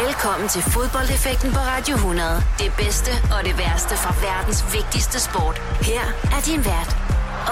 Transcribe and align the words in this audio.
Velkommen 0.00 0.48
til 0.48 0.62
fodboldeffekten 0.62 1.50
på 1.52 1.58
Radio 1.58 1.94
100. 1.94 2.28
Det 2.58 2.72
bedste 2.78 3.10
og 3.34 3.44
det 3.44 3.58
værste 3.58 3.94
fra 3.96 4.14
verdens 4.28 4.60
vigtigste 4.74 5.20
sport. 5.20 5.56
Her 5.90 6.04
er 6.36 6.40
din 6.48 6.64
vært, 6.64 6.90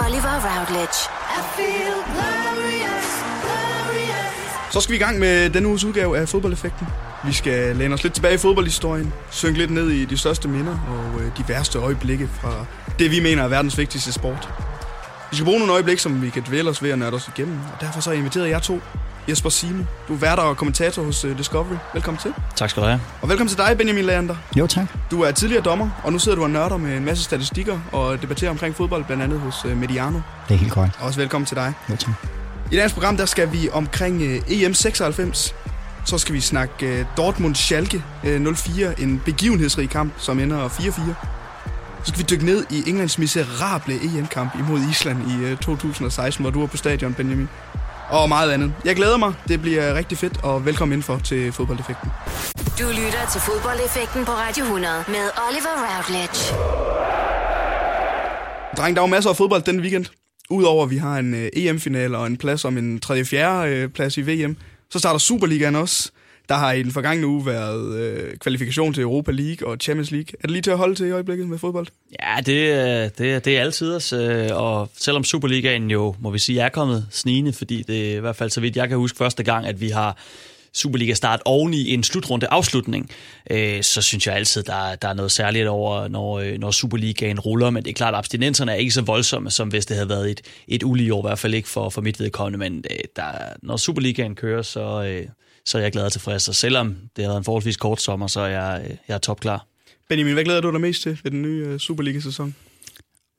Oliver 0.04 0.37
Routledge. 0.48 0.98
I 1.37 1.40
feel 1.56 1.96
glorious, 2.14 3.08
glorious. 3.45 4.72
Så 4.72 4.80
skal 4.80 4.92
vi 4.92 4.96
i 4.96 5.04
gang 5.06 5.18
med 5.18 5.50
denne 5.50 5.68
uges 5.68 5.84
udgave 5.84 6.18
af 6.18 6.29
fodboldeffekten. 6.29 6.87
Vi 7.24 7.33
skal 7.33 7.76
læne 7.76 7.95
os 7.95 8.03
lidt 8.03 8.15
tilbage 8.15 8.35
i 8.35 8.38
fodboldhistorien, 8.38 9.13
synke 9.31 9.59
lidt 9.59 9.71
ned 9.71 9.91
i 9.91 10.04
de 10.04 10.19
største 10.19 10.49
minder 10.49 10.77
og 10.88 11.21
øh, 11.21 11.38
de 11.38 11.45
værste 11.49 11.79
øjeblikke 11.79 12.29
fra 12.41 12.65
det, 12.99 13.11
vi 13.11 13.21
mener 13.21 13.43
er 13.43 13.49
verdens 13.49 13.79
vigtigste 13.79 14.13
sport. 14.13 14.49
Vi 15.31 15.37
skal 15.37 15.45
bruge 15.45 15.59
nogle 15.59 15.72
øjeblikke, 15.72 16.02
som 16.02 16.23
vi 16.23 16.30
kan 16.30 16.43
dvæle 16.48 16.70
os 16.70 16.83
ved 16.83 16.91
at 16.91 16.98
nørde 16.98 17.16
os 17.16 17.30
igennem, 17.37 17.59
og 17.75 17.80
derfor 17.80 18.01
så 18.01 18.11
har 18.11 18.15
jeg 18.15 18.19
inviteret 18.19 18.48
jer 18.48 18.59
to 18.59 18.80
Jesper 19.28 19.48
Simo. 19.48 19.84
Du 20.09 20.14
er 20.14 20.18
værter 20.18 20.42
og 20.42 20.56
kommentator 20.56 21.02
hos 21.02 21.24
uh, 21.24 21.38
Discovery. 21.38 21.77
Velkommen 21.95 22.20
til. 22.23 22.34
Tak 22.56 22.70
skal 22.70 22.83
du 22.83 22.88
have. 22.88 23.01
Og 23.23 23.28
velkommen 23.28 23.48
til 23.48 23.59
dig, 23.59 23.78
Benjamin 23.78 24.05
Leander. 24.05 24.37
Jo, 24.59 24.66
tak. 24.66 24.87
Du 25.11 25.23
er 25.23 25.30
tidligere 25.30 25.62
dommer, 25.62 25.91
og 26.05 26.12
nu 26.12 26.19
sidder 26.19 26.37
du 26.37 26.42
og 26.42 26.51
nørder 26.51 26.77
med 26.77 26.97
en 26.97 27.05
masse 27.05 27.25
statistikker 27.25 27.78
og 27.92 28.23
debatterer 28.23 28.51
omkring 28.51 28.77
fodbold, 28.77 29.05
blandt 29.05 29.23
andet 29.23 29.41
hos 29.41 29.64
uh, 29.64 29.77
Mediano. 29.77 30.20
Det 30.48 30.55
er 30.55 30.59
helt 30.59 30.73
korrekt. 30.73 30.98
Også 31.01 31.20
velkommen 31.20 31.47
til 31.47 31.56
dig. 31.56 31.73
Jo, 31.91 31.97
tak. 31.97 32.14
I 32.73 32.77
dagens 32.77 32.92
program, 32.92 33.16
der 33.16 33.27
skal 33.27 33.52
vi 33.52 33.69
omkring 33.73 34.16
uh, 34.16 34.52
EM 34.62 34.75
96. 34.75 35.55
Så 36.06 36.19
skal 36.19 36.34
vi 36.34 36.41
snakke 36.41 37.00
uh, 37.00 37.06
Dortmund-Schalke 37.16 38.02
uh, 38.25 38.55
04, 38.55 39.00
en 39.00 39.23
begivenhedsrig 39.25 39.91
kamp, 39.91 40.12
som 40.16 40.41
ender 40.41 40.69
4-4. 40.69 41.00
Så 42.05 42.09
skal 42.09 42.19
vi 42.19 42.25
dykke 42.30 42.45
ned 42.45 42.64
i 42.70 42.91
Englands 42.91 43.19
miserable 43.19 43.95
EM-kamp 43.95 44.55
imod 44.59 44.80
Island 44.91 45.19
i 45.30 45.52
uh, 45.52 45.59
2016, 45.59 46.42
hvor 46.42 46.50
du 46.50 46.61
var 46.61 46.66
på 46.66 46.77
stadion, 46.77 47.14
Benjamin 47.14 47.48
og 48.10 48.28
meget 48.28 48.50
andet. 48.50 48.74
Jeg 48.84 48.96
glæder 48.96 49.16
mig. 49.16 49.34
Det 49.48 49.60
bliver 49.60 49.95
rigtig 49.95 50.19
fedt, 50.19 50.45
og 50.45 50.66
velkommen 50.66 50.92
indenfor 50.92 51.19
til 51.19 51.52
Fodboldeffekten. 51.52 52.10
Du 52.78 52.88
lytter 52.88 53.24
til 53.33 53.41
Fodboldeffekten 53.41 54.24
på 54.24 54.33
Radio 54.33 54.64
100 54.64 55.05
med 55.08 55.25
Oliver 55.48 55.75
Routledge. 55.89 56.41
Dreng, 58.77 58.97
der 58.97 59.02
er 59.02 59.06
jo 59.06 59.11
masser 59.11 59.30
af 59.30 59.36
fodbold 59.36 59.62
den 59.62 59.80
weekend. 59.80 60.06
Udover 60.50 60.84
at 60.84 60.91
vi 60.91 60.97
har 60.97 61.19
en 61.19 61.34
uh, 61.34 61.41
EM-final 61.52 62.14
og 62.14 62.27
en 62.27 62.36
plads 62.36 62.64
om 62.64 62.78
en 62.78 63.00
3. 63.00 63.25
4. 63.25 63.84
Uh, 63.84 63.91
plads 63.91 64.17
i 64.17 64.20
VM, 64.20 64.56
så 64.91 64.98
starter 64.98 65.19
Superligaen 65.19 65.77
også. 65.77 66.11
Der 66.51 66.56
har 66.56 66.73
i 66.73 66.83
den 66.83 66.93
forgangne 66.93 67.27
uge 67.27 67.47
været 67.47 67.97
øh, 67.97 68.37
kvalifikation 68.37 68.95
til 68.95 69.03
Europa 69.03 69.33
League 69.33 69.69
og 69.69 69.77
Champions 69.81 70.11
League. 70.11 70.27
Er 70.41 70.43
det 70.43 70.51
lige 70.51 70.62
til 70.62 70.70
at 70.70 70.79
holde 70.79 70.95
til 70.95 71.07
i 71.07 71.11
øjeblikket 71.11 71.48
med 71.48 71.59
fodbold? 71.59 71.87
Ja, 72.23 72.41
det, 72.47 72.53
øh, 72.53 73.11
det, 73.19 73.45
det 73.45 73.57
er 73.57 73.61
altid 73.61 73.95
os. 73.95 74.12
Øh, 74.12 74.48
og 74.53 74.91
selvom 74.98 75.25
Superligaen 75.25 75.91
jo, 75.91 76.15
må 76.20 76.31
vi 76.31 76.39
sige, 76.39 76.61
er 76.61 76.69
kommet 76.69 77.07
snigende, 77.11 77.53
fordi 77.53 77.83
det 77.83 78.12
er 78.12 78.17
i 78.17 78.20
hvert 78.20 78.37
fald 78.37 78.51
så 78.51 78.61
vidt 78.61 78.77
jeg 78.77 78.89
kan 78.89 78.98
huske 78.98 79.19
første 79.19 79.42
gang, 79.42 79.67
at 79.67 79.81
vi 79.81 79.89
har 79.89 80.17
Superliga 80.73 81.15
start 81.15 81.42
oven 81.45 81.75
i 81.75 81.95
en 81.95 82.03
slutrunde 82.03 82.47
afslutning, 82.51 83.11
øh, 83.51 83.83
så 83.83 84.03
synes 84.03 84.27
jeg 84.27 84.35
altid, 84.35 84.62
der, 84.62 84.95
der 84.95 85.09
er 85.09 85.14
noget 85.14 85.33
særligt 85.33 85.69
over, 85.69 86.09
når, 86.09 86.39
øh, 86.39 86.59
når 86.59 86.70
Superligaen 86.70 87.41
ruller. 87.41 87.70
Men 87.70 87.85
det 87.85 87.91
er 87.91 87.95
klart, 87.95 88.14
at 88.14 88.19
abstinenserne 88.19 88.73
er 88.73 88.77
ikke 88.77 88.91
så 88.91 89.03
voldsomme, 89.03 89.51
som 89.51 89.69
hvis 89.69 89.87
det 89.87 89.97
havde 89.97 90.09
været 90.09 90.31
et, 90.31 90.41
et 90.69 90.83
ulige 90.83 91.14
år, 91.14 91.27
i 91.27 91.29
hvert 91.29 91.39
fald 91.39 91.55
ikke 91.55 91.69
for, 91.69 91.91
for 91.91 92.01
mit 92.01 92.20
vedkommende. 92.20 92.59
Men 92.59 92.85
øh, 92.91 92.98
der, 93.17 93.33
når 93.62 93.77
Superligaen 93.77 94.35
kører, 94.35 94.62
så, 94.62 95.23
så 95.64 95.78
er 95.78 95.83
jeg 95.83 95.92
glad 95.92 96.05
og 96.05 96.12
tilfreds. 96.12 96.48
Og 96.48 96.55
selvom 96.55 96.97
det 97.16 97.25
har 97.25 97.30
været 97.30 97.39
en 97.39 97.44
forholdsvis 97.44 97.77
kort 97.77 98.00
sommer, 98.00 98.27
så 98.27 98.41
er 98.41 98.47
jeg, 98.47 98.98
jeg 99.08 99.14
er 99.14 99.19
topklar. 99.19 99.67
Benjamin, 100.08 100.34
hvad 100.34 100.44
glæder 100.44 100.61
du 100.61 100.72
dig 100.72 100.80
mest 100.80 101.02
til 101.02 101.19
ved 101.22 101.30
den 101.30 101.42
nye 101.42 101.78
Superliga-sæson? 101.78 102.55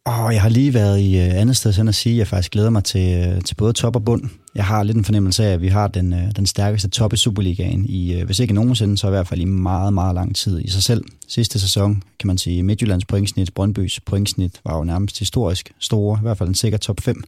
Oh, 0.06 0.34
jeg 0.34 0.42
har 0.42 0.50
lige 0.50 0.74
været 0.74 1.00
i 1.00 1.16
andet 1.18 1.58
sted 1.58 1.74
sådan 1.74 1.88
at 1.88 1.96
sige, 1.96 2.14
at 2.14 2.20
jeg 2.20 2.28
faktisk 2.28 2.52
glæder 2.52 2.70
mig 2.70 2.84
til, 2.84 3.42
til 3.46 3.56
både 3.56 3.74
top 3.74 3.96
og 3.96 4.06
bund. 4.06 4.30
Jeg 4.56 4.66
har 4.66 4.84
lidt 4.84 4.98
en 4.98 5.06
fornemmelse 5.06 5.46
af, 5.46 5.54
at 5.54 5.62
vi 5.62 5.68
har 5.68 5.88
den, 5.88 6.16
den 6.36 6.46
stærkeste 6.46 6.90
top 6.90 7.14
i 7.14 7.18
Superligaen 7.18 7.86
i, 7.86 8.22
hvis 8.22 8.40
ikke 8.40 8.54
nogensinde, 8.54 8.98
så 8.98 9.08
i 9.08 9.10
hvert 9.10 9.28
fald 9.28 9.42
i 9.42 9.46
meget, 9.46 9.94
meget 9.94 10.16
lang 10.16 10.36
tid 10.36 10.62
i 10.62 10.70
sig 10.70 10.84
selv. 10.84 11.04
Sidste 11.28 11.60
sæson, 11.60 12.04
kan 12.20 12.28
man 12.28 12.38
sige, 12.38 12.64
Midtjyllands 12.64 13.06
pointsnit, 13.06 13.54
Brøndbys 13.54 14.00
pointsnit 14.00 14.60
var 14.66 14.78
jo 14.78 14.84
nærmest 14.84 15.20
historisk 15.20 15.72
store, 15.80 16.20
i 16.20 16.22
hvert 16.22 16.38
fald 16.38 16.50
en 16.50 16.56
sikker 16.56 16.78
top 16.78 17.02
5 17.02 17.24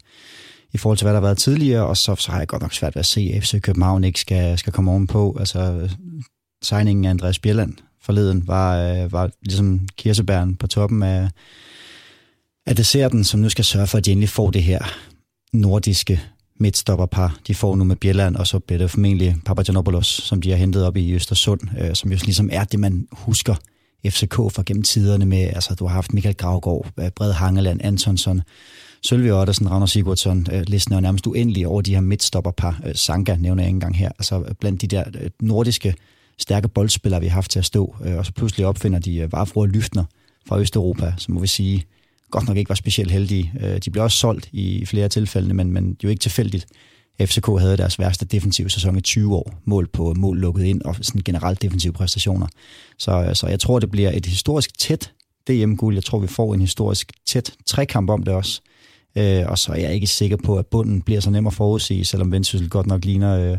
i 0.73 0.77
forhold 0.77 0.97
til, 0.97 1.05
hvad 1.05 1.13
der 1.13 1.19
har 1.19 1.27
været 1.27 1.37
tidligere, 1.37 1.85
og 1.85 1.97
så, 1.97 2.15
så 2.15 2.31
har 2.31 2.39
jeg 2.39 2.47
godt 2.47 2.61
nok 2.61 2.73
svært 2.73 2.95
ved 2.95 2.99
at 2.99 3.05
se, 3.05 3.31
at 3.35 3.43
FC 3.43 3.61
København 3.61 4.03
ikke 4.03 4.19
skal, 4.19 4.57
skal 4.57 4.73
komme 4.73 4.91
ovenpå. 4.91 5.35
Altså, 5.39 5.89
signingen 6.63 7.05
af 7.05 7.09
Andreas 7.09 7.39
Bjelland 7.39 7.73
forleden 8.01 8.47
var, 8.47 8.77
øh, 8.77 9.11
var 9.11 9.29
ligesom 9.41 9.87
kirsebæren 9.97 10.55
på 10.55 10.67
toppen 10.67 11.03
af, 11.03 11.29
af 12.65 12.75
desserten, 12.75 13.23
som 13.23 13.39
nu 13.39 13.49
skal 13.49 13.65
sørge 13.65 13.87
for, 13.87 13.97
at 13.97 14.05
de 14.05 14.11
endelig 14.11 14.29
får 14.29 14.51
det 14.51 14.63
her 14.63 14.79
nordiske 15.53 16.21
midtstopperpar, 16.59 17.39
de 17.47 17.55
får 17.55 17.75
nu 17.75 17.83
med 17.83 17.95
Bjelland, 17.95 18.35
og 18.35 18.47
så 18.47 18.59
bliver 18.59 18.77
det 18.77 18.91
formentlig 18.91 19.35
Papagiannopoulos, 19.45 20.07
som 20.07 20.41
de 20.41 20.49
har 20.49 20.57
hentet 20.57 20.85
op 20.85 20.97
i 20.97 21.13
Østersund, 21.13 21.61
øh, 21.79 21.95
som 21.95 22.11
jo 22.11 22.17
ligesom 22.23 22.49
er 22.51 22.63
det, 22.63 22.79
man 22.79 23.07
husker 23.11 23.55
FCK 24.07 24.35
fra 24.35 24.63
gennem 24.65 24.83
tiderne 24.83 25.25
med, 25.25 25.41
altså 25.41 25.75
du 25.75 25.85
har 25.85 25.93
haft 25.93 26.13
Michael 26.13 26.35
Gravgaard, 26.35 27.11
Bred 27.15 27.31
Hangeland, 27.31 27.79
Antonsson, 27.83 28.41
Sølvi 29.05 29.31
Ottersen, 29.31 29.71
Ragnar 29.71 29.85
Sigurdsson, 29.85 30.47
øh, 30.51 30.63
listen 30.67 30.95
er 30.95 30.99
nærmest 30.99 31.27
uendelig 31.27 31.67
over 31.67 31.81
de 31.81 31.93
her 31.93 32.01
midtstopperpar. 32.01 32.81
Øh, 32.85 32.95
Sanka 32.95 33.35
nævner 33.35 33.63
jeg 33.63 33.67
ikke 33.67 33.75
engang 33.75 33.97
her. 33.97 34.09
Altså 34.09 34.53
blandt 34.59 34.81
de 34.81 34.87
der 34.87 35.03
øh, 35.21 35.29
nordiske 35.41 35.95
stærke 36.37 36.67
boldspillere, 36.67 37.21
vi 37.21 37.27
har 37.27 37.33
haft 37.33 37.51
til 37.51 37.59
at 37.59 37.65
stå, 37.65 37.95
øh, 38.05 38.17
og 38.17 38.25
så 38.25 38.33
pludselig 38.33 38.65
opfinder 38.65 38.99
de 38.99 39.17
øh, 39.17 39.31
Varfro 39.31 39.59
og 39.59 39.67
Lyftner 39.67 40.03
fra 40.47 40.59
Østeuropa, 40.59 41.13
som 41.17 41.33
må 41.33 41.39
vi 41.39 41.47
sige, 41.47 41.83
godt 42.31 42.47
nok 42.47 42.57
ikke 42.57 42.69
var 42.69 42.75
specielt 42.75 43.11
heldige. 43.11 43.53
Øh, 43.61 43.77
de 43.77 43.91
blev 43.91 44.03
også 44.03 44.17
solgt 44.17 44.49
i 44.51 44.85
flere 44.85 45.09
tilfælde, 45.09 45.53
men, 45.53 45.71
men 45.71 45.97
jo 46.03 46.09
ikke 46.09 46.19
tilfældigt. 46.19 46.65
FCK 47.21 47.47
havde 47.59 47.77
deres 47.77 47.99
værste 47.99 48.25
defensive 48.25 48.69
sæson 48.69 48.97
i 48.97 49.01
20 49.01 49.35
år, 49.35 49.61
mål 49.65 49.87
på 49.87 50.09
øh, 50.09 50.17
mål 50.17 50.39
lukket 50.39 50.63
ind, 50.63 50.81
og 50.81 50.95
sådan 51.01 51.21
generelt 51.21 51.61
defensive 51.61 51.93
præstationer. 51.93 52.47
Så, 52.97 53.23
øh, 53.23 53.35
så 53.35 53.47
jeg 53.47 53.59
tror, 53.59 53.79
det 53.79 53.91
bliver 53.91 54.11
et 54.13 54.25
historisk 54.25 54.77
tæt 54.77 55.11
DM-guld. 55.47 55.95
Jeg 55.95 56.03
tror, 56.03 56.19
vi 56.19 56.27
får 56.27 56.53
en 56.53 56.61
historisk 56.61 57.11
tæt 57.25 57.53
trekamp 57.65 58.09
om 58.09 58.23
det 58.23 58.33
også. 58.33 58.61
Øh, 59.17 59.43
og 59.47 59.57
så 59.57 59.71
er 59.71 59.77
jeg 59.77 59.93
ikke 59.93 60.07
sikker 60.07 60.37
på, 60.45 60.57
at 60.57 60.67
bunden 60.67 61.01
bliver 61.01 61.21
så 61.21 61.29
nem 61.29 61.47
at 61.47 61.53
forudsige, 61.53 62.05
selvom 62.05 62.31
Vendsyssel 62.31 62.69
godt 62.69 62.87
nok 62.87 63.05
ligner 63.05 63.51
øh, 63.51 63.57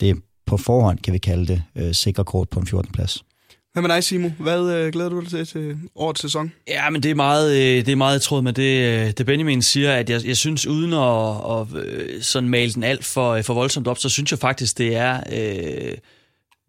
det 0.00 0.16
på 0.46 0.56
forhånd, 0.56 0.98
kan 0.98 1.12
vi 1.12 1.18
kalde 1.18 1.46
det, 1.46 1.62
øh, 1.76 1.94
sikre 1.94 2.24
kort 2.24 2.48
på 2.48 2.60
en 2.60 2.66
14. 2.66 2.92
plads. 2.92 3.24
Hvad 3.72 3.82
med 3.82 3.90
dig, 3.90 4.04
Simo? 4.04 4.28
Hvad 4.38 4.72
øh, 4.72 4.92
glæder 4.92 5.08
du 5.08 5.20
dig 5.20 5.28
til 5.28 5.46
til 5.46 5.76
årets 5.94 6.20
sæson? 6.20 6.52
Ja, 6.68 6.90
men 6.90 7.02
det 7.02 7.10
er 7.10 7.14
meget, 7.14 7.56
øh, 7.56 7.86
det 7.86 7.88
er 7.88 7.96
meget 7.96 8.22
tråd 8.22 8.42
med 8.42 8.52
det, 8.52 9.02
øh, 9.02 9.10
det 9.10 9.26
Benjamin 9.26 9.62
siger, 9.62 9.94
at 9.94 10.10
jeg, 10.10 10.26
jeg 10.26 10.36
synes, 10.36 10.66
uden 10.66 10.92
at, 10.92 11.36
at 11.50 11.84
øh, 11.84 12.22
sådan 12.22 12.48
male 12.48 12.72
den 12.72 12.82
alt 12.82 13.04
for, 13.04 13.30
øh, 13.30 13.44
for 13.44 13.54
voldsomt 13.54 13.88
op, 13.88 13.98
så 13.98 14.08
synes 14.08 14.30
jeg 14.30 14.38
faktisk, 14.38 14.78
det 14.78 14.96
er 14.96 15.20
øh, 15.32 15.96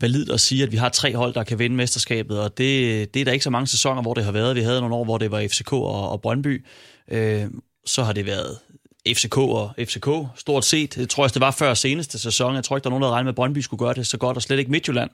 validt 0.01 0.31
at 0.31 0.39
sige, 0.39 0.63
at 0.63 0.71
vi 0.71 0.77
har 0.77 0.89
tre 0.89 1.15
hold, 1.15 1.33
der 1.33 1.43
kan 1.43 1.59
vinde 1.59 1.75
mesterskabet, 1.75 2.39
og 2.39 2.57
det, 2.57 3.13
det 3.13 3.19
er 3.19 3.25
der 3.25 3.31
ikke 3.31 3.43
så 3.43 3.49
mange 3.49 3.67
sæsoner, 3.67 4.01
hvor 4.01 4.13
det 4.13 4.23
har 4.23 4.31
været. 4.31 4.55
Vi 4.55 4.61
havde 4.61 4.79
nogle 4.79 4.95
år, 4.95 5.03
hvor 5.03 5.17
det 5.17 5.31
var 5.31 5.47
FCK 5.47 5.73
og, 5.73 6.09
og 6.09 6.21
Brøndby. 6.21 6.65
Øh, 7.11 7.45
så 7.85 8.03
har 8.03 8.13
det 8.13 8.25
været 8.25 8.57
FCK 9.07 9.37
og 9.37 9.71
FCK, 9.79 10.09
stort 10.35 10.65
set. 10.65 10.97
Jeg 10.97 11.09
tror 11.09 11.23
også, 11.23 11.33
det 11.33 11.41
var 11.41 11.51
før 11.51 11.73
seneste 11.73 12.19
sæson. 12.19 12.55
Jeg 12.55 12.63
tror 12.63 12.77
ikke, 12.77 12.83
der 12.83 12.89
er 12.89 12.91
nogen, 12.91 13.03
der 13.03 13.09
regnede 13.09 13.23
med, 13.23 13.31
at 13.31 13.35
Brøndby 13.35 13.57
skulle 13.57 13.79
gøre 13.79 13.93
det 13.93 14.07
så 14.07 14.17
godt, 14.17 14.37
og 14.37 14.43
slet 14.43 14.59
ikke 14.59 14.71
Midtjylland. 14.71 15.09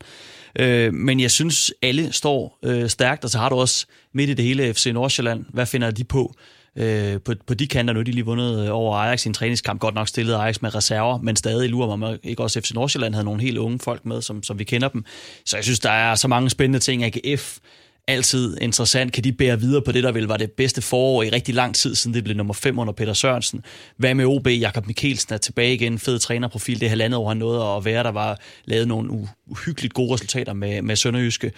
Øh, 0.60 0.94
men 0.94 1.20
jeg 1.20 1.32
synes, 1.32 1.74
alle 1.82 2.12
står 2.12 2.60
øh, 2.64 2.90
stærkt, 2.90 3.24
og 3.24 3.30
så 3.30 3.38
har 3.38 3.50
du 3.50 3.56
også 3.56 3.86
midt 4.14 4.30
i 4.30 4.34
det 4.34 4.46
hele 4.46 4.74
FC 4.74 4.92
Nordsjælland. 4.94 5.46
Hvad 5.50 5.66
finder 5.66 5.92
de 5.92 6.04
på? 6.04 6.34
Øh, 6.78 7.22
på, 7.22 7.34
på 7.48 7.54
de 7.54 7.68
kanter 7.68 7.94
nu, 7.94 8.02
de 8.02 8.12
lige 8.12 8.26
vundet 8.26 8.66
øh, 8.66 8.76
over 8.76 8.98
Ajax 8.98 9.26
i 9.26 9.28
en 9.28 9.34
træningskamp. 9.34 9.80
Godt 9.80 9.96
nok 9.96 10.08
stillet 10.08 10.34
Ajax 10.34 10.62
med 10.62 10.76
reserver, 10.76 11.18
men 11.18 11.36
stadig 11.36 11.70
lurer 11.70 11.96
mig, 11.96 12.10
om 12.10 12.18
ikke 12.24 12.44
også 12.44 12.62
FC 12.62 12.72
Nordsjælland 12.72 13.14
havde 13.14 13.26
nogle 13.26 13.42
helt 13.42 13.58
unge 13.58 13.80
folk 13.80 14.06
med, 14.06 14.22
som, 14.22 14.44
som 14.44 14.60
vi 14.60 14.64
kender 14.64 14.88
dem. 14.88 15.06
Så 15.46 15.58
jeg 15.58 15.64
synes, 15.64 15.80
der 15.80 15.90
er 15.90 16.16
så 16.16 16.28
mange 16.28 16.50
spændende 16.50 16.80
ting. 16.80 17.04
AGF 17.04 17.58
altid 18.08 18.58
interessant. 18.62 19.14
Kan 19.14 19.24
de 19.24 19.32
bære 19.34 19.60
videre 19.60 19.82
på 19.82 19.92
det, 19.92 20.04
der 20.04 20.12
vel 20.12 20.24
var 20.24 20.38
det 20.38 20.52
bedste 20.52 20.82
forår 20.82 21.24
i 21.24 21.30
rigtig 21.30 21.56
lang 21.56 21.76
tid, 21.76 21.96
siden 21.96 22.14
det 22.14 22.24
blev 22.24 22.36
nummer 22.38 22.54
5 22.54 22.80
under 22.80 22.94
Peter 22.94 23.14
Sørensen? 23.14 23.64
Hvad 23.98 24.14
med 24.14 24.26
OB? 24.26 24.48
Jakob 24.48 24.88
Mikkelsen 24.88 25.34
er 25.34 25.38
tilbage 25.38 25.74
igen. 25.74 26.00
Fed 26.00 26.20
trænerprofil. 26.20 26.80
Det 26.80 26.90
halvandet 26.90 27.18
år, 27.18 27.28
han 27.28 27.38
nåede 27.38 27.64
at 27.78 27.86
være. 27.86 28.04
Der 28.04 28.12
var 28.12 28.40
lavet 28.66 28.88
nogle 28.88 29.28
uhyggeligt 29.48 29.94
gode 29.94 30.14
resultater 30.14 30.54
med, 30.54 30.82
med 30.82 30.96
Sønderjyske. 30.96 31.52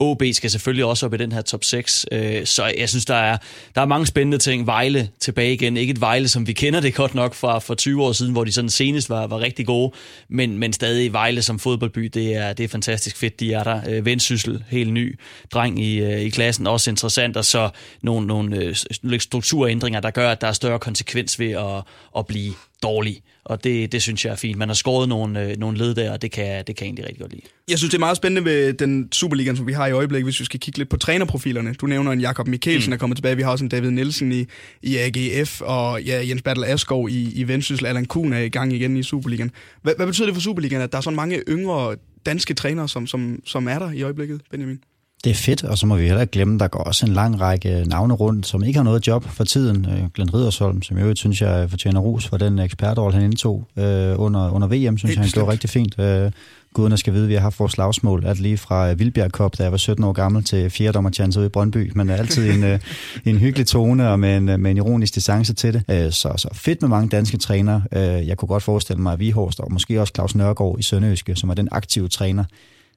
OB 0.00 0.22
skal 0.32 0.50
selvfølgelig 0.50 0.84
også 0.84 1.06
op 1.06 1.14
i 1.14 1.16
den 1.16 1.32
her 1.32 1.42
top 1.42 1.64
6, 1.64 2.06
øh, 2.12 2.46
så 2.46 2.72
jeg 2.78 2.88
synes, 2.88 3.04
der 3.04 3.14
er, 3.14 3.36
der 3.74 3.80
er 3.80 3.86
mange 3.86 4.06
spændende 4.06 4.38
ting. 4.38 4.66
Vejle 4.66 5.10
tilbage 5.20 5.52
igen. 5.52 5.76
Ikke 5.76 5.90
et 5.90 6.00
Vejle, 6.00 6.28
som 6.28 6.46
vi 6.46 6.52
kender 6.52 6.80
det 6.80 6.94
godt 6.94 7.14
nok 7.14 7.34
fra 7.34 7.58
for 7.58 7.74
20 7.74 8.04
år 8.04 8.12
siden, 8.12 8.32
hvor 8.32 8.44
de 8.44 8.52
sådan 8.52 8.70
senest 8.70 9.10
var, 9.10 9.26
var 9.26 9.40
rigtig 9.40 9.66
gode, 9.66 9.92
men, 10.28 10.58
men 10.58 10.72
stadig 10.72 11.12
Vejle 11.12 11.42
som 11.42 11.58
fodboldby, 11.58 12.04
det 12.04 12.34
er, 12.34 12.52
det 12.52 12.64
er 12.64 12.68
fantastisk 12.68 13.16
fedt, 13.16 13.40
de 13.40 13.52
er 13.52 13.64
der. 13.64 13.80
Øh, 13.88 14.04
Vendsyssel, 14.04 14.64
helt 14.68 14.92
ny 14.92 15.18
dreng 15.52 15.84
i, 15.84 16.00
øh, 16.00 16.20
i 16.20 16.28
klassen, 16.28 16.66
også 16.66 16.90
interessant, 16.90 17.36
og 17.36 17.44
så 17.44 17.70
nogle, 18.02 18.26
nogle 18.26 18.56
øh, 19.04 19.18
strukturændringer, 19.18 20.00
der 20.00 20.10
gør, 20.10 20.30
at 20.30 20.40
der 20.40 20.46
er 20.46 20.52
større 20.52 20.78
konsekvens 20.78 21.38
ved 21.38 21.50
at, 21.50 21.82
at 22.18 22.26
blive 22.26 22.52
dårlig 22.82 23.22
og 23.48 23.64
det, 23.64 23.92
det 23.92 24.02
synes 24.02 24.24
jeg 24.24 24.32
er 24.32 24.36
fint. 24.36 24.58
Man 24.58 24.68
har 24.68 24.74
skåret 24.74 25.08
nogle, 25.08 25.42
øh, 25.42 25.56
nogle 25.56 25.78
led 25.78 25.94
der, 25.94 26.12
og 26.12 26.22
det 26.22 26.30
kan, 26.30 26.64
det 26.66 26.76
kan 26.76 26.84
jeg 26.84 26.88
egentlig 26.88 27.04
rigtig 27.04 27.20
godt 27.20 27.32
lide. 27.32 27.42
Jeg 27.68 27.78
synes, 27.78 27.90
det 27.90 27.96
er 27.96 28.00
meget 28.00 28.16
spændende 28.16 28.44
ved 28.44 28.72
den 28.72 29.12
Superliga, 29.12 29.54
som 29.54 29.66
vi 29.66 29.72
har 29.72 29.86
i 29.86 29.92
øjeblikket, 29.92 30.26
hvis 30.26 30.40
vi 30.40 30.44
skal 30.44 30.60
kigge 30.60 30.78
lidt 30.78 30.88
på 30.88 30.96
trænerprofilerne. 30.96 31.74
Du 31.74 31.86
nævner 31.86 32.12
en 32.12 32.20
Jakob 32.20 32.48
Mikkelsen, 32.48 32.90
mm. 32.90 32.94
er 32.94 32.98
kommet 32.98 33.16
tilbage. 33.16 33.36
Vi 33.36 33.42
har 33.42 33.50
også 33.50 33.64
en 33.64 33.68
David 33.68 33.90
Nielsen 33.90 34.32
i, 34.32 34.44
i 34.82 34.96
AGF, 34.96 35.60
og 35.60 36.02
ja, 36.02 36.28
Jens 36.28 36.42
Bertel 36.42 36.64
Askov 36.64 37.08
i, 37.08 37.32
i 37.32 37.48
Vendsyssel. 37.48 37.86
Allan 37.86 38.04
Kuhn 38.04 38.32
er 38.32 38.38
i 38.38 38.48
gang 38.48 38.72
igen 38.72 38.96
i 38.96 39.02
Superligaen. 39.02 39.50
Hvad, 39.82 39.94
hvad 39.96 40.06
betyder 40.06 40.26
det 40.26 40.34
for 40.34 40.42
Superligaen, 40.42 40.82
at 40.82 40.92
der 40.92 40.98
er 40.98 41.02
så 41.02 41.10
mange 41.10 41.42
yngre 41.48 41.96
danske 42.26 42.54
trænere, 42.54 42.88
som, 42.88 43.06
som, 43.06 43.42
som 43.44 43.68
er 43.68 43.78
der 43.78 43.90
i 43.90 44.02
øjeblikket, 44.02 44.40
Benjamin. 44.50 44.78
Det 45.24 45.30
er 45.30 45.34
fedt, 45.34 45.64
og 45.64 45.78
så 45.78 45.86
må 45.86 45.96
vi 45.96 46.04
heller 46.04 46.20
ikke 46.20 46.30
glemme, 46.30 46.58
der 46.58 46.68
går 46.68 46.78
også 46.78 47.06
en 47.06 47.12
lang 47.12 47.40
række 47.40 47.84
navne 47.86 48.14
rundt, 48.14 48.46
som 48.46 48.64
ikke 48.64 48.76
har 48.76 48.84
noget 48.84 49.06
job 49.06 49.24
for 49.24 49.44
tiden. 49.44 49.84
Øh, 49.84 50.10
Glenn 50.14 50.34
Riddersholm, 50.34 50.82
som 50.82 50.98
jeg 50.98 51.06
jo 51.06 51.14
synes, 51.16 51.42
jeg 51.42 51.70
fortjener 51.70 52.00
ros 52.00 52.26
for 52.26 52.36
den 52.36 52.58
ekspertrolle, 52.58 53.14
han 53.14 53.24
indtog 53.24 53.68
øh, 53.76 54.20
under, 54.20 54.50
under 54.50 54.68
VM, 54.68 54.98
synes 54.98 55.02
Helt 55.02 55.16
jeg, 55.16 55.24
han 55.24 55.30
gjorde 55.30 55.52
rigtig 55.52 55.70
fint. 55.70 55.98
Øh, 55.98 56.32
guderne 56.74 56.96
skal 56.96 57.12
vide, 57.12 57.22
at 57.22 57.28
vi 57.28 57.34
har 57.34 57.40
haft 57.40 57.60
vores 57.60 57.72
slagsmål, 57.72 58.26
at 58.26 58.40
lige 58.40 58.58
fra 58.58 58.92
Vildbjerg 58.92 59.30
Cup, 59.30 59.58
da 59.58 59.62
jeg 59.62 59.72
var 59.72 59.78
17 59.78 60.04
år 60.04 60.12
gammel, 60.12 60.44
til 60.44 60.70
fjerdommerchance 60.70 61.38
ude 61.38 61.46
i 61.46 61.48
Brøndby, 61.48 61.92
men 61.94 62.10
altid 62.10 62.50
en, 62.50 62.64
øh, 62.64 62.80
en 63.24 63.38
hyggelig 63.38 63.66
tone 63.66 64.10
og 64.10 64.20
med 64.20 64.36
en, 64.36 64.44
med 64.44 64.70
en 64.70 64.76
ironisk 64.76 65.14
distance 65.14 65.54
til 65.54 65.74
det. 65.74 65.82
Øh, 65.90 66.12
så, 66.12 66.32
så 66.36 66.48
fedt 66.52 66.82
med 66.82 66.88
mange 66.88 67.08
danske 67.08 67.36
trænere. 67.36 67.82
Øh, 67.92 68.28
jeg 68.28 68.36
kunne 68.36 68.48
godt 68.48 68.62
forestille 68.62 69.02
mig, 69.02 69.12
at 69.12 69.20
Vihorst 69.20 69.60
og 69.60 69.72
måske 69.72 70.00
også 70.00 70.12
Claus 70.14 70.34
Nørgaard 70.34 70.76
i 70.78 70.82
Sønderjyske, 70.82 71.36
som 71.36 71.50
er 71.50 71.54
den 71.54 71.68
aktive 71.72 72.08
træner, 72.08 72.44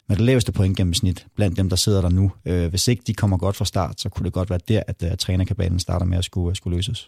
med 0.10 0.18
det 0.18 0.26
laveste 0.26 0.52
point 0.52 0.78
gennemsnit 0.78 1.26
blandt 1.36 1.58
dem, 1.58 1.70
der 1.70 1.76
sidder 1.76 2.02
der 2.02 2.10
nu. 2.10 2.32
Øh, 2.46 2.70
hvis 2.70 2.88
ikke 2.88 3.04
de 3.08 3.14
kommer 3.14 3.38
godt 3.38 3.56
fra 3.56 3.66
start, 3.66 4.02
så 4.02 4.10
kunne 4.10 4.24
det 4.24 4.34
godt 4.34 4.50
være 4.50 4.60
der, 4.68 4.84
at 4.88 5.04
uh, 5.04 5.10
trænerkabalen 5.20 5.80
starter 5.80 6.06
med 6.06 6.18
at 6.18 6.26
skulle, 6.26 6.48
uh, 6.48 6.56
skulle 6.56 6.78
løses. 6.78 7.08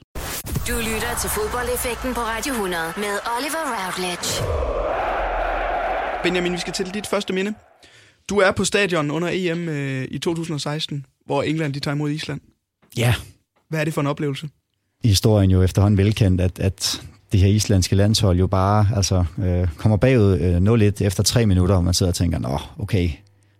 Du 0.68 0.74
lytter 0.78 1.12
til 1.22 1.30
fodboldeffekten 1.30 2.14
på 2.14 2.20
Radio 2.20 2.52
100 2.54 2.84
med 2.98 3.14
Oliver 3.38 3.64
Routledge. 3.78 4.30
Benjamin, 6.24 6.54
vi 6.54 6.58
skal 6.58 6.74
til 6.74 6.94
dit 6.94 7.08
første 7.08 7.34
minde. 7.34 7.54
Du 8.30 8.38
er 8.38 8.52
på 8.52 8.66
stadion 8.66 9.12
under 9.12 9.30
EM 9.32 9.70
øh, 9.70 10.08
i 10.12 10.20
2016, 10.20 11.06
hvor 11.26 11.44
England 11.44 11.74
de 11.74 11.80
tager 11.80 11.96
imod 11.96 12.12
Island. 12.12 12.42
Ja. 12.98 13.16
Hvad 13.70 13.80
er 13.80 13.84
det 13.84 13.94
for 13.94 14.02
en 14.02 14.08
oplevelse? 14.08 14.50
I 15.04 15.08
historien 15.08 15.52
jo 15.52 15.64
efterhånden 15.64 15.98
velkendt, 15.98 16.42
at, 16.42 16.60
at 16.60 17.02
det 17.32 17.40
her 17.40 17.48
islandske 17.48 17.96
landshold 17.96 18.40
jo 18.40 18.48
bare 18.48 18.88
altså, 18.96 19.24
øh, 19.44 19.68
kommer 19.78 19.98
bagud 19.98 20.40
øh, 20.40 20.58
0-1 20.58 21.06
efter 21.06 21.24
tre 21.24 21.46
minutter, 21.46 21.76
og 21.76 21.84
man 21.84 21.94
sidder 21.94 22.12
og 22.12 22.16
tænker, 22.16 22.40
nå, 22.40 22.60
okay, 22.80 23.10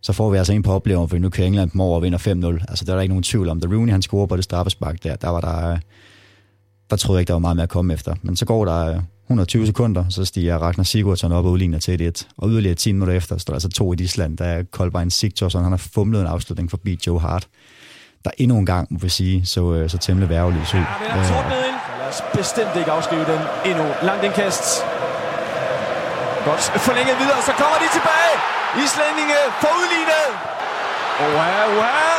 så 0.02 0.14
får 0.14 0.30
vi 0.30 0.38
altså 0.38 0.54
en 0.54 0.64
på 0.64 0.72
oplevelsen, 0.72 1.10
for 1.10 1.18
nu 1.18 1.30
kører 1.30 1.48
England 1.48 1.72
dem 1.72 1.82
over 1.82 1.96
og 1.96 2.04
vinder 2.04 2.20
5-0. 2.20 2.66
Altså, 2.70 2.86
der 2.86 2.92
er 2.92 2.96
der 2.96 3.02
ikke 3.02 3.14
nogen 3.14 3.24
tvivl 3.24 3.50
om. 3.50 3.60
Da 3.60 3.68
Rooney 3.68 3.92
han 3.92 4.02
scorer 4.02 4.26
på 4.26 4.36
det 4.36 4.44
straffespark 4.44 5.04
der, 5.04 5.16
der 5.16 5.30
var 5.30 5.42
der, 5.42 5.72
øh, 5.72 5.80
der 6.90 6.96
troede 6.96 7.18
jeg 7.18 7.22
ikke, 7.22 7.28
der 7.28 7.34
var 7.34 7.40
meget 7.40 7.56
mere 7.56 7.64
at 7.64 7.70
komme 7.70 7.94
efter. 7.94 8.16
Men 8.22 8.36
så 8.36 8.46
går 8.46 8.66
der 8.66 8.96
øh, 8.96 9.00
120 9.24 9.66
sekunder, 9.66 10.06
så 10.10 10.26
stiger 10.26 10.58
Ragnar 10.58 10.84
Sigurdsson 10.84 11.32
op 11.32 11.46
og 11.46 11.52
udligner 11.52 11.80
til 11.80 12.02
1 12.02 12.28
Og 12.38 12.50
yderligere 12.50 12.76
10 12.76 12.92
minutter 12.92 13.14
efter 13.14 13.38
står 13.38 13.52
der 13.52 13.56
altså 13.56 13.70
to 13.70 13.94
i 13.94 13.96
Island, 14.00 14.38
der 14.38 14.46
er 14.46 14.64
Kolbein 14.64 15.10
Sigthorsson, 15.10 15.64
han 15.64 15.72
har 15.72 15.78
fumlet 15.78 16.22
en 16.22 16.28
afslutning 16.28 16.70
forbi 16.70 17.00
Joe 17.08 17.20
Hart 17.20 17.48
der 18.26 18.32
endnu 18.38 18.58
en 18.58 18.66
gang, 18.66 18.88
må 18.92 19.00
vi 19.00 19.10
sige, 19.10 19.46
så, 19.46 19.74
øh, 19.74 19.90
så 19.90 19.98
temmelig 19.98 20.30
værveligt 20.30 20.74
ud. 20.74 20.80
Ja, 20.80 21.81
bestemt 22.40 22.74
ikke 22.80 22.92
afskrive 22.98 23.26
den 23.32 23.42
endnu. 23.70 23.86
Langt 24.08 24.24
indkast. 24.28 24.64
Godt 26.48 26.64
forlænget 26.88 27.16
videre, 27.22 27.42
så 27.50 27.54
kommer 27.62 27.78
de 27.84 27.88
tilbage. 27.98 28.34
Islændinge 28.84 29.38
får 29.62 29.74
udlignet. 29.82 30.28
Oha, 31.26 31.58
oha. 31.78 32.12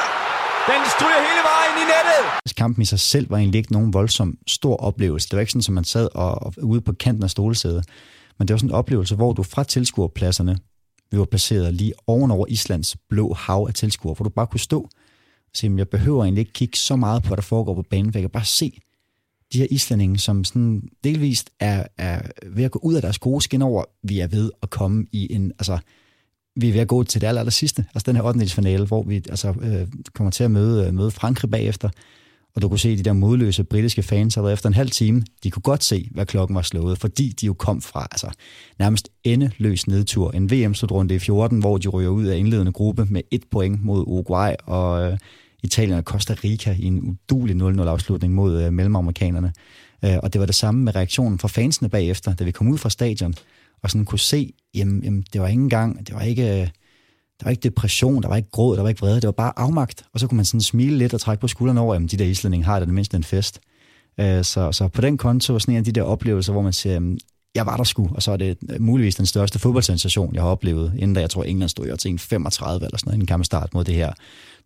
Den 0.71 0.81
stryger 0.95 1.21
hele 1.29 1.43
vejen 1.51 1.75
i 1.83 1.85
nettet. 1.93 2.23
Kampen 2.57 2.83
i 2.83 2.85
sig 2.85 3.01
selv 3.01 3.31
var 3.31 3.39
egentlig 3.39 3.59
ikke 3.59 3.73
nogen 3.73 3.93
voldsom 3.93 4.35
stor 4.47 4.77
oplevelse. 4.77 5.29
Det 5.29 5.37
var 5.37 5.41
ikke 5.41 5.53
sådan, 5.53 5.63
som 5.63 5.75
man 5.75 5.85
sad 5.85 6.09
og, 6.15 6.43
og 6.47 6.53
ude 6.63 6.81
på 6.81 6.93
kanten 6.93 7.25
af 7.25 7.31
stolesædet. 7.31 7.85
Men 8.39 8.49
det 8.49 8.55
var 8.55 8.59
sådan 8.59 8.71
en 8.71 8.75
oplevelse, 8.75 9.15
hvor 9.15 9.33
du 9.33 9.43
fra 9.43 9.65
tilskuerpladserne, 9.65 10.59
vi 11.11 11.19
var 11.19 11.25
placeret 11.25 11.75
lige 11.75 11.93
ovenover 12.07 12.47
Islands 12.49 12.97
blå 13.09 13.35
hav 13.35 13.67
af 13.69 13.75
tilskuere, 13.75 14.15
hvor 14.15 14.25
du 14.25 14.31
bare 14.31 14.47
kunne 14.47 14.61
stå 14.61 14.81
og 14.81 15.57
sige, 15.57 15.75
jeg 15.77 15.89
behøver 15.89 16.25
egentlig 16.25 16.41
ikke 16.41 16.53
kigge 16.53 16.79
så 16.79 16.97
meget 16.97 17.23
på, 17.23 17.27
hvad 17.27 17.37
der 17.37 17.43
foregår 17.43 17.75
på 17.75 17.85
banen, 17.91 18.13
for 18.13 18.19
jeg 18.19 18.23
kan 18.23 18.31
bare 18.31 18.45
se, 18.45 18.81
de 19.53 19.59
her 19.59 19.67
islændinge, 19.71 20.19
som 20.19 20.45
sådan 20.45 20.83
delvist 21.05 21.51
er, 21.61 21.85
er 21.99 22.23
ved 22.47 22.65
at 22.65 22.71
gå 22.71 22.79
ud 22.83 22.95
af 22.95 23.03
deres 23.03 23.19
gode 23.19 23.41
skin 23.41 23.63
over, 23.63 23.85
vi 24.03 24.21
er 24.21 24.27
ved 24.27 24.51
at 24.63 24.71
komme 24.71 25.07
i 25.13 25.35
en, 25.35 25.53
altså, 25.59 25.79
vi 26.57 26.69
er 26.69 26.73
ved 26.73 26.81
at 26.81 26.89
gå 26.89 27.03
til 27.05 27.21
det 27.21 27.27
aller, 27.27 27.41
aller 27.41 27.51
sidste, 27.51 27.85
altså 27.95 28.05
den 28.07 28.17
her 28.17 28.23
8. 28.23 28.47
finale, 28.47 28.87
hvor 28.87 29.03
vi 29.03 29.17
altså, 29.17 29.55
øh, 29.63 29.87
kommer 30.15 30.31
til 30.31 30.45
at 30.45 30.51
møde, 30.51 30.87
øh, 30.87 30.95
møde 30.95 31.11
Frankrig 31.11 31.51
bagefter, 31.51 31.89
og 32.55 32.63
du 32.63 32.69
kunne 32.69 32.79
se 32.79 32.97
de 32.97 33.03
der 33.03 33.13
modløse 33.13 33.65
britiske 33.65 34.03
fans 34.03 34.37
allerede 34.37 34.53
efter 34.53 34.69
en 34.69 34.75
halv 34.75 34.91
time, 34.91 35.23
de 35.45 35.51
kunne 35.51 35.63
godt 35.63 35.85
se, 35.85 36.09
hvad 36.11 36.27
klokken 36.27 36.55
var 36.55 36.63
slået, 36.63 36.99
fordi 36.99 37.29
de 37.29 37.47
jo 37.47 37.55
kom 37.55 37.81
fra 37.81 38.07
altså, 38.11 38.31
nærmest 38.79 39.09
endeløs 39.25 39.87
nedtur. 39.87 40.31
En 40.31 40.51
VM-slutrunde 40.51 41.15
i 41.15 41.19
14, 41.19 41.59
hvor 41.59 41.79
de 41.79 41.89
ryger 41.89 42.09
ud 42.09 42.25
af 42.25 42.37
indledende 42.37 42.73
gruppe 42.73 43.07
med 43.11 43.23
et 43.31 43.45
point 43.51 43.85
mod 43.85 44.05
Uruguay, 44.07 44.55
og 44.67 45.13
øh, 45.13 45.19
Italien 45.63 45.99
og 45.99 46.05
Costa 46.05 46.35
Rica 46.45 46.77
i 46.79 46.85
en 46.85 47.19
udulig 47.31 47.57
0-0-afslutning 47.57 48.35
mod 48.35 48.63
øh, 48.63 48.73
mellemamerikanerne. 48.73 49.53
Øh, 50.05 50.17
og 50.23 50.33
det 50.33 50.41
var 50.41 50.47
det 50.47 50.55
samme 50.55 50.85
med 50.85 50.95
reaktionen 50.95 51.39
fra 51.39 51.49
fansene 51.49 51.89
bagefter, 51.89 52.35
da 52.35 52.45
vi 52.45 52.51
kom 52.51 52.69
ud 52.69 52.79
fra 52.79 52.91
stadion, 52.91 53.35
og 53.83 53.91
sådan 53.91 54.05
kunne 54.05 54.19
se, 54.19 54.53
jamen, 54.75 55.03
jamen 55.05 55.25
det 55.33 55.41
var 55.41 55.49
ikke 55.49 55.63
engang, 55.63 56.07
det 56.07 56.15
var 56.15 56.23
ikke, 56.23 56.43
øh, 56.43 56.69
der 57.41 57.45
var 57.45 57.51
ikke 57.51 57.63
depression, 57.63 58.23
der 58.23 58.29
var 58.29 58.37
ikke 58.37 58.51
gråd, 58.51 58.77
der 58.77 58.83
var 58.83 58.89
ikke 58.89 59.01
vrede, 59.01 59.17
det 59.17 59.25
var 59.25 59.33
bare 59.33 59.59
afmagt. 59.59 60.05
Og 60.13 60.21
så 60.21 60.27
kunne 60.27 60.37
man 60.37 60.45
sådan 60.45 60.61
smile 60.61 60.99
lidt 60.99 61.15
og 61.15 61.21
trække 61.21 61.41
på 61.41 61.49
skuldrene 61.49 61.81
over, 61.81 61.95
jamen 61.95 62.09
de 62.09 62.17
der 62.17 62.25
islændinge 62.25 62.65
har 62.65 62.79
da 62.79 62.85
det 62.85 62.95
mindste 62.95 63.17
en 63.17 63.25
fest. 63.25 63.61
Øh, 64.21 64.45
så, 64.45 64.73
så 64.73 64.89
på 64.89 65.01
den 65.01 65.19
konto 65.19 65.53
var 65.53 65.59
sådan 65.59 65.75
en 65.75 65.79
af 65.79 65.85
de 65.85 65.93
der 65.93 66.03
oplevelser, 66.03 66.53
hvor 66.53 66.63
man 66.63 66.73
siger, 66.73 66.93
jamen, 66.93 67.19
jeg 67.55 67.67
var 67.67 67.77
der 67.77 67.85
sgu, 67.85 68.11
og 68.15 68.23
så 68.23 68.33
er 68.33 68.37
det 68.37 68.59
øh, 68.71 68.81
muligvis 68.81 69.15
den 69.15 69.27
største 69.27 69.59
fodboldsensation, 69.59 70.35
jeg 70.35 70.43
har 70.43 70.51
oplevet, 70.51 70.93
inden 70.99 71.15
da 71.15 71.21
jeg 71.21 71.31
tror, 71.31 71.45
England 71.45 71.69
stod 71.69 71.87
i 71.87 71.97
til 71.97 72.11
en 72.11 72.19
35 72.19 72.87
eller 72.87 72.99
sådan 72.99 73.11
noget, 73.11 73.31
inden 73.31 73.45
start 73.45 73.75
mod 73.75 73.85
det 73.85 73.95
her 73.95 74.13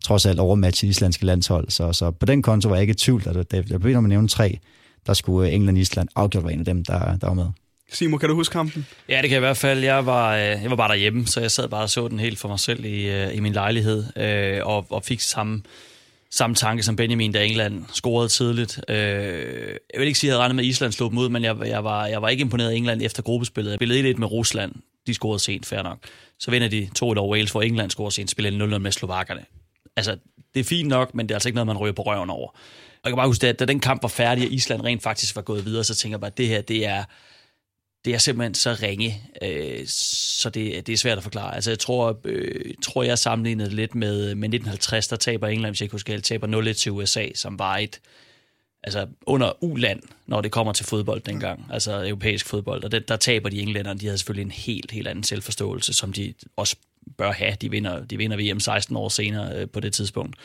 trods 0.03 0.25
alt 0.25 0.39
overmatch 0.39 0.83
i 0.83 0.87
islandske 0.87 1.25
landshold. 1.25 1.69
Så, 1.69 1.93
så 1.93 2.11
på 2.11 2.25
den 2.25 2.41
konto 2.41 2.69
var 2.69 2.75
jeg 2.75 2.81
ikke 2.81 2.91
i 2.91 2.95
tvivl, 2.95 3.23
at 3.25 3.53
jeg 3.53 3.81
blev 3.81 3.81
med 3.81 3.95
at 3.95 4.03
nævne 4.03 4.27
tre, 4.27 4.59
der 5.07 5.13
skulle 5.13 5.51
England 5.51 5.77
og 5.77 5.81
Island 5.81 6.09
afgjort 6.15 6.43
være 6.43 6.53
en 6.53 6.59
af 6.59 6.65
dem, 6.65 6.85
der, 6.85 7.17
der 7.17 7.27
var 7.27 7.33
med. 7.33 7.45
Simon, 7.91 8.19
kan 8.19 8.29
du 8.29 8.35
huske 8.35 8.53
kampen? 8.53 8.87
Ja, 9.09 9.21
det 9.21 9.23
kan 9.23 9.31
jeg 9.31 9.37
i 9.37 9.47
hvert 9.47 9.57
fald. 9.57 9.83
Jeg 9.83 10.05
var, 10.05 10.35
øh, 10.35 10.41
jeg 10.41 10.69
var 10.69 10.75
bare 10.75 10.89
derhjemme, 10.89 11.27
så 11.27 11.41
jeg 11.41 11.51
sad 11.51 11.67
bare 11.67 11.83
og 11.83 11.89
så 11.89 12.07
den 12.07 12.19
helt 12.19 12.39
for 12.39 12.47
mig 12.47 12.59
selv 12.59 12.85
i, 12.85 13.09
øh, 13.09 13.35
i 13.35 13.39
min 13.39 13.53
lejlighed, 13.53 14.03
øh, 14.15 14.67
og, 14.67 14.85
og 14.89 15.03
fik 15.03 15.19
samme, 15.19 15.61
samme 16.31 16.55
tanke 16.55 16.83
som 16.83 16.95
Benjamin, 16.95 17.31
da 17.31 17.45
England 17.45 17.83
scorede 17.93 18.29
tidligt. 18.29 18.81
Øh, 18.89 18.95
jeg 19.93 19.99
vil 19.99 20.07
ikke 20.07 20.19
sige, 20.19 20.29
at 20.29 20.31
jeg 20.31 20.33
havde 20.33 20.41
regnet 20.41 20.55
med, 20.55 20.63
at 20.63 20.69
Island 20.69 20.91
slog 20.91 21.09
dem 21.09 21.17
ud, 21.17 21.29
men 21.29 21.43
jeg, 21.43 21.55
jeg, 21.65 21.83
var, 21.83 22.05
jeg 22.05 22.21
var 22.21 22.29
ikke 22.29 22.41
imponeret 22.41 22.69
af 22.69 22.75
England 22.75 23.01
efter 23.01 23.23
gruppespillet. 23.23 23.71
Jeg 23.71 23.77
spillede 23.77 24.01
lidt 24.01 24.19
med 24.19 24.31
Rusland. 24.31 24.75
De 25.07 25.13
scorede 25.13 25.39
sent, 25.39 25.65
fair 25.65 25.81
nok. 25.81 25.97
Så 26.39 26.51
vinder 26.51 26.67
de 26.67 26.89
2-1 26.99 27.01
over 27.01 27.31
Wales, 27.31 27.51
hvor 27.51 27.61
England 27.61 27.91
scorede 27.91 28.11
sent, 28.11 28.31
spillede 28.31 28.75
0-0 28.75 28.77
med 28.77 28.91
Slovakkerne 28.91 29.41
altså, 29.97 30.17
det 30.53 30.59
er 30.59 30.63
fint 30.63 30.89
nok, 30.89 31.15
men 31.15 31.27
det 31.27 31.33
er 31.33 31.35
altså 31.35 31.49
ikke 31.49 31.55
noget, 31.55 31.67
man 31.67 31.77
ryger 31.77 31.93
på 31.93 32.01
røven 32.01 32.29
over. 32.29 32.47
Og 32.47 33.01
jeg 33.03 33.11
kan 33.11 33.15
bare 33.15 33.27
huske, 33.27 33.47
at 33.47 33.59
da 33.59 33.65
den 33.65 33.79
kamp 33.79 34.01
var 34.01 34.09
færdig, 34.09 34.47
og 34.47 34.53
Island 34.53 34.81
rent 34.81 35.03
faktisk 35.03 35.35
var 35.35 35.41
gået 35.41 35.65
videre, 35.65 35.83
så 35.83 35.95
tænker 35.95 36.13
jeg 36.13 36.21
bare, 36.21 36.31
at 36.31 36.37
det 36.37 36.47
her, 36.47 36.61
det 36.61 36.85
er, 36.85 37.03
det 38.05 38.13
er 38.13 38.17
simpelthen 38.17 38.55
så 38.55 38.77
ringe, 38.81 39.23
øh, 39.41 39.87
så 39.87 40.49
det, 40.49 40.87
det 40.87 40.93
er 40.93 40.97
svært 40.97 41.17
at 41.17 41.23
forklare. 41.23 41.55
Altså, 41.55 41.71
jeg 41.71 41.79
tror, 41.79 42.19
øh, 42.23 42.73
tror 42.83 43.03
jeg 43.03 43.19
sammenlignede 43.19 43.69
lidt 43.69 43.95
med, 43.95 44.17
med 44.17 44.49
1950, 44.49 45.07
der 45.07 45.15
taber 45.15 45.47
England, 45.47 45.71
hvis 45.71 45.81
jeg 45.81 45.85
ikke 45.85 45.93
husker 45.93 46.13
helt, 46.13 46.25
taber 46.25 46.71
0-1 46.71 46.73
til 46.73 46.91
USA, 46.91 47.27
som 47.35 47.59
var 47.59 47.77
et, 47.77 47.99
altså 48.83 49.07
under 49.25 49.63
uland, 49.63 50.01
når 50.27 50.41
det 50.41 50.51
kommer 50.51 50.73
til 50.73 50.85
fodbold 50.85 51.21
dengang, 51.21 51.65
altså 51.71 52.07
europæisk 52.07 52.45
fodbold, 52.45 52.83
og 52.83 52.91
det, 52.91 53.07
der 53.07 53.15
taber 53.15 53.49
de 53.49 53.61
englænderne, 53.61 53.99
de 53.99 54.05
havde 54.05 54.17
selvfølgelig 54.17 54.45
en 54.45 54.51
helt, 54.51 54.91
helt 54.91 55.07
anden 55.07 55.23
selvforståelse, 55.23 55.93
som 55.93 56.13
de 56.13 56.33
også 56.55 56.75
bør 57.17 57.31
have. 57.31 57.53
De 57.61 57.71
vinder, 57.71 58.05
de 58.05 58.17
vinder 58.17 58.53
VM 58.53 58.59
16 58.59 58.95
år 58.95 59.09
senere 59.09 59.55
øh, 59.55 59.69
på 59.69 59.79
det 59.79 59.93
tidspunkt. 59.93 60.35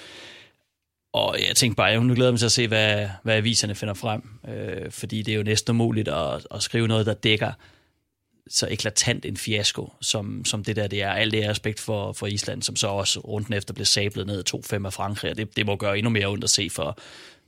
Og 1.13 1.37
jeg 1.49 1.57
tænkte 1.57 1.77
bare, 1.77 1.87
jeg 1.87 2.01
nu 2.01 2.15
glæder 2.15 2.31
mig 2.31 2.39
til 2.39 2.47
at 2.47 2.53
se, 2.53 2.69
hvad, 2.69 3.09
hvad 3.23 3.35
aviserne 3.35 3.75
finder 3.75 3.95
frem, 3.95 4.23
øh, 4.49 4.91
fordi 4.91 5.23
det 5.23 5.33
er 5.33 5.37
jo 5.37 5.43
næsten 5.43 5.71
umuligt 5.71 6.09
at, 6.09 6.47
at 6.51 6.63
skrive 6.63 6.89
noget, 6.89 7.07
der 7.07 7.15
dækker 7.15 7.53
så 8.49 8.69
eklatant 8.71 9.25
en 9.25 9.37
fiasko, 9.37 9.93
som, 10.01 10.45
som 10.45 10.65
det 10.65 10.77
der 10.77 10.87
det 10.87 11.03
er. 11.03 11.11
Alt 11.11 11.33
det 11.33 11.45
er 11.45 11.51
respekt 11.51 11.81
for, 11.81 12.13
for 12.13 12.27
Island, 12.27 12.63
som 12.63 12.77
så 12.77 12.87
også 12.87 13.21
runden 13.21 13.55
efter 13.55 13.75
blev 13.75 13.85
sablet 13.85 14.27
ned 14.27 14.45
2-5 14.55 14.87
af 14.87 14.93
Frankrig, 14.93 15.31
og 15.31 15.37
det, 15.37 15.57
det 15.57 15.67
må 15.67 15.77
gøre 15.77 15.99
endnu 15.99 16.11
mere 16.11 16.27
ondt 16.27 16.45
at 16.45 16.51
se 16.51 16.71
for, 16.71 16.99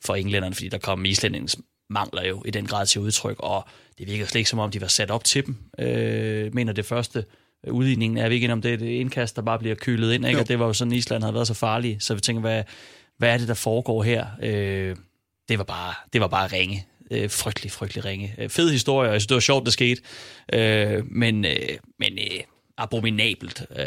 for 0.05 0.15
englænderne, 0.15 0.55
fordi 0.55 0.69
der 0.69 0.79
kom 0.79 1.05
islændingens 1.05 1.57
mangler 1.91 2.25
jo 2.25 2.43
i 2.47 2.51
den 2.51 2.67
grad 2.67 2.87
til 2.87 3.01
udtryk, 3.01 3.37
og 3.39 3.69
det 3.99 4.07
virker 4.07 4.27
slet 4.27 4.39
ikke 4.39 4.51
som 4.51 4.59
om, 4.59 4.71
de 4.71 4.81
var 4.81 4.87
sat 4.87 5.11
op 5.11 5.25
til 5.25 5.47
dem. 5.47 5.57
Øh, 5.79 6.55
mener 6.55 6.73
det 6.73 6.87
første 6.87 7.25
udligningen 7.71 8.19
er 8.19 8.29
vi 8.29 8.35
ikke 8.35 8.53
om 8.53 8.63
det 8.63 8.71
er 8.71 8.75
et 8.75 8.83
indkast, 8.83 9.37
der 9.37 9.43
bare 9.43 9.59
bliver 9.59 9.75
kylet 9.75 10.13
ind, 10.13 10.27
ikke? 10.27 10.41
og 10.41 10.49
det 10.49 10.59
var 10.59 10.67
jo 10.67 10.73
sådan, 10.73 10.93
Island 10.93 11.23
havde 11.23 11.35
været 11.35 11.47
så 11.47 11.55
farlig, 11.55 11.97
så 12.01 12.15
vi 12.15 12.21
tænker, 12.21 12.41
hvad, 12.41 12.63
hvad 13.19 13.35
er 13.35 13.39
det, 13.39 13.49
der 13.49 13.55
foregår 13.55 14.03
her? 14.03 14.27
Øh, 14.43 14.97
det, 15.49 15.59
var 15.59 15.65
bare, 15.65 15.95
det 16.13 16.21
var 16.21 16.29
bare 16.29 16.47
ringe. 16.47 16.87
Øh, 17.11 17.31
frygtelig, 17.31 17.73
frygtelig 17.73 18.05
ringe. 18.05 18.35
Øh, 18.39 18.49
fed 18.49 18.71
historie, 18.71 19.09
og 19.09 19.13
jeg 19.13 19.21
synes, 19.21 19.27
det 19.27 19.35
var 19.35 19.41
sjovt, 19.41 19.65
det 19.65 19.73
skete, 19.73 20.03
øh, 20.53 21.03
men, 21.11 21.45
øh, 21.45 21.53
men 21.99 22.13
øh, 22.19 22.41
abominabelt 22.79 23.67
øh, 23.79 23.87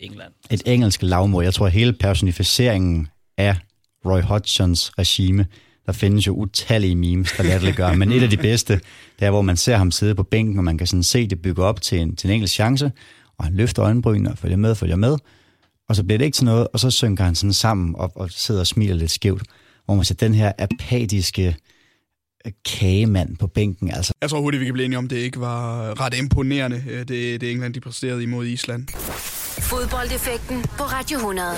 England. 0.00 0.32
Et 0.50 0.62
engelsk 0.66 1.02
lavmod. 1.02 1.44
Jeg 1.44 1.54
tror, 1.54 1.68
hele 1.68 1.92
personificeringen 1.92 3.08
af 3.36 3.56
Roy 4.06 4.20
Hodgsons 4.20 4.92
regime, 4.98 5.46
der 5.86 5.92
findes 5.92 6.26
jo 6.26 6.32
utallige 6.32 6.96
memes, 6.96 7.32
der 7.32 7.72
gøre, 7.72 7.96
men 7.96 8.12
et 8.12 8.22
af 8.22 8.30
de 8.30 8.36
bedste, 8.36 8.80
det 9.18 9.26
er, 9.26 9.30
hvor 9.30 9.42
man 9.42 9.56
ser 9.56 9.76
ham 9.76 9.90
sidde 9.90 10.14
på 10.14 10.22
bænken, 10.22 10.58
og 10.58 10.64
man 10.64 10.78
kan 10.78 10.86
sådan 10.86 11.02
se 11.02 11.26
det 11.26 11.42
bygge 11.42 11.64
op 11.64 11.80
til 11.80 12.00
en, 12.00 12.16
til 12.16 12.28
en 12.28 12.34
enkelt 12.34 12.50
chance, 12.50 12.92
og 13.38 13.44
han 13.44 13.54
løfter 13.54 13.84
øjenbrynene 13.84 14.30
og 14.30 14.38
følger 14.38 14.56
med, 14.56 14.74
følger 14.74 14.96
med, 14.96 15.16
og 15.88 15.96
så 15.96 16.04
bliver 16.04 16.18
det 16.18 16.24
ikke 16.24 16.34
til 16.34 16.44
noget, 16.44 16.68
og 16.72 16.80
så 16.80 16.90
synker 16.90 17.24
han 17.24 17.34
sådan 17.34 17.52
sammen 17.52 17.94
og, 17.96 18.12
og 18.14 18.30
sidder 18.30 18.60
og 18.60 18.66
smiler 18.66 18.94
lidt 18.94 19.10
skævt, 19.10 19.42
hvor 19.84 19.94
man 19.94 20.04
ser 20.04 20.14
den 20.14 20.34
her 20.34 20.52
apatiske 20.58 21.56
øh, 22.46 22.52
kagemand 22.64 23.36
på 23.36 23.46
bænken. 23.46 23.90
Altså. 23.90 24.12
Jeg 24.20 24.30
tror 24.30 24.40
hurtigt, 24.40 24.60
vi 24.60 24.64
kan 24.64 24.72
blive 24.72 24.84
enige 24.84 24.98
om, 24.98 25.08
det 25.08 25.16
ikke 25.16 25.40
var 25.40 26.00
ret 26.00 26.14
imponerende, 26.14 26.84
øh, 26.90 26.98
det, 26.98 27.40
det 27.40 27.50
England 27.50 27.74
de 27.74 27.80
præsterede 27.80 28.22
imod 28.22 28.46
Island. 28.46 28.88
Fodboldeffekten 29.60 30.62
på 30.62 30.84
Radio 30.84 31.16
100. 31.16 31.48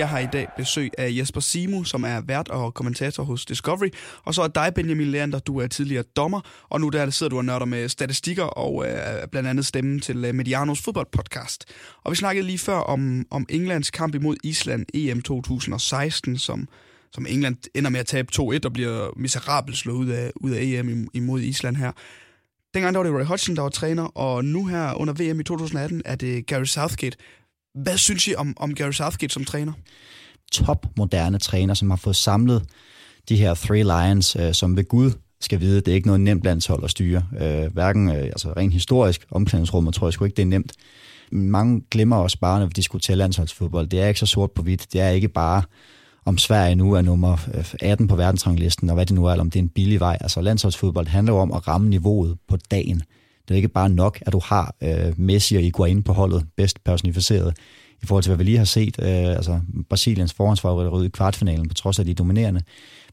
Jeg 0.00 0.08
har 0.08 0.18
i 0.18 0.26
dag 0.32 0.48
besøg 0.56 0.90
af 0.98 1.08
Jesper 1.12 1.40
Simu, 1.40 1.84
som 1.84 2.04
er 2.04 2.20
vært 2.20 2.48
og 2.48 2.74
kommentator 2.74 3.22
hos 3.22 3.44
Discovery. 3.44 3.88
Og 4.24 4.34
så 4.34 4.42
er 4.42 4.48
dig, 4.48 4.72
Benjamin 4.74 5.06
Leander, 5.06 5.38
du 5.38 5.58
er 5.58 5.66
tidligere 5.66 6.02
dommer, 6.02 6.40
og 6.68 6.80
nu 6.80 6.88
der 6.88 7.10
sidder 7.10 7.30
du 7.30 7.36
og 7.36 7.44
nørder 7.44 7.66
med 7.66 7.88
statistikker 7.88 8.44
og 8.44 8.86
øh, 8.86 9.28
blandt 9.30 9.48
andet 9.48 9.66
stemmen 9.66 10.00
til 10.00 10.24
øh, 10.24 10.34
Medianos 10.34 10.82
fodboldpodcast. 10.82 11.64
Og 12.04 12.10
vi 12.10 12.16
snakkede 12.16 12.46
lige 12.46 12.58
før 12.58 12.76
om, 12.76 13.26
om 13.30 13.46
Englands 13.48 13.90
kamp 13.90 14.14
imod 14.14 14.36
Island 14.44 14.86
EM 14.94 15.22
2016, 15.22 16.38
som, 16.38 16.68
som 17.12 17.26
England 17.28 17.56
ender 17.74 17.90
med 17.90 18.00
at 18.00 18.06
tabe 18.06 18.28
2-1 18.34 18.40
og 18.64 18.72
bliver 18.72 19.10
miserabelt 19.16 19.76
slået 19.76 19.96
ud 19.96 20.08
af, 20.08 20.32
ud 20.36 20.50
af 20.50 20.60
EM 20.62 21.08
imod 21.14 21.40
Island 21.40 21.76
her. 21.76 21.92
Dengang 22.74 22.94
der 22.94 22.98
var 22.98 23.08
det 23.08 23.18
Roy 23.18 23.24
Hodgson, 23.24 23.56
der 23.56 23.62
var 23.62 23.68
træner, 23.68 24.04
og 24.04 24.44
nu 24.44 24.66
her 24.66 24.94
under 24.94 25.14
VM 25.14 25.40
i 25.40 25.44
2018 25.44 26.02
er 26.04 26.14
det 26.14 26.46
Gary 26.46 26.64
Southgate. 26.64 27.16
Hvad 27.74 27.96
synes 27.96 28.28
I 28.28 28.34
om, 28.34 28.54
om 28.56 28.74
Gary 28.74 28.92
Southgate 28.92 29.32
som 29.34 29.44
træner? 29.44 29.72
Top 30.52 30.86
moderne 30.96 31.38
træner, 31.38 31.74
som 31.74 31.90
har 31.90 31.96
fået 31.96 32.16
samlet 32.16 32.62
de 33.28 33.36
her 33.36 33.54
Three 33.54 33.82
Lions, 33.82 34.36
øh, 34.36 34.54
som 34.54 34.76
ved 34.76 34.84
Gud 34.84 35.10
skal 35.40 35.60
vide, 35.60 35.80
det 35.80 35.88
er 35.88 35.94
ikke 35.94 36.06
noget 36.06 36.20
nemt 36.20 36.44
landshold 36.44 36.84
at 36.84 36.90
styre. 36.90 37.24
Øh, 37.40 37.72
hverken 37.72 38.08
øh, 38.08 38.22
altså 38.22 38.52
rent 38.56 38.72
historisk, 38.72 39.26
omklædningsrummet 39.30 39.94
tror 39.94 40.06
jeg 40.06 40.12
sgu 40.12 40.24
ikke, 40.24 40.36
det 40.36 40.42
er 40.42 40.46
nemt. 40.46 40.72
Mange 41.32 41.82
glemmer 41.90 42.16
også 42.16 42.38
bare, 42.38 42.58
når 42.58 42.66
vi 42.66 42.72
diskuterer 42.76 43.16
landsholdsfodbold. 43.16 43.86
Det 43.86 44.00
er 44.00 44.06
ikke 44.06 44.20
så 44.20 44.26
sort 44.26 44.50
på 44.50 44.62
hvidt. 44.62 44.86
Det 44.92 45.00
er 45.00 45.08
ikke 45.08 45.28
bare, 45.28 45.62
om 46.24 46.38
Sverige 46.38 46.74
nu 46.74 46.92
er 46.92 47.02
nummer 47.02 47.32
øh, 47.54 47.74
18 47.80 48.08
på 48.08 48.16
verdensranglisten, 48.16 48.90
og 48.90 48.94
hvad 48.94 49.06
det 49.06 49.14
nu 49.14 49.24
er, 49.24 49.30
eller 49.30 49.44
om 49.44 49.50
det 49.50 49.58
er 49.58 49.62
en 49.62 49.68
billig 49.68 50.00
vej. 50.00 50.18
Altså 50.20 50.40
landsholdsfodbold 50.40 51.06
handler 51.06 51.32
jo 51.32 51.38
om 51.38 51.52
at 51.52 51.68
ramme 51.68 51.88
niveauet 51.88 52.38
på 52.48 52.56
dagen. 52.70 53.02
Det 53.50 53.54
er 53.54 53.56
ikke 53.56 53.68
bare 53.68 53.88
nok, 53.88 54.18
at 54.26 54.32
du 54.32 54.40
har 54.44 54.74
øh, 54.82 55.20
Messi 55.20 55.56
og 55.56 55.62
Higuain 55.62 56.02
på 56.02 56.12
holdet, 56.12 56.46
bedst 56.56 56.84
personificeret, 56.84 57.56
i 58.02 58.06
forhold 58.06 58.22
til, 58.22 58.30
hvad 58.30 58.38
vi 58.38 58.44
lige 58.44 58.58
har 58.58 58.64
set. 58.64 58.96
Øh, 59.02 59.08
altså 59.08 59.60
Brasiliens 59.88 60.32
forhåndsfavorit 60.32 61.06
i 61.06 61.10
kvartfinalen, 61.10 61.68
på 61.68 61.74
trods 61.74 61.98
af 61.98 62.04
de 62.04 62.14
dominerende. 62.14 62.62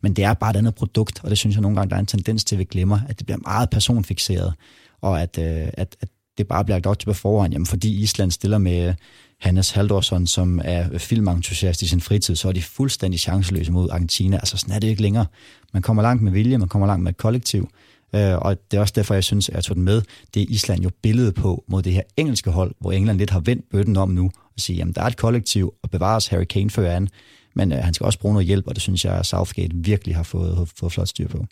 Men 0.01 0.13
det 0.13 0.23
er 0.23 0.33
bare 0.33 0.49
et 0.49 0.55
andet 0.55 0.75
produkt, 0.75 1.23
og 1.23 1.29
det 1.29 1.37
synes 1.37 1.55
jeg 1.55 1.61
nogle 1.61 1.77
gange, 1.77 1.89
der 1.89 1.95
er 1.95 1.99
en 1.99 2.05
tendens 2.05 2.43
til, 2.43 2.55
at 2.55 2.59
vi 2.59 2.63
glemmer, 2.63 2.99
at 3.09 3.19
det 3.19 3.25
bliver 3.25 3.39
meget 3.45 3.69
personfixeret, 3.69 4.53
og 5.01 5.21
at, 5.21 5.37
øh, 5.37 5.67
at, 5.73 5.95
at 6.01 6.09
det 6.37 6.47
bare 6.47 6.65
bliver 6.65 6.75
lagt 6.75 6.87
op 6.87 6.99
til 6.99 7.05
på 7.05 7.13
forhånd, 7.13 7.53
jamen 7.53 7.65
fordi 7.65 8.01
Island 8.01 8.31
stiller 8.31 8.57
med 8.57 8.93
Hannes 9.39 9.71
Haldorsson, 9.71 10.27
som 10.27 10.61
er 10.63 10.97
filmentusiast 10.97 11.81
i 11.81 11.87
sin 11.87 12.01
fritid, 12.01 12.35
så 12.35 12.47
er 12.47 12.51
de 12.51 12.61
fuldstændig 12.61 13.19
chanceløse 13.19 13.71
mod 13.71 13.89
Argentina. 13.89 14.37
Altså 14.37 14.57
sådan 14.57 14.75
er 14.75 14.79
det 14.79 14.87
ikke 14.87 15.01
længere. 15.01 15.25
Man 15.73 15.81
kommer 15.81 16.03
langt 16.03 16.23
med 16.23 16.31
vilje, 16.31 16.57
man 16.57 16.67
kommer 16.67 16.87
langt 16.87 17.03
med 17.03 17.11
et 17.11 17.17
kollektiv, 17.17 17.69
Øh, 18.15 18.37
og 18.37 18.57
det 18.71 18.77
er 18.77 18.81
også 18.81 18.93
derfor, 18.95 19.13
jeg 19.13 19.23
synes, 19.23 19.49
at 19.49 19.55
jeg 19.55 19.63
tog 19.63 19.75
den 19.75 19.83
med. 19.83 20.01
Det 20.33 20.41
er 20.41 20.45
Island 20.49 20.81
jo 20.83 20.91
billedet 21.01 21.35
på 21.35 21.63
mod 21.67 21.83
det 21.83 21.93
her 21.93 22.01
engelske 22.17 22.51
hold, 22.51 22.75
hvor 22.79 22.91
England 22.91 23.17
lidt 23.17 23.29
har 23.29 23.39
vendt 23.39 23.69
bøtten 23.71 23.97
om 23.97 24.09
nu 24.09 24.25
og 24.25 24.59
siger, 24.59 24.77
jamen 24.77 24.93
der 24.93 25.01
er 25.01 25.05
et 25.05 25.17
kollektiv, 25.17 25.73
og 25.83 25.89
bevares 25.89 26.27
Harry 26.27 26.43
Kane 26.43 26.69
før 26.69 26.91
an, 26.91 27.09
men 27.55 27.71
øh, 27.71 27.77
han 27.77 27.93
skal 27.93 28.05
også 28.05 28.19
bruge 28.19 28.33
noget 28.33 28.47
hjælp, 28.47 28.67
og 28.67 28.75
det 28.75 28.81
synes 28.81 29.05
jeg, 29.05 29.13
at 29.13 29.25
Southgate 29.25 29.75
virkelig 29.75 30.15
har 30.15 30.23
fået, 30.23 30.69
fået 30.79 30.91
flot 30.91 31.07
styr 31.07 31.27
på. 31.27 31.45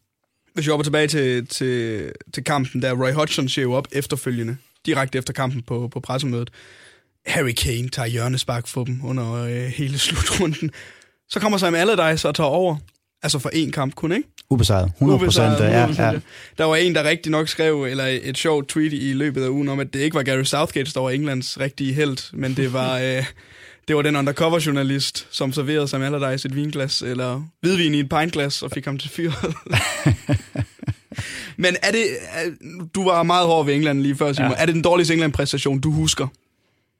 Hvis 0.54 0.66
vi 0.66 0.70
hopper 0.70 0.84
tilbage 0.84 1.08
til, 1.08 1.48
til, 1.48 2.12
til 2.34 2.44
kampen, 2.44 2.82
der 2.82 2.94
Roy 2.94 3.12
Hodgson 3.12 3.50
ser 3.50 3.62
jo 3.62 3.74
op 3.74 3.88
efterfølgende, 3.92 4.58
direkte 4.86 5.18
efter 5.18 5.34
kampen 5.34 5.62
på, 5.62 5.88
på 5.88 6.00
pressemødet. 6.00 6.50
Harry 7.26 7.52
Kane 7.52 7.90
tager 7.90 8.08
hjørnespark 8.08 8.68
for 8.68 8.84
dem 8.84 9.02
under 9.04 9.34
øh, 9.34 9.66
hele 9.66 10.00
slutrunden. 10.00 10.72
Så 11.30 11.40
kommer 11.40 11.58
Sam 11.58 11.76
Allardyce 11.76 12.28
og 12.28 12.36
tager 12.36 12.48
over. 12.48 12.78
Altså 13.26 13.40
for 13.40 13.50
én 13.54 13.72
kamp 13.72 13.96
kun, 13.96 14.12
ikke? 14.12 14.30
Ubesejret. 14.50 14.92
100 14.96 15.20
procent. 15.20 15.60
Ja, 15.60 15.88
ja. 15.98 16.12
Der 16.58 16.64
var 16.64 16.76
en, 16.76 16.96
der 16.96 17.04
rigtig 17.04 17.32
nok 17.32 17.48
skrev, 17.48 17.84
eller 17.84 18.06
et 18.24 18.38
sjovt 18.38 18.68
tweet 18.68 18.94
i 18.94 19.14
løbet 19.14 19.44
af 19.44 19.50
ugen, 19.50 19.70
om 19.70 19.80
at 19.80 19.94
det 19.94 20.00
ikke 20.00 20.16
var 20.16 20.24
Gary 20.24 20.44
Southgate, 20.44 20.92
der 20.94 21.00
var 21.00 21.10
Englands 21.10 21.60
rigtige 21.60 21.94
held, 21.94 22.34
men 22.34 22.54
det 22.54 22.74
var, 22.74 23.00
øh, 23.06 23.26
det 23.88 23.96
var 23.96 24.02
den 24.02 24.16
undercover-journalist, 24.16 25.28
som 25.32 25.54
serverede 25.54 25.88
Sam 25.88 26.02
Allardyce 26.02 26.48
et 26.48 26.56
vinglas, 26.56 27.02
eller 27.02 27.42
hvidvin 27.62 27.94
i 27.94 28.00
et 28.00 28.10
pintglas, 28.10 28.62
og 28.64 28.72
fik 28.72 28.86
ham 28.86 28.98
til 28.98 29.10
fyret. 29.10 29.56
men 31.64 31.76
er 31.84 31.92
det, 31.92 32.06
er, 32.32 32.52
du 32.96 33.04
var 33.04 33.24
meget 33.24 33.48
hård 33.48 33.66
ved 33.66 33.74
England 33.74 34.02
lige 34.02 34.16
før, 34.16 34.34
Simon. 34.34 34.52
Ja. 34.52 34.58
Er 34.58 34.66
det 34.66 34.76
den 34.76 34.84
dårligste 34.84 35.14
England-præstation, 35.14 35.80
du 35.80 35.92
husker? 35.92 36.28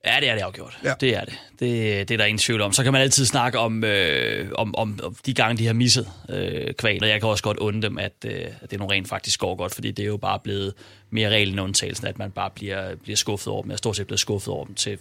Ja, 0.06 0.20
det 0.20 0.30
er 0.30 0.36
det 0.36 0.42
afgjort. 0.42 0.78
Ja. 0.84 0.94
Det 1.00 1.16
er 1.16 1.26
det. 1.26 1.34
det. 1.60 2.08
Det 2.10 2.12
er 2.14 2.18
der 2.18 2.26
ingen 2.26 2.40
tvivl 2.40 2.62
om. 2.62 2.74
Så 2.74 2.84
kan 2.84 2.94
man 2.94 3.02
altid 3.02 3.26
snakke 3.26 3.60
om, 3.60 3.84
øh, 3.84 4.50
om, 4.56 4.76
om, 4.76 5.00
om 5.04 5.16
de 5.26 5.34
gange, 5.34 5.58
de 5.58 5.66
har 5.66 5.74
misset 5.74 6.08
øh, 6.30 6.74
kval, 6.74 7.04
og 7.04 7.10
jeg 7.10 7.20
kan 7.20 7.30
også 7.30 7.44
godt 7.44 7.58
undre 7.58 7.90
dem, 7.90 7.98
at, 7.98 8.14
øh, 8.26 8.46
at 8.62 8.72
det 8.72 8.80
nu 8.80 8.86
rent 8.86 9.08
faktisk 9.08 9.40
går 9.40 9.56
godt, 9.56 9.76
fordi 9.76 9.92
det 9.92 10.04
er 10.04 10.08
jo 10.08 10.18
bare 10.18 10.40
blevet 10.40 10.74
mere 11.10 11.30
regel 11.30 11.50
end 11.50 11.62
undtagelsen, 11.62 12.08
at 12.08 12.20
man 12.20 12.32
bare 12.32 12.50
bliver, 12.56 12.96
bliver 12.96 13.18
skuffet 13.18 13.48
over 13.48 13.62
dem. 13.62 13.72
Jeg 13.72 13.74
er 13.74 13.78
stort 13.78 13.96
set 13.96 14.08
blevet 14.08 14.20
skuffet 14.20 14.54
over 14.54 14.66
dem 14.66 14.76
til 14.76 14.98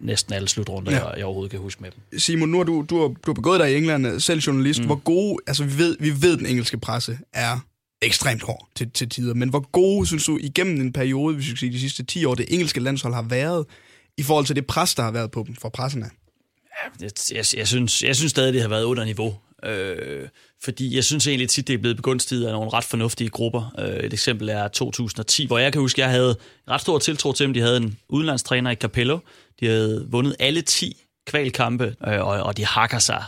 næsten 0.00 0.34
alle 0.34 0.48
slutrunder, 0.48 0.92
ja. 0.92 1.06
jeg, 1.06 1.14
jeg 1.16 1.24
overhovedet 1.24 1.50
kan 1.50 1.60
huske 1.60 1.82
med 1.82 1.90
dem. 1.90 2.18
Simon, 2.18 2.48
nu 2.48 2.56
har 2.56 2.64
du, 2.64 2.86
du, 2.90 3.00
har, 3.00 3.06
du 3.06 3.14
har 3.26 3.32
begået 3.32 3.60
dig 3.60 3.72
i 3.72 3.76
England, 3.76 4.20
selv 4.20 4.40
journalist. 4.40 4.80
Mm. 4.80 4.86
Hvor 4.86 4.96
gode, 4.96 5.36
altså 5.46 5.64
vi 5.64 5.78
ved, 5.78 5.96
vi 6.00 6.10
ved, 6.22 6.36
den 6.36 6.46
engelske 6.46 6.78
presse 6.78 7.18
er 7.32 7.58
ekstremt 8.02 8.42
hård 8.42 8.68
til, 8.74 8.90
til 8.90 9.08
tider, 9.08 9.34
men 9.34 9.48
hvor 9.48 9.68
gode, 9.72 10.06
synes 10.06 10.24
du, 10.24 10.38
igennem 10.40 10.80
en 10.80 10.92
periode, 10.92 11.34
hvis 11.34 11.44
vi 11.44 11.50
skal 11.50 11.58
sige 11.58 11.72
de 11.72 11.80
sidste 11.80 12.04
10 12.04 12.24
år, 12.24 12.34
det 12.34 12.46
engelske 12.48 12.80
landshold 12.80 13.14
har 13.14 13.22
været 13.22 13.66
i 14.18 14.22
forhold 14.22 14.46
til 14.46 14.56
det 14.56 14.66
pres, 14.66 14.94
der 14.94 15.02
har 15.02 15.10
været 15.10 15.30
på 15.30 15.44
dem 15.46 15.56
fra 15.56 15.68
pressen 15.68 16.02
af? 16.02 16.08
Jeg, 17.00 17.10
jeg, 17.32 17.44
jeg, 17.56 17.68
synes, 17.68 18.02
jeg 18.02 18.16
synes 18.16 18.30
stadig, 18.30 18.52
det 18.54 18.62
har 18.62 18.68
været 18.68 18.84
under 18.84 19.04
niveau. 19.04 19.36
Øh, 19.64 20.28
fordi 20.62 20.96
jeg 20.96 21.04
synes 21.04 21.26
egentlig 21.26 21.48
tit, 21.48 21.68
det 21.68 21.74
er 21.74 21.78
blevet 21.78 21.96
begunstiget 21.96 22.46
af 22.46 22.52
nogle 22.52 22.70
ret 22.70 22.84
fornuftige 22.84 23.30
grupper. 23.30 23.74
Øh, 23.78 23.96
et 23.96 24.12
eksempel 24.12 24.48
er 24.48 24.68
2010, 24.68 25.46
hvor 25.46 25.58
jeg 25.58 25.72
kan 25.72 25.80
huske, 25.80 26.00
jeg 26.00 26.10
havde 26.10 26.36
ret 26.70 26.80
stor 26.80 26.98
tiltro 26.98 27.32
til 27.32 27.46
dem. 27.46 27.54
De 27.54 27.60
havde 27.60 27.76
en 27.76 27.98
udenlandstræner 28.08 28.70
i 28.70 28.74
Capello. 28.74 29.18
De 29.60 29.66
havde 29.66 30.06
vundet 30.10 30.36
alle 30.38 30.62
10 30.62 31.04
kvalkampe, 31.26 31.94
øh, 32.06 32.20
og, 32.20 32.42
og 32.42 32.56
de 32.56 32.64
hakker 32.64 32.98
sig 32.98 33.24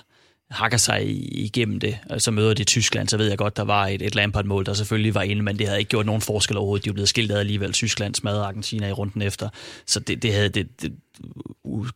hakker 0.51 0.79
sig 0.79 1.03
igennem 1.45 1.81
det. 1.81 1.99
Så 2.19 2.31
møder 2.31 2.55
de 2.55 2.65
Tyskland, 2.65 3.09
så 3.09 3.17
ved 3.17 3.29
jeg 3.29 3.39
godt, 3.39 3.57
der 3.57 3.63
var 3.63 3.87
et, 3.87 4.03
et 4.03 4.15
Lampard-mål, 4.15 4.67
der 4.67 4.75
selvfølgelig 4.75 5.15
var 5.15 5.23
inde, 5.23 5.43
men 5.43 5.59
det 5.59 5.67
havde 5.67 5.79
ikke 5.79 5.89
gjort 5.89 6.07
nogen 6.07 6.21
forskel 6.21 6.57
overhovedet. 6.57 6.85
De 6.85 6.89
blev 6.89 6.95
blevet 6.95 7.09
skilt 7.09 7.33
alligevel. 7.33 7.73
Tyskland 7.73 8.15
smadrede 8.15 8.45
Argentina 8.45 8.89
i 8.89 8.93
runden 8.93 9.23
efter. 9.23 9.49
Så 9.87 10.01
det, 10.01 10.23
det 10.23 10.35
havde 10.35 10.49
det, 10.49 10.83
det, 10.83 10.93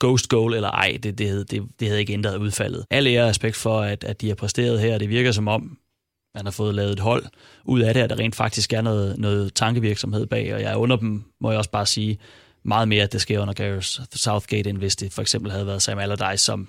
ghost 0.01 0.29
goal 0.29 0.55
eller 0.55 0.71
ej, 0.71 0.99
det, 1.03 1.19
det, 1.19 1.29
havde, 1.29 1.45
det, 1.45 1.63
det 1.81 1.89
havde 1.89 2.01
ikke 2.01 2.13
ændret 2.13 2.37
udfaldet. 2.37 2.87
Alle 2.91 3.11
ære 3.11 3.29
respekt 3.29 3.57
for, 3.57 3.81
at, 3.81 4.05
at 4.05 4.21
de 4.21 4.29
har 4.29 4.35
præsteret 4.35 4.81
her. 4.81 4.99
Det 4.99 5.09
virker 5.09 5.33
som 5.33 5.49
om, 5.49 5.79
man 6.35 6.45
har 6.45 6.51
fået 6.51 6.75
lavet 6.75 6.93
et 6.93 7.01
hold 7.01 7.25
ud 7.65 7.81
af 7.81 7.95
det, 7.95 8.01
at 8.01 8.11
der 8.11 8.19
rent 8.19 8.35
faktisk 8.35 8.73
er 8.73 8.81
noget, 8.81 9.19
noget 9.19 9.55
tankevirksomhed 9.55 10.27
bag, 10.27 10.55
og 10.55 10.61
jeg 10.61 10.77
under 10.77 10.97
dem, 10.97 11.25
må 11.41 11.51
jeg 11.51 11.59
også 11.59 11.71
bare 11.71 11.87
sige, 11.87 12.19
meget 12.65 12.89
mere, 12.89 13.03
at 13.03 13.13
det 13.13 13.21
sker 13.21 13.41
under 13.41 13.55
Gareth 13.55 13.87
Southgate, 14.13 14.71
end 14.71 14.79
hvis 14.79 14.97
det 14.97 15.13
for 15.13 15.23
eksempel 15.23 15.53
havde 15.53 15.67
været 15.67 15.83
Sam 15.83 15.99
Allardyce, 15.99 16.45
som 16.45 16.69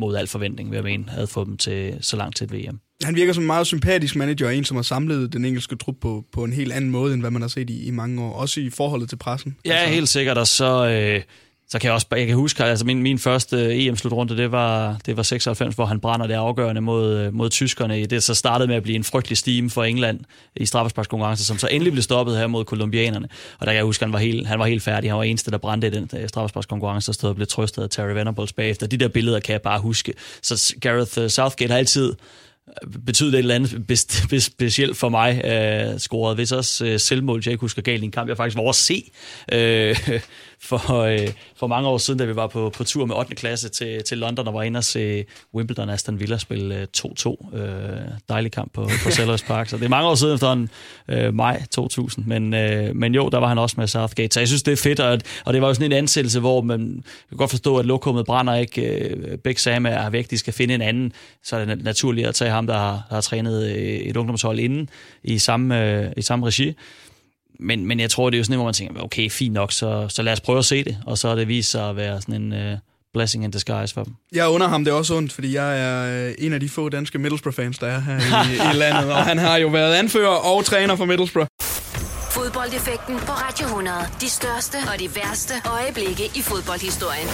mod 0.00 0.16
al 0.16 0.26
forventning, 0.26 0.70
vil 0.70 0.76
jeg 0.76 0.84
mene, 0.84 1.04
havde 1.08 1.26
fået 1.26 1.46
dem 1.46 1.56
til 1.56 1.98
så 2.00 2.16
langt 2.16 2.36
til 2.36 2.44
et 2.44 2.52
VM. 2.52 2.80
Han 3.02 3.14
virker 3.14 3.32
som 3.32 3.42
en 3.42 3.46
meget 3.46 3.66
sympatisk 3.66 4.16
manager, 4.16 4.46
og 4.46 4.56
en, 4.56 4.64
som 4.64 4.76
har 4.76 4.82
samlet 4.82 5.32
den 5.32 5.44
engelske 5.44 5.76
trup 5.76 5.94
på, 6.00 6.24
på 6.32 6.44
en 6.44 6.52
helt 6.52 6.72
anden 6.72 6.90
måde, 6.90 7.14
end 7.14 7.22
hvad 7.22 7.30
man 7.30 7.42
har 7.42 7.48
set 7.48 7.70
i, 7.70 7.86
i 7.86 7.90
mange 7.90 8.22
år. 8.22 8.32
Også 8.32 8.60
i 8.60 8.70
forholdet 8.70 9.08
til 9.08 9.16
pressen. 9.16 9.56
Ja, 9.64 9.72
altså. 9.72 9.94
helt 9.94 10.08
sikkert. 10.08 10.38
Og 10.38 10.46
så, 10.46 10.86
øh, 10.86 11.22
så 11.70 11.78
kan 11.78 11.86
jeg 11.86 11.94
også 11.94 12.06
jeg 12.10 12.26
kan 12.26 12.36
huske, 12.36 12.64
altså 12.64 12.86
min, 12.86 13.02
min 13.02 13.18
første 13.18 13.86
EM-slutrunde, 13.86 14.36
det 14.36 14.52
var, 14.52 14.96
det 15.06 15.16
var 15.16 15.22
96, 15.22 15.74
hvor 15.74 15.84
han 15.84 16.00
brænder 16.00 16.26
det 16.26 16.34
afgørende 16.34 16.80
mod, 16.80 17.16
øh, 17.16 17.34
mod 17.34 17.50
tyskerne. 17.50 18.04
Det 18.04 18.22
så 18.22 18.34
startede 18.34 18.68
med 18.68 18.76
at 18.76 18.82
blive 18.82 18.96
en 18.96 19.04
frygtelig 19.04 19.38
steam 19.38 19.70
for 19.70 19.84
England 19.84 20.20
i 20.56 20.66
straffesparkskonkurrence, 20.66 21.44
som 21.44 21.58
så 21.58 21.68
endelig 21.70 21.92
blev 21.92 22.02
stoppet 22.02 22.38
her 22.38 22.46
mod 22.46 22.64
kolumbianerne. 22.64 23.28
Og 23.58 23.66
der 23.66 23.72
kan 23.72 23.76
jeg 23.76 23.84
huske, 23.84 24.04
han 24.04 24.12
var 24.12 24.18
helt, 24.18 24.46
han 24.46 24.58
var 24.58 24.66
helt 24.66 24.82
færdig. 24.82 25.10
Han 25.10 25.18
var 25.18 25.24
eneste, 25.24 25.50
der 25.50 25.58
brændte 25.58 25.86
i 25.86 25.90
den 25.90 26.10
øh, 26.16 26.28
straffesparkskonkurrence, 26.28 27.10
og 27.10 27.14
stod 27.14 27.30
og 27.30 27.36
blev 27.36 27.46
trøstet 27.46 27.82
af 27.82 27.90
Terry 27.90 28.12
Venables 28.12 28.52
bagefter. 28.52 28.86
De 28.86 28.96
der 28.96 29.08
billeder 29.08 29.40
kan 29.40 29.52
jeg 29.52 29.62
bare 29.62 29.80
huske. 29.80 30.14
Så 30.42 30.74
Gareth 30.80 31.18
øh, 31.18 31.28
Southgate 31.28 31.70
har 31.70 31.78
altid 31.78 32.14
betyder 33.06 33.30
det 33.30 33.38
et 33.38 33.38
eller 33.38 33.54
andet 33.54 34.42
specielt 34.42 34.96
for 34.96 35.08
mig, 35.08 35.44
øh, 35.44 35.98
scoret. 35.98 36.36
Hvis 36.36 36.52
også 36.52 36.86
øh, 36.86 37.00
selvmål, 37.00 37.42
jeg 37.44 37.52
ikke 37.52 37.60
husker 37.60 37.82
galt 37.82 38.02
i 38.02 38.04
en 38.04 38.10
kamp, 38.10 38.28
jeg 38.28 38.36
faktisk 38.36 38.56
var 38.56 38.62
over 38.62 38.70
at 38.70 38.76
se 38.76 39.10
øh, 39.52 39.96
for, 40.62 41.02
øh, 41.02 41.28
for 41.56 41.66
mange 41.66 41.88
år 41.88 41.98
siden, 41.98 42.18
da 42.18 42.24
vi 42.24 42.36
var 42.36 42.46
på, 42.46 42.70
på 42.70 42.84
tur 42.84 43.06
med 43.06 43.16
8. 43.16 43.34
klasse 43.34 43.68
til, 43.68 44.02
til 44.02 44.18
London 44.18 44.48
og 44.48 44.54
var 44.54 44.62
inde 44.62 44.78
og 44.78 44.84
se 44.84 45.24
Wimbledon 45.54 45.90
Aston 45.90 46.20
Villa 46.20 46.38
spille 46.38 46.80
øh, 46.80 46.86
2-2. 46.96 47.56
Øh, 47.56 47.98
dejlig 48.28 48.52
kamp 48.52 48.72
på, 48.72 48.88
på 49.04 49.10
Sellers 49.10 49.42
Park. 49.42 49.68
Så 49.68 49.76
det 49.76 49.84
er 49.84 49.88
mange 49.88 50.08
år 50.08 50.14
siden 50.14 50.34
efter 50.34 50.52
en 50.52 50.70
øh, 51.08 51.34
maj 51.34 51.62
2000. 51.70 52.26
Men, 52.26 52.54
øh, 52.54 52.96
men 52.96 53.14
jo, 53.14 53.28
der 53.28 53.38
var 53.38 53.48
han 53.48 53.58
også 53.58 53.74
med 53.78 53.86
Southgate. 53.86 54.34
Så 54.34 54.40
jeg 54.40 54.48
synes, 54.48 54.62
det 54.62 54.72
er 54.72 54.76
fedt, 54.76 55.00
og, 55.00 55.20
og 55.44 55.52
det 55.52 55.62
var 55.62 55.68
jo 55.68 55.74
sådan 55.74 55.92
en 55.92 55.98
ansættelse, 55.98 56.40
hvor 56.40 56.60
man 56.60 57.04
kan 57.28 57.38
godt 57.38 57.50
forstå, 57.50 57.76
at 57.76 57.86
lokummet 57.86 58.26
brænder 58.26 58.54
ikke. 58.54 58.82
Øh, 58.82 59.38
begge 59.38 59.60
Sam 59.60 59.86
er 59.86 60.10
væk, 60.10 60.30
de 60.30 60.38
skal 60.38 60.52
finde 60.52 60.74
en 60.74 60.82
anden. 60.82 61.12
Så 61.42 61.56
er 61.56 61.64
det 61.64 61.84
naturligt 61.84 62.26
at 62.28 62.34
tage 62.34 62.50
ham, 62.50 62.66
der 62.66 62.78
har, 62.78 63.02
der 63.08 63.14
har 63.14 63.20
trænet 63.20 63.64
øh, 63.64 63.82
et 63.82 64.16
ungdomshold 64.16 64.58
inden 64.58 64.88
i 65.24 65.38
samme, 65.38 65.84
øh, 65.84 66.12
i 66.16 66.22
samme 66.22 66.46
regi 66.46 66.74
men, 67.62 67.86
men 67.86 68.00
jeg 68.00 68.10
tror, 68.10 68.30
det 68.30 68.36
er 68.36 68.38
jo 68.38 68.44
sådan 68.44 68.56
hvor 68.56 68.64
man 68.64 68.74
tænker, 68.74 69.02
okay, 69.02 69.30
fint 69.30 69.54
nok, 69.54 69.72
så, 69.72 70.06
så 70.08 70.22
lad 70.22 70.32
os 70.32 70.40
prøve 70.40 70.58
at 70.58 70.64
se 70.64 70.84
det. 70.84 70.98
Og 71.06 71.18
så 71.18 71.28
er 71.28 71.34
det 71.34 71.48
vist 71.48 71.70
sig 71.70 71.88
at 71.88 71.96
være 71.96 72.20
sådan 72.20 72.42
en 72.42 72.52
uh, 72.72 72.78
blessing 73.12 73.44
in 73.44 73.50
disguise 73.50 73.94
for 73.94 74.04
dem. 74.04 74.14
Jeg 74.32 74.48
under 74.48 74.68
ham 74.68 74.84
det 74.84 74.90
er 74.90 74.94
også 74.94 75.14
ondt, 75.14 75.32
fordi 75.32 75.54
jeg 75.54 75.80
er 75.80 76.26
øh, 76.28 76.34
en 76.38 76.52
af 76.52 76.60
de 76.60 76.68
få 76.68 76.88
danske 76.88 77.18
Middlesbrough-fans, 77.18 77.78
der 77.78 77.86
er 77.86 78.00
her 78.00 78.16
i, 78.16 78.54
i 78.74 78.78
landet. 78.82 79.12
Og 79.12 79.24
han 79.24 79.38
har 79.38 79.56
jo 79.56 79.68
været 79.68 79.94
anfører 79.94 80.28
og 80.28 80.64
træner 80.64 80.96
for 80.96 81.04
Middlesbrough 81.04 81.46
Fodboldeffekten 82.30 83.16
på 83.16 83.32
Radio 83.32 83.66
100. 83.66 83.96
De 84.20 84.28
største 84.28 84.76
og 84.92 85.00
de 85.00 85.08
værste 85.16 85.54
øjeblikke 85.66 86.24
i 86.24 86.42
fodboldhistorien. 86.42 87.28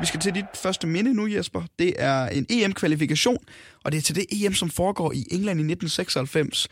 Vi 0.00 0.06
skal 0.06 0.20
til 0.20 0.34
dit 0.34 0.44
første 0.54 0.86
minde 0.86 1.14
nu, 1.14 1.26
Jesper. 1.26 1.62
Det 1.78 1.92
er 1.98 2.26
en 2.26 2.46
EM-kvalifikation, 2.50 3.38
og 3.84 3.92
det 3.92 3.98
er 3.98 4.02
til 4.02 4.14
det 4.14 4.26
EM, 4.32 4.54
som 4.54 4.70
foregår 4.70 5.12
i 5.12 5.26
England 5.30 5.60
i 5.60 5.64
1996. 5.72 6.68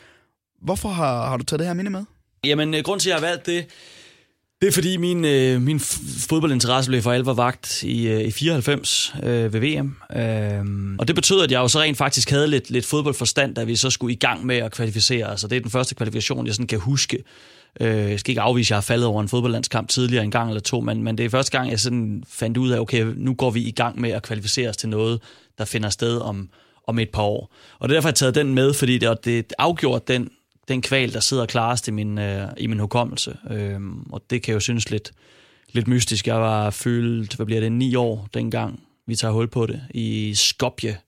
Hvorfor 0.61 0.89
har, 0.89 1.29
har 1.29 1.37
du 1.37 1.45
taget 1.45 1.59
det 1.59 1.67
her 1.67 1.75
minde 1.75 1.91
med? 1.91 2.05
Jamen, 2.45 2.75
øh, 2.75 2.83
grund 2.83 3.01
til, 3.01 3.11
at 3.11 3.15
jeg 3.15 3.21
har 3.21 3.29
valgt 3.29 3.47
det, 3.47 3.67
det 4.61 4.69
er 4.69 4.73
fordi 4.73 4.97
min, 4.97 5.25
øh, 5.25 5.63
min 5.63 5.81
fodboldinteresse 6.29 6.91
blev 6.91 7.03
for 7.03 7.13
alvor 7.13 7.33
vagt 7.33 7.83
i, 7.83 8.09
øh, 8.09 8.21
i 8.21 8.31
94 8.31 9.15
øh, 9.23 9.53
ved 9.53 9.61
VM. 9.61 9.97
Øh, 10.17 10.97
og 10.99 11.09
det 11.09 11.15
betød, 11.15 11.43
at 11.43 11.53
jeg 11.53 11.59
jo 11.59 11.69
så 11.69 11.81
rent 11.81 11.99
faktisk 11.99 12.31
havde 12.31 12.49
lidt, 12.49 12.71
lidt 12.71 12.87
fodboldforstand, 12.87 13.55
da 13.55 13.65
vi 13.65 13.77
så 13.77 13.91
skulle 13.91 14.13
i 14.13 14.17
gang 14.17 14.47
med 14.47 14.57
at 14.57 14.73
kvalificere. 14.73 15.31
Altså 15.31 15.49
det 15.49 15.57
er 15.57 15.61
den 15.61 15.71
første 15.71 15.95
kvalifikation, 15.95 16.47
jeg 16.47 16.55
sådan 16.55 16.67
kan 16.67 16.79
huske. 16.79 17.25
Øh, 17.81 18.11
jeg 18.11 18.21
skal 18.21 18.31
ikke 18.31 18.41
afvise, 18.41 18.67
at 18.67 18.71
jeg 18.71 18.77
har 18.77 18.83
faldet 18.83 19.07
over 19.07 19.23
en 19.23 19.29
fodboldlandskamp 19.29 19.89
tidligere 19.89 20.25
en 20.25 20.31
gang 20.31 20.49
eller 20.49 20.61
to, 20.61 20.81
men, 20.81 21.03
men 21.03 21.19
det 21.19 21.27
er 21.27 21.31
første 21.31 21.59
gang, 21.59 21.71
jeg 21.71 21.81
sådan 21.81 22.25
fandt 22.29 22.57
ud 22.57 22.71
af, 22.71 22.79
okay, 22.79 23.07
nu 23.17 23.35
går 23.35 23.51
vi 23.51 23.61
i 23.61 23.71
gang 23.71 24.01
med 24.01 24.11
at 24.11 24.23
kvalificere 24.23 24.69
os 24.69 24.77
til 24.77 24.89
noget, 24.89 25.21
der 25.59 25.65
finder 25.65 25.91
sted 25.91 26.19
om, 26.19 26.49
om 26.87 26.99
et 26.99 27.11
par 27.11 27.23
år. 27.23 27.55
Og 27.79 27.89
det 27.89 27.95
er 27.95 27.97
derfor, 27.97 28.09
jeg 28.09 28.13
har 28.13 28.15
taget 28.15 28.35
den 28.35 28.55
med, 28.55 28.75
fordi 28.75 28.99
det, 28.99 29.25
det 29.25 29.53
afgjorde 29.59 30.13
den 30.13 30.29
den 30.71 30.83
kval, 30.83 31.13
der 31.13 31.21
sidder 31.21 31.47
klarest 31.47 31.89
i 31.89 31.91
min, 31.91 32.19
øh, 32.19 32.49
i 32.57 32.67
min 32.67 32.79
hukommelse. 32.79 33.37
Øh, 33.51 33.81
og 34.13 34.23
det 34.31 34.43
kan 34.43 34.55
jo 34.55 34.61
synes 34.61 34.91
lidt, 34.91 35.13
lidt 35.73 35.89
mystisk. 35.89 36.27
Jeg 36.27 36.41
var 36.41 36.71
fyldt, 36.71 37.37
hvad 37.37 37.47
bliver 37.47 37.61
det, 37.61 37.73
ni 37.73 37.95
år 37.95 38.29
dengang, 38.35 38.81
vi 39.07 39.17
tager 39.17 39.33
hul 39.33 39.49
på 39.49 39.67
det, 39.67 39.83
i 39.91 40.35
Skopje 40.35 40.99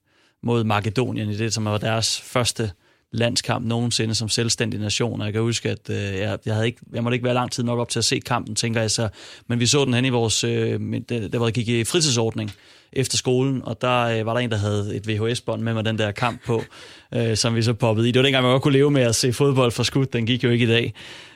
mod 0.43 0.63
Makedonien, 0.63 1.29
i 1.29 1.37
det, 1.37 1.53
som 1.53 1.65
var 1.65 1.77
deres 1.77 2.21
første 2.21 2.71
landskamp 3.13 3.65
nogensinde 3.65 4.15
som 4.15 4.29
selvstændig 4.29 4.79
nation, 4.79 5.21
og 5.21 5.25
jeg 5.25 5.33
kan 5.33 5.41
huske, 5.41 5.69
at 5.69 5.89
øh, 5.89 5.95
jeg, 5.97 6.39
jeg, 6.45 6.53
havde 6.53 6.67
ikke, 6.67 6.79
jeg 6.93 7.03
måtte 7.03 7.15
ikke 7.15 7.25
være 7.25 7.33
lang 7.33 7.51
tid 7.51 7.63
nok 7.63 7.79
op 7.79 7.89
til 7.89 7.99
at 7.99 8.05
se 8.05 8.19
kampen, 8.19 8.55
tænker 8.55 8.81
jeg 8.81 8.91
så, 8.91 9.09
men 9.47 9.59
vi 9.59 9.65
så 9.65 9.85
den 9.85 9.93
hen 9.93 10.05
i 10.05 10.09
vores, 10.09 10.43
øh, 10.43 10.79
der, 11.09 11.27
der 11.27 11.39
var 11.39 11.49
gik 11.49 11.67
i 11.67 11.83
fritidsordning, 11.83 12.51
efter 12.95 13.17
skolen, 13.17 13.61
og 13.63 13.81
der 13.81 14.03
øh, 14.03 14.25
var 14.25 14.33
der 14.33 14.39
en, 14.39 14.51
der 14.51 14.57
havde 14.57 14.95
et 14.95 15.07
VHS-bånd 15.07 15.61
med 15.61 15.73
mig 15.73 15.85
den 15.85 15.97
der 15.97 16.11
kamp 16.11 16.45
på, 16.45 16.63
øh, 17.15 17.37
som 17.37 17.55
vi 17.55 17.61
så 17.61 17.73
poppede 17.73 18.09
i. 18.09 18.11
Det 18.11 18.19
var 18.19 18.23
dengang, 18.23 18.43
man 18.43 18.51
godt 18.51 18.63
kunne 18.63 18.73
leve 18.73 18.91
med 18.91 19.01
at 19.01 19.15
se 19.15 19.33
fodbold 19.33 19.71
for 19.71 19.83
skud. 19.83 20.05
Den 20.05 20.25
gik 20.25 20.43
jo 20.43 20.49
ikke 20.49 20.65
i 20.65 20.67
dag. 20.67 20.93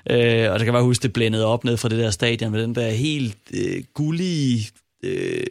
Øh, 0.10 0.52
og 0.52 0.60
så 0.60 0.66
kan 0.66 0.74
bare 0.74 0.84
huske, 0.84 1.04
det 1.04 1.14
blændede 1.14 1.46
op 1.46 1.64
ned 1.64 1.78
fra 1.78 1.90
det 1.90 1.98
der 2.00 2.10
stadion 2.10 2.52
med 2.52 2.64
den 2.64 2.76
der 2.76 2.90
helt 2.90 3.38
øh, 3.54 3.84
gullige, 3.94 4.70
øh, 5.04 5.44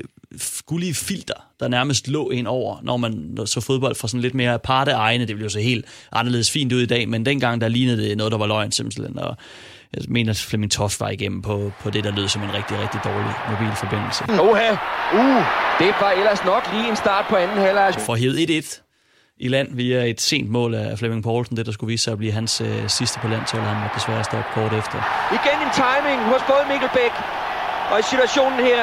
gullige 0.66 0.94
filter, 0.94 1.34
der 1.60 1.68
nærmest 1.68 2.08
lå 2.08 2.30
ind 2.30 2.46
over, 2.46 2.76
når 2.82 2.96
man 2.96 3.38
så 3.44 3.60
fodbold 3.60 3.94
fra 3.94 4.08
sådan 4.08 4.20
lidt 4.20 4.34
mere 4.34 4.54
aparte 4.54 4.90
egne. 4.90 5.26
Det 5.26 5.34
ville 5.34 5.44
jo 5.44 5.48
så 5.48 5.60
helt 5.60 5.84
anderledes 6.12 6.50
fint 6.50 6.72
ud 6.72 6.80
i 6.80 6.86
dag, 6.86 7.08
men 7.08 7.26
dengang 7.26 7.60
der 7.60 7.68
lignede 7.68 8.08
det 8.08 8.16
noget, 8.16 8.32
der 8.32 8.38
var 8.38 8.46
løgn 8.46 8.72
simpelthen. 8.72 9.18
Og 9.18 9.36
jeg 9.94 10.02
mener, 10.08 10.30
at 10.30 10.36
Flemming 10.36 10.72
Toft 10.72 11.00
var 11.00 11.08
igennem 11.08 11.42
på, 11.42 11.72
på 11.80 11.90
det, 11.90 12.04
der 12.04 12.12
lød 12.12 12.28
som 12.28 12.42
en 12.42 12.54
rigtig, 12.54 12.78
rigtig 12.78 13.00
dårlig 13.04 13.34
mobilforbindelse. 13.50 14.24
Oha, 14.24 14.70
uh, 15.14 15.42
det 15.78 15.94
var 16.00 16.10
ellers 16.10 16.44
nok 16.44 16.68
lige 16.72 16.88
en 16.88 16.96
start 16.96 17.24
på 17.28 17.36
anden 17.36 17.58
halvleg. 17.58 17.94
For 17.98 18.14
hævet 18.14 18.50
1-1 18.50 18.82
i 19.38 19.48
land 19.48 19.68
via 19.76 20.04
et 20.04 20.20
sent 20.20 20.50
mål 20.50 20.74
af 20.74 20.98
Flemming 20.98 21.22
Poulsen, 21.22 21.56
det 21.56 21.66
der 21.66 21.72
skulle 21.72 21.88
vise 21.88 22.04
sig 22.04 22.12
at 22.12 22.18
blive 22.18 22.32
hans 22.32 22.60
øh, 22.60 22.88
sidste 22.88 23.18
på 23.22 23.28
landsholdet. 23.28 23.68
Han 23.68 23.78
måtte 23.82 23.94
desværre 23.98 24.24
stoppe 24.24 24.48
kort 24.54 24.72
efter. 24.80 24.98
Igen 25.38 25.56
en 25.66 25.72
timing 25.82 26.20
hos 26.32 26.42
både 26.50 26.62
Mikkel 26.70 26.90
Bæk 26.94 27.14
og 27.90 27.96
i 28.00 28.04
situationen 28.12 28.60
her, 28.70 28.82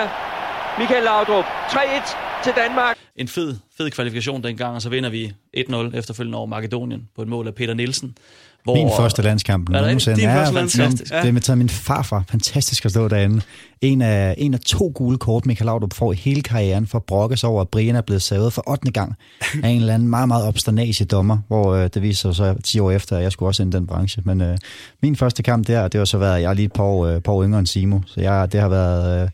Michael 0.79 1.03
Laudrup. 1.03 1.45
3-1 1.45 2.43
til 2.43 2.53
Danmark. 2.55 2.95
En 3.15 3.27
fed, 3.27 3.55
fed 3.77 3.91
kvalifikation 3.91 4.43
dengang, 4.43 4.75
og 4.75 4.81
så 4.81 4.89
vinder 4.89 5.09
vi 5.09 5.33
1-0 5.57 5.97
efterfølgende 5.97 6.37
over 6.37 6.47
Makedonien 6.47 7.09
på 7.15 7.21
et 7.21 7.27
mål 7.27 7.47
af 7.47 7.55
Peter 7.55 7.73
Nielsen. 7.73 8.15
Hvor, 8.63 8.75
min 8.75 8.89
første 8.99 9.21
landskamp 9.21 9.69
nogensinde. 9.69 10.21
Din 10.21 10.29
første 10.29 10.53
landskamp. 10.53 11.11
Ja. 11.11 11.21
Det 11.21 11.27
er 11.27 11.31
med 11.31 11.41
taget 11.41 11.57
min 11.57 11.69
farfar. 11.69 12.23
Fantastisk 12.29 12.85
at 12.85 12.91
stå 12.91 13.07
derinde. 13.07 13.41
En 13.81 14.01
af, 14.01 14.35
en 14.37 14.53
af 14.53 14.59
to 14.59 14.91
gule 14.95 15.17
kort, 15.17 15.45
Michael 15.45 15.65
Laudrup 15.65 15.93
får 15.93 16.13
i 16.13 16.15
hele 16.15 16.41
karrieren 16.41 16.87
for 16.87 16.97
at 16.97 17.03
brokke 17.03 17.37
sig 17.37 17.49
over, 17.49 17.61
at 17.61 17.69
Brian 17.69 17.95
er 17.95 18.01
blevet 18.01 18.21
savet 18.21 18.53
for 18.53 18.69
8. 18.69 18.91
gang 18.91 19.15
af 19.63 19.69
en 19.69 19.79
eller 19.79 19.93
anden 19.93 20.07
meget, 20.07 20.27
meget 20.27 20.47
obsternage 20.47 21.05
dommer, 21.05 21.37
hvor 21.47 21.73
øh, 21.73 21.89
det 21.93 22.01
viser 22.01 22.31
sig 22.31 22.35
så 22.35 22.61
10 22.63 22.79
år 22.79 22.91
efter, 22.91 23.17
at 23.17 23.23
jeg 23.23 23.31
skulle 23.31 23.49
også 23.49 23.63
ind 23.63 23.73
i 23.73 23.77
den 23.77 23.87
branche. 23.87 24.21
Men 24.25 24.41
øh, 24.41 24.57
min 25.01 25.15
første 25.15 25.43
kamp 25.43 25.67
der, 25.67 25.87
det 25.87 25.97
har 25.97 26.05
så 26.05 26.17
været, 26.17 26.41
jeg 26.41 26.49
er 26.49 26.53
lige 26.53 26.65
et 26.65 26.73
par 26.73 26.83
år, 26.83 27.05
øh, 27.05 27.21
par 27.21 27.31
år 27.31 27.43
yngre 27.43 27.59
end 27.59 27.67
Simo, 27.67 27.99
så 28.05 28.21
jeg, 28.21 28.51
det 28.51 28.61
har 28.61 28.69
været... 28.69 29.23
Øh, 29.23 29.29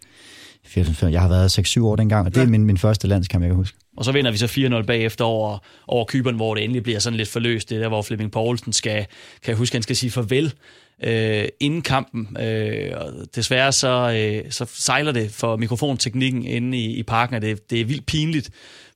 jeg 1.01 1.21
har 1.21 1.29
været 1.29 1.59
6-7 1.59 1.83
år 1.83 1.95
dengang, 1.95 2.25
og 2.25 2.35
det 2.35 2.43
er 2.43 2.47
min, 2.47 2.65
min 2.65 2.77
første 2.77 3.07
landskamp, 3.07 3.41
jeg 3.41 3.49
kan 3.49 3.55
huske. 3.55 3.77
Og 3.97 4.05
så 4.05 4.11
vinder 4.11 4.31
vi 4.31 4.37
så 4.37 4.45
4-0 4.81 4.85
bagefter 4.85 5.25
over, 5.25 5.57
over 5.87 6.05
Kyberen, 6.05 6.35
hvor 6.35 6.55
det 6.55 6.63
endelig 6.63 6.83
bliver 6.83 6.99
sådan 6.99 7.17
lidt 7.17 7.29
forløst. 7.29 7.69
Det 7.69 7.75
er 7.75 7.81
der, 7.81 7.87
hvor 7.87 8.01
Flemming 8.01 8.31
Poulsen 8.31 8.73
skal, 8.73 9.05
kan 9.43 9.51
jeg 9.51 9.55
huske, 9.55 9.75
han 9.75 9.81
skal 9.81 9.95
sige 9.95 10.11
farvel 10.11 10.53
øh, 11.03 11.47
inden 11.59 11.81
kampen. 11.81 12.37
Øh, 12.39 12.91
og 12.95 13.13
desværre 13.35 13.71
så, 13.71 14.13
øh, 14.17 14.51
så 14.51 14.65
sejler 14.73 15.11
det 15.11 15.31
for 15.31 15.55
mikrofonteknikken 15.55 16.45
inde 16.45 16.77
i, 16.77 16.95
i 16.95 17.03
parken, 17.03 17.35
og 17.35 17.41
det, 17.41 17.69
det 17.69 17.81
er 17.81 17.85
vildt 17.85 18.05
pinligt 18.05 18.49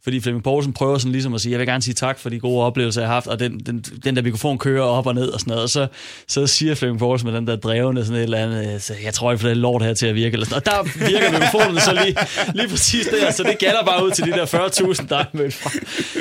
fordi 0.03 0.19
Flemming 0.19 0.43
Poulsen 0.43 0.73
prøver 0.73 0.97
sådan 0.97 1.11
ligesom 1.11 1.33
at 1.33 1.41
sige, 1.41 1.51
jeg 1.51 1.59
vil 1.59 1.67
gerne 1.67 1.83
sige 1.83 1.93
tak 1.93 2.19
for 2.19 2.29
de 2.29 2.39
gode 2.39 2.63
oplevelser, 2.63 3.01
jeg 3.01 3.07
har 3.07 3.13
haft, 3.13 3.27
og 3.27 3.39
den, 3.39 3.59
den, 3.59 3.79
den 4.03 4.15
der 4.15 4.21
mikrofon 4.21 4.57
kører 4.57 4.83
op 4.83 5.07
og 5.07 5.15
ned 5.15 5.27
og 5.27 5.39
sådan 5.39 5.51
noget, 5.51 5.63
og 5.63 5.69
så, 5.69 5.87
så 6.27 6.47
siger 6.47 6.75
Flemming 6.75 6.99
Poulsen 6.99 7.29
med 7.29 7.37
den 7.37 7.47
der 7.47 7.55
drevende 7.55 8.05
sådan 8.05 8.17
et 8.17 8.23
eller 8.23 8.37
andet, 8.37 8.73
øh, 8.73 8.79
så 8.79 8.93
jeg 9.03 9.13
tror, 9.13 9.31
jeg 9.31 9.39
får 9.39 9.47
det 9.47 9.57
lort 9.57 9.83
her 9.83 9.93
til 9.93 10.07
at 10.07 10.15
virke, 10.15 10.33
eller 10.33 10.45
sådan, 10.45 10.57
og 10.57 10.65
der 10.65 11.07
virker 11.09 11.31
mikrofonen 11.31 11.79
så 11.79 11.93
lige, 11.93 12.15
lige 12.53 12.69
præcis 12.69 13.07
der, 13.07 13.31
så 13.31 13.43
det 13.43 13.57
gælder 13.59 13.83
bare 13.85 14.05
ud 14.05 14.11
til 14.11 14.25
de 14.25 14.31
der 14.31 14.45
40.000, 14.45 15.07
der 15.09 15.17
er 15.17 15.25
mødt 15.33 15.53
fra. 15.53 15.69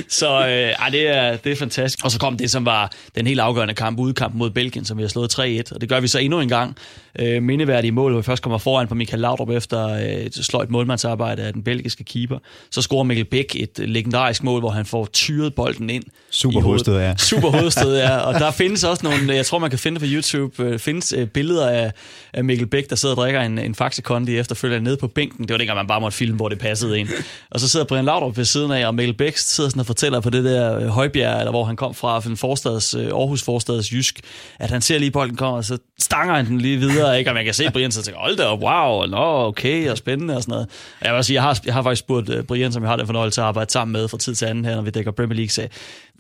Så 0.09 0.41
øh, 0.41 0.49
ej, 0.49 0.89
det, 0.89 1.09
er, 1.09 1.37
det 1.37 1.53
er 1.53 1.57
fantastisk. 1.57 2.05
Og 2.05 2.11
så 2.11 2.19
kom 2.19 2.37
det, 2.37 2.51
som 2.51 2.67
var 2.67 2.93
den 3.15 3.27
helt 3.27 3.41
afgørende 3.41 3.75
kamp, 3.75 3.99
udkamp 3.99 4.35
mod 4.35 4.51
Belgien, 4.51 4.85
som 4.85 4.97
vi 4.99 5.03
har 5.03 5.09
slået 5.09 5.39
3-1, 5.39 5.72
og 5.75 5.81
det 5.81 5.89
gør 5.89 6.01
vi 6.01 6.09
så 6.09 6.19
endnu 6.19 6.41
en 6.41 6.49
gang. 6.49 6.77
Øh, 7.19 7.43
mindeværdige 7.43 7.93
mål, 7.93 8.11
hvor 8.11 8.21
vi 8.21 8.25
først 8.25 8.43
kommer 8.43 8.59
foran 8.59 8.89
på 8.89 8.95
Michael 8.95 9.21
Laudrup 9.21 9.51
efter 9.51 9.89
øh, 9.89 10.31
sløjt 10.31 10.71
målmandsarbejde 10.71 11.43
af 11.43 11.53
den 11.53 11.63
belgiske 11.63 12.05
keeper. 12.05 12.39
Så 12.71 12.83
scorer 12.83 13.03
Mikkel 13.05 13.25
Bæk 13.25 13.57
et 13.57 13.79
legendarisk 13.79 14.43
mål, 14.43 14.61
hvor 14.61 14.71
han 14.71 14.87
får 14.87 15.09
tyret 15.13 15.55
bolden 15.55 15.91
ind. 15.91 16.05
Super 16.31 16.61
hovedstød, 16.61 16.99
ja. 16.99 17.17
Super 17.31 17.51
hovedstød, 17.51 17.99
ja. 17.99 18.17
Og 18.17 18.35
der 18.35 18.51
findes 18.63 18.85
også 18.85 19.07
nogle, 19.07 19.35
jeg 19.35 19.47
tror 19.47 19.59
man 19.59 19.71
kan 19.71 19.79
finde 19.79 20.01
på 20.01 20.07
YouTube, 20.09 20.63
øh, 20.63 20.79
findes 20.79 21.13
øh, 21.13 21.27
billeder 21.27 21.69
af, 21.69 21.93
af 22.33 22.45
Mikkel 22.45 22.67
Bæk, 22.67 22.91
der 22.91 22.97
sidder 22.97 23.15
og 23.15 23.23
drikker 23.23 23.41
en, 23.41 23.59
en 23.59 23.75
Faxe 23.75 24.03
Kondi 24.03 24.39
efterfølgende 24.39 24.85
nede 24.85 24.97
på 24.97 25.07
bænken. 25.07 25.45
Det 25.45 25.53
var 25.53 25.59
dengang, 25.59 25.77
man 25.77 25.87
bare 25.87 26.01
måtte 26.01 26.17
filme, 26.17 26.37
hvor 26.37 26.49
det 26.49 26.59
passede 26.59 26.99
ind. 26.99 27.09
Og 27.51 27.61
så 27.61 27.69
sidder 27.69 27.87
Brian 27.87 28.05
Laudrup 28.05 28.37
ved 28.37 28.45
siden 28.45 28.73
af, 28.73 28.87
og 28.87 28.95
Mikkel 28.95 29.17
Bæk 29.17 29.37
sidder 29.37 29.71
sådan 29.71 29.81
og 29.81 29.87
fortæller 29.87 30.21
på 30.21 30.31
det 30.31 30.45
der 30.45 30.79
øh, 30.79 30.87
højbjerg, 30.87 31.39
eller 31.39 31.51
hvor 31.51 31.65
han 31.65 31.77
kom 31.77 31.95
fra, 31.95 32.21
fra 32.21 32.31
en 32.31 32.37
forstads, 32.37 32.95
Aarhus 32.95 33.43
forstads 33.43 33.93
Jysk, 33.93 34.21
at 34.59 34.71
han 34.71 34.81
ser 34.81 34.99
lige 34.99 35.11
bolden 35.11 35.37
kommer, 35.37 35.62
og 35.63 35.67
så 35.67 35.79
stanger 35.99 36.35
han 36.35 36.47
den 36.47 36.61
lige 36.61 36.79
videre, 36.79 37.19
ikke? 37.19 37.31
og 37.31 37.35
man 37.35 37.45
kan 37.45 37.55
se 37.55 37.71
Brian, 37.71 37.93
så 37.93 38.03
tænker, 38.03 38.21
hold 38.21 38.37
da 38.37 38.45
op, 38.45 38.63
wow, 38.63 39.07
nå, 39.07 39.47
okay, 39.47 39.91
og 39.91 39.99
spændende 39.99 40.37
og 40.37 40.43
sådan 40.43 40.53
noget. 40.53 40.69
Og 41.01 41.07
jeg 41.07 41.15
vil 41.15 41.25
sige, 41.25 41.35
jeg 41.35 41.43
har, 41.43 41.61
jeg 41.65 41.75
har 41.75 41.83
faktisk 41.83 42.01
spurgt 42.01 42.29
øh, 42.29 42.45
Brian, 42.45 42.73
som 42.73 42.83
jeg 42.83 42.91
har 42.91 42.97
den 42.97 43.07
fornøjelse 43.07 43.41
at 43.41 43.47
arbejde 43.47 43.71
sammen 43.71 43.93
med 43.93 44.09
fra 44.09 44.19
tid 44.19 44.35
til 44.35 44.47
anden 44.47 44.65
her, 44.65 44.75
når 44.75 44.83
vi 44.83 44.91
dækker 44.91 45.11
Premier 45.11 45.37
League, 45.37 45.51
så 45.51 45.69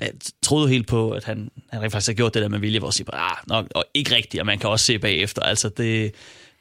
jeg 0.01 0.11
troede 0.43 0.69
helt 0.69 0.87
på, 0.87 1.11
at 1.11 1.25
han, 1.25 1.51
han 1.71 1.91
faktisk 1.91 2.09
har 2.09 2.15
gjort 2.15 2.35
det 2.35 2.43
der 2.43 2.49
med 2.49 2.59
vilje, 2.59 2.79
hvor 2.79 2.89
jeg 2.89 2.93
siger, 2.93 3.15
ah, 3.15 3.37
nok, 3.47 3.67
og 3.75 3.85
ikke 3.95 4.15
rigtigt, 4.15 4.41
og 4.41 4.47
man 4.47 4.59
kan 4.59 4.71
også 4.71 4.85
se 4.85 4.99
bagefter. 4.99 5.43
Altså 5.43 5.69
det, 5.69 6.13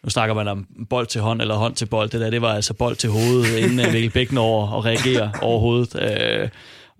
nu 0.03 0.09
snakker 0.09 0.35
man 0.35 0.47
om 0.47 0.67
bold 0.89 1.07
til 1.07 1.21
hånd 1.21 1.41
eller 1.41 1.55
hånd 1.55 1.75
til 1.75 1.85
bold. 1.85 2.09
Det 2.09 2.21
der, 2.21 2.29
det 2.29 2.41
var 2.41 2.53
altså 2.53 2.73
bold 2.73 2.95
til 2.95 3.09
hovedet, 3.09 3.57
inden 3.57 3.79
øh, 3.79 3.93
Mikkel 3.93 4.09
Bækken 4.09 4.37
over 4.37 4.67
og 4.67 4.85
reagerer 4.85 5.29
overhovedet. 5.41 6.01
Øh, 6.01 6.49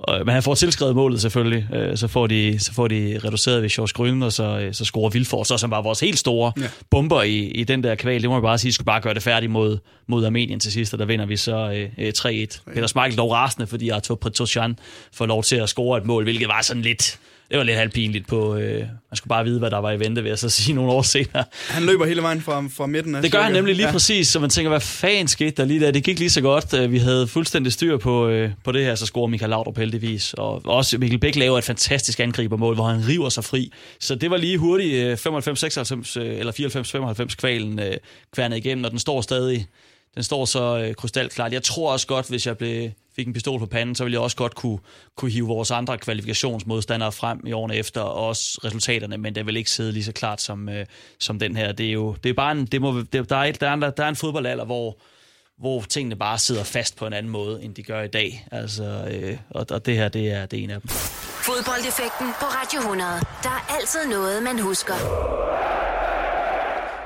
men 0.08 0.30
han 0.30 0.44
får 0.44 0.56
tilskrevet 0.56 0.96
målet 0.96 1.22
selvfølgelig. 1.22 1.68
Øh, 1.74 1.98
så 1.98 2.08
får 2.08 2.28
de, 2.28 2.60
så 2.60 2.74
får 2.74 2.88
de 2.88 3.20
reduceret 3.26 3.62
ved 3.62 3.70
Sjors 3.70 3.94
Grøn, 3.94 4.24
og 4.24 4.34
så, 4.34 4.60
øh, 4.60 4.74
så 4.74 4.86
scorer 4.86 5.10
Vilfors, 5.10 5.48
så 5.48 5.58
som 5.58 5.72
var 5.72 5.82
vores 5.82 6.00
helt 6.00 6.20
store 6.20 6.54
ja. 6.62 6.68
bomber 6.90 7.22
i, 7.22 7.38
i 7.38 7.64
den 7.64 7.84
der 7.84 7.96
kval. 7.96 8.22
Det 8.22 8.30
må 8.30 8.36
man 8.36 8.42
bare 8.42 8.58
sige, 8.58 8.74
skulle 8.74 8.86
bare 8.86 9.02
gøre 9.02 9.14
det 9.14 9.24
færdigt 9.24 9.52
mod, 9.52 9.78
mod 10.08 10.26
Armenien 10.26 10.60
til 10.60 10.72
sidst, 10.72 10.94
og 10.94 11.00
der 11.00 11.06
vinder 11.06 11.26
vi 11.26 11.38
så 11.38 11.90
øh, 11.98 12.14
3-1. 12.18 12.74
Peter 12.74 12.88
Smeichel 12.88 13.18
dog 13.18 13.32
rasende, 13.32 13.68
fordi 13.68 13.90
Arthur 13.90 14.16
Pretosjan 14.16 14.80
får 15.14 15.26
lov 15.26 15.44
til 15.44 15.56
at 15.56 15.70
score 15.70 15.98
et 15.98 16.06
mål, 16.06 16.24
hvilket 16.24 16.48
var 16.48 16.62
sådan 16.62 16.82
lidt 16.82 17.20
det 17.52 17.58
var 17.58 17.64
lidt 17.64 17.78
halvpinligt 17.78 18.28
på, 18.28 18.56
øh, 18.56 18.80
man 18.80 19.16
skulle 19.16 19.30
bare 19.30 19.44
vide, 19.44 19.60
hvad 19.60 19.72
der 19.72 19.78
var 19.78 19.92
i 19.92 20.00
vente, 20.00 20.22
vil 20.22 20.30
jeg 20.30 20.40
så 20.40 20.50
sige 20.50 20.76
nogle 20.76 20.92
år 20.92 21.02
senere. 21.02 21.44
Han 21.70 21.84
løber 21.84 22.06
hele 22.06 22.22
vejen 22.22 22.42
fra, 22.42 22.64
fra 22.74 22.86
midten 22.86 23.16
af 23.16 23.22
Det 23.22 23.32
gør 23.32 23.42
han 23.42 23.52
nemlig 23.52 23.76
lige 23.76 23.86
ja. 23.86 23.92
præcis, 23.92 24.28
så 24.28 24.40
man 24.40 24.50
tænker, 24.50 24.70
hvad 24.70 24.80
fanden 24.80 25.28
skete 25.28 25.52
der 25.52 25.66
lige 25.66 25.80
der? 25.80 25.92
Det 25.92 26.04
gik 26.04 26.20
lige 26.20 26.30
så 26.30 26.42
godt. 26.42 26.74
Øh, 26.74 26.92
vi 26.92 26.98
havde 26.98 27.28
fuldstændig 27.28 27.74
styr 27.74 27.98
på, 27.98 28.28
øh, 28.28 28.52
på 28.64 28.72
det 28.72 28.86
her, 28.86 28.96
så 28.96 29.06
scorer 29.06 29.28
Michael 29.28 29.50
Laudrup 29.50 29.78
heldigvis. 29.78 30.34
Og 30.34 30.66
også 30.66 30.98
Mikkel 30.98 31.20
Bæk 31.20 31.36
laver 31.36 31.58
et 31.58 31.64
fantastisk 31.64 32.20
angribermål, 32.20 32.76
hvor 32.76 32.86
han 32.86 33.08
river 33.08 33.30
sig 33.30 33.44
fri. 33.44 33.72
Så 34.00 34.16
det 34.16 34.32
var 34.32 34.38
lige 34.38 34.58
hurtigt 34.58 35.28
95-96 35.28 36.20
øh, 36.20 36.40
eller 36.40 37.24
94-95 37.32 37.36
kvalen 37.36 37.80
kværnet 38.34 38.58
igennem, 38.58 38.84
og 38.84 38.92
den 38.92 39.00
står 39.00 39.22
stadig 39.22 39.68
den 40.16 40.24
står 40.24 40.46
så 40.46 40.78
øh, 40.78 40.96
krystalklart. 40.96 41.54
Jeg 41.54 41.64
tror 41.64 41.92
også 41.92 42.08
godt, 42.08 42.30
hvis 42.30 42.48
jeg 42.48 42.58
blev, 42.58 42.90
fik 43.16 43.28
en 43.28 43.34
pistol 43.34 43.60
på 43.60 43.66
panden, 43.66 43.96
så 43.96 44.04
ville 44.04 44.14
jeg 44.14 44.22
også 44.22 44.38
godt 44.38 44.56
kunne, 44.56 44.80
kunne 45.18 45.32
hive 45.32 45.48
vores 45.48 45.72
andre 45.72 45.98
kvalifikationsmodstandere 45.98 47.12
frem 47.12 47.48
i 47.48 47.52
årene 47.52 47.76
efter, 47.76 48.02
og 48.02 48.28
også 48.28 48.62
resultaterne, 48.64 49.18
men 49.18 49.36
det 49.36 49.46
vil 49.46 49.58
ikke 49.58 49.72
sidde 49.72 49.92
lige 49.92 50.04
så 50.04 50.12
klart 50.12 50.42
som, 50.42 50.70
øh, 50.70 50.86
som 51.20 51.40
den 51.40 51.56
her. 51.56 51.72
Det 51.72 51.86
er 51.86 51.92
jo 51.92 52.16
det 52.24 52.30
er 52.30 52.34
bare 52.34 52.52
en, 52.52 52.66
det 52.66 52.82
må, 52.82 53.02
det, 53.02 53.30
der, 53.30 53.36
er 53.36 53.44
et, 53.44 53.62
der, 53.62 53.70
er 53.70 53.74
en, 53.74 53.82
der 53.82 53.92
er 53.98 54.10
en 54.10 54.16
fodboldalder, 54.16 54.66
hvor, 54.66 54.98
hvor 55.58 55.82
tingene 55.82 56.16
bare 56.16 56.40
sidder 56.40 56.64
fast 56.64 56.98
på 56.98 57.08
en 57.08 57.14
anden 57.14 57.32
måde, 57.32 57.64
end 57.64 57.76
de 57.76 57.84
gør 57.84 58.02
i 58.02 58.08
dag. 58.08 58.48
Altså, 58.52 58.84
øh, 59.12 59.38
og, 59.50 59.66
og 59.72 59.86
det 59.86 59.96
her, 59.96 60.10
det 60.10 60.32
er, 60.32 60.46
det 60.46 60.60
er 60.60 60.64
en 60.64 60.70
af 60.70 60.82
dem. 60.82 60.90
Fodboldeffekten 61.50 62.28
på 62.40 62.46
Radio 62.46 62.80
100. 62.80 63.10
Der 63.44 63.50
er 63.50 63.76
altid 63.80 64.08
noget, 64.10 64.44
man 64.44 64.60
husker. 64.60 64.94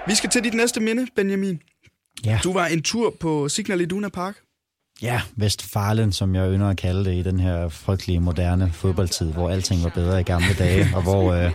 Vi 0.07 0.15
skal 0.15 0.29
til 0.29 0.43
dit 0.43 0.53
næste 0.53 0.79
minde, 0.79 1.07
Benjamin. 1.15 1.61
Ja. 2.25 2.39
Du 2.43 2.53
var 2.53 2.65
en 2.65 2.83
tur 2.83 3.15
på 3.19 3.49
Signal 3.49 3.81
Iduna 3.81 4.09
Park. 4.09 4.44
Ja, 5.01 5.21
Vestfalen, 5.36 6.12
som 6.12 6.36
jeg 6.36 6.51
ynder 6.51 6.69
at 6.69 6.77
kalde 6.77 7.05
det 7.05 7.13
i 7.15 7.21
den 7.21 7.39
her 7.39 7.69
frygtelige 7.69 8.19
moderne 8.19 8.71
fodboldtid, 8.73 9.34
hvor 9.34 9.49
alting 9.49 9.84
var 9.84 9.89
bedre 9.89 10.19
i 10.19 10.23
gamle 10.23 10.53
dage, 10.60 10.88
og 10.95 11.01
hvor 11.01 11.34
øh, 11.34 11.51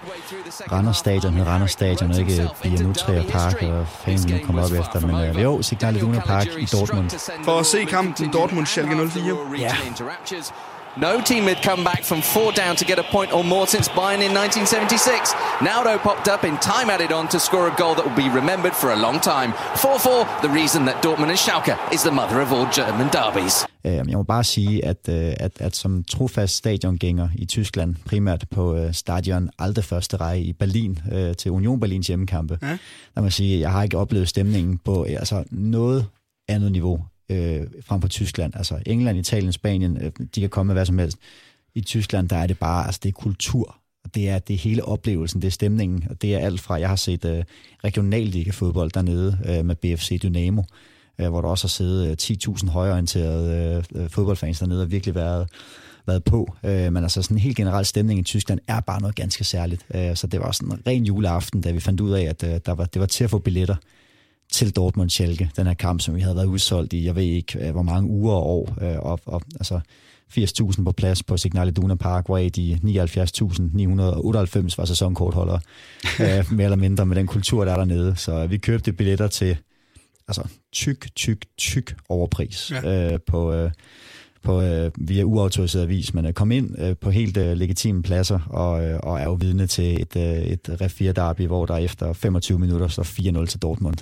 Randers 0.73 0.97
Stadion 0.97 1.33
hed 1.33 1.47
Randers 1.47 1.71
Stadion, 1.71 2.15
ikke 2.19 2.49
Bianutria 2.63 3.23
Park, 3.31 3.63
og 3.63 3.87
fanden 3.89 4.31
nu 4.31 4.47
kommer 4.47 4.63
op 4.65 4.73
efter. 4.73 5.07
Men 5.07 5.37
øh, 5.37 5.43
jo, 5.43 5.63
Signal 5.63 5.97
Iduna 5.97 6.21
Park 6.21 6.47
i 6.59 6.65
Dortmund. 6.65 7.11
For 7.45 7.59
at 7.59 7.67
se 7.67 7.85
kampen 7.85 8.31
Dortmund-Schalke 8.31 9.09
04. 9.09 9.37
Ja. 9.59 9.75
No 10.97 11.21
team 11.21 11.45
had 11.45 11.63
come 11.63 11.85
back 11.85 12.03
from 12.03 12.21
four 12.21 12.51
down 12.53 12.75
to 12.77 12.85
get 12.85 12.99
a 12.99 13.05
point 13.05 13.33
or 13.33 13.45
more 13.45 13.67
since 13.69 13.89
Bayern 13.89 14.21
in 14.27 14.35
1976. 14.35 15.33
Naldo 15.63 15.99
popped 15.99 16.27
up 16.29 16.43
in 16.45 16.57
time 16.57 16.91
added 16.91 17.13
on 17.13 17.29
to 17.29 17.39
score 17.39 17.69
a 17.69 17.75
goal 17.83 17.95
that 17.95 18.05
will 18.05 18.17
be 18.25 18.29
remembered 18.41 18.75
for 18.75 18.91
a 18.91 18.97
long 18.97 19.21
time. 19.21 19.53
4-4, 19.53 20.43
the 20.43 20.49
reason 20.61 20.85
that 20.87 20.97
Dortmund 21.05 21.31
and 21.31 21.39
Schalke 21.39 21.77
is 21.95 22.03
the 22.03 22.11
mother 22.11 22.41
of 22.41 22.53
all 22.53 22.67
German 22.73 23.09
derbies. 23.13 23.67
Øh, 23.85 23.93
Jeg 23.93 24.05
må 24.17 24.23
bare 24.23 24.45
sige, 24.45 24.85
at, 24.85 25.09
øh, 25.09 25.33
at, 25.41 25.53
at 25.61 25.77
som 25.77 26.05
trofast 26.05 26.57
stadiongænger 26.57 27.29
i 27.35 27.47
Tyskland, 27.47 27.95
primært 28.07 28.45
på 28.51 28.75
øh, 28.77 28.95
stadion 28.95 29.51
Alte 29.59 29.83
første 29.83 30.17
række 30.17 30.45
i 30.47 30.53
Berlin 30.53 30.99
øh, 31.13 31.37
til 31.37 31.51
Union 31.51 31.81
Berlins 31.81 32.07
hjemmekampe, 32.07 32.59
ja. 32.63 32.69
der 33.15 33.21
må 33.21 33.25
jeg 33.25 33.33
sige, 33.33 33.55
at 33.55 33.61
jeg 33.61 33.71
har 33.73 33.83
ikke 33.83 33.99
oplevet 33.99 34.29
stemningen 34.29 34.79
på 34.85 35.03
altså 35.03 35.45
noget 35.51 36.07
andet 36.49 36.73
niveau 36.73 37.01
øh, 37.31 37.67
frem 37.85 38.01
for 38.01 38.09
Tyskland. 38.09 38.53
Altså 38.57 38.79
England, 38.87 39.19
Italien, 39.19 39.53
Spanien, 39.53 39.97
øh, 40.03 40.13
de 40.35 40.41
kan 40.41 40.51
komme 40.51 40.67
med 40.67 40.75
hvad 40.75 40.87
som 40.87 40.99
helst. 40.99 41.19
I 41.75 41.81
Tyskland, 41.81 42.29
der 42.29 42.37
er 42.37 42.47
det 42.47 42.59
bare, 42.59 42.87
altså 42.87 43.01
det 43.03 43.09
er 43.09 43.13
kultur. 43.13 43.77
Og 44.05 44.15
det 44.15 44.29
er, 44.29 44.39
det 44.39 44.55
er 44.55 44.59
hele 44.59 44.85
oplevelsen, 44.85 45.43
det 45.43 45.47
er 45.47 45.53
stemningen, 45.53 46.05
og 46.11 46.23
det 46.23 46.35
er 46.35 46.39
alt 46.39 46.61
fra, 46.61 46.81
jeg 46.81 46.89
har 46.89 46.97
set 46.97 47.25
øh, 47.25 47.45
regionalliga-fodbold 47.85 48.91
dernede 48.91 49.39
øh, 49.47 49.65
med 49.65 49.75
BFC 49.75 50.21
Dynamo, 50.23 50.63
øh, 51.21 51.29
hvor 51.29 51.41
der 51.41 51.49
også 51.49 51.65
har 51.65 51.69
siddet 51.69 52.31
øh, 52.31 52.57
10.000 52.57 52.71
højorienterede 52.71 53.83
øh, 53.95 54.03
øh, 54.03 54.11
fodboldfans 54.11 54.59
dernede 54.59 54.83
og 54.83 54.91
virkelig 54.91 55.15
været, 55.15 55.49
været 56.07 56.25
på. 56.25 56.55
Øh, 56.65 56.93
men 56.93 56.97
altså 56.97 57.23
sådan 57.23 57.37
en 57.37 57.41
helt 57.41 57.57
generel 57.57 57.85
stemning 57.85 58.21
i 58.21 58.23
Tyskland 58.23 58.61
er 58.69 58.81
bare 58.81 59.01
noget 59.01 59.17
ganske 59.17 59.45
særligt. 59.45 59.87
Øh, 59.95 60.17
så 60.17 60.27
det 60.27 60.41
var 60.41 60.53
sådan 60.53 60.73
en 60.73 60.83
ren 60.87 61.05
juleaften, 61.05 61.61
da 61.61 61.71
vi 61.71 61.81
fandt 61.81 62.01
ud 62.01 62.11
af, 62.11 62.23
at 62.23 62.45
øh, 62.45 62.61
der 62.67 62.73
var, 62.73 62.85
det 62.85 63.01
var 63.01 63.07
til 63.07 63.25
at 63.25 63.31
få 63.31 63.39
billetter 63.39 63.77
til 64.53 64.77
Dortmund 64.77 65.11
Schalke, 65.11 65.51
den 65.57 65.67
her 65.67 65.75
kamp, 65.75 66.01
som 66.01 66.15
vi 66.15 66.21
havde 66.21 66.37
været 66.37 66.47
udsolgt 66.47 66.93
i, 66.93 67.05
jeg 67.05 67.17
ved 67.17 67.23
ikke, 67.23 67.67
øh, 67.67 67.71
hvor 67.73 67.83
mange 67.83 68.11
uger 68.11 68.35
og 68.35 68.47
år, 68.47 68.77
øh, 68.81 68.99
og, 68.99 69.21
og 69.27 69.43
altså 69.55 69.81
80.000 70.39 70.85
på 70.85 70.93
plads 70.93 71.23
på 71.23 71.37
Signal 71.37 71.69
Iduna 71.69 71.95
Park, 71.95 72.27
hvor 72.27 72.39
de 72.39 72.81
79.998 72.85 74.75
var 74.77 74.85
sæsonkortholdere, 74.85 75.61
øh, 76.21 76.53
mere 76.53 76.65
eller 76.65 76.77
mindre 76.77 77.07
med 77.07 77.17
den 77.17 77.27
kultur, 77.27 77.65
der 77.65 77.73
er 77.73 77.77
dernede. 77.77 78.17
Så 78.17 78.47
vi 78.47 78.59
købte 78.59 78.93
billetter 78.93 79.29
til 79.29 79.57
altså 80.29 80.49
tyk, 80.73 81.15
tyk, 81.15 81.47
tyk 81.59 81.97
overpris 82.09 82.71
ja. 82.71 83.13
øh, 83.13 83.19
på, 83.27 83.53
øh, 83.53 83.71
på 84.43 84.63
øh, 84.63 84.91
via 84.99 85.23
uautoriseret 85.23 85.89
vis, 85.89 86.15
men 86.15 86.27
øh, 86.27 86.33
kom 86.33 86.53
ind 86.53 86.79
øh, 86.79 86.97
på 86.97 87.11
helt 87.11 87.37
øh, 87.37 87.57
legitime 87.57 88.03
pladser 88.03 88.41
og, 88.51 88.85
øh, 88.85 89.01
og 89.03 89.21
er 89.21 89.25
jo 89.25 89.33
vidne 89.33 89.67
til 89.67 90.03
et, 90.03 90.17
øh, 90.17 90.39
et 90.39 90.77
ref 90.81 91.01
derby, 91.17 91.47
hvor 91.47 91.67
der 91.67 91.77
efter 91.77 92.13
25 92.13 92.59
minutter 92.59 92.89
står 92.89 93.03
4-0 93.43 93.47
til 93.47 93.63
Dortmund 93.63 93.97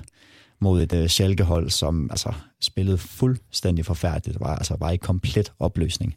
mod 0.61 0.83
et 0.83 0.93
øh, 0.93 1.09
Schalke-hold, 1.09 1.71
som 1.71 2.09
altså, 2.11 2.33
spillede 2.61 2.99
fuldstændig 2.99 3.87
forfærdeligt. 3.87 4.39
Det 4.39 4.41
var, 4.41 4.57
altså, 4.57 4.77
var 4.81 4.91
i 4.91 4.97
komplet 4.97 5.53
opløsning. 5.59 6.15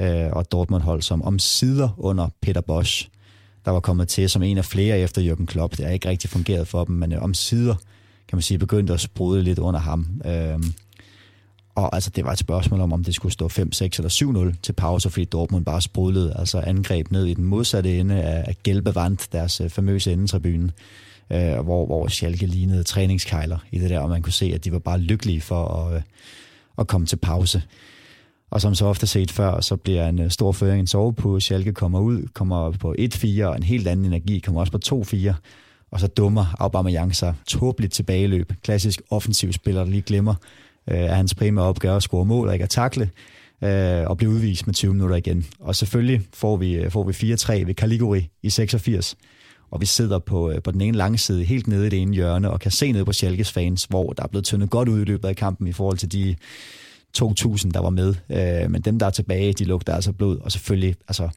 Øh, 0.00 0.30
og 0.32 0.52
Dortmund-hold, 0.52 1.02
som 1.02 1.22
om 1.22 1.38
sider 1.38 1.88
under 1.98 2.28
Peter 2.42 2.60
Bosch, 2.60 3.08
der 3.64 3.70
var 3.70 3.80
kommet 3.80 4.08
til 4.08 4.30
som 4.30 4.42
en 4.42 4.58
af 4.58 4.64
flere 4.64 4.98
efter 4.98 5.32
Jürgen 5.32 5.46
Klopp. 5.46 5.76
Det 5.76 5.84
har 5.84 5.92
ikke 5.92 6.08
rigtig 6.08 6.30
fungeret 6.30 6.68
for 6.68 6.84
dem, 6.84 6.96
men 6.96 7.12
øh, 7.12 7.22
om 7.22 7.34
sider, 7.34 7.74
kan 8.28 8.36
man 8.36 8.42
sige, 8.42 8.58
begyndte 8.58 8.92
at 8.92 9.00
sprudle 9.00 9.42
lidt 9.42 9.58
under 9.58 9.80
ham. 9.80 10.20
Øh, 10.24 10.58
og 11.76 11.94
altså, 11.94 12.10
det 12.10 12.24
var 12.24 12.32
et 12.32 12.38
spørgsmål 12.38 12.80
om, 12.80 12.92
om 12.92 13.04
det 13.04 13.14
skulle 13.14 13.32
stå 13.32 13.48
5-6 13.48 13.58
eller 13.58 14.50
7-0 14.52 14.56
til 14.62 14.72
pause, 14.72 15.10
fordi 15.10 15.24
Dortmund 15.24 15.64
bare 15.64 15.80
sprudlede, 15.80 16.34
altså 16.38 16.60
angreb 16.60 17.10
ned 17.10 17.26
i 17.26 17.34
den 17.34 17.44
modsatte 17.44 17.98
ende 17.98 18.22
af, 18.22 18.56
Gelbe 18.64 18.90
Gelbevand, 18.90 19.18
deres 19.32 19.60
øh, 19.60 19.70
famøse 19.70 20.12
endetribune 20.12 20.72
øh, 21.32 21.58
hvor, 21.58 21.86
hvor 21.86 22.08
Schalke 22.08 22.46
lignede 22.46 22.82
træningskejler 22.82 23.58
i 23.70 23.78
det 23.78 23.90
der, 23.90 23.98
og 23.98 24.08
man 24.08 24.22
kunne 24.22 24.32
se, 24.32 24.52
at 24.54 24.64
de 24.64 24.72
var 24.72 24.78
bare 24.78 24.98
lykkelige 24.98 25.40
for 25.40 25.64
at, 25.66 25.94
øh, 25.94 26.02
at 26.78 26.86
komme 26.86 27.06
til 27.06 27.16
pause. 27.16 27.62
Og 28.50 28.60
som 28.60 28.74
så 28.74 28.86
ofte 28.86 29.06
set 29.06 29.30
før, 29.30 29.60
så 29.60 29.76
bliver 29.76 30.08
en 30.08 30.20
øh, 30.20 30.30
stor 30.30 30.52
føring 30.52 30.80
en 30.80 30.86
sovepud. 30.86 31.40
Schalke 31.40 31.72
kommer 31.72 32.00
ud, 32.00 32.22
kommer 32.34 32.70
på 32.70 32.94
1-4, 32.98 33.44
og 33.44 33.56
en 33.56 33.62
helt 33.62 33.88
anden 33.88 34.06
energi 34.06 34.38
kommer 34.38 34.60
også 34.60 34.72
på 34.72 35.04
2-4. 35.04 35.32
Og 35.90 36.00
så 36.00 36.06
dummer 36.06 36.54
Aubameyang 36.58 37.16
sig 37.16 37.34
tåbeligt 37.46 37.92
tilbageløb. 37.92 38.52
Klassisk 38.62 39.02
offensiv 39.10 39.52
spiller, 39.52 39.84
der 39.84 39.90
lige 39.90 40.02
glemmer, 40.02 40.34
øh, 40.90 40.98
er 40.98 41.14
hans 41.14 41.34
primære 41.34 41.64
opgave 41.64 41.96
at 41.96 42.02
score 42.02 42.24
mål 42.24 42.48
og 42.48 42.54
ikke 42.54 42.62
at 42.62 42.70
takle 42.70 43.10
øh, 43.64 44.06
og 44.06 44.16
blive 44.16 44.30
udvist 44.30 44.66
med 44.66 44.74
20 44.74 44.94
minutter 44.94 45.16
igen. 45.16 45.46
Og 45.60 45.76
selvfølgelig 45.76 46.22
får 46.34 46.56
vi, 46.56 46.74
øh, 46.74 46.90
får 46.90 47.02
vi 47.02 47.12
4-3 47.34 47.52
ved 47.66 47.74
Caliguri 47.74 48.30
i 48.42 48.50
86 48.50 49.16
og 49.70 49.80
vi 49.80 49.86
sidder 49.86 50.18
på, 50.18 50.50
øh, 50.50 50.62
på 50.62 50.70
den 50.70 50.80
ene 50.80 50.96
lange 50.96 51.18
side, 51.18 51.44
helt 51.44 51.66
nede 51.66 51.86
i 51.86 51.90
det 51.90 52.02
ene 52.02 52.14
hjørne, 52.14 52.50
og 52.50 52.60
kan 52.60 52.70
se 52.70 52.92
ned 52.92 53.04
på 53.04 53.12
Schalkes 53.12 53.52
fans, 53.52 53.84
hvor 53.84 54.12
der 54.12 54.22
er 54.22 54.26
blevet 54.26 54.44
tyndet 54.44 54.70
godt 54.70 54.88
ud 54.88 55.00
i 55.00 55.04
løbet 55.04 55.28
af 55.28 55.36
kampen 55.36 55.66
i 55.66 55.72
forhold 55.72 55.98
til 55.98 56.12
de 56.12 56.36
2.000, 57.18 57.70
der 57.70 57.80
var 57.80 57.90
med. 57.90 58.14
Øh, 58.30 58.70
men 58.70 58.82
dem, 58.82 58.98
der 58.98 59.06
er 59.06 59.10
tilbage, 59.10 59.52
de 59.52 59.64
lugter 59.64 59.94
altså 59.94 60.12
blod, 60.12 60.38
og 60.38 60.52
selvfølgelig, 60.52 60.94
altså, 61.08 61.28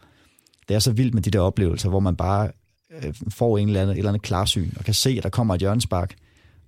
det 0.68 0.76
er 0.76 0.80
så 0.80 0.92
vildt 0.92 1.14
med 1.14 1.22
de 1.22 1.32
der 1.32 1.40
oplevelser, 1.40 1.90
hvor 1.90 2.00
man 2.00 2.16
bare 2.16 2.52
øh, 2.92 3.14
får 3.30 3.58
en 3.58 3.68
eller 3.68 3.82
anden, 3.82 3.94
et 3.94 3.98
eller 3.98 4.10
andet 4.10 4.22
klarsyn, 4.22 4.70
og 4.78 4.86
kan 4.86 4.94
se, 4.94 5.10
at 5.18 5.24
der 5.24 5.30
kommer 5.30 5.54
et 5.54 5.60
hjørnespark, 5.60 6.16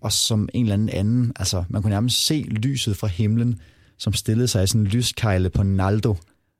og 0.01 0.11
som 0.11 0.49
en 0.53 0.65
eller 0.65 0.73
anden 0.73 0.89
anden, 0.89 1.31
altså, 1.35 1.63
man 1.69 1.81
kunne 1.81 1.91
nærmest 1.91 2.25
se 2.25 2.41
lyset 2.41 2.97
fra 2.97 3.07
himlen, 3.07 3.59
som 3.97 4.13
stillede 4.13 4.47
sig 4.47 4.63
i 4.63 4.67
sådan 4.67 4.81
en 4.81 4.87
lyskejle 4.87 5.49
på 5.49 5.63
Naldo, 5.63 6.15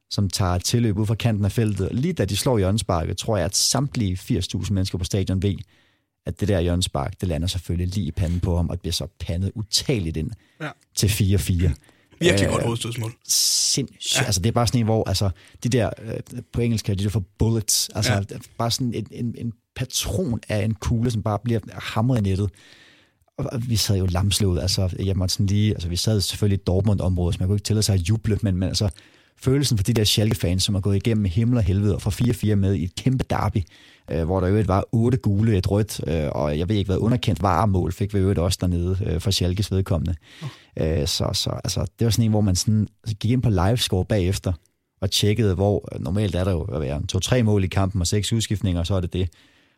som 0.09 0.29
tager 0.29 0.57
tilløb 0.57 0.97
ud 0.97 1.05
fra 1.05 1.15
kanten 1.15 1.45
af 1.45 1.51
feltet. 1.51 1.89
Lige 1.91 2.13
da 2.13 2.25
de 2.25 2.37
slår 2.37 2.57
hjørnesparket, 2.57 3.17
tror 3.17 3.37
jeg, 3.37 3.45
at 3.45 3.55
samtlige 3.55 4.15
80.000 4.15 4.73
mennesker 4.73 4.97
på 4.97 5.03
stadion 5.03 5.41
ved, 5.41 5.55
at 6.25 6.39
det 6.39 6.47
der 6.47 6.59
hjørnespark, 6.59 7.21
det 7.21 7.29
lander 7.29 7.47
selvfølgelig 7.47 7.95
lige 7.95 8.07
i 8.07 8.11
panden 8.11 8.39
på 8.39 8.55
ham, 8.55 8.69
og 8.69 8.79
bliver 8.79 8.93
så 8.93 9.07
pandet 9.19 9.51
utageligt 9.55 10.17
ind 10.17 10.31
ja. 10.61 10.69
til 10.95 11.07
4-4. 11.07 11.71
Virkelig 12.19 12.45
øh, 12.45 12.51
godt 12.51 12.63
hovedstødsmål. 12.63 13.11
Sindssygt. 13.27 14.21
Ja. 14.21 14.25
Altså, 14.25 14.41
det 14.41 14.47
er 14.49 14.53
bare 14.53 14.67
sådan 14.67 14.79
en, 14.79 14.85
hvor 14.85 15.07
altså, 15.07 15.29
de 15.63 15.69
der, 15.69 15.89
øh, 16.01 16.19
på 16.53 16.61
engelsk 16.61 16.85
kalder 16.85 16.97
de 16.97 17.03
det 17.03 17.11
for 17.11 17.23
bullets, 17.37 17.89
altså 17.95 18.13
ja. 18.13 18.37
bare 18.57 18.71
sådan 18.71 18.93
en, 18.93 19.07
en, 19.11 19.35
en 19.37 19.53
patron 19.75 20.39
af 20.49 20.65
en 20.65 20.73
kugle, 20.73 21.11
som 21.11 21.23
bare 21.23 21.39
bliver 21.43 21.59
hamret 21.73 22.17
i 22.17 22.21
nettet. 22.21 22.49
Og 23.37 23.61
vi 23.67 23.75
sad 23.75 23.97
jo 23.97 24.05
lamslået, 24.05 24.61
altså, 24.61 24.95
jeg 24.99 25.17
måtte 25.17 25.33
sådan 25.33 25.45
lige, 25.45 25.73
altså, 25.73 25.89
vi 25.89 25.95
sad 25.95 26.21
selvfølgelig 26.21 26.59
i 26.59 26.63
Dortmund-området, 26.63 27.35
så 27.35 27.39
man 27.39 27.47
kunne 27.47 27.55
ikke 27.55 27.65
tillade 27.65 27.83
sig 27.83 27.95
at 27.95 28.01
juble, 28.01 28.39
men, 28.41 28.55
men 28.57 28.67
altså, 28.67 28.89
følelsen 29.37 29.77
for 29.77 29.83
de 29.83 29.93
der 29.93 30.03
Schalke-fans, 30.03 30.63
som 30.63 30.75
har 30.75 30.81
gået 30.81 30.95
igennem 30.95 31.25
himmel 31.25 31.57
og 31.57 31.63
helvede 31.63 31.95
og 31.95 32.01
får 32.01 32.51
4-4 32.51 32.55
med 32.55 32.73
i 32.73 32.83
et 32.83 32.95
kæmpe 32.95 33.23
derby, 33.29 33.63
øh, 34.11 34.23
hvor 34.23 34.39
der 34.39 34.47
jo 34.47 34.63
var 34.67 34.85
otte 34.91 35.17
gule, 35.17 35.57
et 35.57 35.71
rødt, 35.71 36.01
øh, 36.07 36.29
og 36.31 36.59
jeg 36.59 36.69
ved 36.69 36.75
ikke 36.75 36.87
hvad, 36.87 36.97
underkendt 36.97 37.41
varemål 37.41 37.91
fik 37.91 38.13
vi 38.13 38.19
jo 38.19 38.45
også 38.45 38.57
dernede 38.61 38.97
øh, 39.05 39.21
for 39.21 39.31
Schalkes 39.31 39.71
vedkommende. 39.71 40.15
Okay. 40.77 41.01
Øh, 41.01 41.07
så, 41.07 41.29
så 41.33 41.49
altså, 41.63 41.85
det 41.99 42.05
var 42.05 42.11
sådan 42.11 42.25
en, 42.25 42.31
hvor 42.31 42.41
man 42.41 42.55
sådan, 42.55 42.87
altså, 43.03 43.15
gik 43.15 43.31
ind 43.31 43.41
på 43.41 43.49
livescore 43.49 44.05
bagefter, 44.05 44.53
og 45.01 45.11
tjekkede, 45.11 45.55
hvor 45.55 45.87
normalt 45.99 46.35
er 46.35 46.43
der 46.43 46.51
jo 46.51 46.61
at 46.61 46.81
være 46.81 47.05
to-tre 47.07 47.43
mål 47.43 47.63
i 47.63 47.67
kampen 47.67 48.01
og 48.01 48.07
seks 48.07 48.33
udskiftninger, 48.33 48.79
og 48.79 48.87
så 48.87 48.95
er 48.95 49.01
det 49.01 49.13
det 49.13 49.29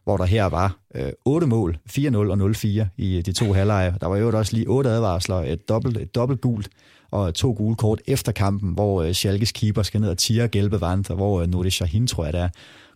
hvor 0.04 0.18
der 0.18 0.26
her 0.26 0.46
var 0.46 0.78
øh, 0.96 1.12
8 1.26 1.48
mål, 1.48 1.78
4-0 1.90 2.16
og 2.18 2.52
0-4 2.52 2.68
i 2.98 3.18
øh, 3.18 3.26
de 3.26 3.34
to 3.34 3.54
halvleje. 3.54 3.96
Der 4.02 4.08
var 4.08 4.18
jo 4.18 4.38
også 4.38 4.56
lige 4.56 4.68
otte 4.68 4.90
advarsler, 4.90 5.36
et 5.36 5.70
dobbelt, 5.70 5.98
et 5.98 6.16
dobbelt 6.16 6.42
gult 6.42 6.70
og 7.12 7.36
to 7.36 7.52
gule 7.52 7.76
kort 7.76 8.02
efter 8.08 8.32
kampen, 8.32 8.74
hvor 8.74 9.04
øh, 9.04 9.12
Schalkes 9.12 9.52
keeper 9.52 9.84
skal 9.84 10.02
ned 10.02 10.10
og 10.10 10.18
tiger 10.18 10.48
Gelbe 10.48 10.82
Vand, 10.82 11.10
og 11.10 11.16
hvor 11.16 11.42
øh, 11.42 11.48
Nordi 11.48 11.70
Shahin, 11.70 12.08
tror 12.08 12.24
jeg, 12.24 12.34
der 12.34 12.50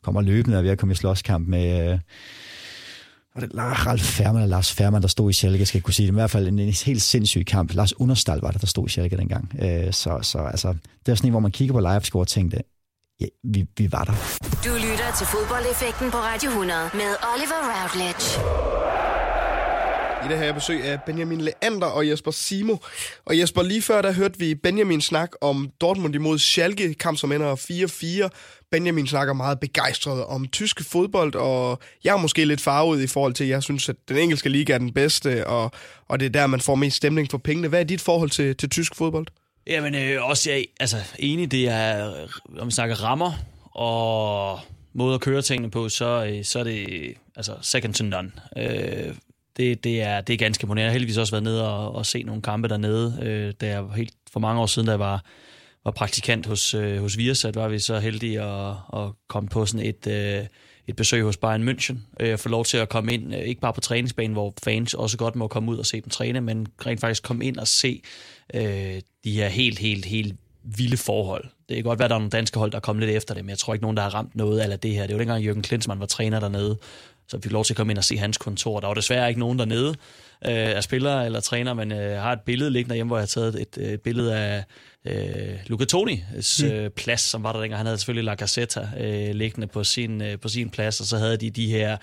kommer 0.04 0.22
løbende 0.22 0.58
og 0.58 0.64
ved 0.64 0.70
at 0.70 0.78
komme 0.78 0.92
i 0.92 0.96
slåskamp 0.96 1.48
med... 1.48 1.92
Øh, 1.92 2.00
var 3.36 3.42
det 3.42 3.86
Ralf 3.86 4.02
Færman 4.02 4.42
eller 4.42 4.56
Lars 4.56 4.74
Færman, 4.74 5.02
der 5.02 5.08
stod 5.08 5.30
i 5.30 5.34
Schalke, 5.34 5.66
skal 5.66 5.78
jeg 5.78 5.84
kunne 5.84 5.94
sige 5.94 6.08
det. 6.08 6.14
I 6.14 6.16
hvert 6.16 6.32
fald 6.32 6.48
en, 6.48 6.60
en 6.60 6.74
helt 6.86 7.02
sindssyg 7.02 7.46
kamp. 7.46 7.74
Lars 7.74 8.00
Understal 8.00 8.40
var 8.40 8.52
det, 8.52 8.62
der 8.62 8.68
stod 8.68 8.88
i 8.88 8.90
Schalke 8.90 9.18
dengang. 9.18 9.56
Øh, 9.62 9.94
så, 9.94 10.20
så 10.22 10.38
altså, 10.38 10.76
det 11.06 11.12
er 11.12 11.16
sådan 11.16 11.28
en, 11.28 11.32
hvor 11.32 11.40
man 11.40 11.52
kigger 11.52 11.74
på 11.74 11.80
livescore 11.80 12.24
og 12.24 12.28
tænkte, 12.28 12.58
ja, 13.20 13.26
vi, 13.44 13.66
vi 13.78 13.92
var 13.92 14.04
der. 14.04 14.14
Du 14.66 14.74
lytter 14.74 15.10
til 15.18 15.28
fodboldeffekten 15.28 16.12
på 16.12 16.18
Radio 16.18 16.50
100 16.50 16.90
med 16.94 17.12
Oliver 17.34 17.62
Routledge. 17.74 18.28
I 20.26 20.30
det 20.30 20.40
her 20.40 20.54
besøg 20.54 20.84
af 20.84 21.02
Benjamin 21.06 21.42
Leander 21.42 21.88
og 21.88 22.08
Jesper 22.08 22.32
Simo. 22.32 22.76
Og 23.26 23.40
Jesper, 23.40 23.62
lige 23.62 23.82
før 23.82 24.02
der 24.02 24.12
hørte 24.12 24.40
vi 24.40 24.56
Benjamin 24.56 25.02
snak 25.02 25.32
om 25.42 25.70
Dortmund 25.82 26.16
imod 26.16 26.40
Schalke, 26.40 26.94
kamp 26.94 27.18
som 27.18 27.32
ender 27.32 27.56
4-4. 28.26 28.30
Benjamin 28.72 29.08
snakker 29.08 29.34
meget 29.34 29.60
begejstret 29.60 30.26
om 30.26 30.48
tyske 30.48 30.84
fodbold, 30.84 31.36
og 31.36 31.80
jeg 32.04 32.14
er 32.14 32.18
måske 32.18 32.46
lidt 32.46 32.62
farvet 32.62 33.02
i 33.02 33.08
forhold 33.08 33.34
til, 33.34 33.44
at 33.44 33.50
jeg 33.50 33.64
synes, 33.64 33.90
at 33.90 33.96
den 34.10 34.18
engelske 34.18 34.50
liga 34.50 34.74
er 34.74 34.78
den 34.78 34.94
bedste, 34.94 35.48
og, 35.48 35.72
og 36.08 36.20
det 36.20 36.26
er 36.26 36.30
der, 36.30 36.48
man 36.48 36.62
får 36.62 36.76
mest 36.76 36.98
stemning 36.98 37.32
for 37.32 37.38
pengene. 37.38 37.68
Hvad 37.68 37.80
er 37.80 37.84
dit 37.84 38.02
forhold 38.02 38.30
til, 38.30 38.58
til 38.58 38.70
tysk 38.70 38.96
fodbold? 38.96 39.28
Jamen, 39.70 39.96
øh, 39.96 40.26
også 40.30 40.52
jeg 40.52 40.66
altså, 40.80 40.98
enig, 41.20 41.52
det 41.52 41.70
er, 41.70 42.14
øh, 42.22 42.30
om 42.60 42.68
vi 42.68 42.72
snakker 42.72 42.96
rammer, 43.04 43.32
og 43.72 44.60
måde 44.94 45.16
at 45.16 45.22
køre 45.22 45.42
tingene 45.42 45.72
på, 45.72 45.90
så, 45.90 46.26
øh, 46.26 46.44
så 46.44 46.60
er 46.60 46.64
det 46.64 47.14
altså 47.36 47.56
second 47.62 47.94
to 47.94 48.06
none. 48.06 48.32
Øh, 48.58 49.16
det, 49.58 49.84
det, 49.84 50.02
er, 50.02 50.22
det 50.22 50.34
er 50.34 50.38
ganske 50.38 50.64
imponerende. 50.64 50.84
Jeg 50.84 50.90
har 50.90 50.94
heldigvis 50.94 51.18
også 51.18 51.34
været 51.34 51.44
nede 51.44 51.70
og, 51.70 51.96
og 51.96 52.06
se 52.06 52.24
nogle 52.24 52.42
kampe 52.42 52.68
dernede. 52.68 53.20
Øh, 53.22 53.54
da 53.62 53.68
jeg 53.68 53.84
helt 53.96 54.14
for 54.34 54.40
mange 54.40 54.62
år 54.62 54.66
siden, 54.66 54.86
da 54.86 54.92
jeg 54.92 55.00
var, 55.00 55.24
var 55.86 55.92
praktikant 55.92 56.46
hos, 56.46 56.74
øh, 56.74 57.00
hos 57.00 57.18
Viasat, 57.18 57.56
var 57.56 57.68
vi 57.68 57.80
så 57.80 58.00
heldige 58.00 58.42
at, 58.42 58.70
at 58.94 59.10
komme 59.28 59.50
på 59.50 59.66
sådan 59.66 59.86
et, 59.86 60.08
øh, 60.08 60.46
et 60.88 60.96
besøg 60.96 61.24
hos 61.24 61.38
Bayern 61.38 61.70
München. 61.70 61.96
Øh, 62.20 62.38
få 62.38 62.50
lov 62.50 62.66
til 62.66 62.78
at 62.78 62.90
komme 62.90 63.14
ind, 63.14 63.36
øh, 63.36 63.42
ikke 63.42 63.62
bare 63.62 63.74
på 63.74 63.82
træningsbanen, 63.82 64.34
hvor 64.34 64.54
fans 64.64 64.94
også 64.94 65.18
godt 65.18 65.36
må 65.36 65.48
komme 65.48 65.72
ud 65.72 65.78
og 65.78 65.86
se 65.86 66.02
dem 66.02 66.10
træne, 66.10 66.42
men 66.42 66.68
rent 66.86 67.02
faktisk 67.02 67.24
komme 67.24 67.46
ind 67.46 67.58
og 67.58 67.68
se 67.68 68.02
øh, 68.54 69.02
de 69.24 69.32
her 69.32 69.48
helt, 69.48 69.80
helt, 69.80 70.06
helt 70.06 70.36
vilde 70.64 70.98
forhold. 70.98 71.46
Det 71.70 71.76
kan 71.76 71.84
godt 71.84 72.00
være, 72.00 72.06
at 72.06 72.10
der 72.10 72.16
er 72.16 72.20
nogle 72.20 72.30
danske 72.30 72.60
hold, 72.60 72.72
der 72.72 72.78
er 72.78 72.82
kommet 72.82 73.06
lidt 73.06 73.18
efter 73.18 73.34
det, 73.34 73.46
men 73.46 73.50
jeg 73.50 73.58
tror 73.58 73.74
ikke, 73.74 73.84
nogen, 73.84 73.98
der 73.98 74.04
har 74.04 74.10
ramt 74.10 74.36
noget 74.36 74.60
af 74.60 74.80
det 74.80 74.92
her. 74.92 75.08
Det 75.08 75.14
var 75.14 75.18
dengang, 75.18 75.44
Jørgen 75.44 75.62
Klinsmann 75.62 76.00
var 76.00 76.06
træner 76.06 76.40
dernede, 76.40 76.78
så 77.28 77.38
vi 77.38 77.42
fik 77.42 77.52
lov 77.52 77.64
til 77.64 77.74
at 77.74 77.78
komme 77.78 77.92
ind 77.92 77.98
og 77.98 78.04
se 78.04 78.18
hans 78.18 78.38
kontor. 78.38 78.80
Der 78.80 78.88
var 78.88 78.94
desværre 78.94 79.28
ikke 79.28 79.40
nogen 79.40 79.60
dernede 79.60 79.90
øh, 79.90 80.76
af 80.76 80.84
spillere 80.84 81.26
eller 81.26 81.40
træner, 81.40 81.74
men 81.74 81.92
øh, 81.92 82.22
har 82.22 82.34
et 82.34 82.42
billede 82.42 82.72
liggende 82.72 82.96
hjemme, 82.96 83.10
hvor 83.10 83.18
jeg 83.18 83.22
har 83.22 83.28
taget 83.28 83.62
et, 83.62 83.78
et 83.78 84.02
billede 84.02 84.38
af 84.38 84.64
øh, 85.06 85.58
Luca 85.68 85.86
Tonis 85.86 86.64
mm. 86.64 86.70
øh, 86.70 86.90
plads, 86.90 87.22
som 87.22 87.44
var 87.44 87.52
der 87.54 87.60
dengang. 87.60 87.78
Han 87.78 87.86
havde 87.86 87.98
selvfølgelig 87.98 88.24
La 88.24 88.34
Gazzetta 88.34 88.88
øh, 89.00 89.36
liggende 89.36 89.68
på 89.68 89.84
sin, 89.84 90.22
øh, 90.22 90.40
på 90.40 90.50
sin 90.50 90.70
plads, 90.70 91.00
og 91.00 91.06
så 91.06 91.18
havde 91.18 91.38
de 91.38 91.50
de 91.50 91.68
her, 91.68 91.98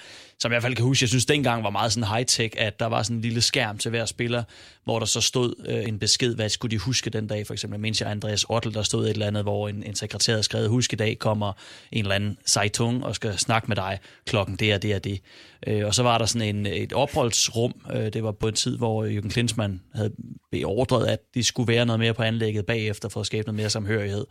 som 0.44 0.52
jeg 0.52 0.56
i 0.56 0.60
hvert 0.60 0.62
fald 0.62 0.76
kan 0.76 0.84
huske, 0.84 1.02
jeg 1.02 1.08
synes 1.08 1.26
dengang 1.26 1.64
var 1.64 1.70
meget 1.70 1.92
sådan 1.92 2.08
high-tech, 2.08 2.54
at 2.58 2.80
der 2.80 2.86
var 2.86 3.02
sådan 3.02 3.16
en 3.16 3.22
lille 3.22 3.40
skærm 3.40 3.78
til 3.78 3.90
hver 3.90 4.04
spiller, 4.04 4.42
hvor 4.84 4.98
der 4.98 5.06
så 5.06 5.20
stod 5.20 5.54
øh, 5.68 5.88
en 5.88 5.98
besked, 5.98 6.34
hvad 6.34 6.48
skulle 6.48 6.70
de 6.70 6.78
huske 6.78 7.10
den 7.10 7.26
dag, 7.26 7.46
for 7.46 7.54
eksempel. 7.54 7.80
mens 7.80 8.00
jeg 8.00 8.10
Andreas 8.10 8.44
Ottel, 8.48 8.74
der 8.74 8.82
stod 8.82 9.04
et 9.04 9.10
eller 9.10 9.26
andet, 9.26 9.42
hvor 9.42 9.68
en, 9.68 9.82
en 9.82 9.94
sekretær 9.94 10.32
havde 10.32 10.42
skrevet, 10.42 10.68
husk 10.68 10.92
i 10.92 10.96
dag 10.96 11.18
kommer 11.18 11.52
en 11.92 12.04
eller 12.04 12.14
anden 12.14 12.36
sejtung 12.46 13.04
og 13.04 13.14
skal 13.14 13.38
snakke 13.38 13.68
med 13.68 13.76
dig 13.76 13.98
klokken 14.26 14.56
det 14.56 14.74
og 14.74 14.82
det 14.82 14.94
og 14.94 15.04
det. 15.04 15.20
Øh, 15.66 15.86
og 15.86 15.94
så 15.94 16.02
var 16.02 16.18
der 16.18 16.26
sådan 16.26 16.56
en, 16.56 16.66
et 16.66 16.92
opholdsrum, 16.92 17.74
øh, 17.94 18.12
det 18.12 18.24
var 18.24 18.32
på 18.32 18.48
en 18.48 18.54
tid, 18.54 18.76
hvor 18.76 19.06
Jürgen 19.06 19.28
Klinsmann 19.28 19.80
havde 19.94 20.10
beordret, 20.52 21.06
at 21.06 21.18
de 21.34 21.44
skulle 21.44 21.72
være 21.72 21.86
noget 21.86 22.00
mere 22.00 22.14
på 22.14 22.22
anlægget 22.22 22.66
bagefter 22.66 23.08
for 23.08 23.20
at 23.20 23.26
skabe 23.26 23.46
noget 23.46 23.56
mere 23.56 23.70
samhørighed. 23.70 24.26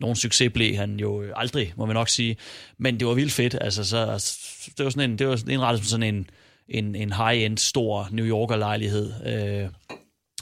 Nogen 0.00 0.16
succes 0.16 0.52
blev 0.52 0.76
han 0.76 1.00
jo 1.00 1.24
aldrig, 1.36 1.72
må 1.76 1.86
man 1.86 1.94
nok 1.94 2.08
sige. 2.08 2.36
Men 2.78 3.00
det 3.00 3.08
var 3.08 3.14
vildt 3.14 3.32
fedt. 3.32 3.56
Altså, 3.60 3.84
så, 3.84 4.06
det 4.78 4.84
var 4.84 4.90
sådan 4.90 5.10
en, 5.10 5.18
det 5.18 5.28
var 5.28 5.42
indrettet 5.50 5.82
som 5.82 5.88
sådan 5.88 6.14
en, 6.14 6.30
en, 6.68 6.94
en 6.94 7.12
high-end, 7.12 7.58
stor 7.58 8.08
New 8.10 8.26
Yorker-lejlighed, 8.26 9.12
øh, 9.26 9.68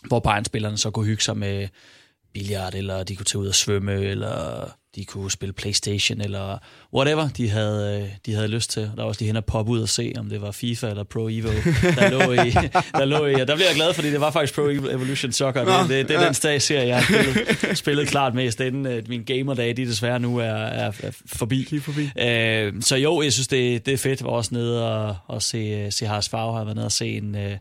hvor 0.09 0.21
Bayern-spillerne 0.21 0.77
så 0.77 0.91
kunne 0.91 1.07
hygge 1.07 1.23
sig 1.23 1.37
med 1.37 1.69
billard, 2.35 2.75
eller 2.75 3.03
de 3.03 3.17
kunne 3.17 3.25
tage 3.25 3.43
ud 3.43 3.49
og 3.49 3.55
svømme, 3.55 3.95
eller 3.95 4.71
de 4.97 5.05
kunne 5.05 5.31
spille 5.31 5.53
Playstation 5.53 6.21
eller 6.21 6.59
whatever, 6.95 7.29
de 7.29 7.51
havde, 7.51 8.03
øh, 8.03 8.09
de 8.27 8.35
havde 8.35 8.49
lyst 8.49 8.71
til. 8.71 8.83
Der 8.83 9.03
var 9.03 9.05
også 9.05 9.21
lige 9.21 9.27
hen 9.27 9.37
at 9.37 9.45
poppe 9.45 9.73
ud 9.73 9.81
og 9.81 9.89
se, 9.89 10.13
om 10.19 10.29
det 10.29 10.43
var 10.43 10.51
FIFA 10.51 10.89
eller 10.89 11.05
Pro 11.05 11.29
Evo, 11.29 11.49
der 11.83 12.11
lå 12.11 12.33
i. 12.33 12.51
Der, 12.99 13.05
lå 13.05 13.27
i. 13.27 13.35
Og 13.35 13.49
der 13.49 13.57
blev 13.57 13.67
jeg 13.67 13.75
glad, 13.75 13.95
fordi 13.95 14.11
det 14.11 14.21
var 14.21 14.31
faktisk 14.31 14.55
Pro 14.55 14.63
Evolution 14.69 15.33
Soccer. 15.33 15.65
Det, 15.65 15.89
det, 15.89 16.09
det 16.09 16.17
er 16.17 16.21
ja. 16.21 16.27
den 16.27 16.35
stage, 16.35 16.61
serie, 16.61 16.87
jeg 16.87 16.97
har 16.97 17.05
spillet, 17.05 17.79
spillet 17.79 18.09
klart 18.09 18.35
mest. 18.35 18.59
Den, 18.59 18.87
øh, 18.87 19.03
min 19.09 19.25
gamerdage, 19.25 19.73
de 19.73 19.87
desværre 19.87 20.21
nu 20.21 20.39
er, 20.39 20.45
er, 20.45 20.93
er 21.03 21.11
forbi. 21.27 21.81
forbi. 21.81 22.11
Øh, 22.21 22.73
så 22.81 22.97
jo, 22.97 23.23
jeg 23.23 23.33
synes, 23.33 23.49
det, 23.49 23.87
det 23.87 23.95
er 23.95 23.99
fedt. 23.99 24.21
Jeg 24.21 24.27
var 24.27 24.33
også 24.33 24.55
nede 24.55 24.91
og, 24.93 25.17
og 25.27 25.43
se, 25.43 25.91
se 25.91 26.07
Haras 26.07 26.29
Farve, 26.29 26.57
har 26.57 26.65
været 26.65 26.77
nede 26.77 26.87
og 26.87 26.93
se 26.93 27.07
en, 27.07 27.35
øh, 27.35 27.57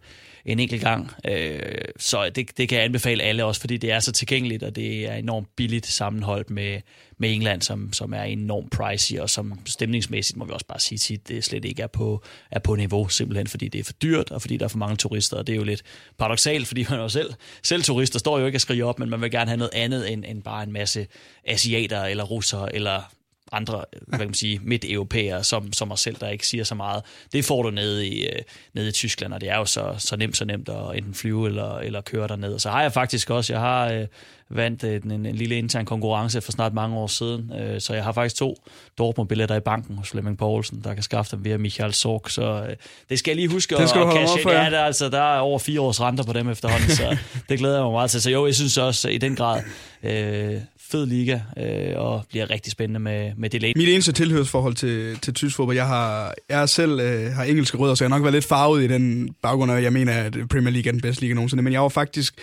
en 0.45 0.59
enkelt 0.59 0.81
gang. 0.81 1.11
Øh, 1.27 1.59
så 1.97 2.29
det, 2.29 2.57
det 2.57 2.69
kan 2.69 2.77
jeg 2.77 2.85
anbefale 2.85 3.23
alle 3.23 3.45
også, 3.45 3.61
fordi 3.61 3.77
det 3.77 3.91
er 3.91 3.99
så 3.99 4.11
tilgængeligt, 4.11 4.63
og 4.63 4.75
det 4.75 5.07
er 5.09 5.13
enormt 5.13 5.47
billigt 5.55 5.85
sammenholdt 5.85 6.49
med, 6.49 6.81
med 7.17 7.33
England, 7.33 7.61
som, 7.61 7.93
som 7.93 8.13
er 8.13 8.21
enormt 8.23 8.71
pricey, 8.71 9.19
og 9.19 9.29
som 9.29 9.59
stemningsmæssigt, 9.65 10.37
må 10.37 10.45
vi 10.45 10.51
også 10.51 10.65
bare 10.65 10.79
sige, 10.79 10.97
tit, 10.97 11.27
det 11.27 11.43
slet 11.43 11.65
ikke 11.65 11.83
er 11.83 11.87
på, 11.87 12.23
er 12.51 12.59
på 12.59 12.75
niveau, 12.75 13.07
simpelthen 13.07 13.47
fordi 13.47 13.67
det 13.67 13.79
er 13.79 13.83
for 13.83 13.93
dyrt, 13.93 14.31
og 14.31 14.41
fordi 14.41 14.57
der 14.57 14.65
er 14.65 14.69
for 14.69 14.77
mange 14.77 14.95
turister, 14.95 15.37
og 15.37 15.47
det 15.47 15.53
er 15.53 15.57
jo 15.57 15.63
lidt 15.63 15.83
paradoxalt, 16.17 16.67
fordi 16.67 16.85
man 16.89 16.99
jo 16.99 17.09
selv, 17.09 17.33
selv 17.63 17.83
turister 17.83 18.19
står 18.19 18.39
jo 18.39 18.45
ikke 18.45 18.57
og 18.57 18.61
skriger 18.61 18.85
op, 18.85 18.99
men 18.99 19.09
man 19.09 19.21
vil 19.21 19.31
gerne 19.31 19.49
have 19.49 19.57
noget 19.57 19.73
andet 19.73 20.11
end, 20.11 20.25
end 20.27 20.43
bare 20.43 20.63
en 20.63 20.71
masse 20.71 21.07
asiater, 21.47 22.03
eller 22.03 22.23
russere, 22.23 22.75
eller 22.75 23.11
andre 23.51 23.85
hvad 24.07 24.19
kan 24.19 24.27
man 24.27 24.33
sige, 24.33 24.59
midt-europæere, 24.63 25.43
som, 25.43 25.73
som 25.73 25.91
os 25.91 25.99
selv, 25.99 26.15
der 26.19 26.29
ikke 26.29 26.47
siger 26.47 26.63
så 26.63 26.75
meget. 26.75 27.03
Det 27.33 27.45
får 27.45 27.63
du 27.63 27.69
nede 27.69 28.07
i, 28.07 28.25
øh, 28.25 28.41
nede 28.73 28.87
i 28.87 28.91
Tyskland, 28.91 29.33
og 29.33 29.41
det 29.41 29.49
er 29.49 29.57
jo 29.57 29.65
så, 29.65 29.95
så 29.97 30.15
nemt, 30.17 30.37
så 30.37 30.45
nemt 30.45 30.69
at 30.69 30.97
enten 30.97 31.13
flyve 31.13 31.47
eller, 31.47 31.77
eller 31.77 32.01
køre 32.01 32.27
derned. 32.27 32.53
Og 32.53 32.61
så 32.61 32.69
har 32.69 32.81
jeg 32.81 32.93
faktisk 32.93 33.29
også, 33.29 33.53
jeg 33.53 33.59
har 33.59 33.91
øh, 33.91 34.07
vandt 34.49 34.83
øh, 34.83 34.95
en, 34.95 35.11
en, 35.11 35.25
en 35.25 35.35
lille 35.35 35.57
intern 35.57 35.85
konkurrence 35.85 36.41
for 36.41 36.51
snart 36.51 36.73
mange 36.73 36.97
år 36.97 37.07
siden, 37.07 37.51
øh, 37.59 37.81
så 37.81 37.93
jeg 37.93 38.03
har 38.03 38.11
faktisk 38.11 38.35
to 38.35 38.55
Dortmund-billetter 38.97 39.55
i 39.55 39.59
banken 39.59 39.97
hos 39.97 40.09
Flemming 40.09 40.37
Poulsen, 40.37 40.81
der 40.83 40.93
kan 40.93 41.03
skaffe 41.03 41.35
dem 41.35 41.45
via 41.45 41.57
Michael 41.57 41.93
Sorg, 41.93 42.31
så 42.31 42.65
øh, 42.69 42.75
det 43.09 43.19
skal 43.19 43.31
jeg 43.31 43.35
lige 43.35 43.47
huske 43.47 43.75
det 43.75 43.89
skal 43.89 44.01
at, 44.01 44.07
at 44.07 44.13
cash 44.13 44.39
ind. 44.39 44.49
Ja, 44.49 44.69
der, 44.69 44.81
altså, 44.81 45.09
der 45.09 45.35
er 45.35 45.39
over 45.39 45.59
fire 45.59 45.81
års 45.81 46.01
renter 46.01 46.23
på 46.23 46.33
dem 46.33 46.49
efterhånden, 46.49 46.89
så 46.89 47.17
det 47.49 47.59
glæder 47.59 47.75
jeg 47.75 47.83
mig 47.83 47.91
meget 47.91 48.11
til. 48.11 48.21
Så 48.21 48.31
jo, 48.31 48.45
jeg 48.45 48.55
synes 48.55 48.77
også 48.77 49.09
i 49.09 49.17
den 49.17 49.35
grad, 49.35 49.63
øh, 50.03 50.61
fed 50.91 51.05
liga, 51.05 51.39
øh, 51.57 51.93
og 51.95 52.25
bliver 52.29 52.49
rigtig 52.49 52.71
spændende 52.71 52.99
med, 52.99 53.31
med 53.37 53.49
det 53.49 53.61
Mit 53.75 53.89
eneste 53.89 54.11
tilhørsforhold 54.11 54.75
til, 54.75 55.19
til 55.19 55.33
tysk 55.33 55.55
fodbold, 55.55 55.75
jeg 55.75 55.87
har, 55.87 56.33
jeg 56.49 56.69
selv 56.69 56.99
øh, 56.99 57.31
har 57.31 57.43
engelske 57.43 57.77
rødder, 57.77 57.95
så 57.95 58.03
jeg 58.03 58.09
har 58.09 58.17
nok 58.17 58.23
været 58.23 58.33
lidt 58.33 58.45
farvet 58.45 58.83
i 58.83 58.87
den 58.87 59.29
baggrund, 59.41 59.71
og 59.71 59.83
jeg 59.83 59.93
mener, 59.93 60.13
at 60.13 60.37
Premier 60.49 60.71
League 60.71 60.87
er 60.89 60.91
den 60.91 61.01
bedste 61.01 61.21
liga 61.21 61.33
nogensinde, 61.33 61.63
men 61.63 61.73
jeg 61.73 61.81
var 61.81 61.89
faktisk 61.89 62.33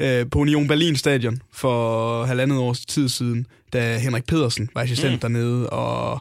øh, 0.00 0.26
på 0.30 0.38
Union 0.38 0.68
Berlin 0.68 0.96
stadion 0.96 1.40
for 1.52 2.24
halvandet 2.24 2.58
års 2.58 2.86
tid 2.86 3.08
siden, 3.08 3.46
da 3.72 3.98
Henrik 3.98 4.24
Pedersen 4.24 4.68
var 4.74 4.82
assistent 4.82 5.12
mm. 5.12 5.18
dernede, 5.18 5.70
og 5.70 6.20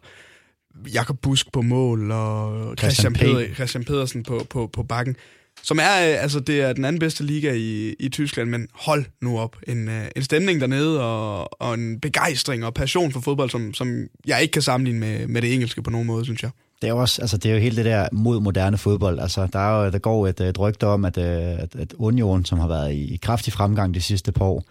Jakob 0.94 1.18
Busk 1.22 1.52
på 1.54 1.62
mål, 1.62 2.12
og 2.12 2.66
Christian, 2.78 3.16
Christian, 3.16 3.36
Peder, 3.36 3.54
Christian 3.54 3.84
Pedersen 3.84 4.24
på, 4.24 4.46
på, 4.50 4.70
på 4.74 4.84
bakken 4.84 5.16
som 5.64 5.80
er, 5.80 6.10
øh, 6.10 6.24
altså 6.24 6.40
det 6.40 6.62
er 6.62 6.74
den 6.74 6.86
anden 6.86 7.00
bedste 7.00 7.24
liga 7.24 7.54
i, 7.54 7.96
i 8.00 8.10
Tyskland, 8.10 8.50
men 8.50 8.68
hold 8.74 9.06
nu 9.22 9.40
op. 9.40 9.56
En, 9.68 9.90
øh, 9.90 10.06
en 10.16 10.24
stemning 10.24 10.62
dernede, 10.62 11.02
og, 11.04 11.62
og 11.62 11.74
en 11.74 12.00
begejstring 12.00 12.66
og 12.66 12.74
passion 12.74 13.12
for 13.12 13.20
fodbold, 13.20 13.50
som, 13.50 13.74
som 13.74 14.08
jeg 14.28 14.42
ikke 14.42 14.52
kan 14.52 14.62
sammenligne 14.62 15.00
med, 15.00 15.28
med 15.28 15.42
det 15.42 15.54
engelske 15.54 15.84
på 15.84 15.90
nogen 15.90 16.08
måde, 16.08 16.26
synes 16.26 16.44
jeg. 16.44 16.52
Det 16.82 16.90
er, 16.90 16.94
også, 16.94 17.22
altså, 17.22 17.38
det 17.38 17.52
er 17.52 17.56
jo 17.56 17.62
helt 17.62 17.78
det 17.78 17.86
der 17.86 18.08
mod 18.12 18.40
moderne 18.40 18.78
fodbold. 18.78 19.20
Altså, 19.20 19.48
der, 19.54 19.60
er 19.60 19.86
jo, 19.86 19.92
der 19.92 20.00
går 20.00 20.28
et, 20.28 20.42
øh, 20.42 20.48
et 20.48 20.60
rygte 20.60 20.88
om, 20.88 21.06
at, 21.06 21.18
øh, 21.18 21.26
at, 21.64 21.76
at 21.76 21.94
Union, 21.98 22.46
som 22.46 22.60
har 22.60 22.68
været 22.68 22.94
i, 22.94 23.14
i 23.14 23.20
kraftig 23.22 23.54
fremgang 23.54 23.94
de 23.94 24.02
sidste 24.02 24.32
par 24.32 24.46
år, 24.46 24.64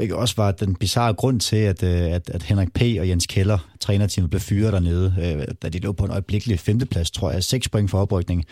hvilket 0.00 0.16
også 0.16 0.34
var 0.36 0.52
den 0.52 0.74
bizarre 0.74 1.14
grund 1.14 1.40
til, 1.40 1.56
at, 1.56 1.82
at, 1.82 2.30
at 2.30 2.42
Henrik 2.42 2.72
P. 2.72 2.80
og 2.80 3.08
Jens 3.08 3.26
Keller, 3.26 3.58
trænerteamet, 3.80 4.30
blev 4.30 4.40
fyret 4.40 4.72
dernede, 4.72 5.46
da 5.62 5.68
de 5.68 5.78
lå 5.78 5.92
på 5.92 6.04
en 6.04 6.10
øjeblikkelig 6.10 6.60
femteplads, 6.60 7.10
tror 7.10 7.30
jeg, 7.30 7.44
seks 7.44 7.68
point 7.68 7.90
for 7.90 7.98
oprykning. 7.98 8.44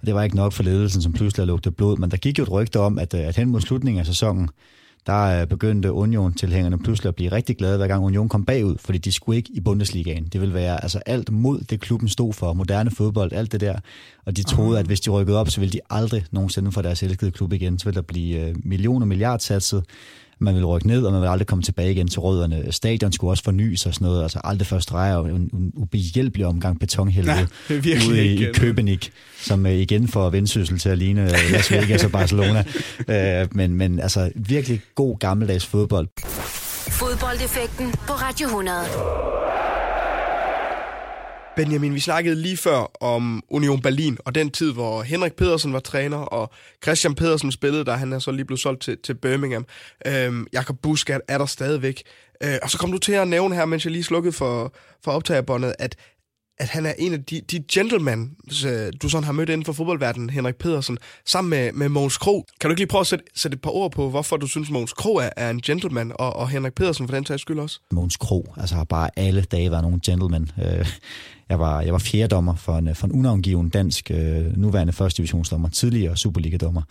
Og 0.00 0.06
det 0.06 0.14
var 0.14 0.22
ikke 0.22 0.36
nok 0.36 0.52
for 0.52 0.62
ledelsen, 0.62 1.02
som 1.02 1.12
pludselig 1.12 1.46
lugtede 1.46 1.74
blod. 1.74 1.96
Men 1.96 2.10
der 2.10 2.16
gik 2.16 2.38
jo 2.38 2.42
et 2.42 2.50
rygte 2.50 2.80
om, 2.80 2.98
at, 2.98 3.14
at 3.14 3.36
hen 3.36 3.48
mod 3.48 3.60
slutningen 3.60 4.00
af 4.00 4.06
sæsonen, 4.06 4.48
der 5.06 5.40
øh, 5.40 5.46
begyndte 5.46 5.92
Union-tilhængerne 5.92 6.78
pludselig 6.78 7.08
at 7.08 7.14
blive 7.14 7.32
rigtig 7.32 7.56
glade, 7.56 7.76
hver 7.76 7.86
gang 7.86 8.04
Union 8.04 8.28
kom 8.28 8.44
bagud, 8.44 8.76
fordi 8.78 8.98
de 8.98 9.12
skulle 9.12 9.36
ikke 9.36 9.50
i 9.54 9.60
Bundesligaen. 9.60 10.24
Det 10.24 10.40
ville 10.40 10.54
være 10.54 10.82
altså 10.82 10.98
alt 11.06 11.32
mod 11.32 11.60
det, 11.60 11.80
klubben 11.80 12.08
stod 12.08 12.32
for, 12.32 12.52
moderne 12.52 12.90
fodbold, 12.90 13.32
alt 13.32 13.52
det 13.52 13.60
der. 13.60 13.78
Og 14.26 14.36
de 14.36 14.42
troede, 14.42 14.78
at 14.78 14.86
hvis 14.86 15.00
de 15.00 15.10
rykkede 15.10 15.40
op, 15.40 15.50
så 15.50 15.60
ville 15.60 15.72
de 15.72 15.80
aldrig 15.90 16.24
nogensinde 16.30 16.72
få 16.72 16.82
deres 16.82 17.02
elskede 17.02 17.30
klub 17.30 17.52
igen. 17.52 17.78
Så 17.78 17.84
ville 17.84 17.96
der 17.96 18.02
blive 18.02 18.48
øh, 18.48 18.54
millioner 18.64 19.06
milliard 19.06 19.40
satset 19.40 19.84
man 20.38 20.54
vil 20.54 20.66
rykke 20.66 20.86
ned, 20.86 21.04
og 21.04 21.12
man 21.12 21.22
vil 21.22 21.28
aldrig 21.28 21.46
komme 21.46 21.62
tilbage 21.62 21.92
igen 21.92 22.08
til 22.08 22.20
rødderne. 22.20 22.72
Stadion 22.72 23.12
skulle 23.12 23.30
også 23.30 23.44
fornyes 23.44 23.86
og 23.86 23.94
sådan 23.94 24.04
noget. 24.04 24.22
Altså 24.22 24.40
aldrig 24.44 24.66
først 24.66 24.90
drejer 24.90 25.18
en, 25.18 25.50
en 25.52 25.72
ubehjælpelig 25.76 26.46
omgang 26.46 26.80
betonhelvede 26.80 27.48
ude 28.08 28.26
i, 28.26 28.48
i 28.48 28.52
Købenik, 28.52 29.12
som 29.40 29.66
uh, 29.66 29.72
igen 29.72 30.08
får 30.08 30.30
vendsyssel 30.30 30.78
til 30.78 30.88
at 30.88 30.98
ligne 30.98 31.22
uh, 31.22 31.52
Las 31.52 31.72
Vegas 31.72 32.04
og 32.04 32.10
Barcelona. 32.10 32.64
Uh, 33.08 33.56
men, 33.56 33.74
men 33.74 34.00
altså 34.00 34.30
virkelig 34.34 34.80
god 34.94 35.18
gammeldags 35.18 35.66
fodbold. 35.66 36.08
Fodboldeffekten 36.90 37.92
på 37.92 38.12
Radio 38.12 38.46
100. 38.46 38.78
Benjamin, 41.58 41.94
vi 41.94 42.00
snakkede 42.00 42.42
lige 42.42 42.56
før 42.56 43.02
om 43.02 43.42
Union 43.50 43.82
Berlin, 43.82 44.18
og 44.24 44.34
den 44.34 44.50
tid, 44.50 44.72
hvor 44.72 45.02
Henrik 45.02 45.32
Pedersen 45.32 45.72
var 45.72 45.80
træner, 45.80 46.16
og 46.16 46.52
Christian 46.82 47.14
Pedersen 47.14 47.52
spillede 47.52 47.84
der, 47.84 47.96
han 47.96 48.12
er 48.12 48.18
så 48.18 48.30
lige 48.30 48.44
blevet 48.44 48.60
solgt 48.60 48.82
til, 48.82 48.98
til 49.04 49.14
Birmingham. 49.14 49.66
Øhm, 50.06 50.46
Jakob 50.52 50.76
Busk 50.82 51.10
er, 51.10 51.18
er 51.28 51.38
der 51.38 51.46
stadigvæk. 51.46 52.02
Øh, 52.42 52.54
og 52.62 52.70
så 52.70 52.78
kom 52.78 52.92
du 52.92 52.98
til 52.98 53.12
at 53.12 53.28
nævne 53.28 53.54
her, 53.54 53.64
mens 53.64 53.84
jeg 53.84 53.92
lige 53.92 54.02
slukkede 54.02 54.32
for, 54.32 54.74
for 55.04 55.12
optagerbåndet, 55.12 55.74
at 55.78 55.96
at 56.60 56.68
han 56.68 56.86
er 56.86 56.92
en 56.98 57.12
af 57.12 57.24
de, 57.24 57.40
de 57.40 57.64
gentlemen, 57.72 58.36
øh, 58.66 58.92
du 59.02 59.08
sådan 59.08 59.24
har 59.24 59.32
mødt 59.32 59.48
inden 59.48 59.64
for 59.64 59.72
fodboldverdenen, 59.72 60.30
Henrik 60.30 60.56
Pedersen, 60.56 60.98
sammen 61.26 61.50
med, 61.50 61.72
med 61.72 61.88
Mogens 61.88 62.18
Kro. 62.18 62.44
Kan 62.60 62.68
du 62.68 62.72
ikke 62.72 62.80
lige 62.80 62.88
prøve 62.88 63.00
at 63.00 63.06
sætte, 63.06 63.24
sætte 63.34 63.54
et 63.54 63.62
par 63.62 63.70
ord 63.70 63.92
på, 63.92 64.10
hvorfor 64.10 64.36
du 64.36 64.46
synes, 64.46 64.70
Mogens 64.70 64.92
Kro 64.92 65.16
er, 65.16 65.30
er 65.36 65.50
en 65.50 65.60
gentleman, 65.60 66.12
og, 66.14 66.36
og 66.36 66.48
Henrik 66.48 66.74
Pedersen 66.74 67.08
for 67.08 67.14
den 67.14 67.24
tages 67.24 67.40
skyld 67.40 67.58
også? 67.58 67.80
Mogens 67.92 68.16
Kro 68.16 68.54
altså 68.56 68.74
har 68.74 68.84
bare 68.84 69.10
alle 69.16 69.42
dage 69.42 69.70
været 69.70 69.82
nogle 69.82 70.00
gentlemen. 70.06 70.50
Øh, 70.62 70.86
jeg 71.48 71.58
var, 71.58 71.80
jeg 71.80 71.92
var 71.92 71.98
fjerdommer 71.98 72.54
for 72.54 72.78
en, 72.78 72.94
for 72.94 73.06
en 73.06 73.12
unavngiven 73.12 73.68
dansk, 73.68 74.10
øh, 74.10 74.56
nuværende 74.56 74.92
første 74.92 75.16
divisionsdommer, 75.16 75.68
tidligere 75.68 76.16
Superliga-dommer, 76.16 76.82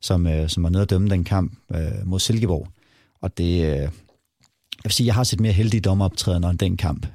som, 0.00 0.26
øh, 0.26 0.48
som 0.48 0.62
var 0.62 0.70
nede 0.70 0.82
at 0.82 0.90
dømme 0.90 1.08
den 1.08 1.24
kamp 1.24 1.52
øh, 1.74 2.06
mod 2.06 2.20
Silkeborg. 2.20 2.68
Og 3.22 3.38
det, 3.38 3.64
øh, 3.64 3.76
jeg 3.76 3.90
vil 4.84 4.92
sige, 4.92 5.06
jeg 5.06 5.14
har 5.14 5.24
set 5.24 5.40
mere 5.40 5.52
heldige 5.52 5.80
dommeroptrædener 5.80 6.50
end 6.50 6.58
den 6.58 6.76
kamp 6.76 7.06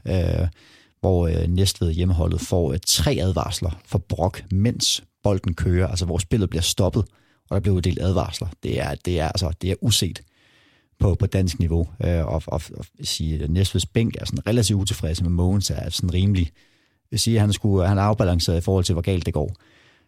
hvor 1.02 1.28
øh, 1.28 1.48
Næstved 1.48 1.92
hjemmeholdet 1.92 2.42
får 2.42 2.74
øh, 2.74 2.80
tre 2.86 3.18
advarsler 3.22 3.82
for 3.86 3.98
brok, 3.98 4.44
mens 4.52 5.04
bolden 5.24 5.54
kører, 5.54 5.88
altså 5.88 6.06
hvor 6.06 6.18
spillet 6.18 6.50
bliver 6.50 6.62
stoppet, 6.62 7.06
og 7.50 7.56
der 7.56 7.60
bliver 7.60 7.76
uddelt 7.76 8.00
advarsler. 8.02 8.48
Det 8.64 8.82
er, 8.82 8.96
det 8.96 9.20
er, 9.20 9.28
altså, 9.28 9.52
det 9.62 9.72
er 9.72 9.76
uset 9.82 10.22
på, 11.00 11.16
på 11.16 11.26
dansk 11.26 11.60
niveau. 11.60 11.88
Øh, 12.04 12.26
og, 12.26 12.44
og, 12.48 12.62
og 12.78 12.86
sige, 13.04 13.44
at 13.44 13.50
Næstveds 13.50 13.86
bænk 13.86 14.16
er 14.20 14.26
sådan 14.26 14.48
relativt 14.48 14.82
utilfredse 14.82 15.24
med 15.24 15.32
Mogens, 15.32 15.70
er 15.70 15.90
sådan 15.90 16.14
rimelig, 16.14 16.52
vil 17.12 17.20
sige, 17.20 17.36
at 17.36 17.42
han, 17.42 17.54
skulle, 17.54 17.88
han 17.88 17.98
er 17.98 18.02
afbalanceret 18.02 18.58
i 18.58 18.62
forhold 18.62 18.84
til, 18.84 18.94
hvor 18.94 19.02
galt 19.02 19.26
det 19.26 19.34
går. 19.34 19.52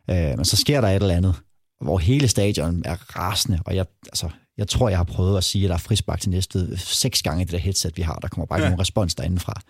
Øh, 0.09 0.38
men 0.38 0.45
så 0.45 0.57
sker 0.57 0.81
der 0.81 0.88
et 0.88 0.95
eller 0.95 1.15
andet, 1.15 1.35
hvor 1.81 1.97
hele 1.97 2.27
stadion 2.27 2.81
er 2.85 2.95
rasende, 2.95 3.59
og 3.65 3.75
jeg, 3.75 3.85
altså, 4.05 4.29
jeg 4.57 4.67
tror, 4.67 4.89
jeg 4.89 4.97
har 4.97 5.03
prøvet 5.03 5.38
at 5.38 5.43
sige, 5.43 5.65
at 5.65 5.69
der 5.69 5.75
er 5.75 5.79
frisbak 5.79 6.21
til 6.21 6.29
Næstved 6.29 6.77
seks 6.77 7.21
gange 7.21 7.41
i 7.41 7.45
det 7.45 7.51
der 7.51 7.57
headset, 7.57 7.97
vi 7.97 8.01
har. 8.01 8.15
Der 8.15 8.27
kommer 8.27 8.45
bare 8.45 8.59
ikke 8.59 8.63
ja. 8.63 8.69
nogen 8.69 8.79
respons 8.79 9.15
derindefra. 9.15 9.62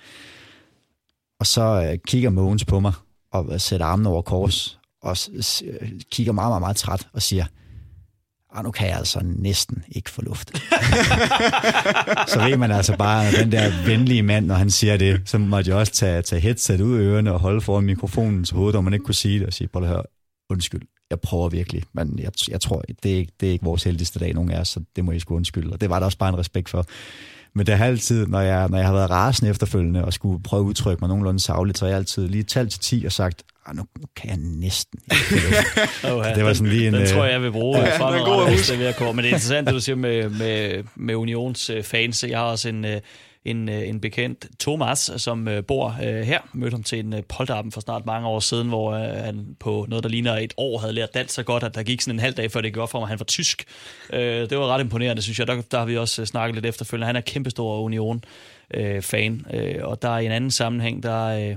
Og 1.40 1.48
så 1.48 1.62
øh, 1.62 1.98
kigger 2.08 2.30
Mogens 2.30 2.66
på 2.66 2.80
mig 2.80 2.94
og 3.32 3.62
sætter 3.62 3.86
armen 3.86 4.06
over 4.06 4.22
kors 4.22 4.80
og 5.02 5.18
øh, 5.64 5.92
kigger 6.12 6.34
meget, 6.34 6.50
meget, 6.50 6.62
meget 6.62 6.76
træt 6.76 7.08
og 7.14 7.22
siger, 7.22 7.46
og 8.52 8.64
nu 8.64 8.72
kan 8.72 8.88
jeg 8.88 8.98
altså 8.98 9.20
næsten 9.24 9.84
ikke 9.92 10.10
få 10.10 10.22
luft. 10.22 10.58
så 12.34 12.46
ved 12.50 12.58
man 12.58 12.72
altså 12.72 12.98
bare, 12.98 13.28
at 13.28 13.34
den 13.34 13.52
der 13.52 13.86
venlige 13.86 14.24
mand, 14.24 14.46
når 14.46 14.56
han 14.56 14.70
siger 14.70 14.98
det, 14.98 15.22
så 15.26 15.38
måtte 15.38 15.70
jeg 15.70 15.78
også 15.78 15.94
tage, 15.94 16.22
tage 16.22 16.42
headset 16.42 16.82
ud 16.82 16.98
af 16.98 17.02
ørerne 17.02 17.34
og 17.34 17.40
holde 17.40 17.62
foran 17.62 17.84
mikrofonen 17.84 18.46
hoved, 18.52 18.76
og 18.76 18.84
man 18.84 18.94
ikke 18.94 19.06
kunne 19.06 19.16
sige 19.16 19.40
det, 19.40 19.48
og 19.48 19.54
sige, 19.54 19.68
prøv 19.68 19.84
at 19.84 19.90
høre, 19.90 20.04
undskyld, 20.50 20.82
jeg 21.10 21.20
prøver 21.20 21.50
virkelig, 21.50 21.84
men 21.94 22.20
jeg, 22.20 22.32
jeg 22.50 22.62
tror, 22.62 22.84
det 23.04 23.12
er, 23.14 23.18
ikke, 23.18 23.32
det 23.40 23.48
er 23.48 23.52
ikke 23.52 23.66
vores 23.66 23.84
heldigste 23.84 24.20
dag, 24.20 24.34
nogen 24.34 24.52
af 24.52 24.60
os, 24.60 24.68
så 24.68 24.80
det 24.96 25.06
må 25.06 25.12
I 25.12 25.20
sgu 25.20 25.36
undskylde. 25.36 25.74
Og 25.74 25.82
det 25.82 25.90
var 25.90 26.00
der 26.00 26.06
også 26.06 26.18
bare 26.18 26.30
en 26.30 26.38
respekt 26.38 26.70
for. 26.70 26.86
Men 27.56 27.66
det 27.66 27.78
har 27.78 27.86
altid, 27.86 28.28
når 28.28 28.40
jeg, 28.40 28.70
når 28.70 28.78
jeg 28.78 28.88
har 28.88 28.94
været 28.94 29.10
rasende 29.10 29.50
efterfølgende 29.50 30.06
og 30.06 30.14
skulle 30.14 30.44
prøve 30.44 30.60
at 30.60 30.66
udtrykke 30.66 31.02
mig 31.02 31.08
nogenlunde 31.08 31.40
savligt, 31.40 31.78
så 31.78 31.86
har 31.86 31.90
jeg 31.90 31.98
altid 31.98 32.28
lige 32.28 32.44
talt 32.44 32.72
til 32.72 32.80
10 32.80 33.06
og 33.06 33.12
sagt, 33.12 33.44
ah, 33.66 33.76
nu, 33.76 33.84
nu 34.00 34.06
kan 34.16 34.30
jeg 34.30 34.38
næsten 34.38 35.00
oh, 36.04 36.26
ja, 36.26 36.36
det 36.36 36.44
var 36.44 36.54
sådan 36.54 36.72
lige 36.72 36.88
en... 36.88 36.94
Den 36.94 37.08
tror 37.08 37.24
jeg, 37.24 37.34
jeg 37.34 37.42
vil 37.42 37.52
bruge 37.52 37.80
ja, 37.80 37.98
fremadrettet, 37.98 39.16
Men 39.16 39.18
det 39.18 39.26
er 39.26 39.28
interessant, 39.28 39.68
det 39.68 39.74
du 39.74 39.80
siger 39.80 39.96
med, 39.96 40.30
med, 40.30 40.84
med 40.96 41.16
Unions 41.16 41.72
fans. 41.84 42.24
Jeg 42.24 42.38
har 42.38 42.46
også 42.46 42.70
en, 42.70 42.86
øh, 42.86 43.02
en, 43.46 43.70
øh, 43.70 43.88
en 43.90 44.02
bekendt, 44.02 44.48
Thomas, 44.60 45.12
som 45.18 45.48
øh, 45.48 45.64
bor 45.64 45.98
øh, 46.04 46.22
her. 46.22 46.40
Mødte 46.54 46.74
ham 46.74 46.84
til 46.84 47.00
en 47.00 47.14
øh, 47.14 47.24
polterappen 47.24 47.72
for 47.72 47.82
snart 47.82 48.06
mange 48.06 48.28
år 48.28 48.40
siden, 48.40 48.68
hvor 48.68 48.92
øh, 48.92 49.24
han 49.24 49.56
på 49.60 49.86
noget, 49.90 50.04
der 50.04 50.10
ligner 50.10 50.38
et 50.38 50.54
år, 50.58 50.80
havde 50.80 50.94
lært 50.94 51.14
dansk 51.14 51.34
så 51.34 51.44
godt, 51.44 51.64
at 51.64 51.76
der 51.76 51.84
gik 51.84 52.02
sådan 52.02 52.16
en 52.16 52.20
halv 52.20 52.34
dag, 52.34 52.52
før 52.52 52.62
det 52.62 52.74
gik 52.74 52.76
for 52.90 53.00
ham, 53.00 53.04
at 53.04 53.10
han 53.10 53.20
var 53.20 53.26
tysk. 53.26 53.66
Øh, 54.14 54.50
det 54.50 54.58
var 54.58 54.68
ret 54.68 54.82
imponerende, 54.82 55.22
synes 55.22 55.40
jeg. 55.40 55.48
Der, 55.48 55.62
der 55.62 55.78
har 55.78 55.86
vi 55.86 55.98
også 55.98 56.26
snakket 56.26 56.56
lidt 56.56 56.66
efterfølgende. 56.66 57.06
Han 57.06 57.16
er 57.16 57.22
kæmpestor 57.22 57.82
Union-fan, 57.82 59.46
øh, 59.54 59.76
øh, 59.76 59.84
og 59.84 60.02
der 60.02 60.10
er 60.10 60.20
i 60.20 60.26
en 60.26 60.32
anden 60.32 60.52
sammenhæng, 60.52 61.04
der 61.04 61.26
øh, 61.26 61.56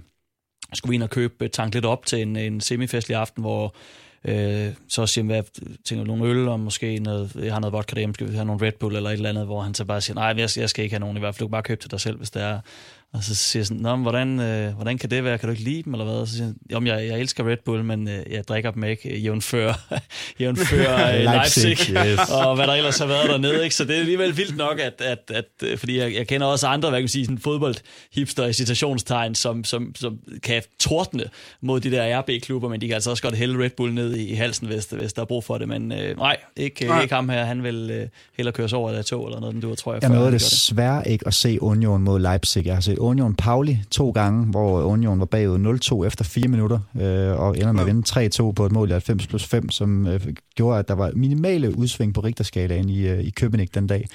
skulle 0.72 0.90
vi 0.90 0.94
ind 0.94 1.02
og 1.02 1.10
købe 1.10 1.44
øh, 1.44 1.50
tanke 1.50 1.76
lidt 1.76 1.84
op 1.84 2.06
til 2.06 2.22
en, 2.22 2.36
en 2.36 2.60
semifestlig 2.60 3.16
aften, 3.16 3.42
hvor 3.42 3.74
Øh, 4.24 4.74
så 4.88 5.06
siger 5.06 5.24
hvad, 5.24 5.42
tænker 5.84 6.04
nogle 6.04 6.24
øl, 6.24 6.48
og 6.48 6.60
måske 6.60 6.98
noget, 6.98 7.34
jeg 7.34 7.52
har 7.52 7.60
noget 7.60 7.72
vodka 7.72 7.94
derhjemme, 7.94 8.14
skal 8.14 8.28
vi 8.28 8.34
have 8.34 8.44
nogle 8.44 8.66
Red 8.66 8.72
Bull 8.72 8.96
eller 8.96 9.10
et 9.10 9.14
eller 9.14 9.28
andet, 9.28 9.44
hvor 9.46 9.60
han 9.60 9.74
så 9.74 9.84
bare 9.84 10.00
siger, 10.00 10.14
nej, 10.14 10.24
jeg, 10.24 10.48
jeg 10.56 10.70
skal 10.70 10.84
ikke 10.84 10.94
have 10.94 11.00
nogen, 11.00 11.16
i 11.16 11.20
hvert 11.20 11.34
fald 11.34 11.38
du 11.40 11.46
kan 11.46 11.50
bare 11.50 11.62
købe 11.62 11.80
til 11.80 11.90
dig 11.90 12.00
selv, 12.00 12.16
hvis 12.16 12.30
det 12.30 12.42
er. 12.42 12.60
Og 13.14 13.24
så 13.24 13.34
siger 13.34 13.60
jeg 13.60 13.66
sådan, 13.66 13.82
Nå, 13.82 13.96
men 13.96 14.02
hvordan, 14.02 14.40
øh, 14.40 14.74
hvordan 14.74 14.98
kan 14.98 15.10
det 15.10 15.24
være? 15.24 15.38
Kan 15.38 15.46
du 15.46 15.50
ikke 15.50 15.64
lide 15.64 15.82
dem, 15.82 15.94
eller 15.94 16.04
hvad? 16.04 16.14
Og 16.14 16.28
så 16.28 16.34
siger 16.34 16.54
han, 16.72 16.86
jeg, 16.86 17.06
jeg 17.06 17.20
elsker 17.20 17.48
Red 17.48 17.56
Bull, 17.64 17.84
men 17.84 18.08
øh, 18.08 18.22
jeg 18.30 18.48
drikker 18.48 18.70
dem 18.70 18.84
ikke, 18.84 19.18
jævnfør, 19.18 19.72
jævnfør 20.40 21.06
øh, 21.08 21.14
Leipzig, 21.14 21.64
Leipzig 21.64 21.96
yes. 22.06 22.30
og 22.30 22.54
hvad 22.54 22.66
der 22.66 22.72
ellers 22.72 22.98
har 22.98 23.06
været 23.06 23.30
dernede. 23.30 23.64
Ikke? 23.64 23.74
Så 23.74 23.84
det 23.84 23.96
er 23.96 24.00
alligevel 24.00 24.36
vildt 24.36 24.56
nok, 24.56 24.78
at, 24.80 25.00
at, 25.00 25.18
at 25.34 25.44
øh, 25.62 25.78
fordi 25.78 25.98
jeg, 25.98 26.14
jeg 26.14 26.26
kender 26.26 26.46
også 26.46 26.66
andre, 26.66 26.88
hvad 26.88 26.98
kan 26.98 27.02
man 27.02 27.08
sige, 27.08 27.24
sådan 27.24 27.38
fodboldhipster 27.38 28.46
i 28.46 28.52
citationstegn, 28.52 29.34
som, 29.34 29.64
som, 29.64 29.94
som 29.94 30.18
kan 30.42 30.62
tordne 30.78 31.24
mod 31.60 31.80
de 31.80 31.90
der 31.90 32.20
RB-klubber, 32.20 32.68
men 32.68 32.80
de 32.80 32.86
kan 32.86 32.94
altså 32.94 33.10
også 33.10 33.22
godt 33.22 33.36
hælde 33.36 33.64
Red 33.64 33.70
Bull 33.70 33.94
ned 33.94 34.14
i, 34.14 34.28
i 34.28 34.34
halsen, 34.34 34.66
hvis, 34.66 34.84
hvis 34.84 35.12
der 35.12 35.22
er 35.22 35.26
brug 35.26 35.44
for 35.44 35.58
det. 35.58 35.68
Men 35.68 35.92
øh, 35.92 36.16
nej, 36.16 36.36
ikke, 36.56 36.86
nej, 36.86 37.02
ikke 37.02 37.14
ham 37.14 37.28
her. 37.28 37.44
Han 37.44 37.62
vil 37.62 37.90
øh, 37.90 38.08
hellere 38.36 38.52
køres 38.52 38.72
over 38.72 38.90
af 38.90 39.04
tog 39.04 39.26
eller 39.26 39.40
noget, 39.40 39.62
du 39.62 39.74
tror 39.74 39.92
jeg. 39.92 40.02
Jeg 40.02 40.10
nåede 40.10 40.32
desværre 40.32 41.08
ikke 41.08 41.26
at 41.26 41.34
se 41.34 41.62
Union 41.62 42.02
mod 42.02 42.20
Leipzig. 42.20 42.66
Jeg 42.66 42.74
har 42.74 42.80
set 42.80 42.98
Union 43.02 43.34
Pauli 43.34 43.82
to 43.90 44.10
gange, 44.10 44.46
hvor 44.46 44.82
Union 44.82 45.20
var 45.20 45.26
bagud 45.26 46.02
0-2 46.02 46.06
efter 46.06 46.24
fire 46.24 46.48
minutter, 46.48 46.78
øh, 47.00 47.40
og 47.40 47.56
ender 47.56 47.72
med 47.72 47.80
at 47.80 47.86
vinde 47.86 48.48
3-2 48.48 48.52
på 48.52 48.66
et 48.66 48.72
mål 48.72 48.88
i 48.88 48.92
90 48.92 49.26
plus 49.26 49.44
5, 49.44 49.70
som 49.70 50.06
øh, 50.06 50.20
gjorde, 50.54 50.78
at 50.78 50.88
der 50.88 50.94
var 50.94 51.12
minimale 51.14 51.78
udsving 51.78 52.14
på 52.14 52.20
rigterskalaen 52.20 52.88
i, 52.88 53.08
øh, 53.08 53.20
i 53.20 53.30
København 53.30 53.68
den 53.74 53.86
dag. 53.86 54.08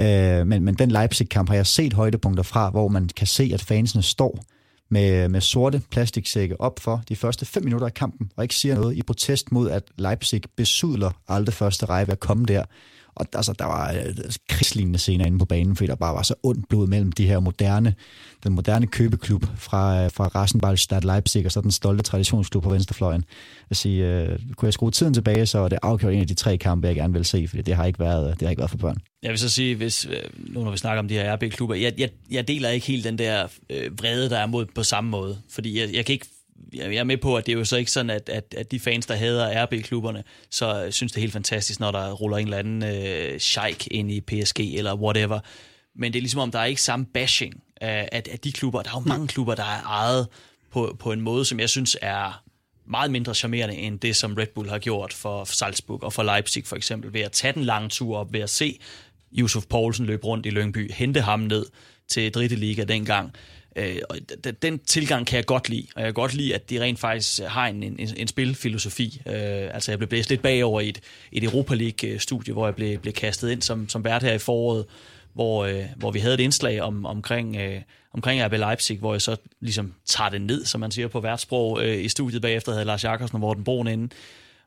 Øh, 0.00 0.46
men, 0.46 0.64
men 0.64 0.74
den 0.74 0.90
Leipzig-kamp 0.90 1.48
har 1.48 1.56
jeg 1.56 1.66
set 1.66 1.92
højdepunkter 1.92 2.42
fra, 2.42 2.70
hvor 2.70 2.88
man 2.88 3.08
kan 3.16 3.26
se, 3.26 3.50
at 3.54 3.62
fansene 3.62 4.02
står 4.02 4.44
med, 4.88 5.28
med 5.28 5.40
sorte 5.40 5.82
plastiksække 5.90 6.60
op 6.60 6.80
for 6.80 7.02
de 7.08 7.16
første 7.16 7.46
fem 7.46 7.64
minutter 7.64 7.86
af 7.86 7.94
kampen, 7.94 8.30
og 8.36 8.44
ikke 8.44 8.54
siger 8.54 8.74
noget 8.74 8.96
i 8.96 9.02
protest 9.02 9.52
mod, 9.52 9.70
at 9.70 9.82
Leipzig 9.98 10.42
besudler 10.56 11.10
aldrig 11.28 11.54
første 11.54 11.86
række 11.86 12.08
ved 12.08 12.12
at 12.12 12.20
komme 12.20 12.44
der. 12.44 12.64
Og 13.14 13.26
altså, 13.34 13.52
der 13.52 13.64
var 13.64 13.92
øh, 13.92 14.14
krigslignende 14.48 14.98
scener 14.98 15.26
inde 15.26 15.38
på 15.38 15.44
banen, 15.44 15.76
fordi 15.76 15.88
der 15.88 15.94
bare 15.94 16.14
var 16.14 16.22
så 16.22 16.34
ondt 16.42 16.68
blod 16.68 16.86
mellem 16.86 17.12
de 17.12 17.26
her 17.26 17.40
moderne, 17.40 17.94
den 18.44 18.52
moderne 18.52 18.86
købeklub 18.86 19.46
fra, 19.56 20.04
øh, 20.04 20.10
fra 20.10 20.28
Rasenballstadt 20.28 21.04
Leipzig, 21.04 21.46
og 21.46 21.52
så 21.52 21.60
den 21.60 21.70
stolte 21.70 22.02
traditionsklub 22.02 22.62
på 22.62 22.70
venstrefløjen. 22.70 23.24
Jeg 23.70 23.76
sige, 23.76 24.06
øh, 24.06 24.38
kunne 24.56 24.66
jeg 24.66 24.72
skrue 24.72 24.90
tiden 24.90 25.14
tilbage, 25.14 25.46
så 25.46 25.58
er 25.58 25.68
det 25.68 25.78
afgjort 25.82 26.12
en 26.12 26.20
af 26.20 26.26
de 26.26 26.34
tre 26.34 26.58
kampe, 26.58 26.86
jeg 26.86 26.96
gerne 26.96 27.12
vil 27.12 27.24
se, 27.24 27.48
fordi 27.48 27.62
det 27.62 27.74
har 27.74 27.84
ikke 27.84 27.98
været, 27.98 28.40
det 28.40 28.42
har 28.42 28.50
ikke 28.50 28.60
været 28.60 28.70
for 28.70 28.78
børn. 28.78 28.96
Jeg 29.22 29.30
vil 29.30 29.38
så 29.38 29.48
sige, 29.48 29.76
hvis, 29.76 30.06
øh, 30.06 30.22
nu 30.36 30.64
når 30.64 30.70
vi 30.70 30.76
snakker 30.76 30.98
om 30.98 31.08
de 31.08 31.14
her 31.14 31.34
RB-klubber, 31.34 31.74
jeg, 31.74 31.92
jeg, 31.98 32.10
jeg 32.30 32.48
deler 32.48 32.68
ikke 32.68 32.86
helt 32.86 33.04
den 33.04 33.18
der 33.18 33.46
øh, 33.70 33.98
vrede, 33.98 34.30
der 34.30 34.38
er 34.38 34.46
mod 34.46 34.66
på 34.74 34.82
samme 34.82 35.10
måde. 35.10 35.38
Fordi 35.50 35.80
jeg, 35.80 35.94
jeg 35.94 36.04
kan 36.06 36.12
ikke 36.12 36.26
jeg 36.72 36.94
er 36.94 37.04
med 37.04 37.16
på, 37.16 37.36
at 37.36 37.46
det 37.46 37.52
er 37.52 37.58
jo 37.58 37.64
så 37.64 37.76
ikke 37.76 37.90
sådan, 37.90 38.10
at, 38.10 38.28
at, 38.28 38.54
at 38.56 38.70
de 38.70 38.80
fans, 38.80 39.06
der 39.06 39.14
hader 39.14 39.64
RB-klubberne, 39.64 40.24
så 40.50 40.88
synes 40.90 41.12
det 41.12 41.18
er 41.18 41.20
helt 41.20 41.32
fantastisk, 41.32 41.80
når 41.80 41.90
der 41.90 42.12
ruller 42.12 42.36
en 42.36 42.44
eller 42.44 42.58
anden 42.58 42.82
øh, 42.84 43.38
sheik 43.38 43.88
ind 43.90 44.10
i 44.10 44.20
PSG 44.20 44.60
eller 44.60 44.94
whatever. 44.94 45.40
Men 45.96 46.12
det 46.12 46.18
er 46.18 46.22
ligesom 46.22 46.40
om, 46.40 46.50
der 46.50 46.58
er 46.58 46.64
ikke 46.64 46.82
samme 46.82 47.06
bashing 47.06 47.62
af, 47.80 48.08
af, 48.12 48.22
af 48.30 48.38
de 48.38 48.52
klubber. 48.52 48.82
Der 48.82 48.90
er 48.90 49.00
jo 49.00 49.08
mange 49.08 49.28
klubber, 49.28 49.54
der 49.54 49.62
er 49.62 49.82
ejet 49.82 50.28
på, 50.70 50.96
på 50.98 51.12
en 51.12 51.20
måde, 51.20 51.44
som 51.44 51.60
jeg 51.60 51.70
synes 51.70 51.96
er 52.02 52.42
meget 52.86 53.10
mindre 53.10 53.34
charmerende 53.34 53.74
end 53.74 54.00
det, 54.00 54.16
som 54.16 54.34
Red 54.34 54.46
Bull 54.54 54.68
har 54.68 54.78
gjort 54.78 55.12
for 55.12 55.44
Salzburg 55.44 56.02
og 56.02 56.12
for 56.12 56.22
Leipzig 56.22 56.66
for 56.66 56.76
eksempel, 56.76 57.12
ved 57.12 57.20
at 57.20 57.32
tage 57.32 57.52
den 57.52 57.64
lange 57.64 57.88
tur 57.88 58.16
op, 58.18 58.32
ved 58.32 58.40
at 58.40 58.50
se 58.50 58.78
Yusuf 59.38 59.66
Poulsen 59.66 60.06
løbe 60.06 60.26
rundt 60.26 60.46
i 60.46 60.50
Lyngby, 60.50 60.92
hente 60.92 61.20
ham 61.20 61.40
ned 61.40 61.66
til 62.08 62.32
Dritte 62.32 62.56
Liga 62.56 62.84
dengang. 62.84 63.32
Øh, 63.76 63.96
og 64.08 64.16
den 64.62 64.78
tilgang 64.78 65.26
kan 65.26 65.36
jeg 65.36 65.46
godt 65.46 65.68
lide, 65.68 65.86
og 65.94 66.00
jeg 66.00 66.06
kan 66.06 66.14
godt 66.14 66.34
lide, 66.34 66.54
at 66.54 66.70
de 66.70 66.80
rent 66.80 66.98
faktisk 66.98 67.40
øh, 67.40 67.50
har 67.50 67.66
en, 67.66 67.82
en, 67.82 68.10
en 68.16 68.28
spilfilosofi. 68.28 69.22
Øh, 69.26 69.34
altså 69.74 69.92
jeg 69.92 69.98
blev 69.98 70.08
blæst 70.08 70.30
lidt 70.30 70.42
bagover 70.42 70.80
i 70.80 70.88
et, 70.88 71.00
et 71.32 71.44
Europa 71.44 71.74
League-studie, 71.74 72.52
hvor 72.52 72.66
jeg 72.66 72.74
blev, 72.74 72.98
blev 72.98 73.12
kastet 73.12 73.50
ind 73.50 73.62
som, 73.62 73.88
som 73.88 74.04
vært 74.04 74.22
her 74.22 74.32
i 74.32 74.38
foråret, 74.38 74.84
hvor, 75.32 75.64
øh, 75.64 75.84
hvor 75.96 76.10
vi 76.10 76.18
havde 76.18 76.34
et 76.34 76.40
indslag 76.40 76.80
om, 76.80 77.06
omkring, 77.06 77.56
øh, 77.56 77.80
omkring 78.12 78.46
RB 78.46 78.52
Leipzig, 78.52 78.98
hvor 78.98 79.14
jeg 79.14 79.22
så 79.22 79.36
ligesom 79.60 79.94
tager 80.06 80.30
det 80.30 80.42
ned, 80.42 80.64
som 80.64 80.80
man 80.80 80.90
siger 80.90 81.08
på 81.08 81.20
værtssprog, 81.20 81.84
øh, 81.84 82.04
i 82.04 82.08
studiet 82.08 82.42
bagefter 82.42 82.72
havde 82.72 82.84
Lars 82.84 83.04
Jakobsen 83.04 83.36
og 83.36 83.40
Morten 83.40 83.64
Broen 83.64 83.86
inde, 83.86 84.14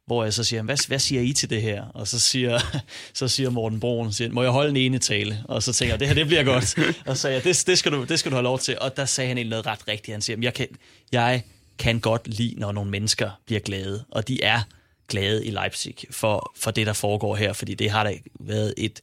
hvor 0.07 0.23
jeg 0.23 0.33
så 0.33 0.43
siger, 0.43 0.61
hvad, 0.61 0.87
hvad 0.87 0.99
siger 0.99 1.21
I 1.21 1.33
til 1.33 1.49
det 1.49 1.61
her? 1.61 1.83
Og 1.83 2.07
så 2.07 2.19
siger, 2.19 2.59
så 3.13 3.27
siger 3.27 3.49
Morten 3.49 3.79
Broen, 3.79 4.13
siger, 4.13 4.31
må 4.31 4.43
jeg 4.43 4.51
holde 4.51 4.69
en 4.69 4.77
ene 4.77 4.99
tale? 4.99 5.43
Og 5.45 5.63
så 5.63 5.73
tænker 5.73 5.93
jeg, 5.93 5.99
det 5.99 6.07
her 6.07 6.15
det 6.15 6.27
bliver 6.27 6.43
godt. 6.43 6.77
Og 7.05 7.17
så 7.17 7.21
sagde 7.21 7.35
jeg, 7.35 7.43
det, 7.43 7.63
det, 7.67 7.77
skal 7.77 7.91
du, 7.91 8.03
det 8.03 8.19
skal 8.19 8.31
du 8.31 8.35
have 8.35 8.43
lov 8.43 8.59
til. 8.59 8.79
Og 8.79 8.97
der 8.97 9.05
sagde 9.05 9.27
han 9.27 9.37
egentlig 9.37 9.49
noget 9.49 9.65
ret 9.65 9.87
rigtigt. 9.87 10.13
Han 10.13 10.21
siger, 10.21 10.37
jeg 10.41 10.53
kan, 10.53 10.67
jeg 11.11 11.43
kan 11.79 11.99
godt 11.99 12.27
lide, 12.27 12.59
når 12.59 12.71
nogle 12.71 12.91
mennesker 12.91 13.31
bliver 13.45 13.59
glade. 13.59 14.03
Og 14.11 14.27
de 14.27 14.43
er 14.43 14.61
glade 15.07 15.45
i 15.45 15.49
Leipzig 15.49 15.95
for, 16.11 16.53
for 16.57 16.71
det, 16.71 16.87
der 16.87 16.93
foregår 16.93 17.35
her, 17.35 17.53
fordi 17.53 17.73
det 17.73 17.89
har 17.89 18.03
da 18.03 18.13
været 18.39 18.73
et, 18.77 19.01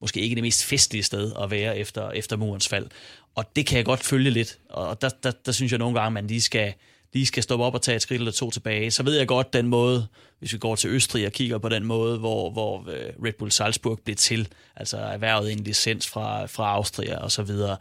måske 0.00 0.20
ikke 0.20 0.34
det 0.34 0.42
mest 0.42 0.64
festlige 0.64 1.02
sted 1.02 1.32
at 1.42 1.50
være 1.50 1.78
efter, 1.78 2.10
efter 2.10 2.36
murens 2.36 2.68
fald. 2.68 2.86
Og 3.34 3.56
det 3.56 3.66
kan 3.66 3.76
jeg 3.76 3.84
godt 3.84 4.04
følge 4.04 4.30
lidt. 4.30 4.58
Og 4.70 5.02
der, 5.02 5.08
der, 5.22 5.30
der 5.46 5.52
synes 5.52 5.72
jeg 5.72 5.78
nogle 5.78 6.00
gange, 6.00 6.14
man 6.14 6.26
lige 6.26 6.40
skal, 6.40 6.74
lige 7.12 7.26
skal 7.26 7.42
stoppe 7.42 7.64
op 7.64 7.74
og 7.74 7.82
tage 7.82 7.96
et 7.96 8.02
skridt 8.02 8.20
eller 8.20 8.32
to 8.32 8.50
tilbage. 8.50 8.90
Så 8.90 9.02
ved 9.02 9.18
jeg 9.18 9.28
godt 9.28 9.52
den 9.52 9.66
måde, 9.66 10.06
hvis 10.38 10.52
vi 10.52 10.58
går 10.58 10.76
til 10.76 10.90
Østrig 10.90 11.26
og 11.26 11.32
kigger 11.32 11.58
på 11.58 11.68
den 11.68 11.84
måde, 11.84 12.18
hvor, 12.18 12.50
hvor 12.50 12.90
øh, 12.90 13.24
Red 13.24 13.32
Bull 13.38 13.50
Salzburg 13.50 14.00
blev 14.04 14.16
til, 14.16 14.48
altså 14.76 14.96
erhvervet 14.96 15.52
en 15.52 15.58
licens 15.58 16.06
fra, 16.06 16.46
fra 16.46 16.74
Austria 16.74 17.18
og 17.18 17.32
så 17.32 17.42
videre, 17.42 17.76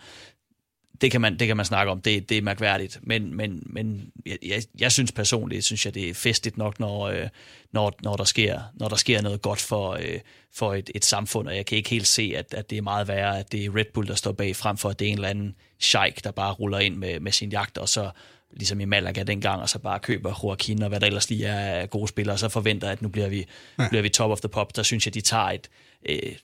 det 1.01 1.11
kan 1.11 1.21
man, 1.21 1.39
det 1.39 1.47
kan 1.47 1.57
man 1.57 1.65
snakke 1.65 1.91
om, 1.91 2.01
det, 2.01 2.30
det 2.30 2.38
er 2.38 2.41
mærkværdigt, 2.41 2.99
men, 3.01 3.36
men, 3.36 3.63
men 3.65 4.11
jeg, 4.25 4.63
jeg 4.80 4.91
synes 4.91 5.11
personligt, 5.11 5.65
synes 5.65 5.86
jeg, 5.86 5.93
det 5.93 6.09
er 6.09 6.13
festligt 6.13 6.57
nok, 6.57 6.80
når, 6.80 7.07
øh, 7.07 7.28
når, 7.71 7.93
når, 8.03 8.15
der, 8.15 8.23
sker, 8.23 8.61
når 8.73 8.88
der 8.88 8.95
sker 8.95 9.21
noget 9.21 9.41
godt 9.41 9.59
for, 9.59 9.91
øh, 9.91 10.19
for 10.53 10.73
et, 10.73 10.89
et 10.95 11.05
samfund, 11.05 11.47
og 11.47 11.55
jeg 11.55 11.65
kan 11.65 11.78
ikke 11.78 11.89
helt 11.89 12.07
se, 12.07 12.34
at, 12.36 12.53
at 12.53 12.69
det 12.69 12.78
er 12.78 12.82
meget 12.82 13.07
værre, 13.07 13.39
at 13.39 13.51
det 13.51 13.65
er 13.65 13.75
Red 13.75 13.86
Bull, 13.93 14.07
der 14.07 14.15
står 14.15 14.32
bag, 14.32 14.55
frem 14.55 14.78
for 14.78 14.89
at 14.89 14.99
det 14.99 15.07
er 15.07 15.11
en 15.11 15.17
eller 15.17 15.30
anden 15.30 15.55
sheik, 15.80 16.23
der 16.23 16.32
bare 16.32 16.53
ruller 16.53 16.80
ind 16.80 16.95
med, 16.95 17.19
med 17.19 17.32
sin 17.32 17.49
jagt, 17.49 17.78
og 17.78 17.89
så 17.89 18.09
ligesom 18.51 18.79
i 18.79 18.85
Malaga 18.85 19.23
dengang, 19.23 19.61
og 19.61 19.69
så 19.69 19.79
bare 19.79 19.99
køber 19.99 20.39
Joaquin 20.43 20.83
og 20.83 20.89
hvad 20.89 20.99
der 20.99 21.07
ellers 21.07 21.29
lige 21.29 21.45
er 21.45 21.85
gode 21.85 22.07
spillere, 22.07 22.35
og 22.35 22.39
så 22.39 22.49
forventer 22.49 22.89
at 22.89 23.01
nu 23.01 23.09
bliver 23.09 23.27
vi, 23.27 23.45
ja. 23.79 23.87
bliver 23.89 24.01
vi 24.01 24.09
top 24.09 24.31
of 24.31 24.39
the 24.39 24.49
pop. 24.49 24.75
Der 24.75 24.83
synes 24.83 25.05
jeg, 25.05 25.13
de 25.13 25.21
tager 25.21 25.49
et, 25.49 25.69
øh, 26.09 26.35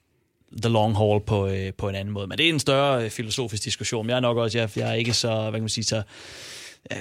the 0.61 0.71
long 0.71 0.95
haul 0.95 1.21
på, 1.21 1.47
øh, 1.47 1.73
på 1.73 1.89
en 1.89 1.95
anden 1.95 2.13
måde. 2.13 2.27
Men 2.27 2.37
det 2.37 2.45
er 2.45 2.49
en 2.49 2.59
større 2.59 3.03
øh, 3.03 3.09
filosofisk 3.09 3.63
diskussion. 3.63 4.09
Jeg 4.09 4.15
er 4.15 4.19
nok 4.19 4.37
også, 4.37 4.57
jeg, 4.57 4.69
jeg 4.75 4.89
er 4.89 4.93
ikke 4.93 5.13
så, 5.13 5.41
hvad 5.41 5.51
kan 5.51 5.61
man 5.61 5.69
sige, 5.69 5.83
så 5.83 6.01
øh, 6.91 6.97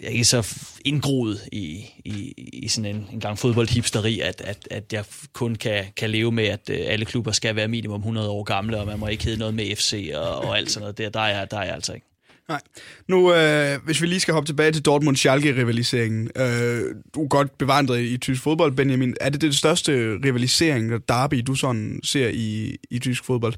jeg 0.00 0.06
er 0.06 0.08
ikke 0.08 0.24
så 0.24 0.56
indgroet 0.84 1.48
i, 1.52 1.86
i, 2.04 2.34
i 2.52 2.68
sådan 2.68 2.96
en, 2.96 3.08
en 3.12 3.20
gang 3.20 3.38
fodboldhipsteri, 3.38 4.20
at, 4.20 4.40
at, 4.40 4.68
at 4.70 4.92
jeg 4.92 5.04
kun 5.32 5.54
kan, 5.54 5.84
kan 5.96 6.10
leve 6.10 6.32
med, 6.32 6.44
at 6.44 6.70
øh, 6.70 6.80
alle 6.86 7.04
klubber 7.04 7.32
skal 7.32 7.56
være 7.56 7.68
minimum 7.68 8.00
100 8.00 8.30
år 8.30 8.42
gamle, 8.42 8.80
og 8.80 8.86
man 8.86 8.98
må 8.98 9.06
ikke 9.06 9.24
hedde 9.24 9.38
noget 9.38 9.54
med 9.54 9.76
FC 9.76 10.10
og, 10.14 10.38
og 10.38 10.58
alt 10.58 10.70
sådan 10.70 10.82
noget. 10.82 10.98
Der, 10.98 11.08
der, 11.08 11.20
er, 11.20 11.44
der 11.44 11.58
er 11.58 11.64
jeg 11.64 11.74
altså 11.74 11.92
ikke. 11.92 12.06
Nej. 12.48 12.60
Nu, 13.08 13.34
øh, 13.34 13.78
hvis 13.84 14.02
vi 14.02 14.06
lige 14.06 14.20
skal 14.20 14.34
hoppe 14.34 14.48
tilbage 14.48 14.72
til 14.72 14.82
Dortmund-Schalke-rivaliseringen. 14.88 16.30
Øh, 16.36 16.94
du 17.14 17.24
er 17.24 17.28
godt 17.28 17.58
bevandret 17.58 18.00
i 18.00 18.16
tysk 18.18 18.42
fodbold, 18.42 18.72
Benjamin. 18.72 19.14
Er 19.20 19.30
det 19.30 19.40
det 19.40 19.54
største 19.54 19.92
rivalisering, 20.24 20.94
og 20.94 21.00
derby, 21.08 21.42
du 21.46 21.54
sådan 21.54 22.00
ser 22.02 22.28
i, 22.28 22.76
i 22.90 22.98
tysk 22.98 23.24
fodbold? 23.24 23.54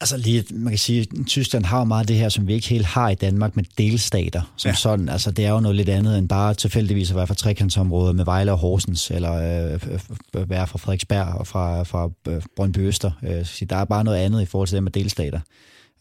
Altså 0.00 0.16
lige, 0.16 0.44
man 0.50 0.70
kan 0.70 0.78
sige, 0.78 1.00
at 1.00 1.26
Tyskland 1.26 1.64
har 1.64 1.78
jo 1.78 1.84
meget 1.84 2.08
det 2.08 2.16
her, 2.16 2.28
som 2.28 2.46
vi 2.46 2.54
ikke 2.54 2.68
helt 2.68 2.86
har 2.86 3.08
i 3.08 3.14
Danmark 3.14 3.56
med 3.56 3.64
delstater. 3.78 4.52
Som 4.56 4.68
ja. 4.68 4.74
sådan, 4.74 5.08
altså 5.08 5.30
det 5.30 5.44
er 5.44 5.50
jo 5.50 5.60
noget 5.60 5.76
lidt 5.76 5.88
andet 5.88 6.18
end 6.18 6.28
bare 6.28 6.54
tilfældigvis 6.54 7.10
at 7.10 7.16
være 7.16 7.26
fra 7.26 7.34
trekantsområdet 7.34 8.16
med 8.16 8.24
Vejle 8.24 8.52
og 8.52 8.58
Horsens, 8.58 9.10
eller 9.10 9.32
øh, 9.34 9.80
være 10.50 10.66
fra 10.66 10.78
Frederiksberg 10.78 11.26
og 11.26 11.46
fra, 11.46 11.82
fra 11.82 12.10
øh, 12.28 12.42
Brøndby 12.56 12.78
Øster. 12.78 13.10
Øh, 13.22 13.68
der 13.70 13.76
er 13.76 13.84
bare 13.84 14.04
noget 14.04 14.18
andet 14.18 14.42
i 14.42 14.46
forhold 14.46 14.68
til 14.68 14.74
det 14.74 14.82
med 14.82 14.92
delstater. 14.92 15.40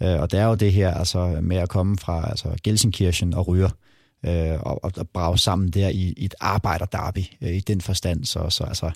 Øh, 0.04 0.20
og 0.20 0.32
det 0.32 0.39
er 0.39 0.46
jo 0.46 0.56
det 0.56 0.74
her 0.74 0.93
altså, 0.93 1.39
med 1.41 1.58
at 1.58 1.70
komme 1.70 1.98
fra 1.98 2.30
altså, 2.30 2.48
Gelsenkirchen 2.64 3.34
og 3.34 3.48
Ryger, 3.48 3.70
øh, 4.26 4.60
og, 4.60 4.80
og 4.84 4.91
brage 5.14 5.38
sammen 5.38 5.70
der 5.70 5.89
i, 5.89 6.14
i 6.18 6.26
et 6.26 6.36
arbejderderby 6.39 7.24
øh, 7.41 7.54
i 7.54 7.60
den 7.60 7.82
forstand. 7.82 8.26
Så, 8.26 8.50
så 8.50 8.64
altså, 8.64 8.91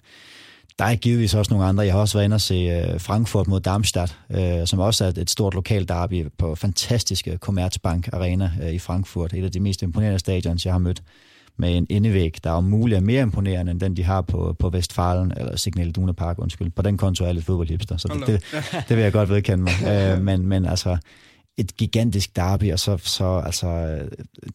der 0.79 0.85
er 0.85 0.95
givetvis 0.95 1.33
også 1.33 1.53
nogle 1.53 1.65
andre. 1.65 1.83
Jeg 1.83 1.93
har 1.93 1.99
også 1.99 2.17
været 2.17 2.25
inde 2.25 2.35
og 2.35 2.41
se 2.41 2.53
øh, 2.53 2.99
Frankfurt 2.99 3.47
mod 3.47 3.59
Darmstadt, 3.59 4.17
øh, 4.29 4.67
som 4.67 4.79
også 4.79 5.05
er 5.05 5.11
et 5.17 5.29
stort 5.29 5.53
lokalt 5.53 5.89
derby 5.89 6.27
på 6.37 6.55
fantastiske 6.55 7.37
Commerzbank 7.37 8.09
Arena 8.13 8.51
øh, 8.63 8.73
i 8.73 8.79
Frankfurt. 8.79 9.33
Et 9.33 9.43
af 9.43 9.51
de 9.51 9.59
mest 9.59 9.81
imponerende 9.81 10.19
stadions, 10.19 10.65
jeg 10.65 10.73
har 10.73 10.79
mødt 10.79 11.03
med 11.59 11.77
en 11.77 11.87
endevæg, 11.89 12.35
der 12.43 12.51
er 12.51 12.61
muligt 12.61 12.97
er 12.97 13.01
mere 13.01 13.21
imponerende 13.21 13.71
end 13.71 13.79
den, 13.79 13.97
de 13.97 14.03
har 14.03 14.21
på, 14.21 14.55
på 14.59 14.69
Vestfalen, 14.69 15.33
eller 15.37 15.55
Signal 15.55 15.87
Iduna 15.87 16.11
Park, 16.11 16.39
undskyld. 16.39 16.69
På 16.69 16.81
den 16.81 16.97
konto 16.97 17.23
er 17.23 17.27
jeg 17.27 17.35
lidt 17.35 17.45
fodboldhipster, 17.45 17.97
så 17.97 18.07
det, 18.07 18.27
det, 18.27 18.43
det, 18.89 18.97
vil 18.97 19.03
jeg 19.03 19.11
godt 19.11 19.29
vedkende 19.29 19.63
mig. 19.63 19.73
øh, 19.91 20.21
men, 20.21 20.47
men 20.47 20.65
altså, 20.65 20.97
et 21.57 21.77
gigantisk 21.77 22.35
derby, 22.35 22.71
og 22.73 22.79
så, 22.79 22.97
så 22.97 23.41
altså, 23.45 23.67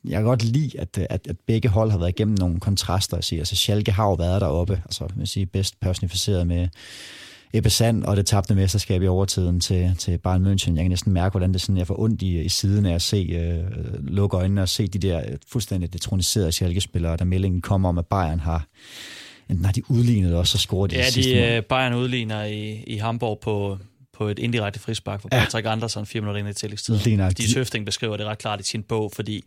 jeg 0.04 0.18
kan 0.18 0.24
godt 0.24 0.44
lide, 0.44 0.80
at, 0.80 0.98
at, 0.98 1.26
at 1.30 1.36
begge 1.46 1.68
hold 1.68 1.90
har 1.90 1.98
været 1.98 2.08
igennem 2.08 2.36
nogle 2.38 2.60
kontraster. 2.60 3.16
At 3.16 3.24
sige. 3.24 3.38
Altså, 3.38 3.56
Schalke 3.56 3.92
har 3.92 4.04
jo 4.04 4.14
været 4.14 4.40
deroppe, 4.40 4.82
altså, 4.84 5.04
jeg 5.04 5.18
vil 5.18 5.26
sige, 5.26 5.46
bedst 5.46 5.80
personificeret 5.80 6.46
med 6.46 6.68
Ebbe 7.54 7.70
Sand 7.70 8.04
og 8.04 8.16
det 8.16 8.26
tabte 8.26 8.54
mesterskab 8.54 9.02
i 9.02 9.06
overtiden 9.06 9.60
til, 9.60 9.94
til 9.98 10.18
Bayern 10.18 10.46
München. 10.46 10.74
Jeg 10.74 10.84
kan 10.84 10.88
næsten 10.88 11.12
mærke, 11.12 11.32
hvordan 11.32 11.52
det 11.52 11.60
sådan, 11.60 11.76
jeg 11.76 11.86
får 11.86 12.00
ondt 12.00 12.22
i, 12.22 12.40
i 12.40 12.48
siden 12.48 12.86
af 12.86 12.94
at 12.94 13.02
se, 13.02 13.16
øh, 13.16 14.06
lukke 14.08 14.36
øjnene 14.36 14.62
og 14.62 14.68
se 14.68 14.86
de 14.86 14.98
der 14.98 15.22
fuldstændig 15.48 15.92
detroniserede 15.92 16.52
Schalke-spillere, 16.52 17.16
der 17.16 17.24
meldingen 17.24 17.60
kommer 17.60 17.88
om, 17.88 17.98
at 17.98 18.06
Bayern 18.06 18.40
har 18.40 18.66
enten 19.50 19.64
har 19.64 19.72
de 19.72 19.90
udlignet 19.90 20.34
også, 20.34 20.52
så 20.52 20.58
scorer 20.58 20.86
de 20.86 20.96
Ja, 20.96 21.04
de, 21.14 21.56
de 21.56 21.62
Bayern 21.62 21.94
udligner 21.94 22.44
i, 22.44 22.84
i 22.86 22.96
Hamburg 22.96 23.38
på, 23.42 23.78
på 24.12 24.28
et 24.28 24.38
indirekte 24.38 24.80
frispark 24.80 25.20
for 25.20 25.28
Patrick 25.28 25.66
ja. 25.66 25.72
Andersen 25.72 26.06
fire 26.06 26.20
minutter 26.20 26.40
ind 26.40 26.48
i 26.48 26.52
tillægstiden. 26.52 27.18
De 27.30 27.52
Søfting 27.52 27.86
beskriver 27.86 28.16
det 28.16 28.26
ret 28.26 28.38
klart 28.38 28.60
i 28.60 28.62
sin 28.62 28.82
bog, 28.82 29.12
fordi 29.14 29.44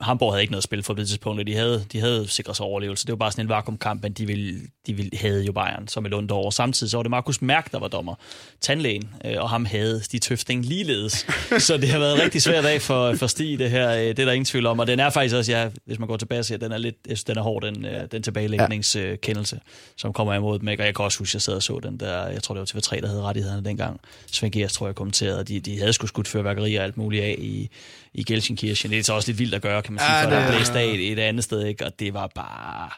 Hamburg 0.00 0.32
havde 0.32 0.42
ikke 0.42 0.52
noget 0.52 0.64
spil 0.64 0.82
for 0.82 0.94
det 0.94 1.08
tidspunkt, 1.08 1.46
de 1.46 1.54
havde, 1.54 1.84
de 1.92 2.00
havde 2.00 2.28
sikret 2.28 2.56
sig 2.56 2.66
overlevelse. 2.66 3.06
Det 3.06 3.12
var 3.12 3.16
bare 3.16 3.32
sådan 3.32 3.44
en 3.44 3.48
vakuumkamp, 3.48 4.02
men 4.02 4.12
de 4.12 4.26
ville, 4.26 4.60
de 4.86 4.94
ville 4.94 5.10
have 5.18 5.42
jo 5.42 5.52
Bayern 5.52 5.88
som 5.88 6.06
et 6.06 6.14
ondt 6.14 6.30
over. 6.30 6.50
Samtidig 6.50 6.90
så 6.90 6.96
var 6.96 7.02
det 7.02 7.10
Markus 7.10 7.42
Mærk, 7.42 7.72
der 7.72 7.78
var 7.78 7.88
dommer, 7.88 8.14
tandlægen, 8.60 9.10
øh, 9.24 9.34
og 9.38 9.50
ham 9.50 9.64
havde 9.64 10.02
de 10.12 10.18
tøfting 10.18 10.64
ligeledes. 10.64 11.26
så 11.66 11.76
det 11.76 11.88
har 11.88 11.98
været 11.98 12.22
rigtig 12.22 12.42
svært 12.42 12.64
af 12.64 12.82
for, 12.82 13.14
for 13.14 13.26
Stig, 13.26 13.58
det 13.58 13.70
her. 13.70 13.90
Øh, 13.90 14.00
det 14.00 14.18
er 14.18 14.24
der 14.24 14.32
ingen 14.32 14.44
tvivl 14.44 14.66
om, 14.66 14.78
og 14.78 14.86
den 14.86 15.00
er 15.00 15.10
faktisk 15.10 15.34
også, 15.34 15.52
ja, 15.52 15.68
hvis 15.84 15.98
man 15.98 16.08
går 16.08 16.16
tilbage 16.16 16.38
og 16.38 16.44
siger, 16.44 16.58
den 16.58 16.72
er 16.72 16.78
lidt, 16.78 16.96
jeg 17.08 17.16
synes, 17.16 17.24
den 17.24 17.38
er 17.38 17.42
hård, 17.42 17.62
den, 17.62 17.84
øh, 17.84 18.06
den 18.12 18.22
tilbagelægningskendelse, 18.22 19.60
som 19.96 20.12
kommer 20.12 20.34
imod 20.34 20.58
dem. 20.58 20.68
Og 20.68 20.78
jeg 20.78 20.94
kan 20.94 21.04
også 21.04 21.18
huske, 21.18 21.30
at 21.30 21.34
jeg 21.34 21.42
sad 21.42 21.54
og 21.54 21.62
så 21.62 21.80
den 21.82 22.00
der, 22.00 22.28
jeg 22.28 22.42
tror 22.42 22.54
det 22.54 22.74
var 22.74 22.80
TV3, 22.80 23.00
der 23.00 23.08
havde 23.08 23.22
rettighederne 23.22 23.64
dengang. 23.64 24.00
Svend 24.26 24.52
Gers, 24.52 24.72
tror 24.72 24.86
jeg, 24.86 24.94
kommenterede, 24.94 25.44
de, 25.44 25.60
de 25.60 25.78
havde 25.78 25.92
sgu 25.92 26.06
skudt 26.06 26.28
fyrværkeri 26.28 26.74
og 26.74 26.84
alt 26.84 26.96
muligt 26.96 27.24
af 27.24 27.34
i, 27.38 27.68
i 28.14 28.22
Gelsenkirchen. 28.24 28.90
Det 28.90 28.98
er 28.98 29.02
så 29.02 29.12
også 29.12 29.28
lidt 29.28 29.38
vildt 29.38 29.54
at 29.54 29.62
gøre, 29.62 29.82
kan 29.88 29.94
man 29.94 30.00
sige, 30.00 30.12
ja, 30.12 30.24
for 30.24 30.30
der 30.30 30.50
blæst 30.50 30.72
af 30.72 30.84
et, 30.84 31.12
et 31.12 31.18
andet 31.18 31.44
sted, 31.44 31.64
ikke? 31.64 31.86
og 31.86 31.92
det 31.98 32.14
var 32.14 32.30
bare 32.34 32.90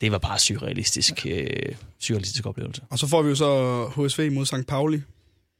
det 0.00 0.12
var 0.12 0.18
bare 0.18 0.38
surrealistisk, 0.38 1.26
øh, 1.26 1.74
surrealistisk 2.00 2.46
oplevelse. 2.46 2.82
Og 2.90 2.98
så 2.98 3.06
får 3.06 3.22
vi 3.22 3.28
jo 3.28 3.34
så 3.34 3.84
HSV 3.96 4.32
mod 4.32 4.46
St. 4.46 4.66
Pauli 4.68 5.00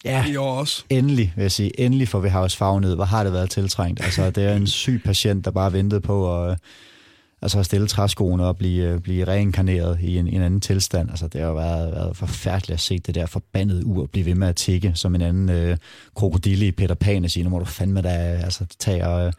ja, 0.04 0.26
i 0.26 0.36
år 0.36 0.58
også. 0.58 0.84
endelig, 0.90 1.32
vil 1.36 1.42
jeg 1.42 1.52
sige. 1.52 1.80
Endelig 1.80 2.08
får 2.08 2.20
vi 2.20 2.28
Havs 2.28 2.60
ned. 2.60 2.94
Hvor 2.94 3.04
har 3.04 3.24
det 3.24 3.32
været 3.32 3.50
tiltrængt? 3.50 4.04
Altså, 4.04 4.30
det 4.30 4.44
er 4.44 4.56
en 4.56 4.66
syg 4.66 5.02
patient, 5.04 5.44
der 5.44 5.50
bare 5.50 5.72
ventede 5.72 6.00
på 6.00 6.44
at, 6.44 6.58
altså, 7.42 7.58
at 7.58 7.66
stille 7.66 7.86
træskoene 7.86 8.46
og 8.46 8.56
blive, 8.56 9.00
blive 9.00 9.24
reinkarneret 9.24 9.98
i 10.02 10.18
en, 10.18 10.28
en 10.28 10.42
anden 10.42 10.60
tilstand. 10.60 11.10
Altså, 11.10 11.28
det 11.28 11.40
har 11.40 11.48
jo 11.48 11.54
været, 11.54 11.92
været 11.92 12.16
forfærdeligt 12.16 12.74
at 12.74 12.80
se 12.80 12.98
det 12.98 13.14
der 13.14 13.26
forbandede 13.26 13.86
ur 13.86 14.06
blive 14.06 14.26
ved 14.26 14.34
med 14.34 14.48
at 14.48 14.56
tikke 14.56 14.92
som 14.94 15.14
en 15.14 15.22
anden 15.22 15.48
øh, 15.48 15.76
krokodille 16.14 16.66
i 16.66 16.72
Peter 16.72 16.94
Pan 16.94 17.24
og 17.24 17.30
sige, 17.30 17.44
nu 17.44 17.50
må 17.50 17.58
du 17.58 17.64
fandme 17.64 18.02
da 18.02 18.40
altså, 18.44 18.66
tage 18.78 19.08
og, 19.08 19.32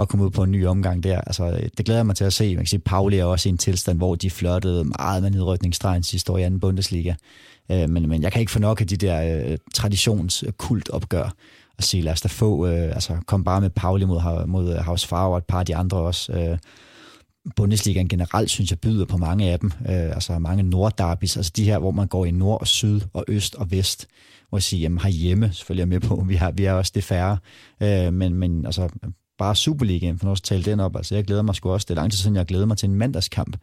at 0.00 0.08
komme 0.08 0.26
ud 0.26 0.30
på 0.30 0.42
en 0.42 0.50
ny 0.50 0.66
omgang 0.66 1.02
der. 1.02 1.20
Altså, 1.20 1.44
øh, 1.44 1.68
det 1.78 1.84
glæder 1.84 1.98
jeg 1.98 2.06
mig 2.06 2.16
til 2.16 2.24
at 2.24 2.32
se. 2.32 2.48
Man 2.48 2.64
kan 2.64 2.66
sige, 2.66 2.80
Pauli 2.80 3.18
er 3.18 3.24
også 3.24 3.48
i 3.48 3.52
en 3.52 3.58
tilstand, 3.58 3.98
hvor 3.98 4.14
de 4.14 4.30
flirtede 4.30 4.84
meget 4.84 5.22
med 5.22 5.30
nedrykningsstregen 5.30 6.02
sidste 6.02 6.32
år 6.32 6.38
i 6.38 6.42
anden 6.42 6.60
Bundesliga. 6.60 7.14
Øh, 7.70 7.90
men, 7.90 8.08
men 8.08 8.22
jeg 8.22 8.32
kan 8.32 8.40
ikke 8.40 8.52
få 8.52 8.58
nok 8.58 8.80
af 8.80 8.86
de 8.86 8.96
der 8.96 9.48
øh, 9.50 9.58
traditionskultopgør 9.74 11.34
og 11.78 11.84
sige, 11.84 12.02
lad 12.02 12.12
os 12.12 12.20
da 12.20 12.28
få, 12.28 12.66
øh, 12.66 12.94
altså 12.94 13.16
kom 13.26 13.44
bare 13.44 13.60
med 13.60 13.70
Pauli 13.70 14.04
mod, 14.04 14.46
mod 14.46 14.74
øh, 14.74 14.78
Havs 14.78 15.06
Far 15.06 15.26
og 15.26 15.38
et 15.38 15.44
par 15.44 15.58
af 15.60 15.66
de 15.66 15.76
andre 15.76 15.98
også. 15.98 16.32
Øh, 16.32 16.58
Bundesligaen 17.56 18.08
generelt, 18.08 18.50
synes 18.50 18.70
jeg, 18.70 18.78
byder 18.78 19.04
på 19.04 19.16
mange 19.16 19.50
af 19.50 19.58
dem. 19.58 19.72
Øh, 19.88 20.14
altså 20.14 20.38
mange 20.38 20.62
nordderbis, 20.62 21.36
altså 21.36 21.52
de 21.56 21.64
her, 21.64 21.78
hvor 21.78 21.90
man 21.90 22.06
går 22.08 22.24
i 22.24 22.30
nord 22.30 22.60
og 22.60 22.66
syd 22.66 23.00
og 23.12 23.24
øst 23.28 23.54
og 23.54 23.70
vest, 23.70 24.06
hvor 24.48 24.58
jeg 24.58 24.62
siger, 24.62 24.80
jamen 24.80 24.98
herhjemme, 24.98 25.52
selvfølgelig 25.52 25.82
er 25.82 25.86
med 25.86 26.00
på, 26.00 26.24
vi 26.28 26.34
har, 26.34 26.50
vi 26.50 26.64
har 26.64 26.74
også 26.74 26.92
det 26.94 27.04
færre, 27.04 27.38
øh, 27.82 28.12
men, 28.12 28.34
men 28.34 28.66
altså 28.66 28.88
bare 29.38 29.56
Superligaen, 29.56 30.18
for 30.18 30.26
nu 30.26 30.32
at 30.32 30.42
tale 30.42 30.62
den 30.62 30.80
op. 30.80 30.96
Altså, 30.96 31.14
jeg 31.14 31.24
glæder 31.24 31.42
mig 31.42 31.54
sgu 31.54 31.70
også. 31.70 31.84
Det 31.84 31.90
er 31.90 32.00
lang 32.00 32.12
tid 32.12 32.18
siden, 32.18 32.36
jeg 32.36 32.46
glæder 32.46 32.66
mig 32.66 32.76
til 32.76 32.88
en 32.88 32.94
mandagskamp. 32.94 33.56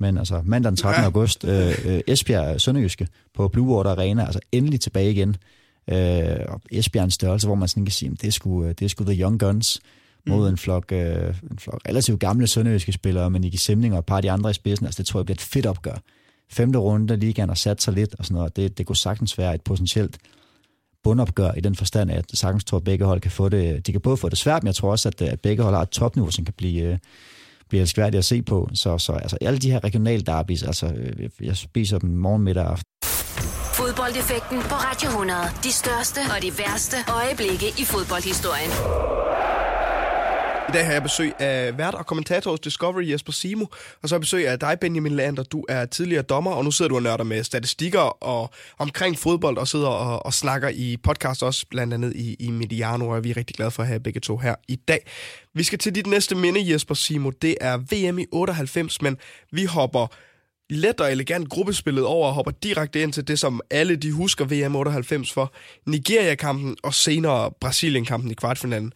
Men 0.00 0.18
altså, 0.18 0.42
mandag 0.44 0.70
den 0.70 0.76
13. 0.76 1.00
Ja. 1.00 1.04
august, 1.04 1.44
øh, 1.44 1.74
øh, 1.84 2.00
Esbjerg 2.06 2.60
Sønderjyske 2.60 3.08
på 3.34 3.48
Blue 3.48 3.76
Water 3.76 3.90
Arena, 3.90 4.24
altså 4.24 4.40
endelig 4.52 4.80
tilbage 4.80 5.10
igen. 5.10 5.36
Øh, 5.90 6.36
og 6.48 6.60
Esbjerg 6.70 7.04
en 7.04 7.10
størrelse, 7.10 7.46
hvor 7.46 7.54
man 7.54 7.68
sådan 7.68 7.84
kan 7.84 7.92
sige, 7.92 8.10
det 8.10 8.24
er 8.24 8.30
sgu, 8.30 8.68
det 8.68 8.82
er 8.82 8.88
sgu 8.88 9.04
The 9.04 9.22
Young 9.22 9.40
Guns 9.40 9.80
mod 10.26 10.48
mm. 10.48 10.52
en, 10.52 10.58
flok, 10.58 10.92
øh, 10.92 11.34
en 11.50 11.58
flok 11.58 11.80
relativt 11.88 12.20
gamle 12.20 12.46
sønderjyske 12.46 12.92
spillere, 12.92 13.30
men 13.30 13.40
Nicky 13.40 13.56
Simling 13.56 13.94
og 13.94 13.98
et 13.98 14.06
par 14.06 14.16
af 14.16 14.22
de 14.22 14.30
andre 14.30 14.50
i 14.50 14.52
spidsen. 14.52 14.86
Altså, 14.86 15.02
det 15.02 15.06
tror 15.06 15.20
jeg 15.20 15.26
bliver 15.26 15.36
et 15.36 15.40
fedt 15.40 15.66
opgør. 15.66 15.96
Femte 16.50 16.78
runde, 16.78 17.16
ligaen 17.16 17.48
har 17.48 17.54
sat 17.54 17.82
sig 17.82 17.94
lidt 17.94 18.14
og 18.18 18.24
sådan 18.24 18.34
noget. 18.34 18.56
Det, 18.56 18.78
det 18.78 18.86
kunne 18.86 18.96
sagtens 18.96 19.38
være 19.38 19.54
et 19.54 19.62
potentielt 19.62 20.18
bundopgør 21.04 21.52
i 21.52 21.60
den 21.60 21.74
forstand, 21.74 22.10
at 22.10 22.16
jeg 22.16 22.24
sagtens 22.34 22.64
tror, 22.64 22.78
at 22.78 22.84
begge 22.84 23.04
hold 23.04 23.20
kan 23.20 23.30
få 23.30 23.48
det. 23.48 23.86
De 23.86 23.92
kan 23.92 24.00
både 24.00 24.16
få 24.16 24.28
det 24.28 24.38
svært, 24.38 24.62
men 24.62 24.66
jeg 24.66 24.74
tror 24.74 24.90
også, 24.90 25.08
at, 25.08 25.22
at 25.22 25.40
begge 25.40 25.62
hold 25.62 25.74
har 25.74 25.82
et 25.82 25.88
topniveau, 25.88 26.30
som 26.30 26.44
kan 26.44 26.54
blive, 26.56 26.82
øh, 26.82 26.98
blive 27.68 27.80
elskværdigt 27.80 28.18
at 28.18 28.24
se 28.24 28.42
på. 28.42 28.68
Så, 28.74 28.98
så 28.98 29.12
altså, 29.12 29.38
alle 29.40 29.58
de 29.58 29.70
her 29.70 29.84
regionale 29.84 30.22
derbis, 30.22 30.62
altså, 30.62 30.86
øh, 30.86 31.30
jeg 31.40 31.56
spiser 31.56 31.98
dem 31.98 32.10
morgen, 32.10 32.42
middag 32.42 32.64
og 32.64 32.70
aften. 32.70 32.84
Fodboldeffekten 33.74 34.58
på 34.58 34.74
Radio 34.74 35.08
100. 35.08 35.40
De 35.64 35.72
største 35.72 36.20
og 36.36 36.42
de 36.42 36.58
værste 36.58 36.96
øjeblikke 37.08 37.68
i 37.78 37.84
fodboldhistorien. 37.84 38.70
I 40.68 40.72
dag 40.72 40.86
har 40.86 40.92
jeg 40.92 41.02
besøg 41.02 41.32
af 41.40 41.78
vært 41.78 41.94
og 41.94 42.06
kommentator 42.06 42.50
hos 42.50 42.60
Discovery, 42.60 43.10
Jesper 43.10 43.32
Simo, 43.32 43.64
og 44.02 44.08
så 44.08 44.14
har 44.14 44.16
jeg 44.16 44.20
besøg 44.20 44.48
af 44.48 44.58
dig, 44.58 44.78
Benjamin 44.80 45.12
Lander. 45.12 45.42
Du 45.42 45.64
er 45.68 45.86
tidligere 45.86 46.22
dommer, 46.22 46.50
og 46.50 46.64
nu 46.64 46.70
sidder 46.70 46.88
du 46.88 46.96
og 46.96 47.02
nørder 47.02 47.24
med 47.24 47.44
statistikker 47.44 48.00
og 48.00 48.50
omkring 48.78 49.18
fodbold, 49.18 49.58
og 49.58 49.68
sidder 49.68 49.88
og, 49.88 50.26
og 50.26 50.34
snakker 50.34 50.68
i 50.68 50.96
podcast 51.02 51.42
også, 51.42 51.66
blandt 51.70 51.94
andet 51.94 52.12
i, 52.16 52.34
i 52.34 52.50
Mediano, 52.50 53.08
og 53.08 53.24
vi 53.24 53.30
er 53.30 53.36
rigtig 53.36 53.56
glade 53.56 53.70
for 53.70 53.82
at 53.82 53.88
have 53.88 54.00
begge 54.00 54.20
to 54.20 54.36
her 54.36 54.54
i 54.68 54.76
dag. 54.76 55.06
Vi 55.54 55.62
skal 55.62 55.78
til 55.78 55.94
dit 55.94 56.06
næste 56.06 56.34
minde, 56.34 56.72
Jesper 56.72 56.94
Simo. 56.94 57.30
Det 57.30 57.56
er 57.60 57.76
VM 57.76 58.18
i 58.18 58.26
98, 58.32 59.02
men 59.02 59.16
vi 59.52 59.64
hopper 59.64 60.06
let 60.70 61.00
og 61.00 61.12
elegant 61.12 61.48
gruppespillet 61.48 62.04
over 62.04 62.28
og 62.28 62.34
hopper 62.34 62.52
direkte 62.62 63.02
ind 63.02 63.12
til 63.12 63.28
det, 63.28 63.38
som 63.38 63.60
alle 63.70 63.96
de 63.96 64.12
husker 64.12 64.44
VM 64.44 64.76
98 64.76 65.32
for. 65.32 65.52
Nigeria-kampen 65.86 66.76
og 66.82 66.94
senere 66.94 67.50
Brasilien-kampen 67.60 68.30
i 68.30 68.34
kvartfinalen. 68.34 68.92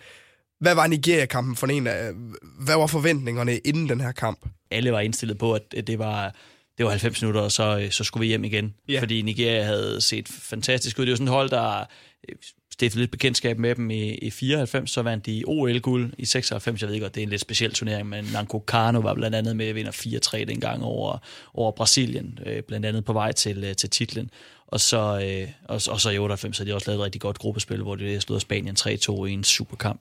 Hvad 0.60 0.74
var 0.74 0.86
Nigeria-kampen 0.86 1.56
for 1.56 1.66
en 1.66 1.86
af? 1.86 2.12
Hvad 2.60 2.76
var 2.76 2.86
forventningerne 2.86 3.58
inden 3.58 3.88
den 3.88 4.00
her 4.00 4.12
kamp? 4.12 4.46
Alle 4.70 4.92
var 4.92 5.00
indstillet 5.00 5.38
på, 5.38 5.52
at 5.52 5.86
det 5.86 5.98
var, 5.98 6.34
det 6.78 6.84
var 6.84 6.90
90 6.90 7.22
minutter, 7.22 7.40
og 7.40 7.52
så, 7.52 7.88
så 7.90 8.04
skulle 8.04 8.20
vi 8.20 8.26
hjem 8.26 8.44
igen. 8.44 8.74
Yeah. 8.90 9.00
Fordi 9.00 9.22
Nigeria 9.22 9.64
havde 9.64 10.00
set 10.00 10.28
fantastisk 10.28 10.98
ud. 10.98 11.06
Det 11.06 11.10
var 11.10 11.16
sådan 11.16 11.28
et 11.28 11.32
hold, 11.32 11.50
der 11.50 11.84
stiftet 12.78 13.00
lidt 13.00 13.10
bekendtskab 13.10 13.58
med 13.58 13.74
dem 13.74 13.90
i, 13.90 14.14
i 14.14 14.30
94, 14.30 14.90
så 14.90 15.02
vandt 15.02 15.26
de 15.26 15.44
OL-guld 15.46 16.12
i 16.18 16.24
96. 16.24 16.82
Jeg 16.82 16.90
ved 16.90 17.00
godt, 17.00 17.14
det 17.14 17.20
er 17.20 17.22
en 17.22 17.30
lidt 17.30 17.40
speciel 17.40 17.72
turnering, 17.72 18.08
men 18.08 18.24
Nanko 18.32 18.58
Kano 18.58 19.00
var 19.00 19.14
blandt 19.14 19.36
andet 19.36 19.56
med 19.56 19.66
at 19.66 19.74
vinde 19.74 19.90
4-3 19.90 20.44
dengang 20.44 20.84
over, 20.84 21.18
over 21.54 21.70
Brasilien, 21.72 22.38
øh, 22.46 22.62
blandt 22.62 22.86
andet 22.86 23.04
på 23.04 23.12
vej 23.12 23.32
til, 23.32 23.64
øh, 23.64 23.76
til 23.76 23.90
titlen. 23.90 24.30
Og 24.66 24.80
så, 24.80 25.20
øh, 25.24 25.48
og, 25.64 25.80
og 25.90 26.00
så 26.00 26.10
i 26.10 26.18
98 26.18 26.58
har 26.58 26.64
de 26.64 26.74
også 26.74 26.90
lavet 26.90 27.00
et 27.00 27.04
rigtig 27.04 27.20
godt 27.20 27.38
gruppespil, 27.38 27.82
hvor 27.82 27.94
de 27.94 28.20
slog 28.20 28.40
Spanien 28.40 28.76
3-2 28.80 29.24
i 29.24 29.32
en 29.32 29.44
superkamp. 29.44 30.00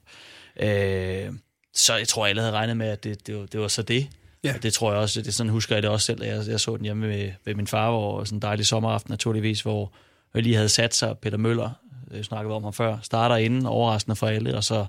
Øh, 0.60 1.34
så 1.74 1.96
jeg 1.96 2.08
tror, 2.08 2.28
alle 2.28 2.42
havde 2.42 2.54
regnet 2.54 2.78
med, 2.78 2.88
at 2.88 3.04
det, 3.04 3.28
det, 3.28 3.38
var, 3.38 3.46
det 3.46 3.60
var 3.60 3.68
så 3.68 3.82
det. 3.82 4.08
Ja. 4.44 4.56
Og 4.56 4.64
det 4.64 4.74
tror 4.74 4.92
jeg 4.92 5.02
også, 5.02 5.22
det 5.22 5.34
sådan 5.34 5.50
husker 5.50 5.76
jeg 5.76 5.84
det 5.84 5.92
også 5.92 6.06
selv, 6.06 6.24
jeg, 6.24 6.48
jeg 6.48 6.60
så 6.60 6.76
den 6.78 6.86
hjemme 6.86 7.08
ved, 7.08 7.32
ved 7.46 7.56
min 7.56 7.68
far, 7.68 7.92
hvor 7.92 8.24
sådan 8.24 8.38
en 8.38 8.42
dejlig 8.42 8.66
sommeraften 8.66 9.12
naturligvis, 9.12 9.62
hvor 9.62 9.94
jeg 10.34 10.44
lige 10.44 10.56
havde 10.56 10.70
sat 10.70 10.96
sig, 10.96 11.18
Peter 11.18 11.38
Møller, 11.38 11.70
jeg 12.14 12.26
snakkede 12.26 12.56
om 12.56 12.64
ham 12.64 12.74
før, 12.74 12.98
starter 13.02 13.36
inden, 13.36 13.66
overraskende 13.66 14.16
for 14.16 14.28
alle, 14.28 14.56
og 14.56 14.64
så 14.64 14.86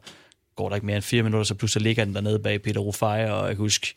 går 0.57 0.69
der 0.69 0.77
ikke 0.77 0.87
mere 0.87 0.97
end 0.97 1.03
fire 1.03 1.23
minutter, 1.23 1.45
så 1.45 1.55
pludselig 1.55 1.83
ligger 1.83 2.05
den 2.05 2.15
dernede 2.15 2.39
bag 2.39 2.63
Peter 2.63 2.81
Rufai, 2.81 3.25
og 3.25 3.47
jeg 3.47 3.57
kan 3.57 3.57
huske, 3.57 3.95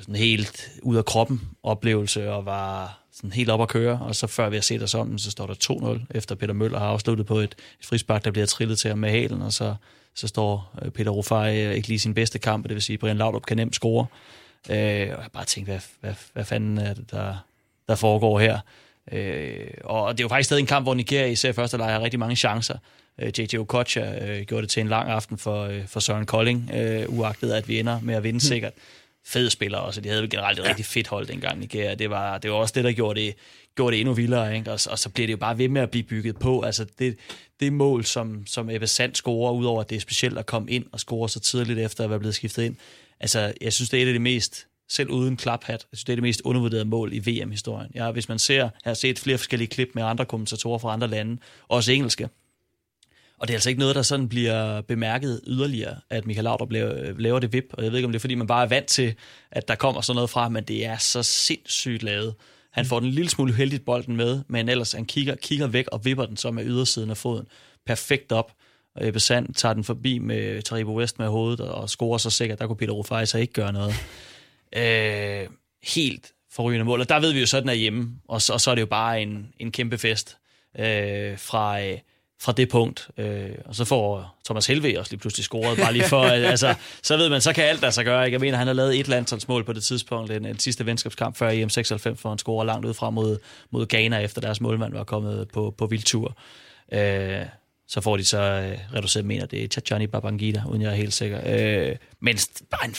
sådan 0.00 0.16
helt 0.16 0.70
ud 0.82 0.96
af 0.96 1.04
kroppen 1.04 1.40
oplevelse, 1.62 2.32
og 2.32 2.46
var 2.46 3.00
sådan 3.12 3.32
helt 3.32 3.50
op 3.50 3.62
at 3.62 3.68
køre, 3.68 3.98
og 3.98 4.14
så 4.14 4.26
før 4.26 4.48
vi 4.48 4.56
har 4.56 4.62
set 4.62 4.82
os 4.82 4.94
om, 4.94 5.18
så 5.18 5.30
står 5.30 5.46
der 5.46 5.98
2-0, 5.98 6.06
efter 6.10 6.34
Peter 6.34 6.54
Møller 6.54 6.78
har 6.78 6.86
afsluttet 6.86 7.26
på 7.26 7.38
et, 7.38 7.54
et 7.80 7.86
frispark, 7.86 8.24
der 8.24 8.30
bliver 8.30 8.46
trillet 8.46 8.78
til 8.78 8.88
ham 8.88 8.98
med 8.98 9.10
halen, 9.10 9.42
og 9.42 9.52
så, 9.52 9.74
så 10.16 10.26
står 10.28 10.74
øh, 10.82 10.90
Peter 10.90 11.10
Rufai 11.10 11.66
øh, 11.66 11.74
ikke 11.74 11.88
lige 11.88 11.98
sin 11.98 12.14
bedste 12.14 12.38
kamp, 12.38 12.64
det 12.64 12.74
vil 12.74 12.82
sige, 12.82 12.98
Brian 12.98 13.16
Laudrup 13.16 13.46
kan 13.46 13.56
nemt 13.56 13.74
score. 13.74 14.06
Øh, 14.70 14.76
og 15.16 15.22
jeg 15.22 15.30
bare 15.32 15.44
tænkte, 15.44 15.70
hvad, 15.70 15.80
hvad, 16.00 16.14
hvad 16.32 16.44
fanden 16.44 16.78
er 16.78 16.94
det, 16.94 17.10
der, 17.10 17.44
der 17.88 17.94
foregår 17.94 18.38
her? 18.38 18.58
Øh, 19.12 19.66
og 19.84 20.18
det 20.18 20.24
var 20.24 20.28
faktisk 20.28 20.46
stadig 20.46 20.60
en 20.60 20.66
kamp, 20.66 20.84
hvor 20.84 20.94
Nigeria 20.94 21.26
især 21.26 21.52
første 21.52 21.76
leg 21.76 21.92
har 21.92 22.00
rigtig 22.00 22.20
mange 22.20 22.36
chancer. 22.36 22.78
Øh, 23.18 23.28
J.J. 23.38 23.58
Okocha 23.58 24.28
øh, 24.28 24.42
gjorde 24.42 24.62
det 24.62 24.70
til 24.70 24.80
en 24.80 24.88
lang 24.88 25.10
aften 25.10 25.38
for, 25.38 25.64
øh, 25.64 25.86
for 25.86 26.00
Søren 26.00 26.26
Kolding, 26.26 26.70
øh, 26.74 27.04
uagtet 27.08 27.52
at 27.52 27.68
vi 27.68 27.80
ender 27.80 28.00
med 28.00 28.14
at 28.14 28.22
vinde 28.22 28.36
hmm. 28.36 28.40
sikkert. 28.40 28.72
Fede 29.26 29.50
spillere 29.50 29.80
også, 29.80 30.00
de 30.00 30.08
havde 30.08 30.28
generelt 30.28 30.58
et 30.58 30.64
ja. 30.64 30.68
rigtig 30.68 30.84
fedt 30.84 31.08
hold 31.08 31.26
dengang 31.26 31.58
Nigeria. 31.60 31.94
Det 31.94 32.10
var, 32.10 32.38
det 32.38 32.50
var 32.50 32.56
også 32.56 32.72
det, 32.76 32.84
der 32.84 32.92
gjorde 32.92 33.20
det, 33.20 33.34
gjorde 33.76 33.92
det 33.92 34.00
endnu 34.00 34.14
vildere, 34.14 34.56
ikke? 34.56 34.72
Og, 34.72 34.80
og 34.90 34.98
så 34.98 35.08
bliver 35.08 35.26
det 35.26 35.32
jo 35.32 35.36
bare 35.36 35.58
ved 35.58 35.68
med 35.68 35.80
at 35.82 35.90
blive 35.90 36.02
bygget 36.02 36.38
på. 36.38 36.60
Altså 36.62 36.86
det, 36.98 37.16
det 37.60 37.72
mål, 37.72 38.04
som, 38.04 38.46
som 38.46 38.70
Ebbe 38.70 38.86
Sand 38.86 39.14
scorer, 39.14 39.52
udover 39.52 39.80
at 39.80 39.90
det 39.90 39.96
er 39.96 40.00
specielt 40.00 40.38
at 40.38 40.46
komme 40.46 40.70
ind 40.70 40.84
og 40.92 41.00
score 41.00 41.28
så 41.28 41.40
tidligt 41.40 41.78
efter 41.78 42.04
at 42.04 42.10
være 42.10 42.18
blevet 42.18 42.34
skiftet 42.34 42.62
ind, 42.62 42.76
altså 43.20 43.52
jeg 43.60 43.72
synes, 43.72 43.90
det 43.90 43.98
er 43.98 44.02
et 44.02 44.08
af 44.08 44.12
de 44.12 44.18
mest 44.18 44.66
selv 44.88 45.10
uden 45.10 45.36
klaphat. 45.36 45.86
Jeg 45.92 45.98
synes, 45.98 46.04
det 46.04 46.12
er 46.12 46.16
det 46.16 46.22
mest 46.22 46.40
undervurderede 46.44 46.84
mål 46.84 47.12
i 47.12 47.18
VM-historien. 47.18 47.90
Ja, 47.94 48.10
hvis 48.10 48.28
man 48.28 48.38
ser, 48.38 48.54
jeg 48.62 48.70
har 48.84 48.94
set 48.94 49.18
flere 49.18 49.38
forskellige 49.38 49.68
klip 49.68 49.88
med 49.94 50.02
andre 50.02 50.24
kommentatorer 50.24 50.78
fra 50.78 50.92
andre 50.92 51.08
lande, 51.08 51.38
også 51.68 51.92
engelske, 51.92 52.28
og 53.38 53.48
det 53.48 53.54
er 53.54 53.56
altså 53.56 53.68
ikke 53.68 53.78
noget, 53.78 53.96
der 53.96 54.02
sådan 54.02 54.28
bliver 54.28 54.80
bemærket 54.80 55.40
yderligere, 55.46 55.96
at 56.10 56.26
Michael 56.26 56.44
Laudrup 56.44 56.70
laver, 56.70 57.12
laver 57.18 57.38
det 57.38 57.52
vip. 57.52 57.64
Og 57.72 57.84
jeg 57.84 57.92
ved 57.92 57.98
ikke, 57.98 58.06
om 58.06 58.12
det 58.12 58.18
er, 58.18 58.20
fordi 58.20 58.34
man 58.34 58.46
bare 58.46 58.64
er 58.64 58.68
vant 58.68 58.86
til, 58.86 59.14
at 59.50 59.68
der 59.68 59.74
kommer 59.74 60.00
sådan 60.00 60.14
noget 60.14 60.30
fra, 60.30 60.48
men 60.48 60.64
det 60.64 60.86
er 60.86 60.96
så 60.96 61.22
sindssygt 61.22 62.02
lavet. 62.02 62.34
Han 62.72 62.86
får 62.86 63.00
den 63.00 63.10
lille 63.10 63.30
smule 63.30 63.54
heldigt 63.54 63.84
bolden 63.84 64.16
med, 64.16 64.42
men 64.48 64.68
ellers 64.68 64.92
han 64.92 65.04
kigger, 65.04 65.34
kigger 65.34 65.66
væk 65.66 65.86
og 65.92 66.04
vipper 66.04 66.26
den 66.26 66.36
så 66.36 66.50
med 66.50 66.64
ydersiden 66.64 67.10
af 67.10 67.16
foden. 67.16 67.46
Perfekt 67.86 68.32
op. 68.32 68.52
Og 68.94 69.08
Ebbe 69.08 69.20
Sand 69.20 69.54
tager 69.54 69.72
den 69.72 69.84
forbi 69.84 70.18
med 70.18 70.62
Taribo 70.62 70.98
West 70.98 71.18
med 71.18 71.28
hovedet 71.28 71.60
og 71.60 71.90
scorer 71.90 72.18
så 72.18 72.30
sikkert. 72.30 72.58
Der 72.58 72.66
kunne 72.66 72.76
Peter 72.76 72.92
Rufai 72.92 73.26
så 73.26 73.38
ikke 73.38 73.52
gøre 73.52 73.72
noget. 73.72 73.94
Øh, 74.76 75.48
helt 75.82 76.32
forrygende 76.52 76.84
mål. 76.84 77.00
Og 77.00 77.08
der 77.08 77.20
ved 77.20 77.32
vi 77.32 77.40
jo 77.40 77.46
sådan, 77.46 77.68
at 77.68 77.74
er 77.76 77.78
hjemme. 77.78 78.10
Og 78.28 78.42
så, 78.42 78.52
og 78.52 78.60
så 78.60 78.70
er 78.70 78.74
det 78.74 78.82
jo 78.82 78.86
bare 78.86 79.22
en, 79.22 79.52
en 79.58 79.72
kæmpe 79.72 79.98
fest 79.98 80.38
øh, 80.78 81.38
fra... 81.38 81.82
Øh, 81.82 81.98
fra 82.40 82.52
det 82.52 82.68
punkt. 82.68 83.08
Øh, 83.18 83.50
og 83.64 83.74
så 83.74 83.84
får 83.84 84.36
Thomas 84.44 84.66
Helve 84.66 84.98
også 84.98 85.12
lige 85.12 85.20
pludselig 85.20 85.44
scoret, 85.44 85.78
bare 85.78 85.92
lige 85.92 86.08
for, 86.08 86.22
altså, 86.52 86.74
så 87.02 87.16
ved 87.16 87.28
man, 87.28 87.40
så 87.40 87.52
kan 87.52 87.64
alt 87.64 87.80
der 87.80 87.90
sig 87.90 88.04
gøre. 88.04 88.24
Ikke? 88.24 88.34
Jeg 88.34 88.40
mener, 88.40 88.58
han 88.58 88.66
har 88.66 88.74
lavet 88.74 89.00
et 89.00 89.08
landsholdsmål 89.08 89.64
på 89.64 89.72
det 89.72 89.82
tidspunkt, 89.82 90.30
en, 90.30 90.44
en 90.44 90.58
sidste 90.58 90.86
venskabskamp 90.86 91.36
før 91.36 91.50
EM 91.50 91.68
96, 91.68 92.20
hvor 92.20 92.30
han 92.30 92.38
scorer 92.38 92.64
langt 92.64 92.86
ud 92.86 92.94
fra 92.94 93.10
mod, 93.10 93.38
mod 93.70 93.86
Ghana, 93.86 94.18
efter 94.18 94.40
deres 94.40 94.60
målmand 94.60 94.92
var 94.92 95.04
kommet 95.04 95.48
på, 95.52 95.74
på 95.78 95.86
vildtur. 95.86 96.36
Øh, 96.92 97.42
så 97.88 98.00
får 98.00 98.16
de 98.16 98.24
så 98.24 98.38
øh, 98.38 98.94
reduceret, 98.94 99.26
mener 99.26 99.46
det 99.46 99.64
er 99.64 99.68
Tachani 99.68 100.06
Babangida, 100.06 100.62
uden 100.68 100.82
jeg 100.82 100.90
er 100.90 100.94
helt 100.94 101.14
sikker. 101.14 101.40
Øh, 101.46 101.96
men 102.20 102.38
bare 102.70 102.86
en 102.88 102.94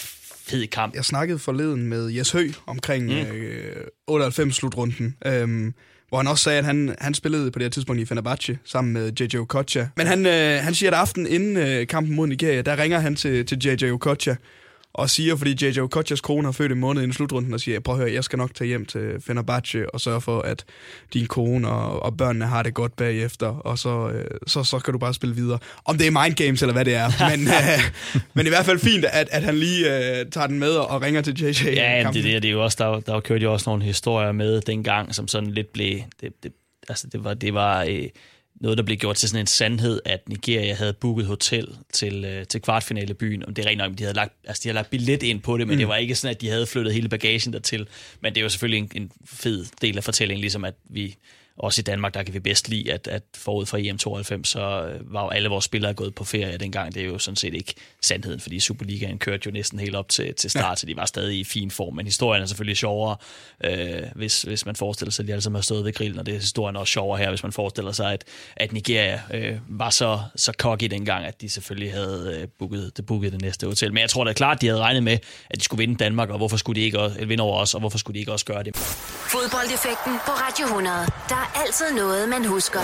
fed 0.48 0.68
kamp. 0.68 0.96
Jeg 0.96 1.06
snakkede 1.06 1.40
forleden 1.40 1.88
med 1.88 2.10
Jes 2.10 2.32
Høgh 2.32 2.54
omkring 2.66 3.06
mm. 3.06 3.12
øh, 3.12 3.86
98-slutrunden. 4.12 5.18
Øh, 5.26 5.74
hvor 6.10 6.18
han 6.18 6.28
også 6.28 6.44
sagde, 6.44 6.60
at 6.60 6.66
han, 6.66 6.96
han 7.00 7.14
spillede 7.14 7.52
på 7.52 7.60
det 7.60 7.66
her 7.66 7.70
tidspunkt 7.70 8.02
i 8.02 8.06
Fenerbahce 8.06 8.60
sammen 8.66 8.94
med 8.94 9.12
J.J. 9.12 9.36
Okocha. 9.36 9.86
Men 9.98 10.08
han, 10.08 10.26
øh, 10.26 10.64
han 10.64 10.74
siger, 10.74 10.92
at 10.92 10.98
aften 10.98 11.28
inden 11.28 11.58
øh, 11.58 11.88
kampen 11.88 12.16
mod 12.16 12.28
Nigeria, 12.28 12.62
der 12.62 12.78
ringer 12.80 13.00
han 13.00 13.16
til, 13.16 13.46
til 13.46 13.58
J.J. 13.66 13.92
Okocha 13.92 14.36
og 14.98 15.10
siger, 15.10 15.36
fordi 15.36 15.66
J.J. 15.66 15.80
Okochas 15.80 16.22
kone 16.22 16.48
har 16.48 16.52
født 16.52 16.72
en 16.72 16.80
måned 16.80 17.02
inden 17.02 17.14
slutrunden, 17.14 17.54
og 17.54 17.60
siger, 17.60 17.80
prøv 17.80 17.96
at 17.96 18.02
høre, 18.02 18.14
jeg 18.14 18.24
skal 18.24 18.38
nok 18.38 18.56
tage 18.56 18.68
hjem 18.68 18.86
til 18.86 19.16
Fenerbahce 19.20 19.90
og 19.94 20.02
sørge 20.02 20.22
for, 20.22 20.42
at 20.42 20.66
din 21.14 21.26
kone 21.26 21.70
og, 21.70 22.04
og 22.04 22.18
børnene 22.18 22.46
har 22.46 22.64
det 22.64 22.74
godt 22.74 22.96
bagefter, 22.96 23.48
og 23.48 23.80
så, 23.80 24.10
øh, 24.10 24.26
så, 24.48 24.64
så 24.64 24.80
kan 24.80 24.92
du 24.92 25.00
bare 25.00 25.14
spille 25.14 25.36
videre. 25.36 25.60
Om 25.86 25.98
det 25.98 26.08
er 26.08 26.24
mind 26.24 26.36
games 26.36 26.62
eller 26.62 26.74
hvad 26.74 26.86
det 26.86 26.96
er, 26.96 27.30
men, 27.30 27.48
øh, 27.58 27.92
men 28.34 28.46
i 28.46 28.50
hvert 28.50 28.66
fald 28.66 28.80
fint, 28.80 29.06
at, 29.06 29.28
at 29.32 29.44
han 29.44 29.56
lige 29.56 29.98
øh, 29.98 30.26
tager 30.32 30.48
den 30.48 30.60
med 30.60 30.70
og 30.70 31.02
ringer 31.02 31.22
til 31.22 31.42
J.J. 31.42 31.66
Ja, 31.66 32.04
det, 32.14 32.24
det, 32.24 32.24
det 32.24 32.46
er 32.46 32.52
jo 32.52 32.64
også, 32.64 32.78
der, 32.80 33.00
der 33.00 33.20
kørte 33.20 33.44
jo 33.44 33.54
også 33.54 33.70
nogle 33.70 33.84
historier 33.84 34.32
med 34.32 34.62
dengang, 34.62 35.16
som 35.16 35.28
sådan 35.28 35.52
lidt 35.52 35.74
blev, 35.74 36.00
det, 36.22 36.32
det, 36.44 36.52
altså 36.90 37.08
det 37.12 37.24
var, 37.24 37.34
det 37.34 37.54
var 37.54 37.84
øh, 37.90 38.08
noget, 38.62 38.78
der 38.78 38.84
blev 38.84 38.98
gjort 38.98 39.16
til 39.16 39.30
sådan 39.30 39.40
en 39.40 39.48
sandhed, 39.48 40.02
at 40.06 40.30
Nigeria 40.30 40.74
havde 40.74 40.94
booket 40.94 41.26
hotel 41.26 41.68
til, 41.94 42.26
øh, 42.26 42.46
til 42.46 42.62
kvartfinalebyen. 42.62 43.46
Om 43.46 43.54
det 43.54 43.66
er 43.66 43.70
rent 43.70 43.78
nok, 43.78 43.92
de 43.98 44.04
havde 44.04 44.16
lagt, 44.16 44.34
altså 44.44 44.62
de 44.64 44.70
havde 44.70 44.76
lagt 44.76 44.90
billet 44.90 45.24
ind 45.24 45.42
på 45.42 45.58
det, 45.58 45.68
men 45.68 45.76
mm. 45.76 45.80
det 45.80 45.88
var 45.88 45.96
ikke 45.96 46.16
sådan, 46.16 46.36
at 46.36 46.42
de 46.42 46.50
havde 46.50 46.68
flyttet 46.68 46.94
hele 46.94 47.10
bagagen 47.10 47.54
dertil. 47.54 47.88
Men 48.22 48.34
det 48.34 48.42
er 48.42 48.44
jo 48.44 48.50
selvfølgelig 48.50 48.80
en, 48.96 49.02
en 49.02 49.12
fed 49.26 49.66
del 49.82 49.98
af 49.98 50.04
fortællingen, 50.04 50.42
ligesom 50.42 50.66
at 50.66 50.74
vi 50.90 51.16
også 51.58 51.82
i 51.82 51.84
Danmark, 51.84 52.14
der 52.14 52.24
kan 52.24 52.34
vi 52.34 52.40
bedst 52.40 52.70
lide, 52.70 52.94
at, 52.94 53.08
at 53.08 53.24
forud 53.36 53.66
for 53.66 53.78
EM92, 53.78 54.44
så 54.44 54.60
øh, 54.60 55.14
var 55.14 55.24
jo 55.24 55.30
alle 55.30 55.50
vores 55.50 55.66
spillere 55.66 55.94
gået 55.94 56.16
på 56.16 56.24
ferie 56.24 56.58
dengang. 56.58 56.94
Det 56.94 57.02
er 57.02 57.06
jo 57.06 57.18
sådan 57.18 57.36
set 57.36 57.54
ikke 57.54 57.74
sandheden, 58.02 58.40
fordi 58.40 58.60
Superligaen 58.60 59.20
kørte 59.20 59.44
jo 59.46 59.52
næsten 59.52 59.80
helt 59.80 59.96
op 59.96 60.10
til, 60.10 60.36
til 60.36 60.50
start, 60.50 60.70
ja. 60.70 60.76
så 60.76 60.86
de 60.86 60.96
var 60.96 61.06
stadig 61.06 61.40
i 61.40 61.44
fin 61.44 61.72
form. 61.72 61.96
Men 61.96 62.06
historien 62.06 62.44
er 62.44 62.48
selvfølgelig 62.48 62.78
sjovere, 62.78 63.16
øh, 63.64 64.04
hvis, 64.16 64.42
hvis 64.42 64.66
man 64.66 64.76
forestiller 64.76 65.12
sig, 65.12 65.24
at 65.24 65.28
de 65.28 65.34
alle 65.34 65.42
sammen 65.42 65.58
har 65.58 65.62
stået 65.62 65.86
ved 65.86 65.94
grillen, 65.94 66.20
og 66.20 66.26
det 66.26 66.36
er 66.36 66.40
historien 66.40 66.76
også 66.76 66.92
sjovere 66.92 67.20
her, 67.20 67.30
hvis 67.30 67.44
man 67.44 67.52
forestiller 67.52 67.92
sig, 67.92 68.14
at, 68.14 68.24
at 68.56 68.72
Nigeria 68.74 69.22
øh, 69.34 69.58
var 69.68 69.90
så, 69.90 70.20
så 70.36 70.52
cocky 70.58 70.86
dengang, 70.86 71.26
at 71.26 71.42
de 71.42 71.50
selvfølgelig 71.50 71.94
havde 71.94 72.40
øh, 72.42 72.48
booket, 72.60 72.98
det, 72.98 73.06
booket 73.06 73.32
det 73.32 73.42
næste 73.42 73.68
hotel. 73.68 73.94
Men 73.94 74.02
jeg 74.02 74.10
tror 74.10 74.24
da 74.24 74.34
klart, 74.34 74.58
at 74.58 74.62
de 74.62 74.68
havde 74.68 74.82
regnet 74.82 75.04
med, 75.04 75.18
at 75.50 75.60
de 75.60 75.64
skulle 75.64 75.80
vinde 75.80 75.96
Danmark, 75.96 76.30
og 76.30 76.38
hvorfor 76.38 76.58
skulle 76.58 76.82
de 76.82 76.86
ikke 76.86 77.00
også, 77.00 77.26
vinde 77.26 77.44
over 77.44 77.60
os, 77.60 77.74
og 77.74 77.80
hvorfor 77.80 77.98
skulle 77.98 78.16
de 78.16 78.20
ikke 78.20 78.32
også 78.32 78.46
gøre 78.46 78.64
det? 78.64 78.78
Fodboldeffekten 79.36 80.14
på 80.26 80.32
Radio 80.32 80.66
100. 80.66 80.96
Der 81.30 81.47
altid 81.56 81.96
noget, 81.96 82.30
man 82.30 82.46
husker. 82.46 82.80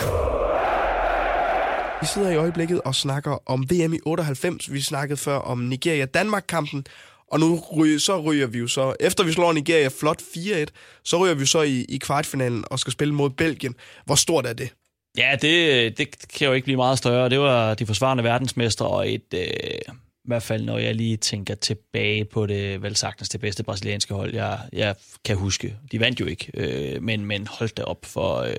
Vi 2.01 2.07
sidder 2.07 2.32
i 2.32 2.36
øjeblikket 2.36 2.82
og 2.82 2.95
snakker 2.95 3.38
om 3.45 3.64
VM 3.70 3.93
i 3.93 3.99
98. 4.05 4.74
Vi 4.74 4.82
snakkede 4.82 5.18
før 5.18 5.36
om 5.36 5.57
Nigeria-Danmark-kampen. 5.59 6.86
Og 7.32 7.39
nu 7.39 7.64
ryger, 7.78 7.99
så 7.99 8.22
ryger 8.22 8.47
vi 8.47 8.57
jo 8.59 8.68
så, 8.68 8.95
efter 8.99 9.24
vi 9.24 9.32
slår 9.32 9.53
Nigeria 9.53 9.89
flot 9.99 10.22
4-1, 10.22 10.66
så 11.03 11.18
ryger 11.18 11.34
vi 11.34 11.45
så 11.45 11.61
i, 11.61 11.86
i 11.89 11.97
kvartfinalen 11.97 12.66
og 12.72 12.80
skal 12.80 12.93
spille 12.93 13.14
mod 13.14 13.30
Belgien. 13.30 13.76
Hvor 14.05 14.16
stort 14.16 14.45
er 14.45 14.53
det? 14.53 14.70
Ja, 15.18 15.36
det, 15.41 15.97
det 15.97 16.28
kan 16.38 16.47
jo 16.47 16.53
ikke 16.53 16.66
blive 16.66 16.78
meget 16.78 16.97
større. 16.97 17.30
Det 17.30 17.39
var 17.39 17.74
de 17.74 17.86
forsvarende 17.86 18.24
verdensmester 18.24 18.86
og 18.86 19.14
et, 19.14 19.34
øh, 19.34 19.95
i 20.24 20.28
hvert 20.28 20.43
fald 20.43 20.63
når 20.63 20.78
jeg 20.78 20.95
lige 20.95 21.17
tænker 21.17 21.55
tilbage 21.55 22.26
på 22.26 22.45
det 22.45 22.82
vel 22.82 22.95
sagtens 22.95 23.30
det 23.30 23.41
bedste 23.41 23.63
brasilianske 23.63 24.13
hold, 24.13 24.34
jeg, 24.34 24.59
jeg 24.74 24.95
kan 25.26 25.38
huske. 25.38 25.78
De 25.91 25.99
vandt 25.99 26.19
jo 26.19 26.26
ikke, 26.26 26.51
øh, 26.53 27.03
men, 27.03 27.26
men 27.26 27.47
holdt 27.47 27.78
det 27.78 27.86
op 27.86 28.05
for, 28.05 28.38
øh, 28.38 28.55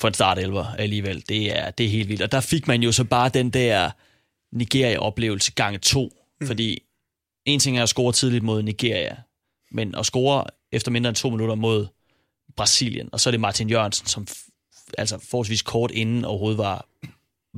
for 0.00 0.08
en 0.08 0.14
startelver 0.14 0.64
alligevel. 0.64 1.24
Det 1.28 1.58
er, 1.58 1.70
det 1.70 1.86
er 1.86 1.90
helt 1.90 2.08
vildt. 2.08 2.22
Og 2.22 2.32
der 2.32 2.40
fik 2.40 2.68
man 2.68 2.82
jo 2.82 2.92
så 2.92 3.04
bare 3.04 3.28
den 3.28 3.50
der 3.50 3.90
Nigeria-oplevelse 4.52 5.52
gange 5.52 5.78
to, 5.78 6.10
mm. 6.40 6.46
fordi 6.46 6.82
en 7.44 7.60
ting 7.60 7.78
er 7.78 7.82
at 7.82 7.88
score 7.88 8.12
tidligt 8.12 8.44
mod 8.44 8.62
Nigeria, 8.62 9.16
men 9.70 9.94
at 9.94 10.06
score 10.06 10.44
efter 10.72 10.90
mindre 10.90 11.08
end 11.08 11.16
to 11.16 11.30
minutter 11.30 11.54
mod 11.54 11.86
Brasilien, 12.56 13.08
og 13.12 13.20
så 13.20 13.28
er 13.28 13.30
det 13.30 13.40
Martin 13.40 13.70
Jørgensen, 13.70 14.06
som 14.06 14.26
altså 14.98 15.18
forholdsvis 15.30 15.62
kort 15.62 15.90
inden 15.90 16.24
overhovedet 16.24 16.58
var 16.58 16.86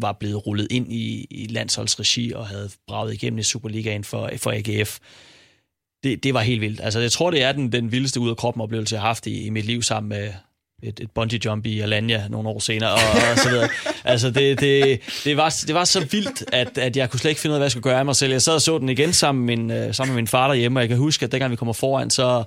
var 0.03 0.12
blevet 0.12 0.46
rullet 0.46 0.66
ind 0.70 0.92
i, 0.92 1.26
i 1.30 1.46
landsholdsregi 1.46 2.32
og 2.32 2.46
havde 2.46 2.70
braget 2.88 3.14
igennem 3.14 3.38
i 3.38 3.42
Superligaen 3.42 4.05
for, 4.05 4.30
for 4.36 4.51
AGF. 4.51 4.99
Det, 6.05 6.24
det 6.24 6.34
var 6.34 6.40
helt 6.40 6.61
vildt. 6.61 6.80
Altså, 6.82 7.01
jeg 7.01 7.12
tror, 7.12 7.30
det 7.30 7.42
er 7.42 7.53
den, 7.53 7.72
den 7.72 7.92
vildeste 7.92 8.20
ud 8.20 8.30
af 8.30 8.36
kroppen 8.36 8.61
oplevelse, 8.61 8.94
jeg 8.94 9.03
har 9.03 9.09
haft 9.09 9.26
i, 9.26 9.46
i 9.46 9.51
mit 9.51 9.64
liv 9.64 9.82
sammen 9.82 10.09
med 10.09 10.32
et, 10.82 11.01
et 11.01 11.11
bungee 11.11 11.40
jump 11.44 11.66
i 11.66 11.80
Alanya 11.80 12.28
nogle 12.28 12.49
år 12.49 12.59
senere, 12.59 12.92
og, 12.92 13.01
og 13.32 13.38
så 13.38 13.49
videre. 13.51 13.68
Altså, 14.05 14.30
det, 14.30 14.61
det, 14.61 15.01
det, 15.24 15.36
var, 15.36 15.57
det 15.66 15.74
var 15.74 15.84
så 15.84 16.07
vildt, 16.11 16.44
at, 16.53 16.78
at 16.78 16.96
jeg 16.96 17.11
kunne 17.11 17.20
slet 17.20 17.30
ikke 17.30 17.40
finde 17.40 17.53
ud 17.53 17.55
af, 17.55 17.59
hvad 17.59 17.64
jeg 17.64 17.70
skulle 17.70 17.82
gøre 17.82 17.99
af 17.99 18.05
mig 18.05 18.16
selv. 18.16 18.32
Jeg 18.32 18.42
sad 18.42 18.55
og 18.55 18.62
så 18.62 18.78
den 18.78 18.88
igen 18.88 19.12
sammen 19.12 19.46
med 19.46 19.57
min, 19.57 19.70
øh, 19.70 19.94
sammen 19.94 20.14
med 20.14 20.22
min 20.22 20.28
far 20.28 20.49
derhjemme, 20.49 20.78
og 20.78 20.82
jeg 20.82 20.88
kan 20.88 20.99
huske, 20.99 21.24
at 21.24 21.32
dengang 21.32 21.51
vi 21.51 21.57
kommer 21.57 21.72
foran, 21.72 22.11
så 22.11 22.44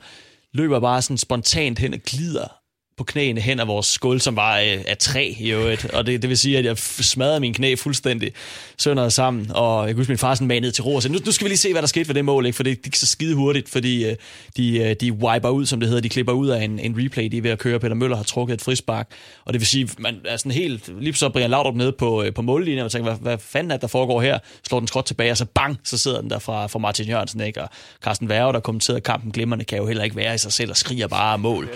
løber 0.53 0.75
jeg 0.75 0.81
bare 0.81 1.01
sådan 1.01 1.17
spontant 1.17 1.79
hen 1.79 1.93
og 1.93 1.99
glider 1.99 2.60
på 3.01 3.05
knæene 3.05 3.41
hen 3.41 3.59
af 3.59 3.67
vores 3.67 3.85
skål, 3.85 4.21
som 4.21 4.35
var 4.35 4.59
øh, 4.59 4.77
af 4.87 4.97
træ 4.97 5.33
i 5.39 5.51
øvrigt. 5.51 5.85
Og 5.85 6.05
det, 6.05 6.21
det 6.21 6.29
vil 6.29 6.37
sige, 6.37 6.57
at 6.57 6.65
jeg 6.65 6.77
smadrede 6.77 7.39
min 7.39 7.53
knæ 7.53 7.75
fuldstændig 7.75 8.31
søndret 8.77 9.13
sammen. 9.13 9.51
Og 9.51 9.87
jeg 9.87 9.95
kunne 9.95 9.99
huske, 10.01 10.11
min 10.11 10.17
far 10.17 10.35
sådan 10.35 10.47
manede 10.47 10.71
til 10.71 10.83
ro 10.83 10.95
og 10.95 11.01
sagde, 11.01 11.13
nu, 11.13 11.19
nu 11.25 11.31
skal 11.31 11.45
vi 11.45 11.49
lige 11.49 11.57
se, 11.57 11.71
hvad 11.71 11.81
der 11.81 11.87
skete 11.87 12.07
ved 12.07 12.15
det 12.15 12.25
mål, 12.25 12.45
ikke? 12.45 12.55
for 12.55 12.63
det 12.63 12.81
gik 12.81 12.95
så 12.95 13.07
skide 13.07 13.35
hurtigt, 13.35 13.69
fordi 13.69 14.05
øh, 14.05 14.15
de, 14.57 14.79
øh, 14.79 14.95
de 15.01 15.11
wiper 15.11 15.49
ud, 15.49 15.65
som 15.65 15.79
det 15.79 15.89
hedder, 15.89 16.01
de 16.01 16.09
klipper 16.09 16.33
ud 16.33 16.47
af 16.47 16.63
en, 16.63 16.79
en 16.79 16.95
replay, 16.97 17.25
de 17.25 17.37
er 17.37 17.41
ved 17.41 17.51
at 17.51 17.59
køre. 17.59 17.79
Peter 17.79 17.95
Møller 17.95 18.17
har 18.17 18.23
trukket 18.23 18.53
et 18.53 18.61
frispark, 18.61 19.09
og 19.45 19.53
det 19.53 19.61
vil 19.61 19.67
sige, 19.67 19.89
man 19.97 20.15
er 20.25 20.37
sådan 20.37 20.51
helt, 20.51 21.01
lige 21.01 21.13
så 21.13 21.29
Brian 21.29 21.49
Laudrup 21.49 21.75
nede 21.75 21.91
på, 21.91 22.23
øh, 22.23 22.33
på 22.33 22.41
mållinjen, 22.41 22.85
og 22.85 22.91
tænker, 22.91 23.11
hvad, 23.11 23.21
hvad 23.21 23.37
fanden 23.37 23.71
er 23.71 23.77
der 23.77 23.87
foregår 23.87 24.21
her? 24.21 24.39
Slår 24.67 24.79
den 24.79 24.87
skråt 24.87 25.05
tilbage, 25.05 25.31
og 25.31 25.37
så 25.37 25.45
bang, 25.45 25.79
så 25.83 25.97
sidder 25.97 26.21
den 26.21 26.29
der 26.29 26.39
fra, 26.39 26.67
fra 26.67 26.79
Martin 26.79 27.07
Jørgensen, 27.07 27.41
ikke? 27.41 27.61
Og 27.61 27.69
Carsten 28.03 28.29
Værge, 28.29 28.53
der 28.53 28.59
kommenterede 28.59 29.01
kampen 29.01 29.31
glimrende, 29.31 29.65
kan 29.65 29.77
jo 29.77 29.87
heller 29.87 30.03
ikke 30.03 30.15
være 30.15 30.35
i 30.35 30.37
sig 30.37 30.51
selv 30.53 30.69
og 30.69 30.77
skriger 30.77 31.07
bare 31.07 31.37
mål. 31.37 31.69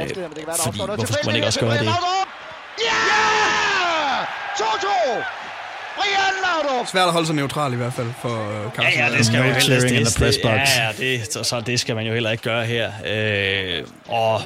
Øh, 0.00 0.08
fordi, 0.76 0.94
hvorfor 0.94 1.12
skulle 1.12 1.26
man 1.26 1.34
ikke 1.34 1.46
også 1.46 1.60
gøre 1.60 1.78
det? 1.78 1.84
Ja! 2.88 3.02
2-2! 4.56 5.42
Brian 5.96 6.34
Laudrup! 6.44 6.86
Svært 6.86 7.06
at 7.06 7.12
holde 7.12 7.26
sig 7.26 7.36
neutral 7.36 7.72
i 7.72 7.76
hvert 7.76 7.92
fald 7.92 8.12
for 8.20 8.28
uh, 8.28 8.84
Ja, 8.84 9.04
ja, 9.04 9.16
det 9.16 9.26
skal 9.26 9.38
man 9.38 9.48
jo 9.48 9.54
heller 9.54 9.80
det, 9.80 10.18
det, 10.18 10.44
ja, 10.44 10.84
ja, 10.84 10.92
det, 10.98 11.32
så, 11.32 11.44
så 11.44 11.60
det 11.60 11.80
skal 11.80 11.96
man 11.96 12.06
jo 12.06 12.12
heller 12.12 12.30
ikke 12.30 12.42
gøre 12.42 12.64
her. 12.66 12.92
Øh, 13.06 13.86
og 14.08 14.42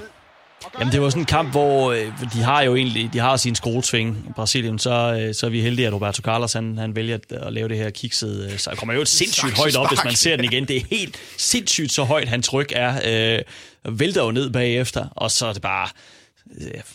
Jamen, 0.79 0.93
det 0.93 1.03
var 1.03 1.11
sådan 1.11 1.23
en 1.23 1.27
kamp, 1.27 1.51
hvor 1.51 1.93
øh, 1.93 2.13
de 2.33 2.43
har 2.43 2.63
jo 2.63 2.77
egentlig 2.77 3.11
de 3.13 3.19
har 3.19 3.37
sin 3.37 3.55
skruetving 3.55 4.25
i 4.29 4.33
Brasilien. 4.33 4.79
Så, 4.79 4.91
øh, 5.21 5.35
så 5.35 5.47
er 5.47 5.51
vi 5.51 5.61
heldige, 5.61 5.87
at 5.87 5.95
Roberto 5.95 6.23
Carlos 6.23 6.53
han, 6.53 6.79
han 6.79 6.97
vælger 6.97 7.19
at, 7.31 7.53
lave 7.53 7.69
det 7.69 7.77
her 7.77 7.91
kikset. 7.91 8.51
Øh, 8.53 8.59
så 8.59 8.71
kommer 8.71 8.95
jo 8.95 9.01
et 9.01 9.09
sindssygt 9.09 9.59
højt 9.59 9.77
op, 9.77 9.89
hvis 9.89 10.05
man 10.05 10.15
ser 10.15 10.37
den 10.37 10.45
igen. 10.45 10.69
Det 10.69 10.77
er 10.77 10.81
helt 10.91 11.17
sindssygt 11.39 11.93
så 11.93 12.05
højt, 12.05 12.29
hans 12.29 12.49
tryk 12.49 12.73
er. 12.77 13.37
Øh, 13.85 13.99
vælter 13.99 14.25
jo 14.25 14.31
ned 14.31 14.51
bagefter, 14.51 15.07
og 15.17 15.31
så 15.31 15.47
er 15.47 15.53
det 15.53 15.63
bare 15.63 15.89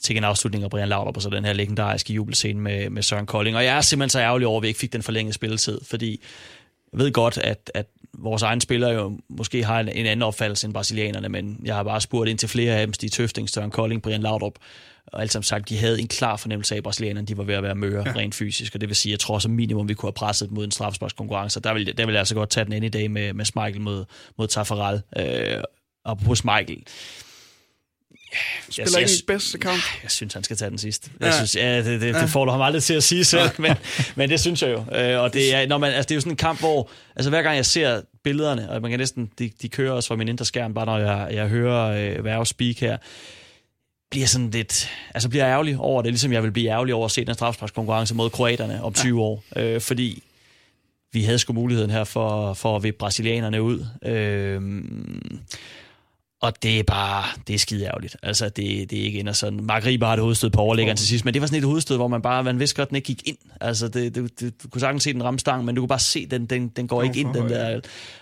til 0.01 0.17
en 0.17 0.23
afslutning 0.23 0.63
af 0.63 0.69
Brian 0.69 0.89
Laudrup 0.89 1.15
og 1.15 1.21
så 1.21 1.29
den 1.29 1.45
her 1.45 1.53
legendariske 1.53 2.13
jubelscene 2.13 2.61
med, 2.61 2.89
med 2.89 3.03
Søren 3.03 3.25
Kolding. 3.25 3.57
Og 3.57 3.65
jeg 3.65 3.77
er 3.77 3.81
simpelthen 3.81 4.09
så 4.09 4.19
ærgerlig 4.19 4.47
over, 4.47 4.57
at 4.57 4.63
vi 4.63 4.67
ikke 4.67 4.79
fik 4.79 4.93
den 4.93 5.03
forlængede 5.03 5.33
spilletid, 5.33 5.81
fordi 5.83 6.21
jeg 6.93 6.99
ved 6.99 7.11
godt, 7.11 7.37
at, 7.37 7.71
at 7.73 7.85
vores 8.13 8.41
egne 8.41 8.61
spillere 8.61 8.91
jo 8.91 9.19
måske 9.29 9.63
har 9.63 9.79
en, 9.79 9.89
en 9.89 10.05
anden 10.05 10.23
opfattelse 10.23 10.65
end 10.65 10.73
brasilianerne, 10.73 11.29
men 11.29 11.61
jeg 11.63 11.75
har 11.75 11.83
bare 11.83 12.01
spurgt 12.01 12.29
ind 12.29 12.37
til 12.37 12.49
flere 12.49 12.75
af 12.75 12.87
dem, 12.87 12.93
Stig 12.93 13.11
Tøfting, 13.11 13.49
Søren 13.49 13.71
Kolding, 13.71 14.01
Brian 14.01 14.21
Laudrup, 14.21 14.53
og 15.07 15.21
alt 15.21 15.31
som 15.31 15.43
sagt, 15.43 15.69
de 15.69 15.77
havde 15.77 16.01
en 16.01 16.07
klar 16.07 16.35
fornemmelse 16.35 16.75
af, 16.75 16.77
at 16.77 16.83
brasilianerne 16.83 17.27
de 17.27 17.37
var 17.37 17.43
ved 17.43 17.55
at 17.55 17.63
være 17.63 17.75
møre 17.75 18.03
ja. 18.05 18.13
rent 18.15 18.35
fysisk, 18.35 18.75
og 18.75 18.81
det 18.81 18.89
vil 18.89 18.95
sige, 18.95 19.11
at 19.11 19.13
jeg 19.13 19.19
tror 19.19 19.39
som 19.39 19.51
minimum, 19.51 19.89
vi 19.89 19.93
kunne 19.93 20.07
have 20.07 20.13
presset 20.13 20.51
mod 20.51 20.65
en 20.65 20.71
strafsparkskonkurrence, 20.71 21.59
og 21.59 21.63
der 21.63 21.73
vil, 21.73 21.97
der 21.97 22.05
vil 22.05 22.13
jeg 22.13 22.19
altså 22.19 22.35
godt 22.35 22.49
tage 22.49 22.65
den 22.65 22.73
ind 22.73 22.85
i 22.85 22.89
dag 22.89 23.11
med, 23.11 23.33
med 23.33 23.45
Smeichel 23.45 23.81
mod, 23.81 24.05
mod 24.37 24.47
Taffarel. 24.47 25.01
Øh, 25.17 25.63
og 26.05 26.17
på 26.17 26.35
Smeichel, 26.35 26.83
Spiller 28.69 28.99
ikke 28.99 29.09
den 29.09 29.25
bedste 29.27 29.57
kamp? 29.57 29.81
Jeg 30.03 30.11
synes, 30.11 30.33
han 30.33 30.43
skal 30.43 30.57
tage 30.57 30.69
den 30.69 30.77
sidste. 30.77 31.09
Jeg 31.19 31.33
synes, 31.33 31.55
ja, 31.55 31.77
det, 31.77 32.01
det, 32.01 32.15
det 32.15 32.29
får 32.29 32.45
du 32.45 32.51
ham 32.51 32.61
aldrig 32.61 32.83
til 32.83 32.93
at 32.93 33.03
sige 33.03 33.25
selv, 33.25 33.49
men, 33.57 33.75
men 34.15 34.29
det 34.29 34.39
synes 34.39 34.61
jeg 34.61 34.71
jo. 34.71 34.97
Øh, 34.97 35.21
og 35.21 35.33
det 35.33 35.55
er, 35.55 35.67
når 35.67 35.77
man, 35.77 35.91
altså, 35.91 36.07
det 36.07 36.11
er 36.11 36.15
jo 36.15 36.21
sådan 36.21 36.33
en 36.33 36.37
kamp, 36.37 36.59
hvor 36.59 36.89
altså, 37.15 37.29
hver 37.29 37.41
gang 37.41 37.55
jeg 37.55 37.65
ser 37.65 38.01
billederne, 38.23 38.69
og 38.69 38.81
man 38.81 38.91
kan 38.91 38.99
næsten, 38.99 39.31
de, 39.39 39.51
de 39.61 39.69
kører 39.69 39.91
også 39.91 40.07
fra 40.07 40.15
min 40.15 40.27
indre 40.27 40.45
skærm, 40.45 40.73
bare 40.73 40.85
når 40.85 40.97
jeg, 40.97 41.27
jeg 41.31 41.47
hører 41.47 42.17
øh, 42.17 42.25
Værge 42.25 42.45
speak 42.45 42.79
her, 42.79 42.97
bliver 44.11 44.27
sådan 44.27 44.49
lidt, 44.49 44.89
altså 45.13 45.29
bliver 45.29 45.47
ærgerlig 45.47 45.77
over 45.77 46.01
det, 46.01 46.11
ligesom 46.11 46.33
jeg 46.33 46.43
vil 46.43 46.51
blive 46.51 46.69
ærgerlig 46.69 46.93
over 46.93 47.05
at 47.05 47.11
se 47.11 47.25
den 47.25 47.33
strafsparkskonkurrence 47.33 48.15
mod 48.15 48.29
kroaterne 48.29 48.83
om 48.83 48.93
20 48.93 49.17
ja. 49.17 49.23
år, 49.23 49.43
øh, 49.55 49.81
fordi 49.81 50.23
vi 51.13 51.23
havde 51.23 51.39
sgu 51.39 51.53
muligheden 51.53 51.91
her 51.91 52.03
for, 52.03 52.53
for 52.53 52.75
at 52.75 52.83
vippe 52.83 52.97
brasilianerne 52.97 53.61
ud. 53.61 53.85
Øh, 54.05 54.61
og 56.41 56.63
det 56.63 56.79
er 56.79 56.83
bare, 56.83 57.23
det 57.47 57.53
er 57.53 57.59
skide 57.59 57.85
ærgerligt. 57.85 58.17
Altså, 58.23 58.45
det, 58.45 58.89
det 58.89 58.99
er 58.99 59.03
ikke 59.03 59.19
ender 59.19 59.33
sådan. 59.33 59.59
Mark 59.63 59.85
Rieber 59.85 60.07
har 60.07 60.15
det 60.15 60.23
hovedstød 60.23 60.49
på 60.49 60.61
overlæggeren 60.61 60.97
til 60.97 61.07
sidst, 61.07 61.25
men 61.25 61.33
det 61.33 61.41
var 61.41 61.47
sådan 61.47 61.59
et 61.59 61.65
hovedstød, 61.65 61.95
hvor 61.95 62.07
man 62.07 62.21
bare, 62.21 62.43
man 62.43 62.59
vidste 62.59 62.75
godt, 62.75 62.89
den 62.89 62.95
ikke 62.95 63.05
gik 63.05 63.21
ind. 63.25 63.37
Altså, 63.61 63.87
det, 63.87 64.15
det, 64.15 64.39
det, 64.39 64.63
du 64.63 64.67
kunne 64.69 64.81
sagtens 64.81 65.03
se 65.03 65.13
den 65.13 65.23
ramme 65.23 65.39
stang, 65.39 65.65
men 65.65 65.75
du 65.75 65.81
kunne 65.81 65.87
bare 65.87 65.99
se, 65.99 66.25
den, 66.25 66.45
den, 66.45 66.67
den 66.67 66.87
går 66.87 67.03
ikke 67.03 67.19
ind, 67.19 67.33
den 67.33 67.49
der. 67.49 67.79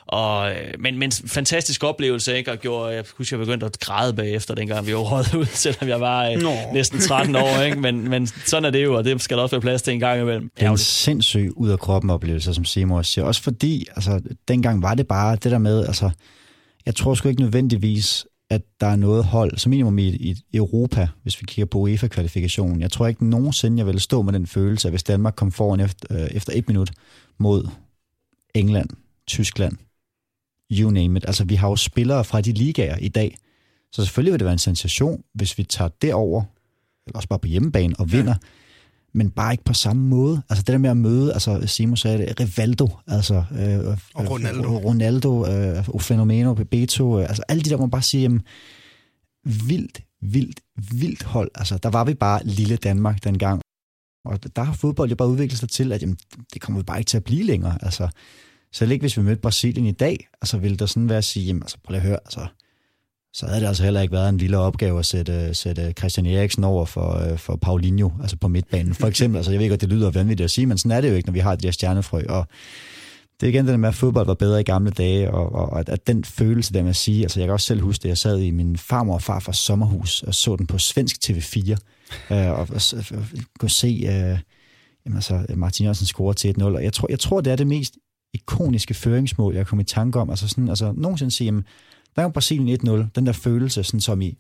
Og, 0.07 0.51
men, 0.79 0.97
men 0.97 1.11
fantastisk 1.11 1.83
oplevelse, 1.83 2.37
ikke? 2.37 2.51
Og 2.51 2.57
gjorde, 2.57 2.93
jeg 2.95 3.03
husker, 3.17 3.37
jeg 3.37 3.45
begyndte 3.45 3.65
at 3.65 3.79
græde 3.79 4.13
bagefter, 4.13 4.55
dengang 4.55 4.87
vi 4.87 4.93
var 4.93 5.35
ud, 5.37 5.45
selvom 5.45 5.89
jeg 5.89 6.01
var 6.01 6.25
øh, 6.25 6.73
næsten 6.73 6.99
13 6.99 7.35
år, 7.35 7.61
ikke? 7.65 7.79
Men, 7.79 8.09
men 8.09 8.27
sådan 8.27 8.65
er 8.65 8.69
det 8.69 8.83
jo, 8.83 8.97
og 8.97 9.03
det 9.03 9.21
skal 9.21 9.37
der 9.37 9.43
også 9.43 9.55
være 9.55 9.61
plads 9.61 9.81
til 9.81 9.93
en 9.93 9.99
gang 9.99 10.21
imellem. 10.21 10.51
Det 10.59 10.65
er 10.65 10.71
en 10.71 10.77
sindssyg 10.77 11.51
ud 11.55 11.69
af 11.69 11.79
kroppen 11.79 12.09
oplevelse, 12.09 12.53
som 12.53 12.65
Simon 12.65 13.03
siger. 13.03 13.25
Også 13.25 13.41
fordi, 13.41 13.85
altså, 13.95 14.21
dengang 14.47 14.81
var 14.81 14.93
det 14.93 15.07
bare 15.07 15.35
det 15.35 15.51
der 15.51 15.57
med, 15.57 15.85
altså, 15.85 16.09
jeg 16.85 16.95
tror 16.95 17.13
sgu 17.13 17.29
ikke 17.29 17.41
nødvendigvis, 17.41 18.25
at 18.49 18.61
der 18.79 18.87
er 18.87 18.95
noget 18.95 19.23
hold, 19.25 19.57
som 19.57 19.69
minimum 19.69 19.97
i, 19.97 20.07
i 20.07 20.35
Europa, 20.53 21.07
hvis 21.23 21.41
vi 21.41 21.45
kigger 21.47 21.65
på 21.65 21.77
UEFA-kvalifikationen. 21.77 22.81
Jeg 22.81 22.91
tror 22.91 23.07
ikke 23.07 23.25
nogensinde, 23.25 23.77
jeg 23.77 23.85
ville 23.85 23.99
stå 23.99 24.21
med 24.21 24.33
den 24.33 24.47
følelse, 24.47 24.87
at 24.87 24.91
hvis 24.91 25.03
Danmark 25.03 25.33
kom 25.35 25.51
foran 25.51 25.79
efter, 25.79 26.23
øh, 26.23 26.27
efter 26.31 26.53
et 26.55 26.67
minut 26.67 26.91
mod 27.37 27.67
England, 28.53 28.89
Tyskland, 29.27 29.77
you 30.71 30.91
name 30.91 31.17
it. 31.17 31.25
Altså, 31.25 31.43
vi 31.43 31.55
har 31.55 31.69
jo 31.69 31.75
spillere 31.75 32.23
fra 32.23 32.41
de 32.41 32.51
ligaer 32.51 32.97
i 32.97 33.07
dag, 33.07 33.37
så 33.91 34.05
selvfølgelig 34.05 34.31
vil 34.31 34.39
det 34.39 34.45
være 34.45 34.53
en 34.53 34.59
sensation, 34.59 35.23
hvis 35.33 35.57
vi 35.57 35.63
tager 35.63 35.89
det 36.01 36.13
over, 36.13 36.43
eller 37.07 37.17
også 37.17 37.27
bare 37.27 37.39
på 37.39 37.47
hjemmebane 37.47 37.95
og 37.99 38.11
vinder. 38.11 38.33
Ja 38.33 38.58
men 39.13 39.29
bare 39.29 39.53
ikke 39.53 39.63
på 39.63 39.73
samme 39.73 40.01
måde. 40.01 40.41
Altså 40.49 40.63
det 40.63 40.71
der 40.71 40.77
med 40.77 40.89
at 40.89 40.97
møde, 40.97 41.33
altså 41.33 41.67
Simon 41.67 41.97
sagde 41.97 42.17
det, 42.17 42.39
Rivaldo, 42.39 42.89
altså 43.07 43.35
øh, 43.35 43.97
og 44.13 44.29
Ronaldo, 44.29 44.77
Ronaldo 44.77 45.45
øh, 45.47 46.01
Fenomeno, 46.01 46.53
Bebeto, 46.53 47.19
øh, 47.19 47.29
altså 47.29 47.43
alle 47.47 47.63
de 47.63 47.69
der, 47.69 47.77
må 47.77 47.83
man 47.83 47.91
bare 47.91 48.01
sige, 48.01 48.21
jamen, 48.21 48.41
vildt, 49.43 50.01
vildt, 50.21 50.59
vildt 50.91 51.23
hold. 51.23 51.51
Altså 51.55 51.77
der 51.77 51.89
var 51.89 52.03
vi 52.03 52.13
bare 52.13 52.41
lille 52.43 52.75
Danmark 52.75 53.23
dengang, 53.23 53.61
og 54.25 54.55
der 54.55 54.63
har 54.63 54.73
fodbold 54.73 55.09
jo 55.09 55.15
bare 55.15 55.29
udviklet 55.29 55.59
sig 55.59 55.69
til, 55.69 55.91
at 55.91 56.01
jamen, 56.01 56.17
det 56.53 56.61
kommer 56.61 56.79
vi 56.79 56.83
bare 56.83 56.99
ikke 56.99 57.09
til 57.09 57.17
at 57.17 57.23
blive 57.23 57.43
længere. 57.43 57.77
Altså, 57.81 58.07
selv 58.73 58.91
ikke 58.91 59.03
hvis 59.03 59.17
vi 59.17 59.21
mødte 59.21 59.41
Brasilien 59.41 59.85
i 59.85 59.91
dag, 59.91 60.27
altså 60.41 60.57
ville 60.57 60.77
der 60.77 60.85
sådan 60.85 61.09
være 61.09 61.17
at 61.17 61.23
sige, 61.23 61.45
jamen, 61.45 61.63
altså 61.63 61.77
prøv 61.83 61.91
lige 61.91 62.01
at 62.01 62.07
høre, 62.07 62.19
altså, 62.25 62.47
så 63.33 63.45
havde 63.45 63.61
det 63.61 63.67
altså 63.67 63.83
heller 63.83 64.01
ikke 64.01 64.11
været 64.11 64.29
en 64.29 64.37
lille 64.37 64.57
opgave 64.57 64.99
at 64.99 65.05
sætte, 65.05 65.53
sætte 65.53 65.93
Christian 65.97 66.25
Eriksen 66.25 66.63
over 66.63 66.85
for, 66.85 67.31
øh, 67.31 67.37
for 67.37 67.55
Paulinho, 67.55 68.09
altså 68.21 68.37
på 68.37 68.47
midtbanen. 68.47 68.93
For 68.93 69.07
eksempel, 69.07 69.37
altså 69.37 69.51
jeg 69.51 69.59
ved 69.59 69.69
godt, 69.69 69.81
det 69.81 69.89
lyder 69.89 70.11
vanvittigt 70.11 70.45
at 70.45 70.51
sige, 70.51 70.67
men 70.67 70.77
sådan 70.77 70.97
er 70.97 71.01
det 71.01 71.09
jo 71.09 71.15
ikke, 71.15 71.27
når 71.27 71.33
vi 71.33 71.39
har 71.39 71.55
de 71.55 71.67
der 71.67 71.71
stjernefrø. 71.71 72.21
Og 72.29 72.47
det 73.39 73.47
er 73.47 73.49
igen 73.49 73.65
det 73.65 73.71
der 73.71 73.77
med, 73.77 73.89
at 73.89 73.95
fodbold 73.95 74.25
var 74.25 74.33
bedre 74.33 74.59
i 74.59 74.63
gamle 74.63 74.91
dage, 74.91 75.31
og, 75.31 75.51
og, 75.51 75.89
at 75.89 76.07
den 76.07 76.23
følelse 76.23 76.73
der 76.73 76.81
med 76.81 76.89
at 76.89 76.95
sige, 76.95 77.23
altså 77.23 77.39
jeg 77.39 77.47
kan 77.47 77.53
også 77.53 77.67
selv 77.67 77.81
huske 77.81 78.03
det, 78.03 78.09
jeg 78.09 78.17
sad 78.17 78.39
i 78.39 78.51
min 78.51 78.77
farmor 78.77 79.13
og 79.13 79.21
farfars 79.21 79.57
sommerhus 79.57 80.23
og 80.23 80.35
så 80.35 80.55
den 80.55 80.67
på 80.67 80.77
svensk 80.77 81.15
TV4, 81.25 81.75
øh, 82.31 82.49
og, 82.49 82.59
og, 82.59 82.81
og 82.93 83.25
kunne 83.59 83.69
se 83.69 83.87
øh, 83.87 84.39
jamen, 85.05 85.17
altså, 85.17 85.45
Martin 85.55 85.83
Jørgensen 85.83 86.05
score 86.05 86.33
til 86.33 86.55
1-0, 86.59 86.63
og 86.63 86.83
jeg 86.83 86.93
tror, 86.93 87.07
jeg 87.09 87.19
tror, 87.19 87.41
det 87.41 87.51
er 87.51 87.55
det 87.55 87.67
mest 87.67 87.97
ikoniske 88.33 88.93
føringsmål, 88.93 89.55
jeg 89.55 89.67
kom 89.67 89.79
i 89.79 89.83
tanke 89.83 90.19
om, 90.19 90.29
altså 90.29 90.47
sådan, 90.47 90.69
altså 90.69 90.93
nogensinde 90.97 91.31
sige, 91.31 91.45
jamen, 91.45 91.63
der 92.15 92.21
er 92.21 92.29
Brasilien 92.29 92.79
1-0, 92.87 93.07
den 93.15 93.25
der 93.25 93.31
følelse, 93.31 93.83
sådan 93.83 94.01
som 94.01 94.21
i, 94.21 94.37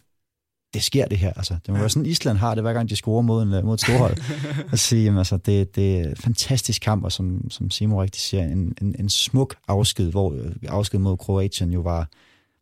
det 0.73 0.83
sker 0.83 1.05
det 1.05 1.17
her. 1.17 1.33
Altså, 1.33 1.53
det 1.53 1.67
må 1.67 1.75
ja. 1.75 1.79
være 1.79 1.89
sådan, 1.89 2.05
Island 2.05 2.37
har 2.37 2.55
det, 2.55 2.63
hver 2.63 2.73
gang 2.73 2.89
de 2.89 2.95
scorer 2.95 3.21
mod, 3.21 3.43
en, 3.43 3.65
mod 3.65 3.73
et 3.73 3.81
storhold. 3.81 4.17
at 4.73 4.79
sige, 4.79 5.03
jamen, 5.03 5.17
altså, 5.17 5.37
det, 5.37 5.75
det 5.75 5.99
er 5.99 6.09
en 6.09 6.15
fantastisk 6.15 6.81
kamp, 6.81 7.03
og 7.03 7.11
som, 7.11 7.51
som 7.51 7.69
Simon 7.69 8.01
rigtig 8.01 8.21
siger, 8.21 8.43
en, 8.43 8.73
en, 8.81 8.95
en 8.99 9.09
smuk 9.09 9.55
afsked, 9.67 10.11
hvor 10.11 10.33
øh, 10.33 10.51
afsked 10.67 10.99
mod 10.99 11.17
Kroatien 11.17 11.71
jo 11.71 11.79
var, 11.81 12.07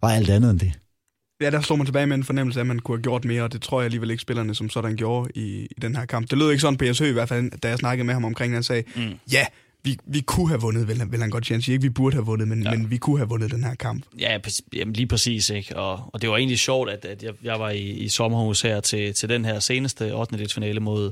var 0.02 0.10
alt 0.10 0.30
andet 0.30 0.52
end 0.52 0.60
det. 0.60 0.80
Ja, 1.42 1.50
der 1.52 1.62
slog 1.62 1.78
man 1.78 1.86
tilbage 1.86 2.08
med 2.08 2.16
en 2.16 2.24
fornemmelse 2.24 2.60
af, 2.60 2.64
at 2.64 2.68
man 2.68 2.80
kunne 2.80 2.98
have 2.98 3.04
gjort 3.04 3.26
mere, 3.26 3.44
og 3.44 3.54
det 3.54 3.62
tror 3.62 3.80
jeg 3.80 3.86
alligevel 3.86 4.12
ikke 4.12 4.22
spillerne 4.22 4.56
som 4.56 4.70
sådan 4.70 4.96
gjorde 4.96 5.32
i, 5.36 5.66
i 5.66 5.80
den 5.82 5.96
her 5.96 6.06
kamp. 6.06 6.30
Det 6.30 6.38
lød 6.38 6.52
ikke 6.52 6.62
sådan 6.62 6.78
på 6.78 6.86
Høgh 6.86 7.10
i 7.10 7.14
hvert 7.14 7.30
fald, 7.30 7.52
da 7.60 7.70
jeg 7.70 7.78
snakkede 7.78 8.06
med 8.06 8.14
ham 8.14 8.26
omkring, 8.26 8.54
han 8.54 8.64
sagde, 8.64 8.84
mm. 8.96 9.14
ja, 9.32 9.46
vi, 9.84 9.98
vi 10.06 10.22
kunne 10.22 10.48
have 10.48 10.62
vundet, 10.62 10.88
vil 10.88 10.98
han, 10.98 11.12
vil 11.12 11.20
han 11.20 11.30
godt 11.30 11.46
sige. 11.46 11.72
ikke, 11.72 11.82
vi 11.82 11.90
burde 11.90 12.14
have 12.14 12.26
vundet, 12.26 12.48
men, 12.48 12.64
ja. 12.64 12.72
men 12.72 12.92
vi 12.92 12.98
kunne 12.98 13.18
have 13.18 13.30
vundet 13.30 13.52
den 13.52 13.64
her 13.64 13.76
kamp. 13.76 14.04
Ja, 14.20 14.38
jamen, 14.74 14.94
lige 14.94 15.08
præcis. 15.08 15.50
Ikke? 15.50 15.76
Og, 15.76 16.10
og 16.14 16.22
det 16.22 16.30
var 16.30 16.38
egentlig 16.38 16.60
sjovt, 16.60 16.90
at, 16.90 17.06
at 17.06 17.24
jeg, 17.24 17.34
jeg 17.44 17.60
var 17.60 17.70
i, 17.70 17.82
i 17.82 18.10
sommerhus 18.10 18.62
her 18.62 18.80
til, 18.80 19.14
til 19.14 19.30
den 19.30 19.46
her 19.46 19.60
seneste 19.60 20.16
8. 20.16 20.48
finale 20.54 20.80
mod, 20.80 21.12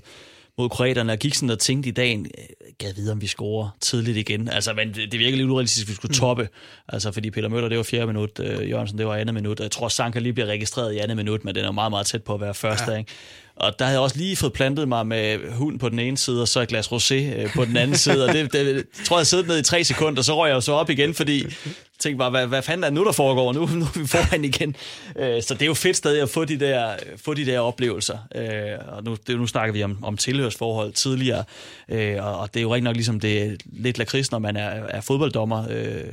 mod 0.57 0.69
kroaterne, 0.69 1.11
og 1.11 1.19
gik 1.19 1.33
sådan 1.33 1.49
og 1.49 1.59
tænkte 1.59 1.89
i 1.89 1.91
dagen, 1.91 2.25
øh, 2.37 2.43
gad 2.77 2.93
vide, 2.93 3.11
om 3.11 3.21
vi 3.21 3.27
scorer 3.27 3.69
tidligt 3.81 4.17
igen. 4.17 4.49
Altså, 4.49 4.73
men 4.73 4.87
det, 4.93 5.11
det 5.11 5.19
virker 5.19 5.37
lidt 5.37 5.49
urealistisk, 5.49 5.85
at 5.85 5.89
vi 5.89 5.95
skulle 5.95 6.09
mm. 6.09 6.19
toppe. 6.19 6.43
Mm. 6.43 6.49
Altså, 6.89 7.11
fordi 7.11 7.31
Peter 7.31 7.49
Møller, 7.49 7.69
det 7.69 7.77
var 7.77 7.83
fjerde 7.83 8.07
minut, 8.07 8.39
øh, 8.39 8.69
Jørgensen, 8.69 8.97
det 8.97 9.07
var 9.07 9.15
andet 9.15 9.33
minut, 9.33 9.59
og 9.59 9.63
jeg 9.63 9.71
tror, 9.71 9.87
Sanka 9.87 10.19
lige 10.19 10.33
bliver 10.33 10.47
registreret 10.47 10.93
i 10.93 10.97
andet 10.97 11.17
minut, 11.17 11.45
men 11.45 11.55
den 11.55 11.65
er 11.65 11.71
meget, 11.71 11.91
meget 11.91 12.05
tæt 12.05 12.23
på 12.23 12.33
at 12.33 12.41
være 12.41 12.53
første. 12.53 12.91
Ja. 12.91 12.97
Ikke? 12.97 13.11
Og 13.55 13.79
der 13.79 13.85
havde 13.85 13.95
jeg 13.95 14.03
også 14.03 14.17
lige 14.17 14.35
fået 14.35 14.53
plantet 14.53 14.87
mig 14.87 15.07
med 15.07 15.51
hund 15.51 15.79
på 15.79 15.89
den 15.89 15.99
ene 15.99 16.17
side, 16.17 16.41
og 16.41 16.47
så 16.47 16.61
et 16.61 16.67
glas 16.67 16.87
rosé 16.87 17.15
øh, 17.15 17.53
på 17.53 17.65
den 17.65 17.77
anden 17.77 17.97
side. 17.97 18.25
Og 18.25 18.33
det, 18.33 18.53
det, 18.53 18.85
tror 19.03 19.19
jeg 19.19 19.27
jeg 19.33 19.47
ned 19.47 19.59
i 19.59 19.63
tre 19.63 19.83
sekunder, 19.83 20.19
og 20.19 20.25
så 20.25 20.37
røg 20.37 20.49
jeg 20.49 20.63
så 20.63 20.71
op 20.71 20.89
igen, 20.89 21.13
fordi 21.13 21.43
jeg 21.43 21.51
tænkte 21.99 22.17
bare, 22.17 22.29
hvad, 22.29 22.47
hvad 22.47 22.61
fanden 22.61 22.83
er 22.83 22.87
det 22.87 22.93
nu, 22.93 23.05
der 23.05 23.11
foregår? 23.11 23.53
Nu, 23.53 23.65
nu 23.65 23.85
er 23.85 23.99
vi 23.99 24.07
foran 24.07 24.45
igen. 24.45 24.75
Øh, 25.15 25.43
så 25.43 25.53
det 25.53 25.61
er 25.61 25.65
jo 25.65 25.73
fedt 25.73 25.97
stadig 25.97 26.21
at 26.21 26.29
få 26.29 26.45
de 26.45 26.59
der, 26.59 26.95
få 27.17 27.33
de 27.33 27.45
der 27.45 27.59
oplevelser. 27.59 28.17
Øh, 28.35 28.95
og 28.97 29.03
nu, 29.03 29.17
det, 29.27 29.37
nu 29.37 29.47
snakker 29.47 29.73
vi 29.73 29.83
om, 29.83 29.97
om 30.03 30.17
tilhørsforhold 30.17 30.93
tidligere, 30.93 31.43
øh, 31.89 32.39
og 32.39 32.53
det 32.53 32.59
er 32.59 32.61
jo 32.61 32.73
rigtig 32.73 32.83
nok 32.83 32.95
ligesom 32.95 33.19
det 33.19 33.61
lidt 33.65 33.97
lakrids, 33.97 34.31
når 34.31 34.39
man 34.39 34.57
er, 34.57 34.69
er 34.69 35.01
fodbolddommer. 35.01 35.67
øh, 35.69 36.03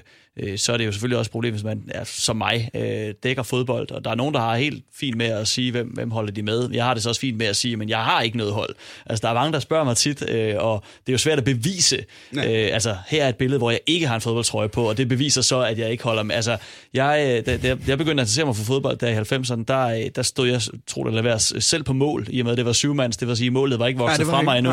så 0.56 0.72
er 0.72 0.76
det 0.76 0.86
jo 0.86 0.92
selvfølgelig 0.92 1.18
også 1.18 1.28
et 1.28 1.32
problem, 1.32 1.52
hvis 1.52 1.64
man 1.64 1.82
er 1.88 2.04
som 2.04 2.36
mig 2.36 2.70
øh, 2.74 3.14
dækker 3.22 3.42
fodbold, 3.42 3.90
og 3.90 4.04
der 4.04 4.10
er 4.10 4.14
nogen, 4.14 4.34
der 4.34 4.40
har 4.40 4.56
helt 4.56 4.84
fint 4.94 5.16
med 5.16 5.26
at 5.26 5.48
sige, 5.48 5.70
hvem, 5.70 5.86
hvem 5.88 6.10
holder 6.10 6.32
de 6.32 6.42
med. 6.42 6.68
Jeg 6.72 6.84
har 6.84 6.94
det 6.94 7.02
så 7.02 7.08
også 7.08 7.20
fint 7.20 7.36
med 7.36 7.46
at 7.46 7.56
sige, 7.56 7.76
men 7.76 7.88
jeg 7.88 7.98
har 7.98 8.20
ikke 8.20 8.36
noget 8.36 8.52
hold. 8.52 8.74
Altså, 9.06 9.22
der 9.22 9.28
er 9.28 9.34
mange, 9.34 9.52
der 9.52 9.60
spørger 9.60 9.84
mig 9.84 9.96
tit, 9.96 10.30
øh, 10.30 10.54
og 10.58 10.82
det 11.06 11.08
er 11.08 11.12
jo 11.12 11.18
svært 11.18 11.38
at 11.38 11.44
bevise. 11.44 11.96
Øh, 12.32 12.44
altså, 12.72 12.96
her 13.08 13.24
er 13.24 13.28
et 13.28 13.36
billede, 13.36 13.58
hvor 13.58 13.70
jeg 13.70 13.80
ikke 13.86 14.06
har 14.06 14.14
en 14.14 14.20
fodboldtrøje 14.20 14.68
på, 14.68 14.88
og 14.88 14.96
det 14.96 15.08
beviser 15.08 15.42
så, 15.42 15.60
at 15.60 15.78
jeg 15.78 15.90
ikke 15.90 16.04
holder 16.04 16.22
med. 16.22 16.34
Altså, 16.34 16.56
jeg, 16.94 17.24
øh, 17.28 17.46
da, 17.46 17.56
da 17.56 17.76
jeg 17.86 17.98
begyndte 17.98 18.20
at 18.20 18.24
interessere 18.24 18.46
mig 18.46 18.56
for 18.56 18.64
fodbold 18.64 18.96
der 18.96 19.08
i 19.08 19.14
90'erne, 19.14 19.64
der, 19.68 19.86
øh, 19.86 20.10
der 20.16 20.22
stod 20.22 20.48
jeg, 20.48 20.60
tror 20.86 21.04
det 21.04 21.24
være, 21.24 21.38
selv 21.38 21.82
på 21.82 21.92
mål, 21.92 22.26
i 22.30 22.40
og 22.40 22.44
med, 22.44 22.52
at 22.52 22.58
det 22.58 22.66
var 22.66 22.72
syvmands, 22.72 23.16
det 23.16 23.28
vil 23.28 23.36
sige, 23.36 23.50
målet 23.50 23.78
var 23.78 23.86
ikke 23.86 23.98
vokset 23.98 24.26
Nej, 24.26 24.26
var 24.26 24.38
fra 24.38 24.42
mig 24.42 24.58
endnu. 24.58 24.72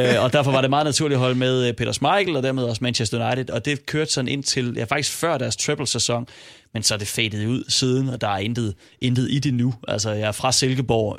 øh, 0.00 0.24
og 0.24 0.32
derfor 0.32 0.50
var 0.50 0.60
det 0.60 0.70
meget 0.70 0.84
naturligt 0.84 1.16
at 1.16 1.20
holde 1.20 1.38
med 1.38 1.68
øh, 1.68 1.74
Peter 1.74 1.92
Schmeichel, 1.92 2.36
og 2.36 2.42
dermed 2.42 2.64
også 2.64 2.84
Manchester 2.84 3.26
United, 3.26 3.50
og 3.50 3.64
det 3.64 3.86
kørte 3.86 4.12
sådan 4.12 4.28
ind 4.28 4.42
til, 4.42 4.74
ja 4.76 4.84
faktisk 4.88 5.12
før 5.12 5.38
deres 5.38 5.56
triple-sæson, 5.56 6.28
men 6.74 6.82
så 6.82 6.94
er 6.94 6.98
det 6.98 7.08
fadet 7.08 7.46
ud 7.46 7.64
siden, 7.68 8.08
og 8.08 8.20
der 8.20 8.28
er 8.28 8.38
intet, 8.38 8.74
intet 9.00 9.30
i 9.30 9.38
det 9.38 9.54
nu. 9.54 9.74
Altså, 9.88 10.10
jeg 10.10 10.28
er 10.28 10.32
fra 10.32 10.52
Silkeborg, 10.52 11.18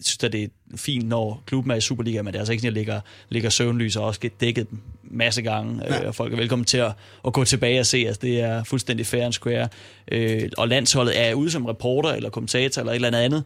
synes, 0.00 0.24
at 0.24 0.32
det 0.32 0.42
er 0.42 0.48
fint, 0.76 1.08
når 1.08 1.42
klubben 1.46 1.70
er 1.70 1.74
i 1.74 1.80
Superliga, 1.80 2.22
men 2.22 2.26
det 2.26 2.34
er 2.34 2.40
altså 2.40 2.52
ikke 2.52 2.60
sådan, 2.60 2.72
at 2.72 2.76
jeg 2.76 2.80
ligger, 2.80 3.00
ligger 3.28 3.50
søvnlys 3.50 3.96
og 3.96 4.04
også 4.04 4.30
dækket 4.40 4.66
masse 5.02 5.42
gange, 5.42 5.82
ja. 5.84 6.00
øh, 6.00 6.08
og 6.08 6.14
folk 6.14 6.32
er 6.32 6.36
velkommen 6.36 6.64
til 6.64 6.78
at, 6.78 6.92
at 7.26 7.32
gå 7.32 7.44
tilbage 7.44 7.80
og 7.80 7.86
se, 7.86 7.98
altså 7.98 8.20
det 8.22 8.40
er 8.40 8.64
fuldstændig 8.64 9.06
fair 9.06 9.24
and 9.24 9.32
square. 9.32 9.68
Øh, 10.12 10.48
og 10.58 10.68
landsholdet 10.68 11.20
er 11.20 11.34
ude 11.34 11.50
som 11.50 11.66
reporter 11.66 12.10
eller 12.10 12.30
kommentator 12.30 12.80
eller 12.80 12.92
et 12.92 12.96
eller 12.96 13.18
andet, 13.18 13.44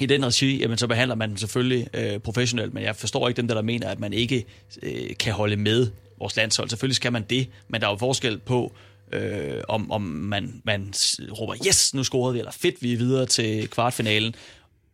i 0.00 0.06
den 0.06 0.26
regi, 0.26 0.58
jamen, 0.58 0.78
så 0.78 0.86
behandler 0.86 1.14
man 1.14 1.28
den 1.28 1.38
selvfølgelig 1.38 1.88
øh, 1.94 2.18
professionelt, 2.18 2.74
men 2.74 2.82
jeg 2.82 2.96
forstår 2.96 3.28
ikke 3.28 3.36
dem, 3.36 3.48
der, 3.48 3.54
der 3.54 3.62
mener, 3.62 3.88
at 3.88 4.00
man 4.00 4.12
ikke 4.12 4.44
øh, 4.82 5.16
kan 5.18 5.32
holde 5.32 5.56
med 5.56 5.90
vores 6.18 6.36
landshold. 6.36 6.68
Selvfølgelig 6.68 6.96
skal 6.96 7.12
man 7.12 7.22
det, 7.30 7.48
men 7.68 7.80
der 7.80 7.86
er 7.86 7.90
jo 7.90 7.96
forskel 7.96 8.38
på, 8.38 8.72
øh, 9.12 9.62
om, 9.68 9.90
om 9.90 10.02
man, 10.02 10.62
man 10.64 10.92
råber, 11.20 11.54
yes, 11.66 11.94
nu 11.94 12.04
scorede 12.04 12.32
vi, 12.32 12.38
eller 12.38 12.52
fedt, 12.52 12.82
vi 12.82 12.92
er 12.92 12.96
videre 12.96 13.26
til 13.26 13.68
kvartfinalen, 13.68 14.34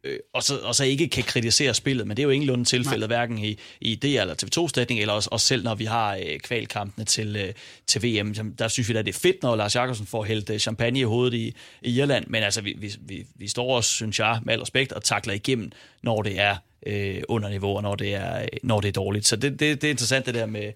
øh, 0.06 0.18
og, 0.32 0.42
så, 0.42 0.58
og 0.58 0.74
så 0.74 0.84
ikke 0.84 1.08
kan 1.08 1.24
kritisere 1.24 1.74
spillet, 1.74 2.06
men 2.06 2.16
det 2.16 2.22
er 2.22 2.24
jo 2.24 2.30
ingenlunde 2.30 2.64
tilfældet, 2.64 3.08
hverken 3.08 3.38
i, 3.38 3.58
i 3.80 3.94
DR 3.94 4.06
eller 4.06 4.34
TV2-slætning, 4.34 5.00
eller 5.00 5.14
også, 5.14 5.28
også 5.32 5.46
selv 5.46 5.64
når 5.64 5.74
vi 5.74 5.84
har 5.84 6.14
øh, 6.14 6.38
kvalkampene 6.38 7.04
til, 7.04 7.36
øh, 7.36 7.52
til 7.86 8.02
VM. 8.02 8.54
Der 8.58 8.68
synes 8.68 8.88
vi 8.88 8.94
da, 8.94 9.02
det 9.02 9.14
er 9.14 9.18
fedt, 9.18 9.42
når 9.42 9.56
Lars 9.56 9.74
Jakobsen 9.74 10.06
får 10.06 10.24
hældt 10.24 10.50
øh, 10.50 10.58
champagne 10.58 10.98
i 10.98 11.02
hovedet 11.02 11.34
i, 11.34 11.54
i 11.82 12.00
Irland, 12.00 12.26
men 12.26 12.42
altså, 12.42 12.60
vi, 12.60 12.74
vi, 12.78 12.94
vi, 13.00 13.26
vi 13.34 13.48
står 13.48 13.76
også, 13.76 13.90
synes 13.90 14.18
jeg, 14.18 14.40
med 14.42 14.54
al 14.54 14.60
respekt, 14.60 14.92
og 14.92 15.04
takler 15.04 15.34
igennem, 15.34 15.72
når 16.02 16.22
det 16.22 16.40
er 16.40 16.56
øh, 16.86 17.22
under 17.28 17.48
niveau, 17.48 17.76
og 17.76 17.82
når 17.82 17.94
det 17.94 18.14
er, 18.14 18.42
øh, 18.42 18.48
når 18.62 18.80
det 18.80 18.88
er 18.88 18.92
dårligt. 18.92 19.26
Så 19.26 19.36
det, 19.36 19.60
det, 19.60 19.82
det 19.82 19.84
er 19.84 19.90
interessant, 19.90 20.26
det 20.26 20.34
der 20.34 20.46
med, 20.46 20.72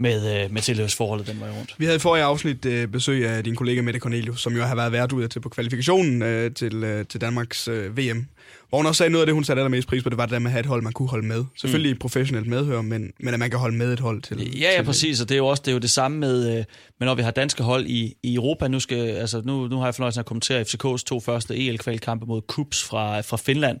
med, 0.00 0.44
øh, 0.44 0.52
med 0.52 0.62
tilhørsforholdet 0.62 1.26
den 1.26 1.40
vej 1.40 1.50
rundt. 1.50 1.74
Vi 1.78 1.84
havde 1.84 1.96
i 1.96 1.98
forrige 2.00 2.24
afsnit 2.24 2.64
øh, 2.64 2.88
besøg 2.88 3.28
af 3.28 3.44
din 3.44 3.56
kollega 3.56 3.82
Mette 3.82 4.00
Cornelius, 4.00 4.40
som 4.40 4.56
jo 4.56 4.62
har 4.62 4.74
været 4.74 4.92
vært 4.92 5.12
ud 5.12 5.28
til 5.28 5.40
på 5.40 5.48
kvalifikationen 5.48 6.22
øh, 6.22 6.54
til, 6.54 6.84
øh, 6.84 7.06
til 7.06 7.20
Danmarks 7.20 7.68
øh, 7.68 7.98
VM. 7.98 8.26
Hvor 8.68 8.78
hun 8.78 8.86
også 8.86 8.98
sagde 8.98 9.12
noget 9.12 9.22
af 9.22 9.26
det, 9.26 9.34
hun 9.34 9.44
satte 9.44 9.60
allermest 9.60 9.88
pris 9.88 10.02
på, 10.02 10.08
det 10.08 10.18
var 10.18 10.26
det 10.26 10.32
der 10.32 10.38
med 10.38 10.46
at 10.46 10.52
have 10.52 10.60
et 10.60 10.66
hold, 10.66 10.82
man 10.82 10.92
kunne 10.92 11.08
holde 11.08 11.26
med. 11.26 11.44
Selvfølgelig 11.56 11.92
mm. 11.92 11.98
professionelt 11.98 12.46
medhør, 12.46 12.82
men, 12.82 13.12
men 13.20 13.34
at 13.34 13.40
man 13.40 13.50
kan 13.50 13.58
holde 13.58 13.76
med 13.76 13.92
et 13.92 14.00
hold 14.00 14.22
til. 14.22 14.58
Ja, 14.58 14.70
ja, 14.70 14.76
til, 14.76 14.84
præcis, 14.84 15.20
og 15.20 15.28
det 15.28 15.34
er 15.34 15.38
jo 15.38 15.46
også 15.46 15.62
det, 15.66 15.68
er 15.68 15.72
jo 15.72 15.78
det 15.78 15.90
samme 15.90 16.18
med, 16.18 16.48
øh, 16.48 16.64
med, 17.00 17.06
når 17.06 17.14
vi 17.14 17.22
har 17.22 17.30
danske 17.30 17.62
hold 17.62 17.86
i, 17.86 18.14
i 18.22 18.34
Europa. 18.34 18.68
Nu, 18.68 18.80
skal, 18.80 18.96
altså, 18.96 19.42
nu, 19.44 19.68
nu 19.68 19.78
har 19.78 19.84
jeg 19.84 19.94
fornøjelsen 19.94 20.20
at 20.20 20.26
kommentere 20.26 20.62
FCK's 20.62 21.04
to 21.06 21.20
første 21.20 21.56
EL-kvalkampe 21.56 22.26
mod 22.26 22.42
Kups 22.42 22.84
fra, 22.84 23.20
fra 23.20 23.36
Finland. 23.36 23.80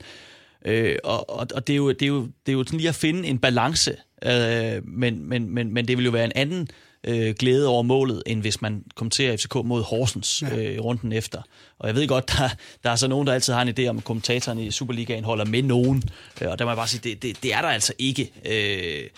Øh, 0.66 0.96
og 1.04 1.30
og, 1.30 1.46
og 1.54 1.66
det, 1.66 1.72
er 1.72 1.76
jo, 1.76 1.88
det, 1.88 2.02
er 2.02 2.06
jo, 2.06 2.20
det 2.46 2.52
er 2.52 2.52
jo 2.52 2.64
sådan 2.64 2.78
lige 2.78 2.88
at 2.88 2.94
finde 2.94 3.28
en 3.28 3.38
balance, 3.38 3.96
øh, 4.22 4.88
men, 4.88 5.28
men, 5.28 5.54
men, 5.54 5.74
men 5.74 5.88
det 5.88 5.96
vil 5.96 6.04
jo 6.04 6.10
være 6.10 6.24
en 6.24 6.32
anden 6.34 6.68
øh, 7.04 7.34
glæde 7.38 7.68
over 7.68 7.82
målet, 7.82 8.22
end 8.26 8.40
hvis 8.40 8.62
man 8.62 8.84
kommenterer 8.94 9.36
FCK 9.36 9.54
mod 9.54 9.82
Horsens 9.82 10.42
øh, 10.42 10.80
runden 10.80 11.12
efter. 11.12 11.42
Og 11.78 11.88
jeg 11.88 11.96
ved 11.96 12.08
godt, 12.08 12.28
der, 12.38 12.48
der 12.84 12.90
er 12.90 12.96
så 12.96 13.08
nogen, 13.08 13.26
der 13.26 13.32
altid 13.32 13.52
har 13.52 13.62
en 13.62 13.74
idé 13.78 13.86
om, 13.86 13.98
at 13.98 14.04
kommentatoren 14.04 14.58
i 14.58 14.70
Superligaen 14.70 15.24
holder 15.24 15.44
med 15.44 15.62
nogen, 15.62 16.02
øh, 16.42 16.48
og 16.50 16.58
der 16.58 16.64
må 16.64 16.70
jeg 16.70 16.76
bare 16.76 16.88
sige, 16.88 17.10
det, 17.10 17.22
det, 17.22 17.42
det 17.42 17.54
er 17.54 17.62
der 17.62 17.68
altså 17.68 17.92
ikke. 17.98 18.30
Øh, 18.50 19.08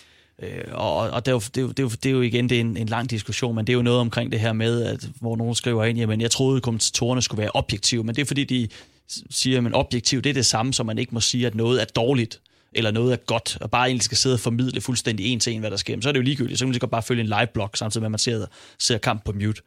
Øh, 0.42 0.64
og 0.72 0.96
og 0.96 1.26
det, 1.26 1.32
er 1.32 1.34
jo, 1.34 1.40
det, 1.40 1.59
er 1.59 1.62
jo, 1.62 1.68
det, 1.68 1.78
er 1.78 1.82
jo, 1.82 1.88
det 1.88 2.07
er 2.07 2.11
jo 2.11 2.20
igen 2.20 2.48
det 2.48 2.57
er 2.57 2.61
en, 2.61 2.76
en 2.76 2.86
lang 2.86 3.11
diskussion, 3.11 3.55
men 3.55 3.66
det 3.66 3.72
er 3.72 3.74
jo 3.74 3.82
noget 3.82 4.00
omkring 4.00 4.32
det 4.32 4.40
her 4.40 4.53
med, 4.53 4.82
at, 4.82 5.09
hvor 5.20 5.36
nogen 5.36 5.55
skriver 5.55 5.84
ind, 5.84 5.98
jamen 5.98 6.20
jeg 6.20 6.30
troede, 6.30 6.57
at 6.57 6.62
kommentatorerne 6.62 7.22
skulle 7.22 7.40
være 7.42 7.50
objektive, 7.55 8.05
men 8.05 8.14
det 8.14 8.22
er 8.22 8.26
fordi, 8.26 8.44
de 8.44 8.68
siger, 9.30 9.66
at 9.66 9.74
objektiv 9.74 10.22
det 10.22 10.30
er 10.30 10.34
det 10.34 10.46
samme, 10.46 10.74
som 10.74 10.86
man 10.86 10.98
ikke 10.98 11.14
må 11.14 11.20
sige, 11.20 11.46
at 11.46 11.55
noget 11.55 11.80
er 11.80 11.84
dårligt 11.84 12.40
eller 12.75 12.91
noget 12.91 13.12
er 13.12 13.16
godt, 13.16 13.59
og 13.61 13.70
bare 13.70 13.87
egentlig 13.87 14.03
skal 14.03 14.18
sidde 14.18 14.35
og 14.35 14.41
formidle 14.41 14.81
fuldstændig 14.81 15.27
en 15.27 15.41
til 15.41 15.53
en, 15.53 15.61
hvad 15.61 15.70
der 15.70 15.77
sker, 15.77 15.97
Men 15.97 16.03
så 16.03 16.09
er 16.09 16.12
det 16.12 16.18
jo 16.18 16.25
ligegyldigt. 16.25 16.59
Så 16.59 16.62
kan 16.64 16.68
man 16.68 16.73
lige 16.73 16.81
godt 16.81 16.91
bare 16.91 17.03
følge 17.03 17.20
en 17.20 17.27
live-blog, 17.27 17.70
samtidig 17.75 18.03
med, 18.03 18.07
at 18.07 18.11
man 18.11 18.18
ser, 18.18 18.47
ser 18.79 18.99
kamp 18.99 19.25
på 19.25 19.33
mute. 19.33 19.62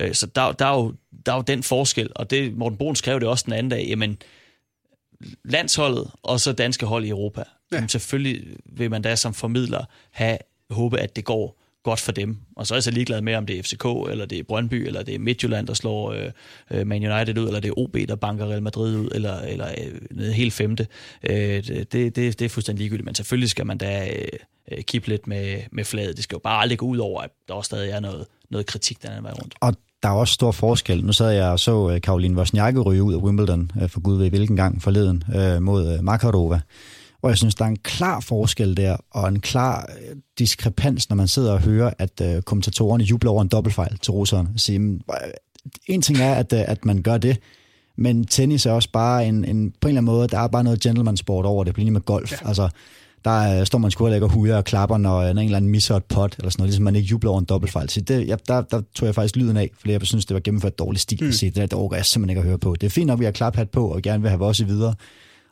Øh, 0.00 0.14
Så 0.14 0.26
der, 0.26 0.52
der, 0.52 0.66
er 0.66 0.74
jo, 0.74 0.94
der 1.26 1.32
er 1.32 1.36
jo 1.36 1.42
den 1.42 1.62
forskel, 1.62 2.10
og 2.14 2.30
det 2.30 2.56
Morten 2.56 2.78
Brun 2.78 2.96
skrev 2.96 3.20
det 3.20 3.28
også 3.28 3.44
den 3.44 3.52
anden 3.52 3.70
dag, 3.70 3.86
jamen 3.88 4.18
landsholdet 5.44 6.10
og 6.22 6.40
så 6.40 6.52
danske 6.52 6.86
hold 6.86 7.04
i 7.04 7.08
Europa. 7.08 7.42
Ja. 7.72 7.76
Jamen, 7.76 7.88
selvfølgelig 7.88 8.56
vil 8.66 8.90
man 8.90 9.02
da 9.02 9.16
som 9.16 9.34
formidler 9.34 9.84
have 10.10 10.38
håbe, 10.70 10.98
at 10.98 11.16
det 11.16 11.24
går 11.24 11.62
godt 11.88 12.00
for 12.00 12.12
dem. 12.12 12.36
Og 12.56 12.66
så 12.66 12.74
er 12.74 12.76
jeg 12.76 12.82
så 12.82 12.90
ligeglad 12.90 13.20
med, 13.20 13.34
om 13.34 13.46
det 13.46 13.58
er 13.58 13.62
FCK, 13.62 13.84
eller 14.10 14.26
det 14.26 14.38
er 14.38 14.42
Brøndby, 14.42 14.86
eller 14.86 15.02
det 15.02 15.14
er 15.14 15.18
Midtjylland, 15.18 15.66
der 15.66 15.74
slår 15.74 16.12
øh, 16.70 16.86
Man 16.86 17.12
United 17.12 17.38
ud, 17.38 17.46
eller 17.46 17.60
det 17.60 17.68
er 17.68 17.78
OB, 17.78 17.96
der 18.08 18.16
banker 18.16 18.46
Real 18.46 18.62
Madrid 18.62 18.96
ud, 18.96 19.08
eller, 19.14 19.40
eller 19.40 19.66
øh, 20.18 20.30
helt 20.30 20.52
femte. 20.52 20.86
Øh, 21.22 21.36
det, 21.66 21.92
det, 21.92 22.16
det 22.16 22.42
er 22.42 22.48
fuldstændig 22.48 22.82
ligegyldigt, 22.82 23.04
men 23.04 23.14
selvfølgelig 23.14 23.50
skal 23.50 23.66
man 23.66 23.78
da 23.78 24.08
øh, 24.08 24.28
øh 24.72 24.82
kippe 24.82 25.08
lidt 25.08 25.26
med, 25.26 25.60
med 25.72 25.84
fladet. 25.84 26.16
Det 26.16 26.24
skal 26.24 26.36
jo 26.36 26.40
bare 26.44 26.60
aldrig 26.60 26.78
gå 26.78 26.86
ud 26.86 26.98
over, 26.98 27.20
at 27.22 27.30
der 27.48 27.54
også 27.54 27.68
stadig 27.68 27.90
er 27.90 28.00
noget, 28.00 28.26
noget 28.50 28.66
kritik 28.66 29.02
den 29.02 29.10
anden 29.10 29.24
vej 29.24 29.32
rundt. 29.32 29.54
Og 29.60 29.74
der 30.02 30.08
er 30.08 30.12
også 30.12 30.34
stor 30.34 30.52
forskel. 30.52 31.04
Nu 31.04 31.12
sad 31.12 31.30
jeg 31.30 31.50
og 31.50 31.60
så 31.60 31.90
øh, 31.90 32.00
Karoline 32.00 32.36
Wozniacki 32.36 32.80
ryge 32.80 33.02
ud 33.02 33.14
af 33.14 33.18
Wimbledon, 33.18 33.70
øh, 33.82 33.88
for 33.88 34.00
gud 34.00 34.18
ved 34.18 34.30
hvilken 34.30 34.56
gang 34.56 34.82
forleden, 34.82 35.24
øh, 35.36 35.62
mod 35.62 36.02
Makarova. 36.02 36.60
Og 37.22 37.30
jeg 37.30 37.38
synes, 37.38 37.54
der 37.54 37.64
er 37.64 37.68
en 37.68 37.78
klar 37.78 38.20
forskel 38.20 38.76
der, 38.76 38.96
og 39.10 39.28
en 39.28 39.40
klar 39.40 39.90
øh, 39.98 40.16
diskrepans, 40.38 41.08
når 41.08 41.16
man 41.16 41.28
sidder 41.28 41.52
og 41.52 41.60
hører, 41.60 41.90
at 41.98 42.20
øh, 42.22 42.42
kommentatorerne 42.42 43.04
jubler 43.04 43.30
over 43.30 43.42
en 43.42 43.48
dobbeltfejl 43.48 43.98
til 43.98 44.12
russerne. 44.12 44.48
Og 44.54 44.60
siger, 44.60 44.78
"Men, 44.78 45.02
øh, 45.10 45.30
en 45.86 46.02
ting 46.02 46.18
er, 46.18 46.34
at, 46.34 46.52
øh, 46.52 46.60
at 46.66 46.84
man 46.84 47.02
gør 47.02 47.18
det, 47.18 47.38
men 47.96 48.24
tennis 48.24 48.66
er 48.66 48.72
også 48.72 48.88
bare 48.92 49.26
en, 49.26 49.44
en, 49.44 49.70
på 49.80 49.88
en 49.88 49.90
eller 49.90 50.00
anden 50.00 50.04
måde, 50.04 50.28
der 50.28 50.38
er 50.38 50.48
bare 50.48 50.64
noget 50.64 50.80
gentleman 50.80 51.16
sport 51.16 51.44
over 51.44 51.64
det, 51.64 51.74
på 51.74 51.80
linje 51.80 51.90
med 51.90 52.00
golf. 52.00 52.32
Ja. 52.32 52.48
Altså, 52.48 52.68
der 53.24 53.60
øh, 53.60 53.66
står 53.66 53.78
man 53.78 53.90
sgu 53.90 54.04
og 54.04 54.10
lægger 54.10 54.28
hujer 54.28 54.56
og 54.56 54.64
klapper, 54.64 54.98
når 54.98 55.22
en 55.22 55.38
eller 55.38 55.56
anden 55.56 55.70
misser 55.70 55.96
et 55.96 56.04
pot, 56.04 56.34
eller 56.38 56.50
sådan 56.50 56.60
noget, 56.60 56.68
ligesom 56.68 56.84
man 56.84 56.96
ikke 56.96 57.08
jubler 57.08 57.30
over 57.30 57.38
en 57.38 57.44
dobbeltfejl. 57.44 57.88
Så 57.88 58.00
det, 58.00 58.28
ja, 58.28 58.36
der, 58.48 58.62
der 58.62 58.82
tog 58.94 59.06
jeg 59.06 59.14
faktisk 59.14 59.36
lyden 59.36 59.56
af, 59.56 59.70
fordi 59.78 59.92
jeg 59.92 60.00
synes, 60.02 60.26
det 60.26 60.34
var 60.34 60.40
gennemført 60.40 60.78
dårlig 60.78 61.00
stil 61.00 61.18
mm. 61.22 61.28
at 61.28 61.34
se. 61.34 61.46
Det, 61.46 61.56
der, 61.56 61.62
det 61.62 61.72
overgår 61.72 61.96
jeg 61.96 62.06
simpelthen 62.06 62.30
ikke 62.30 62.40
at 62.40 62.46
høre 62.46 62.58
på. 62.58 62.74
Det 62.80 62.86
er 62.86 62.90
fint 62.90 63.06
nok, 63.06 63.16
at 63.16 63.20
vi 63.20 63.24
har 63.24 63.32
klaphat 63.32 63.70
på, 63.70 63.88
og 63.88 64.02
gerne 64.02 64.22
vil 64.22 64.30
have 64.30 64.38
vores 64.38 64.66
videre. 64.66 64.94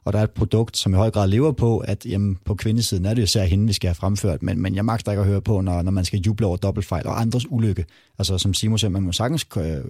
Og 0.06 0.12
der 0.12 0.18
er 0.18 0.22
et 0.22 0.30
produkt, 0.30 0.76
som 0.76 0.92
i 0.92 0.96
høj 0.96 1.10
grad 1.10 1.28
lever 1.28 1.52
på, 1.52 1.78
at 1.78 2.06
jamen, 2.06 2.38
på 2.44 2.54
kvindesiden 2.54 3.04
er 3.04 3.14
det 3.14 3.18
jo 3.18 3.24
især 3.24 3.44
hende, 3.44 3.66
vi 3.66 3.72
skal 3.72 3.88
have 3.88 3.94
fremført, 3.94 4.42
men, 4.42 4.62
men 4.62 4.74
jeg 4.74 4.84
magter 4.84 5.12
ikke 5.12 5.20
at 5.20 5.26
høre 5.26 5.40
på, 5.40 5.60
når, 5.60 5.82
når 5.82 5.90
man 5.90 6.04
skal 6.04 6.18
juble 6.18 6.46
over 6.46 6.56
dobbeltfejl 6.56 7.06
og 7.06 7.20
andres 7.20 7.46
ulykke. 7.50 7.84
Altså 8.18 8.38
som 8.38 8.54
Simon 8.54 8.78
siger, 8.78 8.90
man 8.90 9.02
må 9.02 9.12
sagtens 9.12 9.46
øh, 9.56 9.84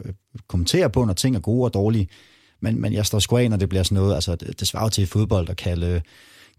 kommentere 0.48 0.90
på, 0.90 1.04
når 1.04 1.12
ting 1.12 1.36
er 1.36 1.40
gode 1.40 1.64
og 1.64 1.74
dårlige, 1.74 2.08
men, 2.60 2.80
men 2.80 2.92
jeg 2.92 3.06
står 3.06 3.18
sgu 3.18 3.36
af, 3.36 3.50
når 3.50 3.56
det 3.56 3.68
bliver 3.68 3.82
sådan 3.82 3.94
noget, 3.96 4.14
altså 4.14 4.36
det, 4.36 4.60
det 4.60 4.68
svarer 4.68 4.88
til 4.88 5.02
i 5.02 5.06
fodbold 5.06 5.48
at 5.50 5.56
kalde, 5.56 6.02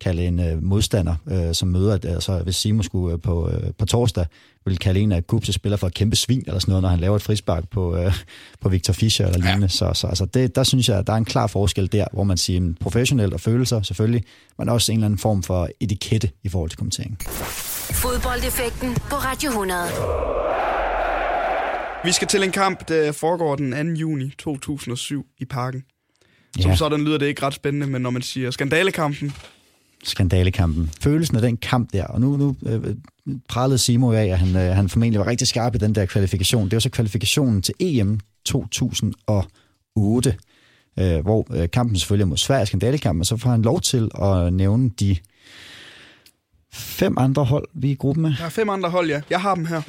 kalde 0.02 0.26
en 0.26 0.39
øh, 0.39 0.64
modstander, 0.64 1.16
øh, 1.32 1.54
som 1.54 1.68
møder, 1.68 1.93
at, 1.93 2.06
altså 2.06 2.39
hvis 2.43 2.56
Simon 2.56 2.84
skulle 2.84 3.14
øh, 3.14 3.22
på, 3.22 3.50
øh, 3.50 3.72
på 3.80 3.86
torsdag, 3.86 4.26
ville 4.66 4.78
kalde 4.78 5.00
en 5.00 5.12
af 5.12 5.28
Kubs 5.28 5.54
spiller 5.56 5.78
for 5.78 5.88
et 5.88 5.93
kæmpe 5.93 6.16
svin, 6.16 6.43
eller 6.48 6.60
sådan 6.60 6.72
noget, 6.72 6.82
når 6.82 6.89
han 6.89 7.00
laver 7.00 7.16
et 7.16 7.22
frispark 7.22 7.70
på, 7.72 7.95
øh, 7.98 8.14
på 8.62 8.70
Victor 8.70 8.93
Fischer 8.93 9.26
eller 9.26 9.39
lignende. 9.39 9.64
Ja. 9.64 9.68
Så, 9.68 9.91
så 9.93 10.08
altså 10.08 10.26
det, 10.26 10.56
der 10.56 10.64
synes 10.64 10.89
jeg, 10.89 10.98
at 10.98 11.08
der 11.08 11.14
er 11.14 11.18
en 11.18 11.26
klar 11.26 11.48
forskel 11.48 11.91
der, 11.91 12.06
hvor 12.14 12.24
man 12.24 12.38
siger 12.38 12.60
mm, 12.60 12.76
professionelt 12.82 13.34
og 13.34 13.39
følelser 13.41 13.82
selvfølgelig, 13.82 14.24
men 14.58 14.70
også 14.70 14.91
en 14.91 14.98
eller 14.98 15.06
anden 15.06 15.18
form 15.20 15.43
for 15.43 15.70
etikette 15.80 16.30
i 16.43 16.50
forhold 16.50 16.70
til 16.70 16.78
kommentering. 16.78 17.18
Fodboldeffekten 17.91 18.93
på 18.95 19.16
Radio 19.16 19.50
100. 19.50 19.80
Vi 22.04 22.12
skal 22.12 22.28
til 22.28 22.43
en 22.43 22.52
kamp, 22.52 22.88
der 22.88 23.12
foregår 23.12 23.56
den 23.56 23.72
2. 23.95 24.00
juni 24.00 24.32
2007 24.39 25.26
i 25.39 25.45
parken. 25.45 25.84
Som 26.62 26.72
Ja. 26.72 26.76
sådan 26.76 27.06
lyder 27.06 27.18
det 27.18 27.26
ikke 27.26 27.41
ret 27.45 27.54
spændende, 27.54 27.88
men 27.88 28.02
når 28.02 28.10
man 28.10 28.22
siger 28.22 28.52
skandalekampen, 28.52 29.34
skandalekampen. 30.04 30.91
Følelsen 31.02 31.36
af 31.36 31.41
den 31.41 31.58
kamp 31.58 31.93
der, 31.93 32.06
og 32.06 32.22
nu, 32.22 32.38
nu 32.38 32.56
øh, 32.66 32.95
pralede 33.48 33.78
Simo 33.78 34.12
af, 34.12 34.26
at 34.26 34.39
han, 34.39 34.56
øh, 34.56 34.76
han 34.76 34.89
formentlig 34.89 35.20
var 35.20 35.28
rigtig 35.28 35.48
skarp 35.48 35.76
i 35.76 35.78
den 35.78 35.95
der 35.95 36.06
kvalifikation. 36.06 36.66
Det 36.66 36.74
var 36.74 36.80
så 36.80 36.89
kvalifikationen 36.89 37.62
til 37.62 37.74
EM 37.80 38.20
2008, 38.45 40.36
øh, 41.00 41.20
hvor 41.20 41.48
øh, 41.54 41.70
kampen 41.70 42.00
selvfølgelig 42.00 42.24
er 42.24 42.28
mod 42.28 42.38
Sverige, 42.38 42.66
skandalekampen, 42.66 43.22
og 43.22 43.26
så 43.26 43.38
får 43.38 43.50
han 43.50 43.62
lov 43.62 43.82
til 43.82 44.12
at 44.22 44.54
nævne 44.54 44.89
de 44.89 45.18
fem 46.74 47.18
andre 47.18 47.43
hold, 47.43 47.68
vi 47.74 47.88
er 47.88 47.91
i 47.91 47.95
gruppen 47.95 48.22
med. 48.22 48.34
der 48.38 48.45
er 48.45 48.50
fem 48.50 48.70
andre 48.70 48.89
hold, 48.89 49.10
ja. 49.10 49.22
Jeg 49.30 49.41
har 49.41 49.56
dem 49.56 49.66
her. 49.66 49.82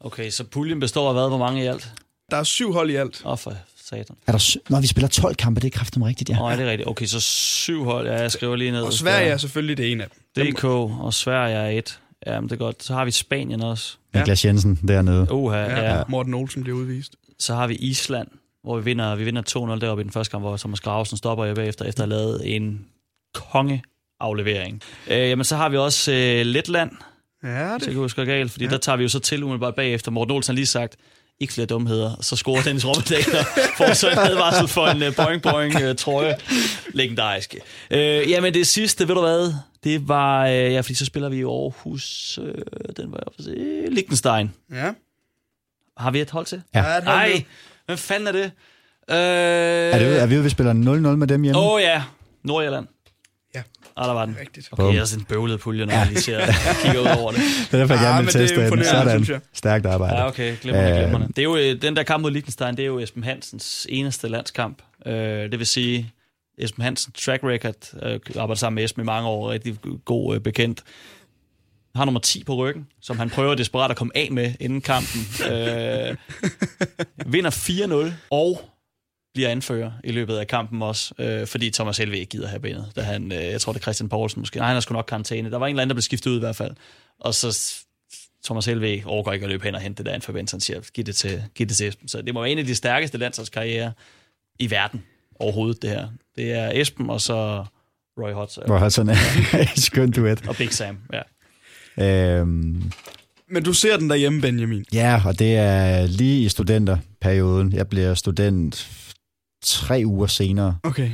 Okay, 0.00 0.30
så 0.30 0.44
puljen 0.44 0.80
består 0.80 1.08
af 1.08 1.14
hvad? 1.14 1.28
Hvor 1.28 1.38
mange 1.38 1.64
i 1.64 1.66
alt? 1.66 1.92
Der 2.30 2.36
er 2.36 2.42
syv 2.42 2.72
hold 2.72 2.90
i 2.90 2.94
alt. 2.94 3.22
Åh, 3.24 3.32
oh, 3.32 3.38
for 3.38 3.52
satan. 3.88 4.16
Er 4.26 4.32
der, 4.32 4.56
når 4.70 4.80
vi 4.80 4.86
spiller 4.86 5.08
12 5.08 5.34
kampe, 5.34 5.60
det 5.60 5.66
er 5.74 5.78
kraftigt 5.78 6.04
rigtigt, 6.04 6.30
ja. 6.30 6.42
Oh, 6.42 6.52
er 6.52 6.56
det 6.56 6.66
rigtigt? 6.66 6.88
Okay, 6.88 7.06
så 7.06 7.20
syv 7.20 7.84
hold. 7.84 8.06
Ja, 8.06 8.20
jeg 8.20 8.32
skriver 8.32 8.56
lige 8.56 8.70
ned. 8.70 8.82
Og 8.82 8.92
Sverige 8.92 9.28
er 9.28 9.36
selvfølgelig 9.36 9.76
det 9.76 9.92
ene 9.92 10.02
af 10.04 10.08
dem. 10.36 10.46
DK 10.54 10.64
og 10.64 11.14
Sverige 11.14 11.56
er 11.56 11.68
et. 11.78 12.00
Ja, 12.26 12.40
men 12.40 12.48
det 12.48 12.54
er 12.54 12.58
godt. 12.58 12.82
Så 12.82 12.94
har 12.94 13.04
vi 13.04 13.10
Spanien 13.10 13.62
også. 13.62 13.96
Niklas 14.14 14.44
Jensen 14.44 14.78
dernede. 14.88 15.32
Uha, 15.32 15.56
Ja, 15.56 15.80
ja. 15.80 15.96
ja. 15.96 16.02
Morten 16.08 16.34
Olsen 16.34 16.62
bliver 16.62 16.78
udvist. 16.78 17.16
Så 17.38 17.54
har 17.54 17.66
vi 17.66 17.74
Island, 17.74 18.28
hvor 18.62 18.76
vi 18.78 18.84
vinder, 18.84 19.14
vi 19.16 19.24
vinder 19.24 19.42
2-0 19.76 19.80
deroppe 19.80 20.00
i 20.00 20.04
den 20.04 20.12
første 20.12 20.30
kamp, 20.30 20.42
hvor 20.42 20.56
Thomas 20.56 20.80
Gravesen 20.80 21.16
stopper 21.16 21.44
jeg 21.44 21.54
bagefter, 21.54 21.84
efter 21.84 22.02
at 22.04 22.10
have 22.10 22.18
lavet 22.20 22.56
en 22.56 22.86
kongeaflevering. 23.34 24.80
Øh, 25.08 25.18
jamen, 25.28 25.44
så 25.44 25.56
har 25.56 25.68
vi 25.68 25.76
også 25.76 26.12
øh, 26.12 26.46
Letland, 26.46 26.90
Ja, 27.44 27.72
det 27.74 27.82
kan 27.82 27.90
jeg 27.92 27.98
huske 27.98 28.24
galt, 28.24 28.52
fordi 28.52 28.64
ja. 28.64 28.70
der 28.70 28.78
tager 28.78 28.96
vi 28.96 29.02
jo 29.02 29.08
så 29.08 29.18
til 29.18 29.42
umiddelbart 29.42 29.74
bagefter. 29.74 30.10
Morten 30.10 30.34
Olsen 30.34 30.52
har 30.52 30.54
lige 30.54 30.66
sagt, 30.66 30.96
ikke 31.40 31.52
flere 31.52 31.66
dumheder. 31.66 32.16
Så 32.20 32.36
scorer 32.36 32.62
Dennis 32.62 32.86
Rommedal 32.86 33.38
og 33.38 33.46
får 33.78 33.94
så 33.94 34.10
en 34.10 34.18
advarsel 34.18 34.68
for 34.68 34.86
en 34.86 35.02
uh, 35.02 35.14
boing 35.16 35.42
boing 35.42 35.88
uh, 35.90 35.96
trøje. 35.96 36.36
Legendarisk. 36.92 37.54
Uh, 37.90 37.96
jamen 37.98 38.54
det 38.54 38.66
sidste, 38.66 39.08
ved 39.08 39.14
du 39.14 39.20
hvad? 39.20 39.54
Det 39.84 40.08
var, 40.08 40.44
uh, 40.44 40.50
ja, 40.52 40.80
fordi 40.80 40.94
så 40.94 41.04
spiller 41.04 41.28
vi 41.28 41.36
i 41.36 41.42
Aarhus. 41.42 42.38
Uh, 42.42 42.46
den 42.96 43.12
var 43.12 43.18
jeg 43.18 43.26
at 43.38 43.44
se. 43.44 43.90
Liechtenstein. 43.94 44.52
Ja. 44.72 44.90
Har 45.96 46.10
vi 46.10 46.20
et 46.20 46.30
hold 46.30 46.46
til? 46.46 46.62
Ja. 46.74 46.92
Ja, 46.94 47.00
Nej, 47.00 47.44
hvad 47.86 47.96
fanden 47.96 48.26
er 48.28 48.32
det? 48.32 48.44
Uh, 49.08 49.14
Er, 49.14 49.98
det, 49.98 50.22
er 50.22 50.26
vi 50.26 50.34
ude, 50.34 50.44
vi 50.44 50.50
spiller 50.50 50.72
0-0 50.72 50.76
med 51.16 51.26
dem 51.26 51.42
hjemme? 51.42 51.60
Åh 51.60 51.72
oh, 51.72 51.80
ja, 51.82 52.02
Nordjylland. 52.42 52.86
Ah, 53.96 54.06
der 54.08 54.12
var 54.14 54.26
den. 54.26 54.36
Rigtigt. 54.40 54.68
Okay, 54.72 54.94
jeg 54.94 55.00
er 55.00 55.04
sådan 55.04 55.24
bøvlet 55.24 55.60
pulje, 55.60 55.86
når 55.86 55.92
jeg 55.92 56.06
lige 56.06 56.20
ser, 56.20 56.40
kigger 56.84 57.00
ud 57.00 57.18
over 57.20 57.30
det. 57.30 57.40
Det 57.70 57.74
er 57.74 57.78
derfor, 57.78 57.94
jeg 57.94 58.02
Ah, 58.02 58.08
gerne 58.14 58.26
vil 58.26 58.36
er 58.36 58.46
teste 58.46 58.70
den. 59.16 59.24
Sådan. 59.24 59.40
Stærkt 59.52 59.86
arbejde. 59.86 60.16
Ja, 60.16 60.26
okay, 60.28 60.56
glemrende, 60.62 60.90
Øh, 60.90 60.98
glemrende. 60.98 61.26
Det 61.28 61.38
er 61.38 61.42
jo, 61.42 61.56
øh, 61.56 61.82
den 61.82 61.96
der 61.96 62.02
kamp 62.02 62.22
mod 62.22 62.30
Liechtenstein, 62.30 62.76
det 62.76 62.82
er 62.82 62.86
jo 62.86 62.98
Esben 62.98 63.24
Hansens 63.24 63.86
eneste 63.90 64.28
landskamp. 64.28 64.82
Øh, 65.06 65.14
det 65.50 65.58
vil 65.58 65.66
sige, 65.66 66.12
Esben 66.58 66.82
Hansen 66.84 67.12
track 67.12 67.42
record, 67.44 67.74
øh, 68.02 68.20
arbejder 68.36 68.54
sammen 68.54 68.74
med 68.74 68.84
Esben 68.84 69.02
i 69.02 69.06
mange 69.06 69.28
år, 69.28 69.50
rigtig 69.50 69.76
god 70.04 70.34
øh, 70.34 70.40
bekendt. 70.40 70.82
Har 71.96 72.04
nummer 72.04 72.20
10 72.20 72.44
på 72.44 72.54
ryggen, 72.54 72.86
som 73.02 73.18
han 73.18 73.30
prøver 73.30 73.54
desperat 73.54 73.90
at 73.90 73.96
komme 73.96 74.16
af 74.16 74.28
med 74.32 74.52
inden 74.60 74.80
kampen. 74.80 75.20
Øh, 75.52 76.16
vinder 77.32 77.50
4-0 78.08 78.12
og 78.30 78.60
bliver 79.34 79.48
anfører 79.48 79.90
i 80.04 80.12
løbet 80.12 80.36
af 80.36 80.46
kampen 80.46 80.82
også, 80.82 81.14
øh, 81.18 81.46
fordi 81.46 81.70
Thomas 81.70 81.98
Helve 81.98 82.18
ikke 82.18 82.30
gider 82.30 82.48
have 82.48 82.60
benet. 82.60 82.92
Da 82.96 83.00
han, 83.02 83.32
øh, 83.32 83.38
jeg 83.44 83.60
tror, 83.60 83.72
det 83.72 83.80
er 83.80 83.82
Christian 83.82 84.08
Poulsen 84.08 84.40
måske. 84.40 84.56
Nej, 84.58 84.66
han 84.66 84.74
har 84.74 84.80
sgu 84.80 84.92
nok 84.92 85.04
karantæne. 85.08 85.50
Der 85.50 85.58
var 85.58 85.66
en 85.66 85.70
eller 85.70 85.82
anden, 85.82 85.90
der 85.90 85.94
blev 85.94 86.02
skiftet 86.02 86.30
ud 86.30 86.36
i 86.36 86.40
hvert 86.40 86.56
fald. 86.56 86.70
Og 87.20 87.34
så 87.34 87.74
Thomas 88.44 88.66
Helve 88.66 89.02
overgår 89.06 89.32
ikke 89.32 89.44
at 89.44 89.50
løbe 89.50 89.64
hen 89.64 89.74
og 89.74 89.80
hente 89.80 89.98
det 89.98 90.06
der 90.06 90.12
anfører, 90.12 90.46
så 90.46 90.56
han 90.56 90.60
siger, 90.60 90.80
giv 90.94 91.04
det 91.04 91.16
til, 91.16 91.42
giv 91.54 91.66
det 91.66 91.76
til 91.76 91.88
Esben. 91.88 92.08
Så 92.08 92.22
det 92.22 92.34
må 92.34 92.40
være 92.40 92.50
en 92.50 92.58
af 92.58 92.64
de 92.64 92.74
stærkeste 92.74 93.18
landsholdskarrierer 93.18 93.90
i 94.58 94.70
verden 94.70 95.02
overhovedet, 95.38 95.82
det 95.82 95.90
her. 95.90 96.08
Det 96.36 96.52
er 96.52 96.70
Esben, 96.74 97.10
og 97.10 97.20
så 97.20 97.64
Roy 98.18 98.32
Hodgson 98.32 98.64
Hvor 98.66 98.78
har 98.78 98.88
sådan 98.88 99.16
en 99.60 99.66
skøn 99.76 100.10
duet. 100.10 100.48
og 100.48 100.56
Big 100.56 100.72
Sam. 100.72 100.98
Ja. 101.12 101.22
Øhm, 102.38 102.82
Men 103.48 103.62
du 103.64 103.72
ser 103.72 103.96
den 103.96 104.10
derhjemme, 104.10 104.40
Benjamin. 104.40 104.84
ja, 104.92 105.22
og 105.26 105.38
det 105.38 105.56
er 105.56 106.06
lige 106.06 106.42
i 106.44 106.48
studenterperioden. 106.48 107.72
Jeg 107.72 107.88
bliver 107.88 108.14
student 108.14 108.90
tre 109.64 110.02
uger 110.06 110.26
senere. 110.26 110.76
Okay. 110.82 111.10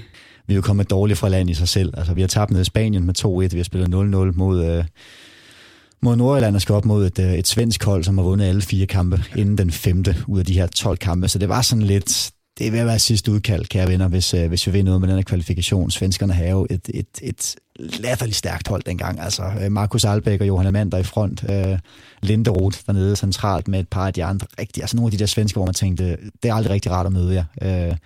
Vi 0.47 0.55
er 0.55 0.57
jo 0.57 0.63
kommet 0.63 0.91
dårligt 0.91 1.19
fra 1.19 1.29
land 1.29 1.51
i 1.51 1.55
sig 1.55 1.69
selv. 1.69 1.95
Altså, 1.97 2.15
vi 2.15 2.21
har 2.21 2.29
tabt 2.29 2.51
ned 2.51 2.61
i 2.61 2.65
Spanien 2.65 3.05
med 3.05 3.15
2-1. 3.19 3.29
Vi 3.29 3.59
har 3.59 3.65
spillet 3.65 3.89
0-0 3.89 3.91
mod, 4.39 4.65
øh, 4.65 4.85
mod 6.03 6.17
Nordjylland 6.17 6.55
og 6.55 6.63
skal 6.63 6.75
op 6.75 6.85
mod 6.85 7.07
et, 7.07 7.19
øh, 7.19 7.35
et 7.35 7.47
svensk 7.47 7.85
hold, 7.85 8.05
som 8.05 8.19
har 8.19 8.25
vundet 8.25 8.47
alle 8.47 8.63
fire 8.63 8.87
kampe 8.87 9.25
inden 9.37 9.59
den 9.59 9.71
femte 9.71 10.17
ud 10.27 10.39
af 10.39 10.45
de 10.45 10.55
her 10.55 10.67
12 10.67 10.99
kampe. 10.99 11.29
Så 11.29 11.39
det 11.39 11.49
var 11.49 11.63
sådan 11.63 11.83
lidt... 11.83 12.31
Det 12.59 12.67
er 12.67 12.71
ved 12.71 12.79
at 12.79 12.87
være 12.87 12.99
sidste 12.99 13.33
udkald, 13.33 13.65
kære 13.65 13.89
venner, 13.89 14.09
hvis, 14.09 14.35
øh, 14.35 14.49
hvis 14.49 14.67
vi 14.67 14.73
vinder 14.73 14.91
noget 14.91 15.01
med 15.01 15.09
den 15.09 15.17
her 15.17 15.23
kvalifikation. 15.23 15.91
Svenskerne 15.91 16.33
har 16.33 16.45
jo 16.45 16.67
et, 16.71 16.91
et, 16.95 17.07
et 17.23 17.57
latterligt 17.77 18.37
stærkt 18.37 18.69
hold 18.69 18.83
dengang. 18.83 19.21
Altså, 19.21 19.43
øh, 19.63 19.73
Markus 19.73 20.05
Albeck 20.05 20.41
og 20.41 20.49
Johan 20.49 20.67
Amander 20.67 20.99
i 20.99 21.03
front. 21.03 21.45
Øh, 21.51 21.79
Linderoth 22.23 22.79
dernede 22.87 23.17
centralt 23.17 23.69
med 23.69 23.81
et 23.81 23.89
par 23.89 24.07
af 24.07 24.15
de 24.15 24.25
andre. 24.25 24.47
Rigtig, 24.59 24.83
altså 24.83 24.97
nogle 24.97 25.07
af 25.07 25.11
de 25.11 25.19
der 25.19 25.27
svensker, 25.27 25.59
hvor 25.59 25.67
man 25.67 25.75
tænkte, 25.75 26.17
det 26.43 26.49
er 26.49 26.55
aldrig 26.55 26.73
rigtig 26.73 26.93
rart 26.93 27.07
at 27.07 27.13
møde 27.13 27.35
jer. 27.35 27.45
Øh, 27.91 27.97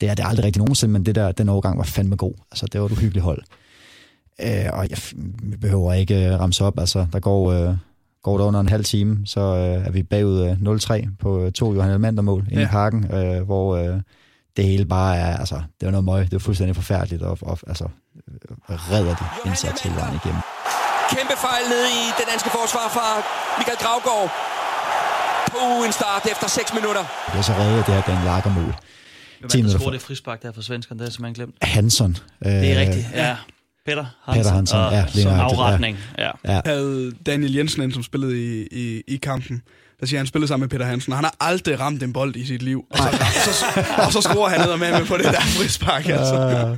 det 0.00 0.08
er 0.08 0.14
det 0.14 0.24
aldrig 0.26 0.44
rigtig 0.44 0.60
nogensinde, 0.60 0.92
men 0.92 1.06
det 1.06 1.14
der, 1.14 1.32
den 1.32 1.48
overgang 1.48 1.78
var 1.78 1.84
fandme 1.84 2.16
god. 2.16 2.34
Altså, 2.52 2.66
det 2.66 2.80
var 2.80 2.86
et 2.86 2.92
uhyggeligt 2.92 3.24
hold. 3.24 3.42
Øh, 4.40 4.66
og 4.72 4.86
jeg 4.90 4.98
behøver 5.60 5.92
ikke 5.92 6.26
øh, 6.26 6.40
ramse 6.40 6.64
op. 6.64 6.78
Altså, 6.78 7.06
der 7.12 7.20
går, 7.20 7.52
øh, 7.52 7.74
går 8.22 8.38
der 8.38 8.44
under 8.44 8.60
en 8.60 8.68
halv 8.68 8.84
time, 8.84 9.26
så 9.26 9.40
øh, 9.40 9.86
er 9.86 9.90
vi 9.90 10.02
bagud 10.02 10.40
øh, 10.40 11.02
0-3 11.04 11.08
på 11.20 11.44
øh, 11.44 11.52
to 11.52 11.74
Johan 11.74 11.90
Elmander-mål 11.90 12.44
Ja. 12.50 12.60
i 12.62 12.66
parken, 12.66 13.14
øh, 13.14 13.42
hvor 13.42 13.76
øh, 13.76 14.00
det 14.56 14.64
hele 14.64 14.84
bare 14.86 15.16
er, 15.16 15.36
altså, 15.36 15.54
det 15.80 15.86
var 15.86 15.90
noget 15.90 16.04
møg. 16.04 16.24
Det 16.24 16.32
var 16.32 16.38
fuldstændig 16.38 16.76
forfærdeligt, 16.76 17.22
og, 17.22 17.38
og 17.42 17.58
altså, 17.66 17.86
redder 18.92 19.14
de 19.20 19.24
indsats 19.48 19.82
hele 19.82 19.96
vejen 19.96 20.14
igennem. 20.24 20.40
Kæmpe 21.14 21.36
fejl 21.46 21.64
nede 21.72 21.86
i 22.00 22.02
den 22.18 22.26
danske 22.32 22.50
forsvar 22.58 22.86
fra 22.96 23.06
Michael 23.58 23.78
Gravgaard. 23.84 24.30
På 25.54 25.62
en 25.86 25.92
start 26.00 26.22
efter 26.32 26.46
6 26.48 26.74
minutter. 26.78 27.04
Det 27.32 27.38
er 27.38 27.46
så 27.50 27.52
reddet 27.60 27.86
det 27.86 27.94
her 27.94 28.02
Dan 28.10 28.24
Lagermål. 28.28 28.74
Hvem 29.40 29.44
er 29.44 29.48
10 29.48 29.62
det, 29.62 29.72
der 29.72 29.78
for- 29.78 29.90
det 29.90 30.00
frispark 30.00 30.42
der 30.42 30.52
for 30.52 30.62
svenskerne? 30.62 30.98
Det 30.98 31.04
har 31.04 31.06
jeg 31.08 31.12
simpelthen 31.12 31.34
glemt. 31.34 31.54
Hansen. 31.62 32.16
Øh, 32.46 32.52
Det 32.52 32.72
er 32.72 32.80
rigtigt, 32.80 33.06
ja. 33.14 33.36
Peter 33.86 34.04
Hansen. 34.24 34.42
Peter 34.42 34.54
Hansen, 34.54 34.78
og, 34.78 34.92
ja, 34.92 35.04
lige 35.14 35.22
som 35.22 35.32
afretning. 35.40 35.98
Ja. 36.18 36.30
Ja, 36.44 36.60
Havde 36.64 37.12
Daniel 37.26 37.54
Jensen, 37.54 37.82
en, 37.82 37.92
som 37.92 38.02
spillede 38.02 38.60
i, 38.62 38.66
i, 38.72 39.02
i 39.08 39.16
kampen, 39.16 39.62
der 40.00 40.06
siger, 40.06 40.18
at 40.18 40.20
han 40.20 40.26
spillede 40.26 40.48
sammen 40.48 40.62
med 40.64 40.68
Peter 40.68 40.84
Hansen, 40.86 41.12
og 41.12 41.16
han 41.18 41.24
har 41.24 41.36
aldrig 41.40 41.80
ramt 41.80 42.02
en 42.02 42.12
bold 42.12 42.36
i 42.36 42.46
sit 42.46 42.62
liv. 42.62 42.84
Og 42.90 42.98
så, 42.98 43.04
og 43.48 43.54
så, 43.54 43.64
og 44.06 44.12
så 44.12 44.20
scorer 44.20 44.48
han 44.48 44.60
ned 44.60 44.76
med, 44.76 44.98
med 44.98 45.06
på 45.06 45.16
det 45.16 45.24
der 45.24 45.40
frispark. 45.40 46.08
Altså. 46.08 46.34
Øh, 46.70 46.76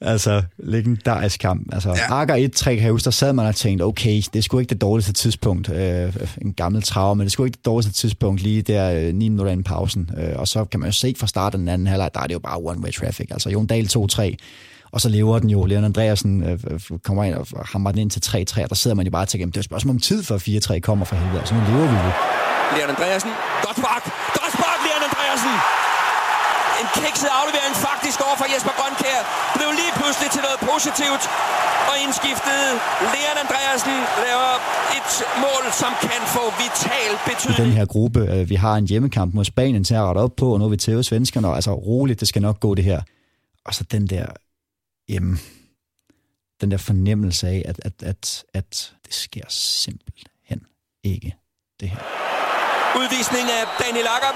altså, 0.00 0.42
legendarisk 0.58 1.40
kamp. 1.40 1.66
Altså, 1.72 1.88
Ja. 1.90 2.12
Arker 2.14 2.34
1-3, 2.56 2.64
kan 2.64 2.82
jeg 2.82 2.90
huske, 2.90 3.04
der 3.04 3.10
sad 3.10 3.32
man 3.32 3.46
og 3.46 3.54
tænkte, 3.56 3.82
okay, 3.82 4.16
det 4.32 4.36
er 4.36 4.42
sgu 4.42 4.58
ikke 4.58 4.70
det 4.70 4.80
dårligste 4.80 5.12
tidspunkt. 5.12 5.72
Øh, 5.72 6.14
en 6.42 6.52
gammel 6.52 6.82
traver, 6.82 7.14
men 7.14 7.24
det 7.24 7.32
sgu 7.32 7.44
ikke 7.44 7.56
det 7.56 7.64
dårligste 7.64 7.92
tidspunkt 7.92 8.42
lige 8.42 8.62
der 8.62 8.90
øh, 8.92 9.14
9 9.14 9.28
minutter 9.28 9.52
inden 9.52 9.64
pausen. 9.64 10.10
Øh, 10.18 10.38
og 10.38 10.48
så 10.48 10.64
kan 10.64 10.80
man 10.80 10.88
jo 10.88 10.92
se 10.92 11.14
fra 11.18 11.26
starten 11.26 11.56
af 11.56 11.58
den 11.58 11.68
anden 11.68 11.86
halvleg, 11.86 12.10
der 12.14 12.20
er 12.20 12.26
det 12.26 12.34
jo 12.34 12.38
bare 12.38 12.56
one-way 12.56 12.90
traffic. 13.00 13.26
Altså, 13.30 13.50
Jon 13.50 13.66
Dahl 13.66 13.88
2-3, 13.96 14.36
og 14.92 15.00
så 15.00 15.08
lever 15.08 15.38
den 15.38 15.50
jo. 15.50 15.64
Leon 15.64 15.84
Andreasen 15.84 16.42
øh, 16.44 16.58
kommer 17.04 17.24
ind 17.24 17.34
og 17.34 17.46
hammer 17.72 17.90
den 17.90 18.00
ind 18.00 18.10
til 18.10 18.20
3-3, 18.60 18.62
og 18.62 18.68
der 18.68 18.74
sidder 18.74 18.94
man 18.94 19.06
jo 19.06 19.10
bare 19.12 19.22
og 19.22 19.28
tænker, 19.28 19.42
"Jamen, 19.42 19.50
det 19.52 19.56
er 19.56 19.60
et 19.60 19.64
spørgsmål 19.64 19.94
om 19.94 20.00
tid, 20.00 20.22
før 20.22 20.38
4-3 20.38 20.78
kommer 20.80 21.04
fra 21.04 21.16
helvede. 21.16 21.38
Altså, 21.40 21.54
nu 21.54 21.60
lever 21.60 21.86
vi 21.92 21.96
jo. 22.06 22.10
Leon 22.76 22.90
Andreasen. 22.94 23.30
Godt 23.66 23.76
spark. 23.82 24.04
Godt 24.40 24.52
spark, 24.58 24.78
Leon 24.86 25.02
Andreasen. 25.08 25.54
En 26.86 26.92
kikset 27.02 27.30
aflevering 27.40 27.74
faktisk 27.88 28.18
over 28.26 28.36
for 28.40 28.46
Jesper 28.52 28.74
Grønkær. 28.80 29.18
Blev 29.56 29.68
lige 29.82 29.92
pludselig 29.98 30.28
til 30.34 30.42
noget 30.46 30.58
positivt. 30.72 31.22
Og 31.90 31.94
indskiftet 32.04 32.60
Leon 33.12 33.36
Andreasen 33.44 33.96
laver 34.26 34.52
et 34.98 35.10
mål, 35.44 35.64
som 35.82 35.92
kan 36.08 36.20
få 36.36 36.44
vital 36.62 37.10
i 37.12 37.16
den 37.16 37.34
betydning. 37.34 37.72
her 37.80 37.86
gruppe. 37.94 38.20
Øh, 38.32 38.48
Vi 38.52 38.54
har 38.54 38.74
en 38.74 38.86
hjemmekamp 38.86 39.34
mod 39.34 39.44
Spanien 39.44 39.84
til 39.84 39.94
at 39.94 40.02
rette 40.08 40.18
op 40.18 40.36
på, 40.36 40.46
og 40.52 40.58
nu 40.58 40.64
er 40.64 40.68
vi 40.68 40.76
til 40.76 41.04
svenskerne, 41.04 41.48
altså 41.54 41.72
roligt, 41.74 42.20
det 42.20 42.28
skal 42.28 42.42
nok 42.42 42.60
gå 42.60 42.74
det 42.74 42.84
her. 42.84 43.00
Og 43.66 43.74
så 43.74 43.84
den 43.84 44.06
der, 44.06 44.26
jamen, 45.08 45.40
den 46.60 46.70
der 46.70 46.76
fornemmelse 46.76 47.48
af, 47.48 47.62
at, 47.70 47.80
at, 47.84 47.92
at, 48.02 48.44
at 48.54 48.92
det 49.06 49.14
sker 49.14 49.44
simpelthen 49.48 50.60
ikke, 51.04 51.36
det 51.80 51.88
her. 51.88 51.98
Udvisning 53.00 53.44
af 53.58 53.64
Daniel 53.84 54.06
Akker 54.16 54.32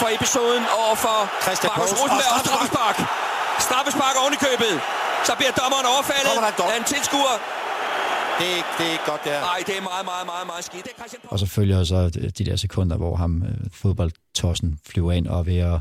for 0.00 0.08
episoden 0.16 0.62
over 0.82 0.94
for 1.04 1.18
Christian 1.44 1.70
Markus. 1.72 1.92
Rosenberg 2.00 2.32
og 2.36 2.40
straffespark. 2.46 2.96
straffespark. 3.68 4.14
Oven 4.22 4.32
i 4.38 4.40
købet. 4.46 4.74
Så 5.28 5.32
bliver 5.38 5.52
dommeren 5.62 5.86
overfaldet 5.94 6.32
af 6.72 6.76
en 6.80 6.86
tilskuer. 6.94 7.36
Det 8.38 8.46
er 8.52 8.56
ikke, 8.60 8.68
det 8.78 8.86
er 8.88 8.92
ikke 8.96 9.04
godt, 9.12 9.24
det 9.24 9.32
her. 9.32 9.40
Nej, 9.40 9.60
det 9.66 9.74
er 9.80 9.82
meget, 9.92 10.04
meget, 10.12 10.26
meget, 10.32 10.46
meget 10.52 10.64
skidt. 10.68 10.84
Det 10.84 10.92
er 10.96 10.98
Christian 11.00 11.22
Og 11.24 11.38
så 11.38 11.46
følger 11.46 11.84
så 11.84 11.98
de 12.38 12.44
der 12.48 12.56
sekunder, 12.56 12.96
hvor 12.96 13.16
ham 13.16 13.42
øh, 13.42 13.54
fodboldtossen 13.82 14.78
flyver 14.90 15.12
ind 15.12 15.26
og 15.26 15.38
er 15.38 15.42
ved 15.42 15.58
at 15.58 15.80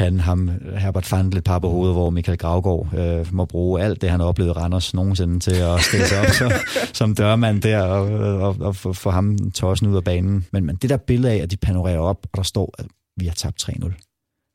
pande 0.00 0.20
ham, 0.20 0.50
Herbert 0.78 1.06
Fandel, 1.06 1.38
et 1.38 1.44
par 1.44 1.58
på 1.58 1.68
hovedet, 1.68 1.94
hvor 1.94 2.10
Michael 2.10 2.38
Gravgaard 2.38 2.94
øh, 2.94 3.34
må 3.34 3.44
bruge 3.44 3.82
alt 3.82 4.00
det, 4.00 4.10
han 4.10 4.20
har 4.20 4.26
oplevet 4.26 4.56
Randers 4.56 4.94
nogensinde 4.94 5.40
til 5.40 5.54
at 5.54 5.80
stille 5.88 6.06
sig 6.06 6.20
op 6.20 6.26
så, 6.26 6.54
som 6.92 7.14
dørmand 7.14 7.62
der 7.62 7.82
og, 7.82 8.06
og, 8.40 8.56
og 8.60 8.76
få, 8.76 8.92
få 8.92 9.10
ham 9.10 9.50
tossen 9.50 9.88
ud 9.88 9.96
af 9.96 10.04
banen. 10.04 10.46
Men, 10.52 10.64
men 10.64 10.76
det 10.76 10.90
der 10.90 10.96
billede 10.96 11.32
af, 11.32 11.36
at 11.36 11.50
de 11.50 11.56
panorerer 11.56 11.98
op, 11.98 12.26
og 12.32 12.36
der 12.36 12.42
står, 12.42 12.74
at 12.78 12.86
vi 13.16 13.26
har 13.26 13.34
tabt 13.34 13.62
3-0. 13.62 13.72
Der 13.78 13.90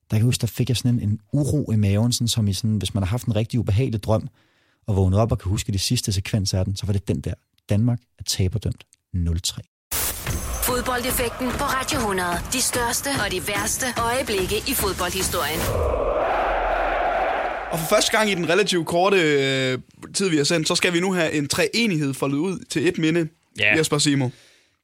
kan 0.10 0.18
jeg 0.18 0.24
huske, 0.24 0.41
der 0.41 0.48
fik 0.48 0.70
jeg 0.70 0.78
sådan 0.78 1.00
en, 1.00 1.10
en 1.10 1.20
uro 1.34 1.72
i 1.72 1.76
maven, 1.76 2.12
sådan, 2.12 2.28
som 2.28 2.48
i 2.48 2.54
sådan, 2.54 2.78
hvis 2.78 2.93
man 2.93 3.04
har 3.04 3.10
haft 3.10 3.28
en 3.28 3.36
rigtig 3.36 3.60
ubehagelig 3.60 4.04
drøm, 4.04 4.28
og 4.88 4.96
vågnet 4.96 5.20
op 5.20 5.32
og 5.32 5.39
kan 5.39 5.50
huske 5.50 5.72
de 5.72 5.80
sidste 5.80 6.12
sekvens 6.12 6.54
af 6.54 6.66
den, 6.66 6.76
så 6.76 6.86
var 6.86 6.93
det 6.93 7.08
den 7.08 7.22
der. 7.22 7.34
Danmark 7.70 8.00
er 8.20 8.24
taberdømt 8.24 8.84
0-3. 9.16 9.74
Fodboldeffekten 10.86 11.48
på 11.48 11.64
Radio 11.64 11.98
100. 11.98 12.30
De 12.54 12.62
største 12.62 13.08
og 13.26 13.32
de 13.32 13.48
værste 13.48 13.86
øjeblikke 14.02 14.58
i 14.58 14.74
fodboldhistorien. 14.74 15.60
Og 17.72 17.80
for 17.80 17.88
første 17.96 18.18
gang 18.18 18.32
i 18.32 18.36
den 18.36 18.50
relativt 18.50 18.88
korte 18.88 19.18
øh, 19.18 19.80
tid, 20.14 20.30
vi 20.30 20.38
har 20.38 20.44
sendt, 20.44 20.68
så 20.68 20.76
skal 20.76 20.94
vi 20.94 21.00
nu 21.00 21.14
have 21.14 21.32
en 21.32 21.48
treenighed 21.48 22.14
foldet 22.14 22.38
ud 22.38 22.66
til 22.70 22.88
et 22.88 22.98
minde. 22.98 23.28
Ja. 23.60 23.78
Jesper 23.78 23.98
Simo. 23.98 24.30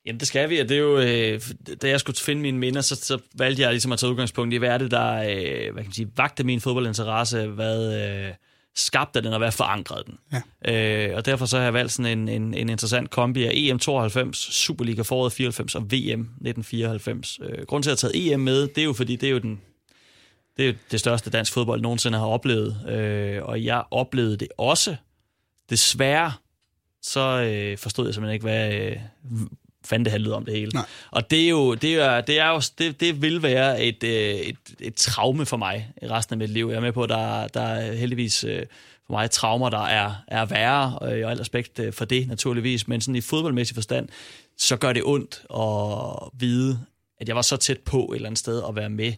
Jamen, 0.06 0.20
det 0.20 0.28
skal 0.28 0.50
vi, 0.50 0.60
og 0.60 0.70
det 0.70 0.78
er 0.78 0.82
jo, 0.82 1.00
øh, 1.00 1.42
da 1.82 1.90
jeg 1.90 2.00
skulle 2.00 2.18
finde 2.18 2.42
mine 2.42 2.58
minder, 2.58 2.82
så, 2.82 2.96
så 2.96 3.18
valgte 3.36 3.62
jeg 3.62 3.72
ligesom 3.72 3.92
at 3.92 4.00
tage 4.00 4.10
udgangspunkt 4.12 4.54
i, 4.54 4.58
hvad 4.58 4.70
er 4.70 4.78
det, 4.78 4.92
der 4.92 5.14
øh, 5.14 5.74
hvad 5.74 5.84
kan 5.84 5.86
man 5.86 5.94
sige, 5.94 6.08
vagte 6.18 6.44
min 6.44 6.62
fodboldinteresse, 6.62 7.46
hvad, 7.48 8.02
øh, 8.02 8.34
skabt 8.76 9.16
af 9.16 9.24
den 9.24 9.34
og 9.34 9.42
være 9.42 9.52
forankret 9.52 10.06
den. 10.06 10.18
Ja. 10.66 11.10
Øh, 11.10 11.16
og 11.16 11.26
derfor 11.26 11.46
så 11.46 11.58
har 11.58 11.64
jeg 11.64 11.74
valgt 11.74 11.92
sådan 11.92 12.20
en, 12.20 12.30
en, 12.30 12.54
en 12.54 12.70
interessant 12.70 13.10
kombi 13.10 13.44
af 13.44 13.52
EM 13.54 13.80
92, 13.80 14.38
Superliga 14.38 15.02
foråret 15.02 15.34
94 15.34 15.76
og 15.76 15.82
VM 15.82 16.20
1994. 16.22 17.40
Øh, 17.42 17.66
grunden 17.66 17.84
til 17.84 17.90
at 17.90 18.02
have 18.02 18.12
taget 18.12 18.34
EM 18.34 18.40
med, 18.40 18.68
det 18.68 18.78
er 18.78 18.86
jo 18.86 18.94
fordi, 18.94 19.16
det 19.16 19.28
er 19.28 19.32
jo 19.32 19.40
den 19.40 19.62
det 20.58 20.64
er 20.64 20.68
jo 20.68 20.78
det 20.92 21.00
største 21.00 21.30
dansk 21.30 21.54
fodbold 21.54 21.82
nogensinde 21.82 22.18
har 22.18 22.26
oplevet, 22.26 22.90
øh, 22.90 23.44
og 23.44 23.64
jeg 23.64 23.84
oplevede 23.92 24.38
det 24.38 24.48
også. 24.58 24.96
Desværre, 25.70 26.32
så 27.02 27.20
øh, 27.20 27.78
forstod 27.78 28.06
jeg 28.06 28.14
simpelthen 28.14 28.34
ikke, 28.34 28.44
hvad 28.44 28.74
øh, 28.74 28.98
fanden 29.86 30.06
det 30.06 30.12
handlede 30.12 30.36
om 30.36 30.46
det 30.46 30.54
hele. 30.54 30.72
Nej. 30.74 30.86
Og 31.12 31.32
det 31.32 31.46
er 31.46 31.50
jo, 31.50 31.74
det 31.74 31.94
er, 31.94 32.22
det 32.22 32.40
er 32.40 32.50
jo, 32.50 32.62
det, 32.78 33.00
det 33.00 33.22
vil 33.22 33.44
være 33.44 33.84
et, 33.84 34.04
øh, 34.04 34.36
et, 34.36 34.58
et 34.80 34.96
traume 34.96 35.46
for 35.46 35.58
mig 35.58 35.92
i 36.02 36.08
resten 36.08 36.34
af 36.34 36.38
mit 36.38 36.50
liv. 36.50 36.68
Jeg 36.70 36.78
er 36.78 36.82
med 36.82 36.92
på, 36.92 37.04
at 37.04 37.10
der, 37.10 37.48
der 37.48 37.62
er 37.62 37.94
heldigvis 37.94 38.44
øh, 38.44 38.66
for 39.06 39.14
mig 39.14 39.32
traumer, 39.32 39.70
der 39.70 39.86
er, 39.86 40.14
er 40.28 40.46
værre, 40.46 41.00
og 41.00 41.20
jeg 41.20 41.28
har 41.28 41.32
al 41.32 41.38
respekt 41.38 41.80
øh, 41.80 41.94
for 41.94 42.06
det 42.06 42.28
naturligvis, 42.28 42.88
men 42.88 43.02
sådan 43.02 43.16
i 43.16 43.22
fodboldmæssig 43.22 43.76
forstand, 43.76 44.10
så 44.58 44.78
gør 44.78 44.94
det 44.94 45.04
ondt 45.06 45.44
at 45.56 46.40
vide, 46.40 46.80
at 47.20 47.28
jeg 47.28 47.36
var 47.36 47.42
så 47.42 47.58
tæt 47.58 47.80
på 47.80 48.10
et 48.12 48.16
eller 48.16 48.30
andet 48.30 48.40
sted 48.40 48.64
at 48.70 48.76
være 48.76 48.90
med 48.90 49.14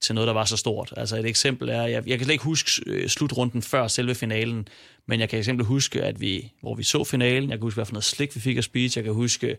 til 0.00 0.14
noget, 0.14 0.26
der 0.26 0.34
var 0.34 0.44
så 0.44 0.56
stort. 0.56 0.94
Altså 0.96 1.16
et 1.16 1.26
eksempel 1.26 1.68
er, 1.68 1.82
jeg, 1.82 2.08
jeg 2.08 2.18
kan 2.18 2.24
slet 2.24 2.32
ikke 2.32 2.44
huske 2.44 2.70
øh, 2.86 3.08
slutrunden 3.08 3.62
før 3.62 3.88
selve 3.88 4.14
finalen, 4.14 4.68
men 5.06 5.20
jeg 5.20 5.28
kan 5.28 5.38
eksempel 5.38 5.66
huske, 5.66 6.02
at 6.02 6.20
vi, 6.20 6.52
hvor 6.60 6.74
vi 6.74 6.82
så 6.82 7.04
finalen, 7.04 7.50
jeg 7.50 7.58
kan 7.58 7.62
huske, 7.62 7.76
hvad 7.76 7.84
for 7.84 7.92
noget 7.92 8.04
slik 8.04 8.34
vi 8.34 8.40
fik 8.40 8.56
at 8.56 8.64
spise, 8.64 8.98
jeg 8.98 9.04
kan 9.04 9.14
huske, 9.14 9.56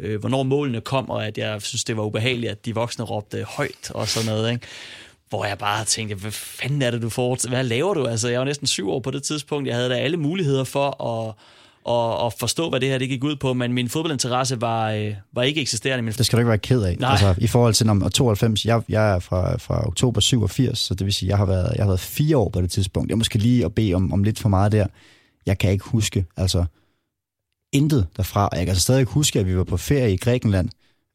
øh, 0.00 0.20
hvornår 0.20 0.42
målene 0.42 0.80
kom, 0.80 1.10
og 1.10 1.26
at 1.26 1.38
jeg 1.38 1.62
synes, 1.62 1.84
det 1.84 1.96
var 1.96 2.02
ubehageligt, 2.02 2.50
at 2.50 2.66
de 2.66 2.74
voksne 2.74 3.04
råbte 3.04 3.44
højt 3.44 3.90
og 3.90 4.08
sådan 4.08 4.26
noget, 4.26 4.52
ikke? 4.52 4.66
hvor 5.28 5.44
jeg 5.44 5.58
bare 5.58 5.84
tænkte, 5.84 6.14
hvad 6.14 6.30
fanden 6.30 6.82
er 6.82 6.90
det, 6.90 7.02
du 7.02 7.08
får? 7.08 7.48
Hvad 7.48 7.64
laver 7.64 7.94
du? 7.94 8.06
Altså, 8.06 8.28
jeg 8.28 8.38
var 8.38 8.44
næsten 8.44 8.66
syv 8.66 8.90
år 8.90 9.00
på 9.00 9.10
det 9.10 9.22
tidspunkt. 9.22 9.68
Jeg 9.68 9.76
havde 9.76 9.88
da 9.88 9.94
alle 9.94 10.16
muligheder 10.16 10.64
for 10.64 11.04
at, 11.04 11.34
at, 11.88 12.26
at 12.26 12.32
forstå, 12.38 12.70
hvad 12.70 12.80
det 12.80 12.88
her 12.88 12.98
det 12.98 13.08
gik 13.08 13.24
ud 13.24 13.36
på, 13.36 13.54
men 13.54 13.72
min 13.72 13.88
fodboldinteresse 13.88 14.60
var, 14.60 14.90
øh, 14.90 15.14
var 15.32 15.42
ikke 15.42 15.60
eksisterende. 15.60 16.02
Min... 16.02 16.12
Det 16.12 16.26
skal 16.26 16.36
du 16.36 16.40
ikke 16.40 16.48
være 16.48 16.58
ked 16.58 16.82
af. 16.82 16.96
Nej. 16.98 17.10
Altså, 17.10 17.34
I 17.38 17.46
forhold 17.46 17.74
til 17.74 17.88
om 17.88 18.10
92, 18.10 18.64
jeg, 18.64 18.82
jeg 18.88 19.14
er 19.14 19.18
fra, 19.18 19.56
fra 19.56 19.86
oktober 19.86 20.20
87, 20.20 20.78
så 20.78 20.94
det 20.94 21.04
vil 21.04 21.14
sige, 21.14 21.28
jeg 21.28 21.38
har 21.38 21.46
været, 21.46 21.72
jeg 21.76 21.84
har 21.84 21.90
været 21.90 22.00
fire 22.00 22.36
år 22.36 22.48
på 22.48 22.60
det 22.60 22.70
tidspunkt. 22.70 23.10
Jeg 23.10 23.18
måske 23.18 23.38
lige 23.38 23.64
at 23.64 23.74
bede 23.74 23.94
om, 23.94 24.12
om 24.12 24.24
lidt 24.24 24.38
for 24.38 24.48
meget 24.48 24.72
der. 24.72 24.86
Jeg 25.46 25.58
kan 25.58 25.70
ikke 25.70 25.84
huske, 25.84 26.24
altså 26.36 26.64
intet 27.72 28.06
derfra. 28.16 28.48
Og 28.48 28.56
jeg 28.56 28.66
kan 28.66 28.70
altså 28.70 28.82
stadig 28.82 29.04
huske, 29.04 29.38
at 29.38 29.46
vi 29.46 29.56
var 29.56 29.64
på 29.64 29.76
ferie 29.76 30.12
i 30.12 30.16
Grækenland 30.16 30.68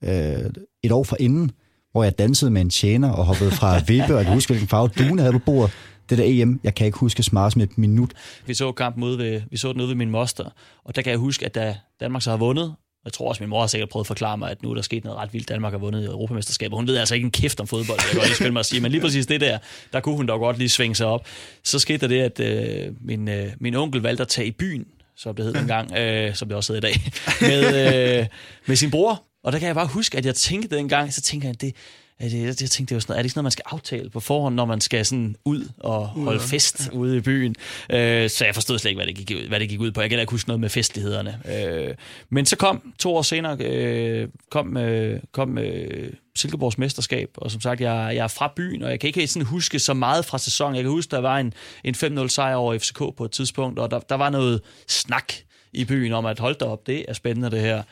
øh, 0.03 0.45
et 0.83 0.91
år 0.91 1.03
for 1.03 1.17
inden, 1.19 1.51
hvor 1.91 2.03
jeg 2.03 2.17
dansede 2.17 2.51
med 2.51 2.61
en 2.61 2.69
tjener 2.69 3.11
og 3.11 3.25
hoppede 3.25 3.51
fra 3.51 3.79
vippe, 3.87 4.13
og 4.13 4.17
jeg 4.17 4.25
kan 4.25 4.33
huske, 4.33 4.49
hvilken 4.49 4.67
farve 4.67 4.87
dune 4.87 5.21
havde 5.21 5.33
på 5.33 5.39
bordet. 5.39 5.71
Det 6.09 6.17
der 6.17 6.23
EM, 6.27 6.59
jeg 6.63 6.75
kan 6.75 6.85
ikke 6.85 6.97
huske 6.97 7.23
smart 7.23 7.53
som 7.53 7.61
et 7.61 7.77
minut. 7.77 8.13
Vi 8.45 8.53
så 8.53 8.71
kampen 8.71 9.03
ude 9.03 9.17
ved, 9.17 9.41
vi 9.51 9.57
så 9.57 9.73
den 9.73 9.81
ude 9.81 9.89
ved 9.89 9.95
min 9.95 10.09
moster, 10.09 10.49
og 10.85 10.95
der 10.95 11.01
kan 11.01 11.09
jeg 11.09 11.19
huske, 11.19 11.45
at 11.45 11.55
da 11.55 11.75
Danmark 11.99 12.21
så 12.21 12.29
har 12.29 12.37
vundet, 12.37 12.75
jeg 13.05 13.13
tror 13.13 13.29
også, 13.29 13.43
min 13.43 13.49
mor 13.49 13.59
har 13.59 13.67
sikkert 13.67 13.89
prøvet 13.89 14.03
at 14.03 14.07
forklare 14.07 14.37
mig, 14.37 14.51
at 14.51 14.63
nu 14.63 14.69
er 14.71 14.75
der 14.75 14.81
sket 14.81 15.03
noget 15.03 15.19
ret 15.19 15.33
vildt. 15.33 15.49
Danmark 15.49 15.73
har 15.73 15.79
vundet 15.79 16.01
i 16.01 16.05
Europamesterskabet. 16.05 16.75
Hun 16.77 16.87
ved 16.87 16.97
altså 16.97 17.15
ikke 17.15 17.25
en 17.25 17.31
kæft 17.31 17.59
om 17.59 17.67
fodbold, 17.67 17.99
jeg 18.01 18.09
kan 18.09 18.17
godt 18.17 18.27
lige 18.27 18.35
skynde 18.35 18.51
mig 18.51 18.59
at 18.59 18.65
sige. 18.65 18.81
Men 18.81 18.91
lige 18.91 19.01
præcis 19.01 19.25
det 19.25 19.41
der, 19.41 19.57
der 19.93 19.99
kunne 19.99 20.15
hun 20.15 20.27
dog 20.27 20.39
godt 20.39 20.57
lige 20.57 20.69
svinge 20.69 20.95
sig 20.95 21.07
op. 21.07 21.25
Så 21.63 21.79
skete 21.79 21.97
der 21.97 22.07
det, 22.07 22.39
at 22.39 22.39
øh, 22.39 22.93
min, 23.01 23.27
øh, 23.29 23.51
min 23.59 23.75
onkel 23.75 24.01
valgte 24.01 24.21
at 24.21 24.27
tage 24.27 24.47
i 24.47 24.51
byen, 24.51 24.85
som 25.15 25.35
det 25.35 25.45
hed 25.45 25.53
dengang, 25.53 25.91
øh, 25.97 26.35
som 26.35 26.47
det 26.47 26.57
også 26.57 26.73
hedder 26.73 26.87
i 26.87 26.91
dag, 26.91 27.11
med, 27.49 28.19
øh, 28.19 28.27
med 28.65 28.75
sin 28.75 28.91
bror. 28.91 29.23
Og 29.43 29.51
der 29.51 29.59
kan 29.59 29.67
jeg 29.67 29.75
bare 29.75 29.87
huske, 29.87 30.17
at 30.17 30.25
jeg 30.25 30.35
tænkte 30.35 30.75
dengang, 30.75 31.13
så 31.13 31.21
tænker 31.21 31.47
jeg, 31.47 31.61
det, 31.61 31.75
at 32.21 32.33
jeg, 32.33 32.41
jeg 32.41 32.55
tænkte, 32.55 32.85
det 32.85 32.95
var 32.95 32.99
sådan 32.99 33.11
noget, 33.11 33.17
er 33.17 33.21
det 33.21 33.25
ikke 33.25 33.31
sådan 33.31 33.39
noget, 33.39 33.43
man 33.43 33.51
skal 33.51 33.63
aftale 33.71 34.09
på 34.09 34.19
forhånd, 34.19 34.55
når 34.55 34.65
man 34.65 34.81
skal 34.81 35.05
sådan 35.05 35.35
ud 35.45 35.69
og 35.79 36.07
holde 36.07 36.39
fest 36.39 36.89
ja. 36.93 36.97
ude 36.97 37.17
i 37.17 37.19
byen? 37.19 37.55
Øh, 37.89 38.29
så 38.29 38.45
jeg 38.45 38.55
forstod 38.55 38.79
slet 38.79 38.91
ikke, 38.91 38.97
hvad 38.97 39.07
det, 39.07 39.15
gik, 39.15 39.47
hvad 39.47 39.59
det 39.59 39.69
gik 39.69 39.79
ud 39.79 39.91
på. 39.91 40.01
Jeg 40.01 40.09
kan 40.09 40.19
ikke 40.19 40.31
huske 40.31 40.49
noget 40.49 40.59
med 40.59 40.69
festlighederne. 40.69 41.39
Øh, 41.55 41.95
men 42.29 42.45
så 42.45 42.55
kom, 42.55 42.93
to 42.99 43.15
år 43.15 43.21
senere, 43.21 43.57
øh, 43.59 44.27
kom, 44.51 44.77
øh, 44.77 45.19
kom 45.31 45.57
øh, 45.57 46.13
Silkeborgs 46.35 46.77
mesterskab, 46.77 47.29
og 47.37 47.51
som 47.51 47.61
sagt, 47.61 47.81
jeg, 47.81 48.11
jeg 48.15 48.23
er 48.23 48.27
fra 48.27 48.53
byen, 48.55 48.83
og 48.83 48.89
jeg 48.89 48.99
kan 48.99 49.07
ikke 49.07 49.27
sådan 49.27 49.45
huske 49.45 49.79
så 49.79 49.93
meget 49.93 50.25
fra 50.25 50.37
sæsonen. 50.37 50.75
Jeg 50.75 50.83
kan 50.83 50.91
huske, 50.91 51.11
der 51.11 51.19
var 51.19 51.37
en, 51.37 51.53
en 51.83 51.95
5-0 51.95 52.27
sejr 52.27 52.55
over 52.55 52.77
FCK 52.77 52.97
på 53.17 53.25
et 53.25 53.31
tidspunkt, 53.31 53.79
og 53.79 53.91
der, 53.91 53.99
der 53.99 54.15
var 54.15 54.29
noget 54.29 54.61
snak 54.87 55.33
i 55.73 55.85
byen 55.85 56.13
om, 56.13 56.25
at 56.25 56.39
hold 56.39 56.55
da 56.55 56.65
op, 56.65 56.87
det 56.87 57.05
er 57.07 57.13
spændende 57.13 57.51
det 57.51 57.61
her. 57.61 57.83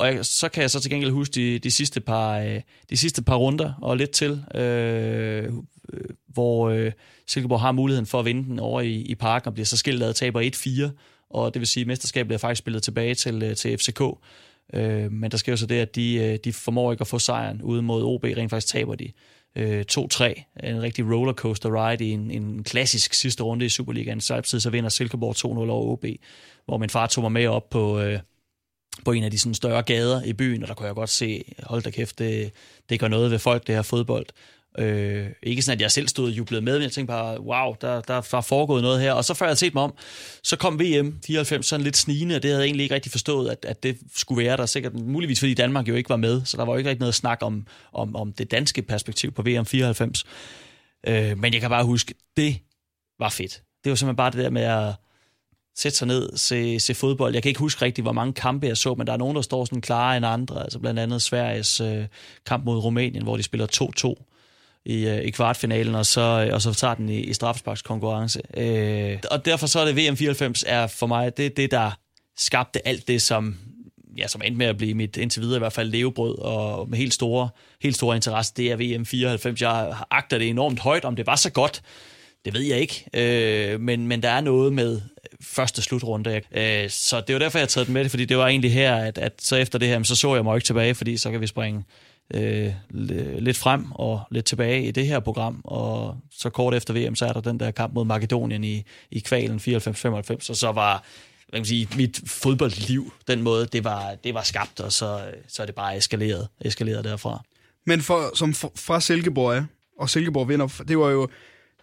Og 0.00 0.06
jeg, 0.06 0.26
så 0.26 0.48
kan 0.48 0.62
jeg 0.62 0.70
så 0.70 0.80
til 0.80 0.90
gengæld 0.90 1.10
huske 1.10 1.32
de, 1.32 1.58
de, 1.58 1.70
sidste, 1.70 2.00
par, 2.00 2.38
øh, 2.38 2.60
de 2.90 2.96
sidste 2.96 3.22
par 3.22 3.36
runder 3.36 3.72
og 3.82 3.96
lidt 3.96 4.10
til, 4.10 4.44
øh, 4.54 5.44
øh, 5.92 6.04
hvor 6.28 6.68
øh, 6.68 6.92
Silkeborg 7.26 7.60
har 7.60 7.72
muligheden 7.72 8.06
for 8.06 8.18
at 8.18 8.24
vinde 8.24 8.44
den 8.44 8.58
over 8.58 8.80
i, 8.80 8.94
i 8.94 9.14
parken 9.14 9.48
og 9.48 9.54
bliver 9.54 9.66
så 9.66 9.76
skilt 9.76 10.02
af 10.02 10.14
taber 10.14 10.90
1-4. 10.90 10.90
Og 11.30 11.54
det 11.54 11.60
vil 11.60 11.66
sige, 11.66 11.80
at 11.80 11.86
mesterskabet 11.86 12.28
bliver 12.28 12.38
faktisk 12.38 12.58
spillet 12.58 12.82
tilbage 12.82 13.14
til, 13.14 13.42
øh, 13.42 13.56
til 13.56 13.78
FCK. 13.78 14.00
Øh, 14.74 15.12
men 15.12 15.30
der 15.30 15.36
sker 15.36 15.52
jo 15.52 15.56
så 15.56 15.66
det, 15.66 15.80
at 15.80 15.94
de, 15.96 16.14
øh, 16.14 16.38
de 16.44 16.52
formår 16.52 16.92
ikke 16.92 17.02
at 17.02 17.08
få 17.08 17.18
sejren 17.18 17.62
ude 17.62 17.82
mod 17.82 18.04
OB. 18.04 18.24
Rent 18.24 18.50
faktisk 18.50 18.72
taber 18.72 18.94
de 18.94 19.12
øh, 19.56 19.84
2-3. 19.92 20.64
En 20.64 20.82
rigtig 20.82 21.04
rollercoaster 21.04 21.88
ride 21.88 22.04
i 22.04 22.10
en, 22.10 22.30
en 22.30 22.64
klassisk 22.64 23.14
sidste 23.14 23.42
runde 23.42 23.66
i 23.66 23.68
Superligaen. 23.68 24.20
Samtidig 24.20 24.62
så 24.62 24.70
vinder 24.70 24.90
Silkeborg 24.90 25.36
2-0 25.36 25.70
over 25.70 25.92
OB, 25.92 26.04
hvor 26.64 26.78
min 26.78 26.90
far 26.90 27.06
tog 27.06 27.22
mig 27.22 27.32
med 27.32 27.46
op 27.46 27.70
på... 27.70 28.00
Øh, 28.00 28.18
på 29.04 29.12
en 29.12 29.24
af 29.24 29.30
de 29.30 29.38
sådan 29.38 29.54
større 29.54 29.82
gader 29.82 30.22
i 30.22 30.32
byen, 30.32 30.62
og 30.62 30.68
der 30.68 30.74
kunne 30.74 30.86
jeg 30.86 30.94
godt 30.94 31.10
se, 31.10 31.44
hold 31.62 31.82
da 31.82 31.90
kæft, 31.90 32.18
det, 32.18 32.50
det 32.88 33.00
gør 33.00 33.08
noget 33.08 33.30
ved 33.30 33.38
folk, 33.38 33.66
det 33.66 33.74
her 33.74 33.82
fodbold. 33.82 34.26
Øh, 34.78 35.26
ikke 35.42 35.62
sådan, 35.62 35.78
at 35.78 35.82
jeg 35.82 35.90
selv 35.90 36.08
stod 36.08 36.24
og 36.24 36.30
jublede 36.30 36.62
med, 36.62 36.72
men 36.72 36.82
jeg 36.82 36.92
tænkte 36.92 37.12
bare, 37.12 37.40
wow, 37.40 37.74
der, 37.80 38.00
der, 38.00 38.20
der 38.20 38.36
er 38.36 38.40
foregået 38.40 38.82
noget 38.82 39.00
her. 39.00 39.12
Og 39.12 39.24
så 39.24 39.34
før 39.34 39.46
jeg 39.46 39.50
havde 39.50 39.58
set 39.58 39.74
mig 39.74 39.82
om, 39.82 39.94
så 40.42 40.56
kom 40.56 40.80
VM 40.80 41.18
94 41.26 41.66
sådan 41.66 41.84
lidt 41.84 41.96
snigende, 41.96 42.36
og 42.36 42.42
det 42.42 42.50
havde 42.50 42.60
jeg 42.60 42.66
egentlig 42.66 42.82
ikke 42.84 42.94
rigtig 42.94 43.12
forstået, 43.12 43.50
at, 43.50 43.64
at 43.68 43.82
det 43.82 43.98
skulle 44.14 44.44
være 44.44 44.56
der. 44.56 44.66
Sikkert 44.66 44.94
muligvis, 44.94 45.38
fordi 45.38 45.54
Danmark 45.54 45.88
jo 45.88 45.94
ikke 45.94 46.10
var 46.10 46.16
med, 46.16 46.42
så 46.44 46.56
der 46.56 46.64
var 46.64 46.72
jo 46.72 46.78
ikke 46.78 46.90
rigtig 46.90 47.00
noget 47.00 47.14
snak 47.14 47.38
om, 47.42 47.66
om, 47.92 48.16
om 48.16 48.32
det 48.32 48.50
danske 48.50 48.82
perspektiv 48.82 49.32
på 49.32 49.42
VM 49.42 49.66
94. 49.66 50.24
Øh, 51.06 51.38
men 51.38 51.52
jeg 51.52 51.60
kan 51.60 51.70
bare 51.70 51.84
huske, 51.84 52.14
det 52.36 52.58
var 53.18 53.28
fedt. 53.28 53.62
Det 53.84 53.90
var 53.90 53.96
simpelthen 53.96 54.16
bare 54.16 54.30
det 54.30 54.38
der 54.38 54.50
med 54.50 54.62
at 54.62 54.94
sætte 55.76 55.98
sig 55.98 56.06
ned, 56.08 56.36
se, 56.36 56.80
se 56.80 56.94
fodbold. 56.94 57.34
Jeg 57.34 57.42
kan 57.42 57.48
ikke 57.48 57.58
huske 57.58 57.84
rigtigt, 57.84 58.04
hvor 58.04 58.12
mange 58.12 58.32
kampe 58.32 58.66
jeg 58.66 58.76
så, 58.76 58.94
men 58.94 59.06
der 59.06 59.12
er 59.12 59.16
nogen, 59.16 59.36
der 59.36 59.42
står 59.42 59.64
sådan 59.64 59.80
klarere 59.80 60.16
end 60.16 60.26
andre. 60.26 60.62
Altså 60.62 60.78
blandt 60.78 61.00
andet 61.00 61.22
Sveriges 61.22 61.80
øh, 61.80 62.04
kamp 62.46 62.64
mod 62.64 62.78
Rumænien, 62.78 63.22
hvor 63.22 63.36
de 63.36 63.42
spiller 63.42 64.14
2-2 64.16 64.24
i, 64.84 65.06
øh, 65.06 65.22
i 65.22 65.30
kvartfinalen, 65.30 65.94
og 65.94 66.06
så, 66.06 66.46
øh, 66.46 66.54
og 66.54 66.62
så 66.62 66.74
tager 66.74 66.94
den 66.94 67.08
i, 67.08 67.20
i 67.20 67.32
straffesparkskonkurrence. 67.32 68.40
Øh, 68.56 69.18
og 69.30 69.44
derfor 69.44 69.66
så 69.66 69.80
er 69.80 69.84
det 69.84 69.96
VM 69.96 70.16
94 70.16 70.64
er 70.66 70.86
for 70.86 71.06
mig 71.06 71.36
det, 71.36 71.56
det 71.56 71.70
der 71.70 71.90
skabte 72.36 72.88
alt 72.88 73.08
det, 73.08 73.22
som 73.22 73.56
ja, 74.18 74.28
som 74.28 74.42
endte 74.44 74.58
med 74.58 74.66
at 74.66 74.76
blive 74.76 74.94
mit 74.94 75.16
indtil 75.16 75.42
videre 75.42 75.56
i 75.56 75.58
hvert 75.58 75.72
fald 75.72 75.90
levebrød, 75.90 76.38
og 76.38 76.88
med 76.88 76.98
helt 76.98 77.14
store, 77.14 77.48
helt 77.82 77.96
store 77.96 78.16
interesse, 78.16 78.52
det 78.56 78.70
er 78.70 78.76
VM 78.76 79.06
94. 79.06 79.62
Jeg 79.62 79.94
agter 80.10 80.38
det 80.38 80.48
enormt 80.48 80.80
højt, 80.80 81.04
om 81.04 81.16
det 81.16 81.26
var 81.26 81.36
så 81.36 81.50
godt, 81.50 81.82
det 82.44 82.54
ved 82.54 82.60
jeg 82.60 82.78
ikke, 82.78 83.04
øh, 83.14 83.80
men, 83.80 84.06
men 84.06 84.22
der 84.22 84.30
er 84.30 84.40
noget 84.40 84.72
med 84.72 85.00
første 85.40 85.82
slutrunde. 85.82 86.40
Øh, 86.52 86.90
så 86.90 87.22
det 87.26 87.32
var 87.32 87.38
derfor, 87.38 87.58
jeg 87.58 87.68
taget 87.68 87.86
den 87.86 87.94
med 87.94 88.04
det, 88.04 88.10
fordi 88.10 88.24
det 88.24 88.36
var 88.36 88.46
egentlig 88.46 88.72
her, 88.72 88.96
at, 88.96 89.18
at 89.18 89.32
så 89.38 89.56
efter 89.56 89.78
det 89.78 89.88
her, 89.88 90.02
så 90.02 90.16
så 90.16 90.34
jeg 90.34 90.44
mig 90.44 90.54
ikke 90.54 90.66
tilbage, 90.66 90.94
fordi 90.94 91.16
så 91.16 91.30
kan 91.30 91.40
vi 91.40 91.46
springe 91.46 91.84
øh, 92.34 92.72
lidt 93.38 93.56
frem 93.56 93.92
og 93.92 94.20
lidt 94.30 94.44
tilbage 94.44 94.84
i 94.84 94.90
det 94.90 95.06
her 95.06 95.20
program, 95.20 95.60
og 95.64 96.16
så 96.30 96.50
kort 96.50 96.74
efter 96.74 96.94
VM, 96.94 97.14
så 97.14 97.26
er 97.26 97.32
der 97.32 97.40
den 97.40 97.60
der 97.60 97.70
kamp 97.70 97.94
mod 97.94 98.04
Makedonien 98.04 98.64
i, 98.64 98.82
i 99.10 99.18
kvalen 99.18 99.58
94-95, 99.58 100.50
og 100.50 100.56
så 100.56 100.72
var 100.74 101.04
hvad 101.50 101.58
kan 101.58 101.60
man 101.60 101.66
sige, 101.66 101.88
mit 101.96 102.20
fodboldliv, 102.26 103.12
den 103.28 103.42
måde, 103.42 103.66
det 103.66 103.84
var, 103.84 104.14
det 104.24 104.34
var 104.34 104.42
skabt, 104.42 104.80
og 104.80 104.92
så, 104.92 105.30
så 105.48 105.62
er 105.62 105.66
det 105.66 105.74
bare 105.74 105.96
eskaleret, 105.96 106.48
eskaleret 106.60 107.04
derfra. 107.04 107.42
Men 107.86 108.02
for, 108.02 108.36
som 108.36 108.54
for, 108.54 108.72
fra 108.76 109.00
Silkeborg 109.00 109.56
er, 109.56 109.64
og 109.98 110.10
Silkeborg 110.10 110.48
vinder, 110.48 110.82
det 110.88 110.98
var 110.98 111.10
jo 111.10 111.28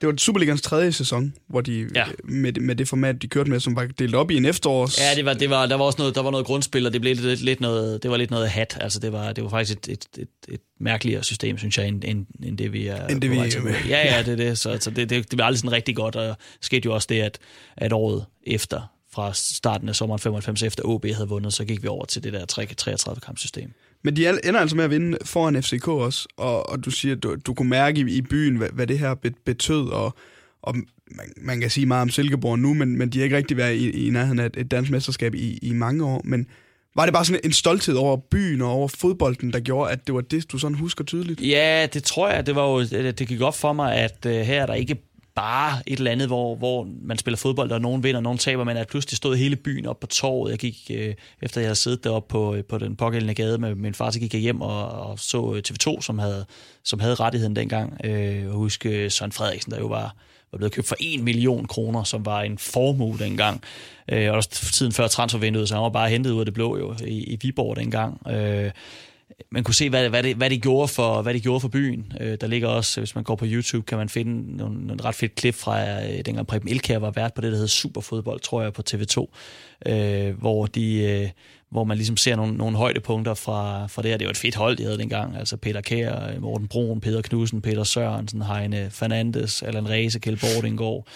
det 0.02 0.08
var 0.08 0.14
Superligans 0.18 0.62
tredje 0.62 0.92
sæson, 0.92 1.34
hvor 1.48 1.62
de 1.62 1.90
Ja. 1.96 2.06
med, 2.24 2.54
med 2.54 2.76
det 2.76 2.88
format, 2.88 3.22
de 3.22 3.28
kørte 3.28 3.50
med, 3.50 3.60
som 3.60 3.76
var 3.76 3.88
delt 4.00 4.16
op 4.16 4.32
i 4.32 4.38
en 4.38 4.46
efterårs... 4.46 5.00
Ja, 5.00 5.16
det 5.16 5.26
var, 5.26 5.34
det 5.34 5.50
var, 5.50 5.66
der 5.66 5.76
var 5.76 5.86
også 5.86 5.98
noget, 6.00 6.16
der 6.16 6.22
var 6.22 6.32
noget 6.32 6.46
grundspil, 6.46 6.86
og 6.86 6.94
det 6.94 7.02
blev 7.02 7.16
lidt, 7.16 7.42
lidt 7.42 7.62
noget, 7.62 8.04
det 8.04 8.12
var 8.12 8.18
lidt 8.18 8.32
noget 8.32 8.50
hat. 8.50 8.78
Altså, 8.82 9.00
det 9.00 9.12
var, 9.12 9.34
det 9.34 9.44
var 9.44 9.50
faktisk 9.50 9.78
et, 9.78 9.88
et, 9.92 10.06
et, 10.22 10.54
et 10.54 10.60
mærkeligere 10.80 11.24
system, 11.24 11.58
synes 11.58 11.78
jeg, 11.78 11.88
end, 11.88 12.04
end, 12.06 12.26
end 12.44 12.58
det, 12.58 12.74
vi 12.74 12.88
er 12.88 13.08
End 13.08 13.22
det, 13.22 13.32
vi 13.32 13.38
er 13.38 13.50
til. 13.50 13.64
med. 13.64 13.74
Ja, 13.90 14.16
ja, 14.16 14.22
det 14.26 14.32
er 14.32 14.36
det. 14.36 14.58
Så, 14.58 14.78
så 14.82 14.90
det, 14.92 15.10
det, 15.10 15.32
det 15.32 15.40
var 15.40 15.46
aldrig 15.46 15.60
sådan 15.60 15.72
rigtig 15.72 15.96
godt, 15.96 16.16
og 16.16 16.38
skete 16.62 16.86
jo 16.86 16.94
også 16.94 17.08
det, 17.10 17.22
at, 17.22 17.38
at 17.78 17.94
året 17.94 18.26
efter, 18.48 18.82
fra 19.12 19.32
starten 19.34 19.90
af 19.90 19.96
sommeren 19.96 20.20
95, 20.20 20.64
efter 20.64 20.84
OB 20.86 21.06
havde 21.06 21.28
vundet, 21.30 21.54
så 21.54 21.66
gik 21.66 21.84
vi 21.84 21.88
over 21.88 22.06
til 22.06 22.24
det 22.24 22.34
der 22.34 22.46
33-kampsystem. 22.52 23.74
Men 24.04 24.16
de 24.16 24.30
ender 24.30 24.60
altså 24.60 24.76
med 24.76 24.84
at 24.84 24.92
vinde 24.92 25.18
foran 25.26 25.64
FCK 25.64 25.88
også, 25.88 26.28
og, 26.38 26.70
og 26.70 26.86
du 26.86 26.92
siger, 26.92 27.16
at 27.16 27.24
du, 27.24 27.36
du 27.46 27.54
kunne 27.54 27.70
mærke 27.70 28.02
i, 28.02 28.18
i 28.18 28.22
byen, 28.22 28.56
hvad, 28.56 28.70
hvad 28.74 28.88
det 28.88 29.00
her 29.00 29.16
betød, 29.46 29.90
og, 29.90 30.16
og 30.62 30.76
man, 31.12 31.34
man 31.42 31.62
kan 31.62 31.70
sige 31.70 31.86
meget 31.86 32.02
om 32.02 32.10
Silkeborg 32.10 32.60
nu, 32.60 32.74
men, 32.74 32.98
men 32.98 33.10
de 33.10 33.18
har 33.18 33.24
ikke 33.24 33.38
rigtig 33.38 33.58
været 33.58 33.76
i, 33.76 34.08
i 34.08 34.10
nærheden 34.10 34.40
af 34.40 34.46
et, 34.46 34.58
et 34.58 34.72
dansk 34.72 34.92
mesterskab 34.92 35.36
i, 35.36 35.58
i 35.58 35.74
mange 35.74 36.06
år, 36.06 36.22
men 36.24 36.48
var 36.96 37.06
det 37.06 37.14
bare 37.14 37.26
sådan 37.26 37.42
en 37.44 37.54
stolthed 37.54 37.96
over 37.96 38.18
byen 38.18 38.62
og 38.62 38.70
over 38.70 38.88
fodbolden, 38.88 39.54
der 39.54 39.60
gjorde, 39.60 39.92
at 39.92 40.08
det 40.08 40.16
var 40.16 40.22
det, 40.22 40.52
du 40.52 40.58
sådan 40.58 40.78
husker 40.78 41.04
tydeligt? 41.04 41.42
Ja, 41.42 41.88
det 41.94 42.04
tror 42.04 42.30
jeg. 42.30 42.46
Det 42.46 42.56
var 42.56 42.70
jo, 42.70 42.84
det 42.84 43.28
gik 43.28 43.42
op 43.42 43.58
for 43.58 43.74
mig, 43.74 43.96
at 43.96 44.26
uh, 44.26 44.32
her 44.32 44.62
er 44.62 44.66
der 44.66 44.74
ikke 44.74 44.98
bare 45.38 45.82
et 45.88 45.98
eller 45.98 46.12
andet, 46.12 46.28
hvor, 46.28 46.56
hvor 46.56 46.88
man 47.02 47.18
spiller 47.18 47.38
fodbold, 47.38 47.72
og 47.72 47.82
nogen 47.82 48.04
vinder, 48.04 48.18
og 48.18 48.24
nogen 48.24 48.38
taber, 48.38 48.64
men 48.64 48.78
at 48.78 48.88
pludselig 48.88 49.18
stod 49.18 49.36
hele 49.36 49.56
byen 49.56 49.86
op 49.86 50.00
på 50.00 50.08
torvet. 50.08 50.52
Jeg 50.52 50.60
gik, 50.60 50.92
øh, 50.94 51.16
efter 51.42 51.62
jeg 51.62 51.68
havde 51.68 51.76
siddet 51.76 52.04
deroppe 52.04 52.32
på, 52.32 52.56
øh, 52.56 52.64
på 52.64 52.78
den 52.78 52.96
pågældende 52.96 53.34
gade 53.34 53.58
med 53.58 53.76
min 53.76 53.94
far, 53.94 54.12
så 54.12 54.20
gik 54.20 54.34
jeg 54.34 54.42
hjem 54.42 54.62
og, 54.62 54.90
og 54.90 55.20
så 55.20 55.54
øh, 55.54 55.64
TV2, 55.68 56.02
som 56.02 56.20
havde, 56.20 56.46
som 56.84 57.00
havde 57.00 57.16
rettigheden 57.16 57.56
dengang. 57.56 57.98
Øh, 58.04 58.36
jeg 58.36 58.50
huske 58.50 58.90
øh, 58.90 59.12
Søren 59.12 59.32
Frederiksen, 59.32 59.72
der 59.72 59.80
jo 59.80 59.88
var, 59.88 60.16
var 60.52 60.58
blevet 60.58 60.74
købt 60.74 60.88
for 60.88 60.96
1 61.00 61.24
million 61.24 61.66
kroner, 61.66 62.04
som 62.04 62.26
var 62.26 62.42
en 62.42 62.58
formue 62.58 63.18
dengang. 63.20 63.62
Øh, 64.12 64.34
og 64.34 64.50
tiden 64.50 64.92
før 64.92 65.08
transfervinduet, 65.08 65.70
så 65.70 65.76
han 65.76 65.84
var 65.84 65.90
bare 65.90 66.10
hentet 66.10 66.32
ud 66.32 66.40
af 66.40 66.46
det 66.46 66.54
blå 66.54 66.78
jo, 66.78 66.96
i, 67.06 67.24
i 67.24 67.38
Viborg 67.42 67.76
dengang. 67.76 68.22
Øh, 68.30 68.72
man 69.52 69.64
kunne 69.64 69.76
se, 69.76 69.90
hvad, 69.90 70.10
hvad, 70.10 70.24
det, 70.24 70.36
hvad, 70.36 70.50
det 70.50 70.62
gjorde 70.62 70.88
for, 70.88 71.22
hvad 71.22 71.34
det 71.34 71.44
gjorde 71.44 71.60
for 71.60 71.68
byen. 71.68 72.14
Øh, 72.20 72.38
der 72.42 72.48
ligger 72.48 72.68
også, 72.68 73.02
hvis 73.02 73.16
man 73.16 73.24
går 73.24 73.36
på 73.36 73.46
YouTube, 73.48 73.86
kan 73.86 73.98
man 73.98 74.10
finde 74.10 74.58
nogle, 74.58 74.86
nogle 74.88 75.04
ret 75.04 75.16
fedt 75.16 75.36
klip 75.36 75.56
fra, 75.56 76.04
øh, 76.04 76.26
dengang 76.26 76.48
Preben 76.48 76.70
Elkær 76.70 76.98
var 76.98 77.12
vært 77.12 77.34
på 77.34 77.42
det, 77.42 77.52
der 77.52 77.58
hedder 77.58 77.68
Superfodbold, 77.68 78.40
tror 78.40 78.62
jeg, 78.62 78.74
på 78.74 78.84
TV2, 78.90 79.28
øh, 79.86 80.40
hvor, 80.40 80.66
de, 80.66 81.04
øh, 81.04 81.30
hvor 81.70 81.84
man 81.84 81.98
ligesom 81.98 82.18
ser 82.18 82.36
nogle, 82.36 82.54
nogle 82.54 82.78
højdepunkter 82.78 83.34
fra, 83.34 83.88
fra 83.88 84.02
det 84.02 84.12
her. 84.12 84.18
Det 84.18 84.26
var 84.26 84.32
et 84.32 84.38
fedt 84.38 84.56
hold, 84.56 84.78
de 84.78 84.84
havde 84.84 84.98
dengang. 84.98 85.38
Altså 85.38 85.58
Peter 85.58 85.82
Kær, 85.82 86.40
Morten 86.40 86.68
Brun, 86.68 87.02
Peter 87.02 87.22
Knudsen, 87.22 87.62
Peter 87.62 87.84
Sørensen, 87.84 88.42
Heine 88.42 88.90
Fernandes, 88.92 89.64
Allan 89.64 89.90
Reese, 89.90 90.20
Kjeld 90.20 90.38
Bordingård, 90.40 91.08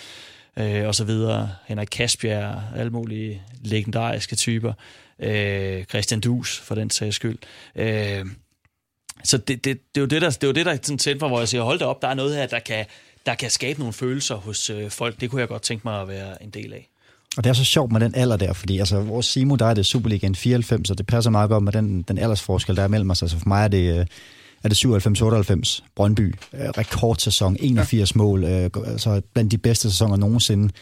øh, 0.57 0.87
og 0.87 0.95
så 0.95 1.03
videre. 1.03 1.49
Henrik 1.67 1.87
Kasbjerg, 1.91 2.61
alle 2.75 2.91
mulige 2.91 3.41
legendariske 3.63 4.35
typer 4.35 4.73
øh, 5.21 5.83
Christian 5.83 6.19
Dus 6.19 6.59
for 6.59 6.75
den 6.75 6.89
sags 6.89 7.15
skyld. 7.15 7.37
Øh, 7.75 8.25
så 9.23 9.37
det, 9.37 9.47
det, 9.47 9.65
det, 9.65 9.75
er 9.95 10.01
jo 10.01 10.05
det, 10.05 10.21
der, 10.21 10.29
det 10.29 10.43
er 10.43 10.47
jo 10.47 10.53
det, 10.53 10.65
der 10.65 10.77
sådan 10.83 10.97
tændt 10.97 11.19
for, 11.19 11.27
hvor 11.27 11.39
jeg 11.39 11.47
siger, 11.47 11.63
hold 11.63 11.79
da 11.79 11.85
op, 11.85 12.01
der 12.01 12.07
er 12.07 12.13
noget 12.13 12.35
her, 12.35 12.47
der 12.47 12.59
kan, 12.59 12.85
der 13.25 13.35
kan 13.35 13.49
skabe 13.49 13.79
nogle 13.79 13.93
følelser 13.93 14.35
hos 14.35 14.69
øh, 14.69 14.89
folk. 14.89 15.21
Det 15.21 15.29
kunne 15.29 15.41
jeg 15.41 15.47
godt 15.47 15.61
tænke 15.61 15.81
mig 15.87 16.01
at 16.01 16.07
være 16.07 16.43
en 16.43 16.49
del 16.49 16.73
af. 16.73 16.87
Og 17.37 17.43
det 17.43 17.49
er 17.49 17.53
så 17.53 17.63
sjovt 17.63 17.91
med 17.91 17.99
den 17.99 18.15
alder 18.15 18.37
der, 18.37 18.53
fordi 18.53 18.79
altså, 18.79 18.99
vores 18.99 19.25
Simo, 19.25 19.55
der 19.55 19.65
er 19.65 19.73
det 19.73 19.85
Superligaen 19.85 20.35
94, 20.35 20.87
så 20.87 20.93
det 20.93 21.07
passer 21.07 21.31
meget 21.31 21.49
godt 21.49 21.63
med 21.63 21.71
den, 21.71 22.01
den 22.01 22.17
aldersforskel, 22.17 22.75
der 22.75 22.83
er 22.83 22.87
mellem 22.87 23.09
os. 23.09 23.21
Altså 23.21 23.37
for 23.37 23.47
mig 23.47 23.63
er 23.63 23.67
det, 23.67 23.99
øh, 23.99 24.05
er 24.63 24.69
det 24.69 24.85
97-98, 24.85 25.83
Brøndby, 25.95 26.35
øh, 26.53 26.69
rekordsæson, 26.69 27.57
81 27.59 28.11
ja. 28.11 28.17
mål, 28.17 28.43
øh, 28.43 28.69
altså 28.85 29.21
blandt 29.33 29.51
de 29.51 29.57
bedste 29.57 29.91
sæsoner 29.91 30.17
nogensinde. 30.17 30.73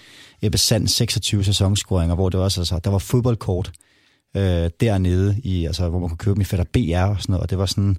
Ebbe 0.41 0.57
Sand, 0.57 0.87
26 0.87 1.43
sæsonscoringer, 1.43 2.15
hvor 2.15 2.29
det 2.29 2.39
også, 2.39 2.61
altså, 2.61 2.79
der 2.83 2.89
var 2.89 2.97
fodboldkort 2.97 3.71
øh, 4.37 4.69
dernede, 4.79 5.41
i, 5.43 5.65
altså, 5.65 5.89
hvor 5.89 5.99
man 5.99 6.09
kunne 6.09 6.17
købe 6.17 6.35
dem 6.35 6.41
i 6.41 6.45
Fætter 6.45 6.65
BR 6.73 7.09
og 7.09 7.21
sådan 7.21 7.33
noget, 7.33 7.43
og 7.43 7.49
det 7.49 7.57
var 7.57 7.65
sådan, 7.65 7.97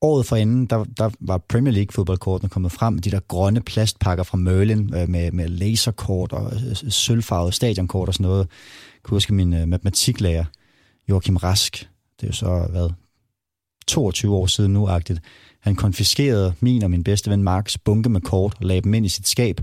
året 0.00 0.26
forinden, 0.26 0.66
der, 0.66 0.84
der 0.84 1.10
var 1.20 1.38
Premier 1.38 1.72
League 1.72 1.92
fodboldkortene 1.92 2.48
kommet 2.48 2.72
frem, 2.72 2.98
de 2.98 3.10
der 3.10 3.20
grønne 3.20 3.60
plastpakker 3.60 4.24
fra 4.24 4.36
Merlin 4.36 4.94
øh, 4.94 5.08
med, 5.08 5.32
med 5.32 5.48
laserkort 5.48 6.32
og 6.32 6.52
øh, 6.54 6.76
sølvfarvet 6.90 7.54
stadionkort 7.54 8.08
og 8.08 8.14
sådan 8.14 8.24
noget. 8.24 8.48
Jeg 8.94 9.02
kunne 9.02 9.16
huske 9.16 9.34
min 9.34 9.54
øh, 9.54 9.68
matematiklærer, 9.68 10.44
Joachim 11.08 11.36
Rask, 11.36 11.88
det 12.20 12.22
er 12.22 12.28
jo 12.28 12.32
så, 12.32 12.66
hvad, 12.70 12.90
22 13.86 14.34
år 14.34 14.46
siden 14.46 14.72
nu-agtigt. 14.72 15.20
Han 15.60 15.76
konfiskerede 15.76 16.54
min 16.60 16.82
og 16.82 16.90
min 16.90 17.04
bedste 17.04 17.30
ven 17.30 17.42
Marks 17.42 17.78
bunke 17.78 18.08
med 18.08 18.20
kort 18.20 18.54
og 18.58 18.66
lagde 18.66 18.80
dem 18.80 18.94
ind 18.94 19.06
i 19.06 19.08
sit 19.08 19.28
skab, 19.28 19.60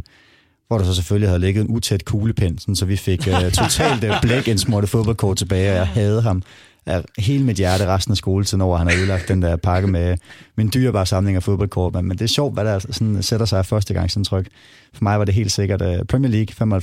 hvor 0.74 0.78
der 0.78 0.86
så 0.86 0.95
selvfølgelig 0.95 1.30
havde 1.30 1.39
ligget 1.39 1.61
en 1.61 1.69
utæt 1.69 2.05
kuglepind, 2.05 2.59
sådan, 2.59 2.76
så 2.76 2.86
vi 2.86 2.95
fik 2.95 3.28
uh, 3.28 3.51
totalt 3.61 4.03
uh, 4.03 4.21
blæk 4.21 4.47
indsmurte 4.47 4.88
fodboldkort 4.88 5.38
tilbage, 5.38 5.71
og 5.71 5.76
jeg 5.76 5.88
havde 5.88 6.21
ham 6.21 6.43
af 6.86 7.03
hele 7.17 7.43
mit 7.43 7.57
hjerte 7.57 7.88
resten 7.88 8.11
af 8.11 8.17
skoletiden 8.17 8.61
over, 8.61 8.76
at 8.76 8.80
han 8.80 8.88
har 8.88 9.01
udlagt 9.03 9.28
den 9.28 9.41
der 9.41 9.55
pakke 9.55 9.88
med 9.88 10.17
min 10.55 10.71
dyrebare 10.74 11.05
samling 11.05 11.36
af 11.36 11.43
fodboldkort. 11.43 11.93
Men, 11.93 12.05
men 12.05 12.17
det 12.17 12.24
er 12.24 12.28
sjovt, 12.28 12.53
hvad 12.53 12.65
der 12.65 12.80
sådan 12.80 13.24
sætter 13.24 13.45
sig 13.45 13.59
af 13.59 13.65
første 13.65 13.93
gang 13.93 14.11
sådan 14.11 14.24
tryk. 14.24 14.47
For 14.93 15.03
mig 15.03 15.19
var 15.19 15.26
det 15.26 15.34
helt 15.34 15.51
sikkert 15.51 15.82
uh, 15.82 16.05
Premier 16.09 16.32
League 16.32 16.80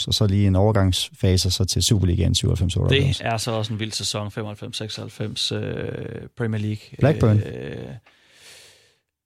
95-96, 0.00 0.04
og 0.06 0.14
så 0.14 0.26
lige 0.26 0.46
en 0.46 0.56
overgangsfase 0.56 1.50
så 1.50 1.64
til 1.64 1.82
Superligaen 1.82 2.34
97-98. 2.44 2.88
Det 2.88 3.20
er 3.20 3.36
så 3.36 3.50
også 3.50 3.72
en 3.72 3.80
vild 3.80 3.92
sæson, 3.92 4.26
95-96 4.26 5.56
uh, 5.56 5.62
Premier 6.36 6.60
League. 6.60 6.82
Blackburn. 6.98 7.36
Uh, 7.36 7.42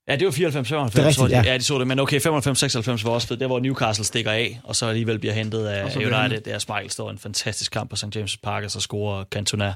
Ja, 0.07 0.15
det 0.15 0.25
var 0.25 0.31
94, 0.31 0.67
95. 0.67 1.15
Det 1.15 1.23
rigtigt, 1.23 1.45
ja. 1.45 1.51
ja, 1.51 1.57
de 1.57 1.63
så 1.63 1.79
det. 1.79 1.87
Men 1.87 1.99
okay, 1.99 2.21
95, 2.21 2.59
96 2.59 3.05
var 3.05 3.11
også 3.11 3.27
fedt. 3.27 3.39
Der 3.39 3.47
hvor 3.47 3.59
Newcastle 3.59 4.05
stikker 4.05 4.31
af, 4.31 4.59
og 4.63 4.75
så 4.75 4.85
alligevel 4.85 5.19
bliver 5.19 5.33
hentet 5.33 5.65
af 5.65 5.95
United. 5.95 6.41
Det 6.41 6.53
er 6.53 6.59
Smeichel 6.59 6.91
står 6.91 7.09
en 7.09 7.17
fantastisk 7.17 7.71
kamp 7.71 7.89
på 7.89 7.95
St. 7.95 8.15
James' 8.15 8.35
Park, 8.43 8.63
og 8.63 8.71
så 8.71 8.79
scorer 8.79 9.23
Cantona, 9.31 9.73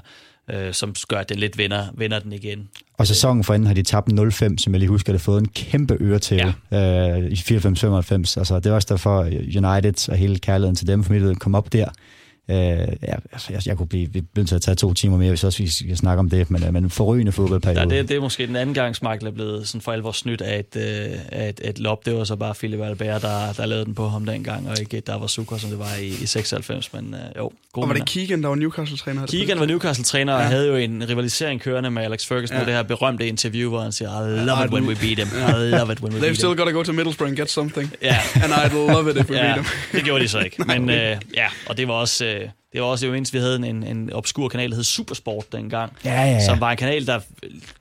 øh, 0.50 0.74
som 0.74 0.94
gør, 1.08 1.16
at 1.16 1.28
det 1.28 1.38
lidt 1.38 1.58
vinder, 1.58 1.86
vinder 1.94 2.18
den 2.18 2.32
igen. 2.32 2.68
Og 2.98 3.06
sæsonen 3.06 3.44
forinden 3.44 3.66
har 3.66 3.74
de 3.74 3.82
tabt 3.82 4.12
0-5, 4.12 4.58
som 4.58 4.72
jeg 4.72 4.78
lige 4.78 4.88
husker, 4.88 5.12
det 5.12 5.20
fået 5.20 5.40
en 5.40 5.48
kæmpe 5.48 5.96
øre 6.00 6.18
til 6.18 6.52
ja. 6.70 7.18
øh, 7.20 7.30
i 7.30 7.34
94-95. 7.34 7.34
Altså, 8.38 8.60
det 8.62 8.70
var 8.70 8.74
også 8.74 8.88
derfor 8.90 9.20
United 9.56 10.08
og 10.08 10.16
hele 10.16 10.38
kærligheden 10.38 10.76
til 10.76 10.86
dem, 10.86 11.04
familien 11.04 11.36
kom 11.36 11.54
op 11.54 11.72
der. 11.72 11.88
Øh, 12.50 12.56
ja, 12.56 13.14
altså, 13.32 13.52
jeg, 13.52 13.66
jeg 13.66 13.76
kunne 13.76 13.86
blive 13.86 14.12
vi 14.12 14.24
nødt 14.36 14.48
til 14.48 14.54
at 14.54 14.62
tage 14.62 14.74
to 14.74 14.94
timer 14.94 15.16
mere, 15.16 15.28
hvis 15.28 15.44
også 15.44 15.62
vi 15.62 15.68
skal 15.68 15.96
snakke 15.96 16.20
om 16.20 16.30
det, 16.30 16.50
men, 16.50 16.64
øh, 16.64 16.72
men 16.72 16.90
forrygende 16.90 17.32
fodboldperiode. 17.32 17.94
Ja, 17.94 18.00
det, 18.00 18.08
det 18.08 18.16
er 18.16 18.20
måske 18.20 18.46
den 18.46 18.56
anden 18.56 18.74
gang, 18.74 18.96
Michael 19.02 19.26
er 19.26 19.30
blevet 19.30 19.68
sådan 19.68 19.80
for 19.80 19.92
alvor 19.92 20.12
snydt 20.12 20.40
af 20.40 20.58
et, 20.58 20.76
øh, 20.76 21.18
af 21.32 21.48
et, 21.48 21.60
et 21.64 21.78
lop. 21.78 22.06
Det 22.06 22.14
var 22.14 22.24
så 22.24 22.36
bare 22.36 22.54
Philip 22.54 22.80
Albert, 22.80 23.22
der, 23.22 23.52
der 23.52 23.66
lavede 23.66 23.84
den 23.84 23.94
på 23.94 24.08
ham 24.08 24.26
dengang, 24.26 24.70
og 24.70 24.80
ikke 24.80 25.00
der 25.00 25.18
var 25.18 25.26
Sukker, 25.26 25.56
som 25.56 25.70
det 25.70 25.78
var 25.78 25.96
i, 26.00 26.06
i 26.06 26.26
96, 26.26 26.92
men 26.92 27.14
øh, 27.14 27.20
jo. 27.36 27.50
God 27.72 27.82
og 27.82 27.88
var 27.88 27.94
det 27.94 28.06
Keegan, 28.06 28.42
der 28.42 28.48
var 28.48 28.54
Newcastle-træner? 28.54 29.26
Keegan 29.26 29.60
var 29.60 29.66
Newcastle-træner 29.66 30.32
ja. 30.32 30.38
og 30.38 30.44
havde 30.44 30.66
jo 30.66 30.76
en 30.76 31.08
rivalisering 31.08 31.60
kørende 31.60 31.90
med 31.90 32.02
Alex 32.02 32.26
Ferguson 32.26 32.56
ja. 32.56 32.62
på 32.62 32.66
det 32.66 32.74
her 32.74 32.82
berømte 32.82 33.28
interview, 33.28 33.68
hvor 33.70 33.80
han 33.80 33.92
siger, 33.92 34.26
I 34.26 34.46
love 34.46 34.64
it 34.64 34.70
when 34.70 34.84
we 34.84 34.94
beat 34.94 35.18
them. 35.18 35.28
I 35.48 35.70
love 35.70 35.92
it 35.92 36.00
when 36.00 36.12
we 36.14 36.20
beat 36.20 36.22
them. 36.22 36.22
They've 36.22 36.34
still 36.34 36.54
got 36.56 36.64
to 36.64 36.72
go 36.72 36.82
to 36.82 36.92
Middlesbrough 36.92 37.28
and 37.28 37.36
get 37.36 37.50
something. 37.50 37.92
Ja. 38.02 38.18
and 38.34 38.52
I'd 38.52 38.92
love 38.92 39.10
it 39.10 39.16
if 39.16 39.30
we 39.30 39.36
ja, 39.38 39.42
beat 39.42 39.54
them. 39.54 39.66
det 39.92 40.04
gjorde 40.04 40.24
de 40.24 40.28
så 40.28 40.38
ikke. 40.38 40.56
Men 40.72 40.90
øh, 40.90 41.16
ja, 41.34 41.46
og 41.66 41.76
det 41.76 41.88
var 41.88 41.94
også... 41.94 42.24
Øh, 42.24 42.37
det 42.72 42.80
var 42.80 42.86
også 42.86 43.06
jo 43.06 43.12
mindst, 43.12 43.32
vi 43.32 43.38
havde 43.38 43.56
en, 43.68 43.82
en 43.82 44.12
obskur 44.12 44.48
kanal, 44.48 44.70
der 44.70 44.76
hed 44.76 44.84
Supersport 44.84 45.52
dengang, 45.52 45.92
ja, 46.04 46.22
ja, 46.22 46.30
ja. 46.30 46.44
som 46.44 46.60
var 46.60 46.70
en 46.70 46.76
kanal, 46.76 47.06
der 47.06 47.20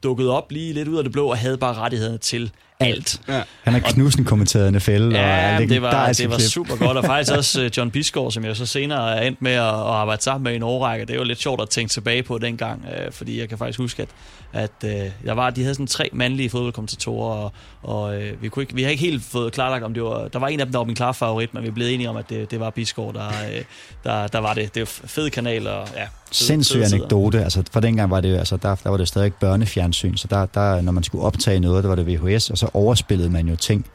dukkede 0.03 0.37
op 0.37 0.51
lige 0.51 0.73
lidt 0.73 0.87
ud 0.87 0.97
af 0.97 1.03
det 1.03 1.13
blå 1.13 1.27
og 1.27 1.37
havde 1.37 1.57
bare 1.57 1.73
rettighederne 1.73 2.17
til 2.17 2.51
alt. 2.79 3.21
Ja. 3.27 3.41
Han 3.63 3.73
har 3.73 3.79
knusen 3.79 4.25
kommenteret 4.25 4.73
NFL. 4.73 4.91
Ja, 4.91 5.55
og 5.55 5.61
det 5.61 5.81
var, 5.81 6.13
det 6.13 6.29
var 6.29 6.37
super 6.37 6.75
godt, 6.75 6.97
og 6.97 7.05
faktisk 7.05 7.31
også 7.37 7.65
uh, 7.65 7.77
John 7.77 7.91
Bisgaard, 7.91 8.31
som 8.31 8.45
jeg 8.45 8.55
så 8.55 8.65
senere 8.65 9.17
er 9.17 9.21
endt 9.21 9.41
med 9.41 9.51
at, 9.51 9.63
at 9.63 9.73
arbejde 9.73 10.23
sammen 10.23 10.43
med 10.43 10.53
i 10.53 10.55
en 10.55 10.63
årrække. 10.63 11.05
Det 11.05 11.15
jo 11.15 11.23
lidt 11.23 11.41
sjovt 11.41 11.61
at 11.61 11.69
tænke 11.69 11.93
tilbage 11.93 12.23
på 12.23 12.37
dengang, 12.37 12.85
uh, 12.85 13.13
fordi 13.13 13.39
jeg 13.39 13.49
kan 13.49 13.57
faktisk 13.57 13.79
huske, 13.79 14.01
at, 14.01 14.09
at 14.53 14.71
uh, 14.83 14.89
der 15.25 15.33
var, 15.33 15.49
de 15.49 15.61
havde 15.61 15.73
sådan 15.73 15.87
tre 15.87 16.09
mandlige 16.13 16.49
fodboldkommentatorer, 16.49 17.35
og, 17.35 17.51
og 17.83 18.17
uh, 18.17 18.41
vi, 18.41 18.49
kunne 18.49 18.63
ikke, 18.63 18.75
vi 18.75 18.83
har 18.83 18.89
ikke 18.89 19.03
helt 19.03 19.23
fået 19.23 19.53
klarlagt, 19.53 19.83
om 19.83 19.93
det 19.93 20.03
var... 20.03 20.27
Der 20.27 20.39
var 20.39 20.47
en 20.47 20.59
af 20.59 20.65
dem, 20.65 20.71
der 20.71 20.79
var 20.79 20.85
min 20.85 20.95
klare 20.95 21.13
favorit, 21.13 21.53
men 21.53 21.63
vi 21.63 21.71
blev 21.71 21.87
enige 21.87 22.09
om, 22.09 22.17
at 22.17 22.29
det, 22.29 22.51
det 22.51 22.59
var 22.59 22.69
Bisgaard, 22.69 23.13
der, 23.13 23.27
uh, 23.27 23.63
der, 24.03 24.27
der 24.27 24.39
var 24.39 24.53
det. 24.53 24.75
Det 24.75 24.79
var 24.79 25.07
fed 25.07 25.29
kanal, 25.29 25.67
og 25.67 25.87
ja, 25.95 26.07
sindssyg 26.31 26.81
anekdote. 26.83 27.43
Altså, 27.43 27.63
for 27.71 27.79
dengang 27.79 28.11
var 28.11 28.21
det, 28.21 28.37
altså, 28.37 28.57
der, 28.57 28.75
der 28.75 28.89
var 28.89 28.97
det 28.97 29.07
stadig 29.07 29.33
børnefjernsyn, 29.33 30.17
så 30.17 30.27
der, 30.27 30.45
der, 30.45 30.81
når 30.81 30.91
man 30.91 31.03
skulle 31.03 31.23
optage 31.23 31.59
noget, 31.59 31.83
der 31.83 31.87
var 31.87 31.95
det 31.95 32.07
VHS, 32.07 32.49
og 32.49 32.57
så 32.57 32.66
overspillede 32.73 33.29
man 33.29 33.47
jo 33.47 33.55
ting, 33.55 33.85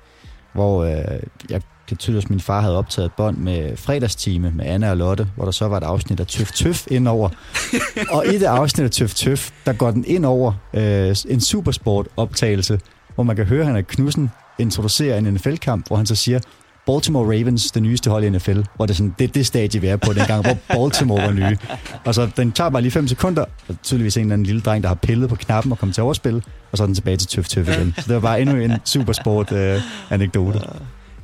hvor 0.53 0.85
øh, 0.85 1.21
jeg 1.51 1.63
kan 1.89 1.97
tydeligt, 1.97 2.25
at 2.25 2.31
min 2.31 2.41
far 2.41 2.61
havde 2.61 2.79
optaget 2.79 3.07
et 3.07 3.13
bånd 3.13 3.37
med 3.37 3.77
fredagstime 3.77 4.51
med 4.51 4.67
Anna 4.67 4.91
og 4.91 4.97
Lotte, 4.97 5.29
hvor 5.37 5.45
der 5.45 5.53
så 5.53 5.69
var 5.69 5.77
et 5.77 5.83
afsnit 5.83 6.21
af 6.21 6.27
Tøf 6.27 6.53
Tøf 6.53 6.87
indover. 6.91 7.29
og 8.17 8.27
i 8.27 8.39
det 8.39 8.47
afsnit 8.47 8.85
af 8.85 8.91
Tøf 8.91 9.15
Tøf, 9.15 9.51
der 9.67 9.73
går 9.73 9.91
den 9.91 10.05
ind 10.05 10.27
over 10.27 10.53
øh, 10.75 11.17
en 11.29 11.41
supersport-optagelse, 11.41 12.81
hvor 13.15 13.25
man 13.25 13.37
kan 13.37 13.45
høre, 13.45 13.61
at 13.61 13.67
han 13.67 13.77
er 13.77 13.83
Knudsen 13.83 14.31
introducerer 14.59 15.19
en 15.19 15.25
NFL-kamp, 15.25 15.87
hvor 15.87 15.97
han 15.97 16.07
så 16.07 16.15
siger, 16.15 16.41
Baltimore 16.87 17.27
Ravens, 17.39 17.71
det 17.71 17.83
nyeste 17.83 18.11
hold 18.11 18.25
i 18.25 18.31
NFL, 18.31 18.61
hvor 18.77 18.87
det 18.87 18.93
er 18.93 18.97
sådan, 18.97 19.15
det 19.19 19.25
er 19.25 19.29
det 19.33 19.47
stadie, 19.47 19.81
vi 19.81 19.87
er 19.87 19.97
på 19.97 20.13
dengang, 20.13 20.43
hvor 20.45 20.57
Baltimore 20.69 21.23
var 21.23 21.33
nye. 21.33 21.59
Og 22.05 22.15
så 22.15 22.29
den 22.37 22.53
tager 22.53 22.71
bare 22.71 22.83
lige 22.83 22.93
5 22.93 23.09
sekunder, 23.09 23.45
og 23.69 23.75
tydeligvis 23.83 24.17
en 24.17 24.23
eller 24.23 24.33
anden 24.33 24.47
lille 24.47 24.61
dreng, 24.61 24.83
der 24.83 24.89
har 24.89 24.95
pillet 24.95 25.29
på 25.29 25.37
knappen 25.37 25.73
og 25.73 25.79
kommet 25.79 25.95
til 25.95 26.03
overspil, 26.03 26.43
og 26.73 26.79
så 26.79 26.85
er 26.85 26.87
den 26.87 26.95
tilbage 26.95 27.17
til 27.17 27.29
tøf 27.29 27.49
tøf 27.49 27.69
igen. 27.69 27.95
Så 27.97 28.05
det 28.07 28.15
var 28.15 28.21
bare 28.21 28.41
endnu 28.41 28.57
en 28.57 28.73
supersport-anekdote. 28.85 30.59
Øh, 30.59 30.65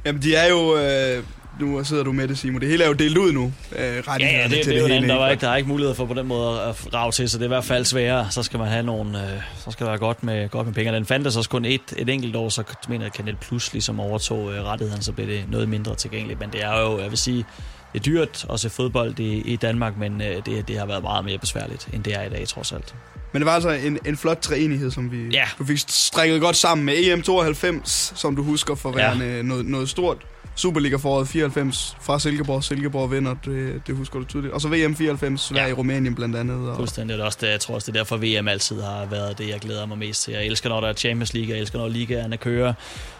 Jamen, 0.04 0.22
de 0.22 0.34
er 0.34 0.48
jo... 0.48 0.76
Øh 0.76 1.22
nu 1.60 1.84
sidder 1.84 2.04
du 2.04 2.12
med 2.12 2.28
det, 2.28 2.38
Simon. 2.38 2.60
Det 2.60 2.68
hele 2.68 2.84
er 2.84 2.88
jo 2.88 2.94
delt 2.94 3.18
ud 3.18 3.32
nu. 3.32 3.52
Øh, 3.72 3.82
ja, 3.82 3.92
ja, 4.18 4.42
det, 4.42 4.50
det, 4.50 4.66
det 4.66 4.76
er 4.76 4.80
jo 4.80 4.86
anden, 4.86 5.10
der, 5.10 5.16
var 5.16 5.28
ikke, 5.28 5.40
der 5.40 5.48
er 5.48 5.56
ikke 5.56 5.68
mulighed 5.68 5.94
for 5.94 6.06
på 6.06 6.14
den 6.14 6.26
måde 6.26 6.60
at 6.60 6.94
rave 6.94 7.12
til, 7.12 7.30
så 7.30 7.38
det 7.38 7.42
er 7.42 7.46
i 7.46 7.48
hvert 7.48 7.64
fald 7.64 7.84
sværere. 7.84 8.30
Så 8.30 8.42
skal 8.42 8.58
man 8.58 8.68
have 8.68 8.82
nogle, 8.82 9.18
øh, 9.18 9.40
så 9.64 9.70
skal 9.70 9.86
der 9.86 9.90
være 9.90 9.98
godt 9.98 10.22
med, 10.22 10.48
godt 10.48 10.66
med 10.66 10.74
penge. 10.74 10.92
Den 10.92 11.06
fandt 11.06 11.26
også 11.26 11.50
kun 11.50 11.64
et, 11.64 11.80
et 11.96 12.08
enkelt 12.08 12.36
år, 12.36 12.48
så 12.48 12.62
mener 12.88 13.04
jeg, 13.04 13.06
at 13.06 13.12
Kanal 13.12 13.36
Plus 13.36 13.72
ligesom 13.72 14.00
overtog 14.00 14.52
øh, 14.52 14.64
rettigheden, 14.64 15.02
så 15.02 15.12
blev 15.12 15.26
det 15.26 15.44
noget 15.50 15.68
mindre 15.68 15.94
tilgængeligt. 15.94 16.40
Men 16.40 16.50
det 16.50 16.64
er 16.64 16.80
jo, 16.80 17.00
jeg 17.00 17.10
vil 17.10 17.18
sige, 17.18 17.44
det 17.92 17.98
er 17.98 18.02
dyrt 18.02 18.46
at 18.52 18.60
se 18.60 18.70
fodbold 18.70 19.18
i, 19.18 19.40
i 19.40 19.56
Danmark, 19.56 19.98
men 19.98 20.22
øh, 20.22 20.36
det, 20.46 20.68
det 20.68 20.78
har 20.78 20.86
været 20.86 21.02
meget 21.02 21.24
mere 21.24 21.38
besværligt, 21.38 21.88
end 21.92 22.04
det 22.04 22.14
er 22.14 22.22
i 22.22 22.28
dag, 22.28 22.48
trods 22.48 22.72
alt. 22.72 22.94
Men 23.32 23.40
det 23.40 23.46
var 23.46 23.52
altså 23.52 23.70
en, 23.70 23.98
en 24.06 24.16
flot 24.16 24.38
træenighed, 24.38 24.90
som 24.90 25.12
vi 25.12 25.28
ja. 25.32 25.44
du 25.58 25.64
fik 25.64 25.78
strikket 25.86 26.40
godt 26.40 26.56
sammen 26.56 26.84
med 26.84 26.94
EM92, 26.94 28.14
som 28.16 28.36
du 28.36 28.42
husker 28.42 28.74
for 28.74 28.88
at 28.88 28.96
være 28.96 29.18
ja. 29.18 29.42
noget, 29.42 29.66
noget 29.66 29.88
stort 29.88 30.16
Superliga 30.58 30.96
foråret 30.96 31.28
94 31.28 31.96
fra 32.00 32.18
Silkeborg. 32.18 32.64
Silkeborg 32.64 33.10
vinder, 33.10 33.34
det, 33.44 33.82
det 33.86 33.96
husker 33.96 34.18
du 34.18 34.24
tydeligt. 34.24 34.54
Og 34.54 34.60
så 34.60 34.68
VM 34.68 34.96
94, 34.96 35.40
Sverige 35.40 35.64
ja. 35.64 35.70
i 35.70 35.72
Rumænien 35.72 36.14
blandt 36.14 36.36
andet. 36.36 36.70
Og... 36.70 36.76
Fuldstændig. 36.76 37.16
Det 37.16 37.22
er 37.22 37.26
også 37.26 37.38
det, 37.40 37.48
jeg 37.48 37.60
tror 37.60 37.74
også, 37.74 37.92
det 37.92 37.98
er 37.98 38.00
derfor 38.00 38.16
VM 38.16 38.48
altid 38.48 38.82
har 38.82 39.06
været 39.06 39.38
det, 39.38 39.48
jeg 39.48 39.60
glæder 39.60 39.86
mig 39.86 39.98
mest 39.98 40.22
til. 40.22 40.34
Jeg 40.34 40.46
elsker, 40.46 40.68
når 40.68 40.80
der 40.80 40.88
er 40.88 40.92
Champions 40.92 41.34
League, 41.34 41.50
jeg 41.50 41.60
elsker, 41.60 41.78
når 41.78 41.88
ligaerne 41.88 42.36
kører. 42.36 42.72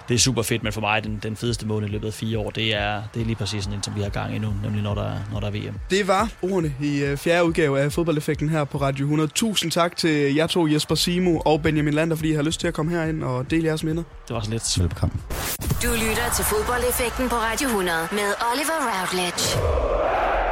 Det 0.09 0.15
er 0.15 0.19
super 0.19 0.43
fedt, 0.43 0.63
men 0.63 0.73
for 0.73 0.81
mig 0.81 1.05
den, 1.05 1.21
den 1.23 1.37
fedeste 1.37 1.67
måned 1.67 1.89
i 1.89 1.93
løbet 1.93 2.07
af 2.07 2.15
fire 2.15 2.39
år, 2.39 2.51
det 2.51 2.75
er, 2.75 3.03
det 3.15 3.23
er 3.23 3.27
lige 3.27 3.37
præcis 3.37 3.65
sådan 3.65 3.79
en, 3.79 3.83
som 3.83 3.97
vi 3.97 4.03
har 4.03 4.09
gang 4.09 4.35
i 4.37 4.39
nu, 4.39 4.49
nemlig 4.63 4.83
når 4.83 4.95
der, 4.95 5.13
når 5.33 5.41
der 5.41 5.47
er 5.47 5.51
VM. 5.51 5.75
Det 5.91 6.09
var 6.09 6.29
ordene 6.43 6.75
i 6.83 7.13
uh, 7.13 7.19
fjerde 7.19 7.45
udgave 7.45 7.81
af 7.81 7.93
fodboldeffekten 7.93 8.49
her 8.49 8.65
på 8.65 8.79
Radio 8.79 9.05
100. 9.05 9.31
Tusind 9.35 9.71
tak 9.71 9.97
til 9.97 10.35
jer 10.35 10.47
to, 10.47 10.67
Jesper 10.67 10.95
Simo 10.95 11.39
og 11.39 11.63
Benjamin 11.63 11.95
Lander, 11.95 12.17
fordi 12.17 12.31
I 12.31 12.35
har 12.35 12.43
lyst 12.43 12.61
til 12.61 12.69
at 12.69 12.75
komme 12.75 12.93
herind 12.93 13.25
og 13.25 13.51
dele 13.51 13.67
jeres 13.67 13.85
minder. 13.85 14.03
Det 14.29 14.35
var 14.35 14.41
så 14.41 14.51
lidt. 14.51 14.79
Velbekomme. 14.81 15.15
Du 15.83 15.89
lytter 15.93 16.33
til 16.37 16.45
fodboldeffekten 16.45 17.29
på 17.29 17.35
Radio 17.37 17.69
100 17.69 17.99
med 18.13 18.29
Oliver 18.53 18.79
Routledge. 18.89 20.48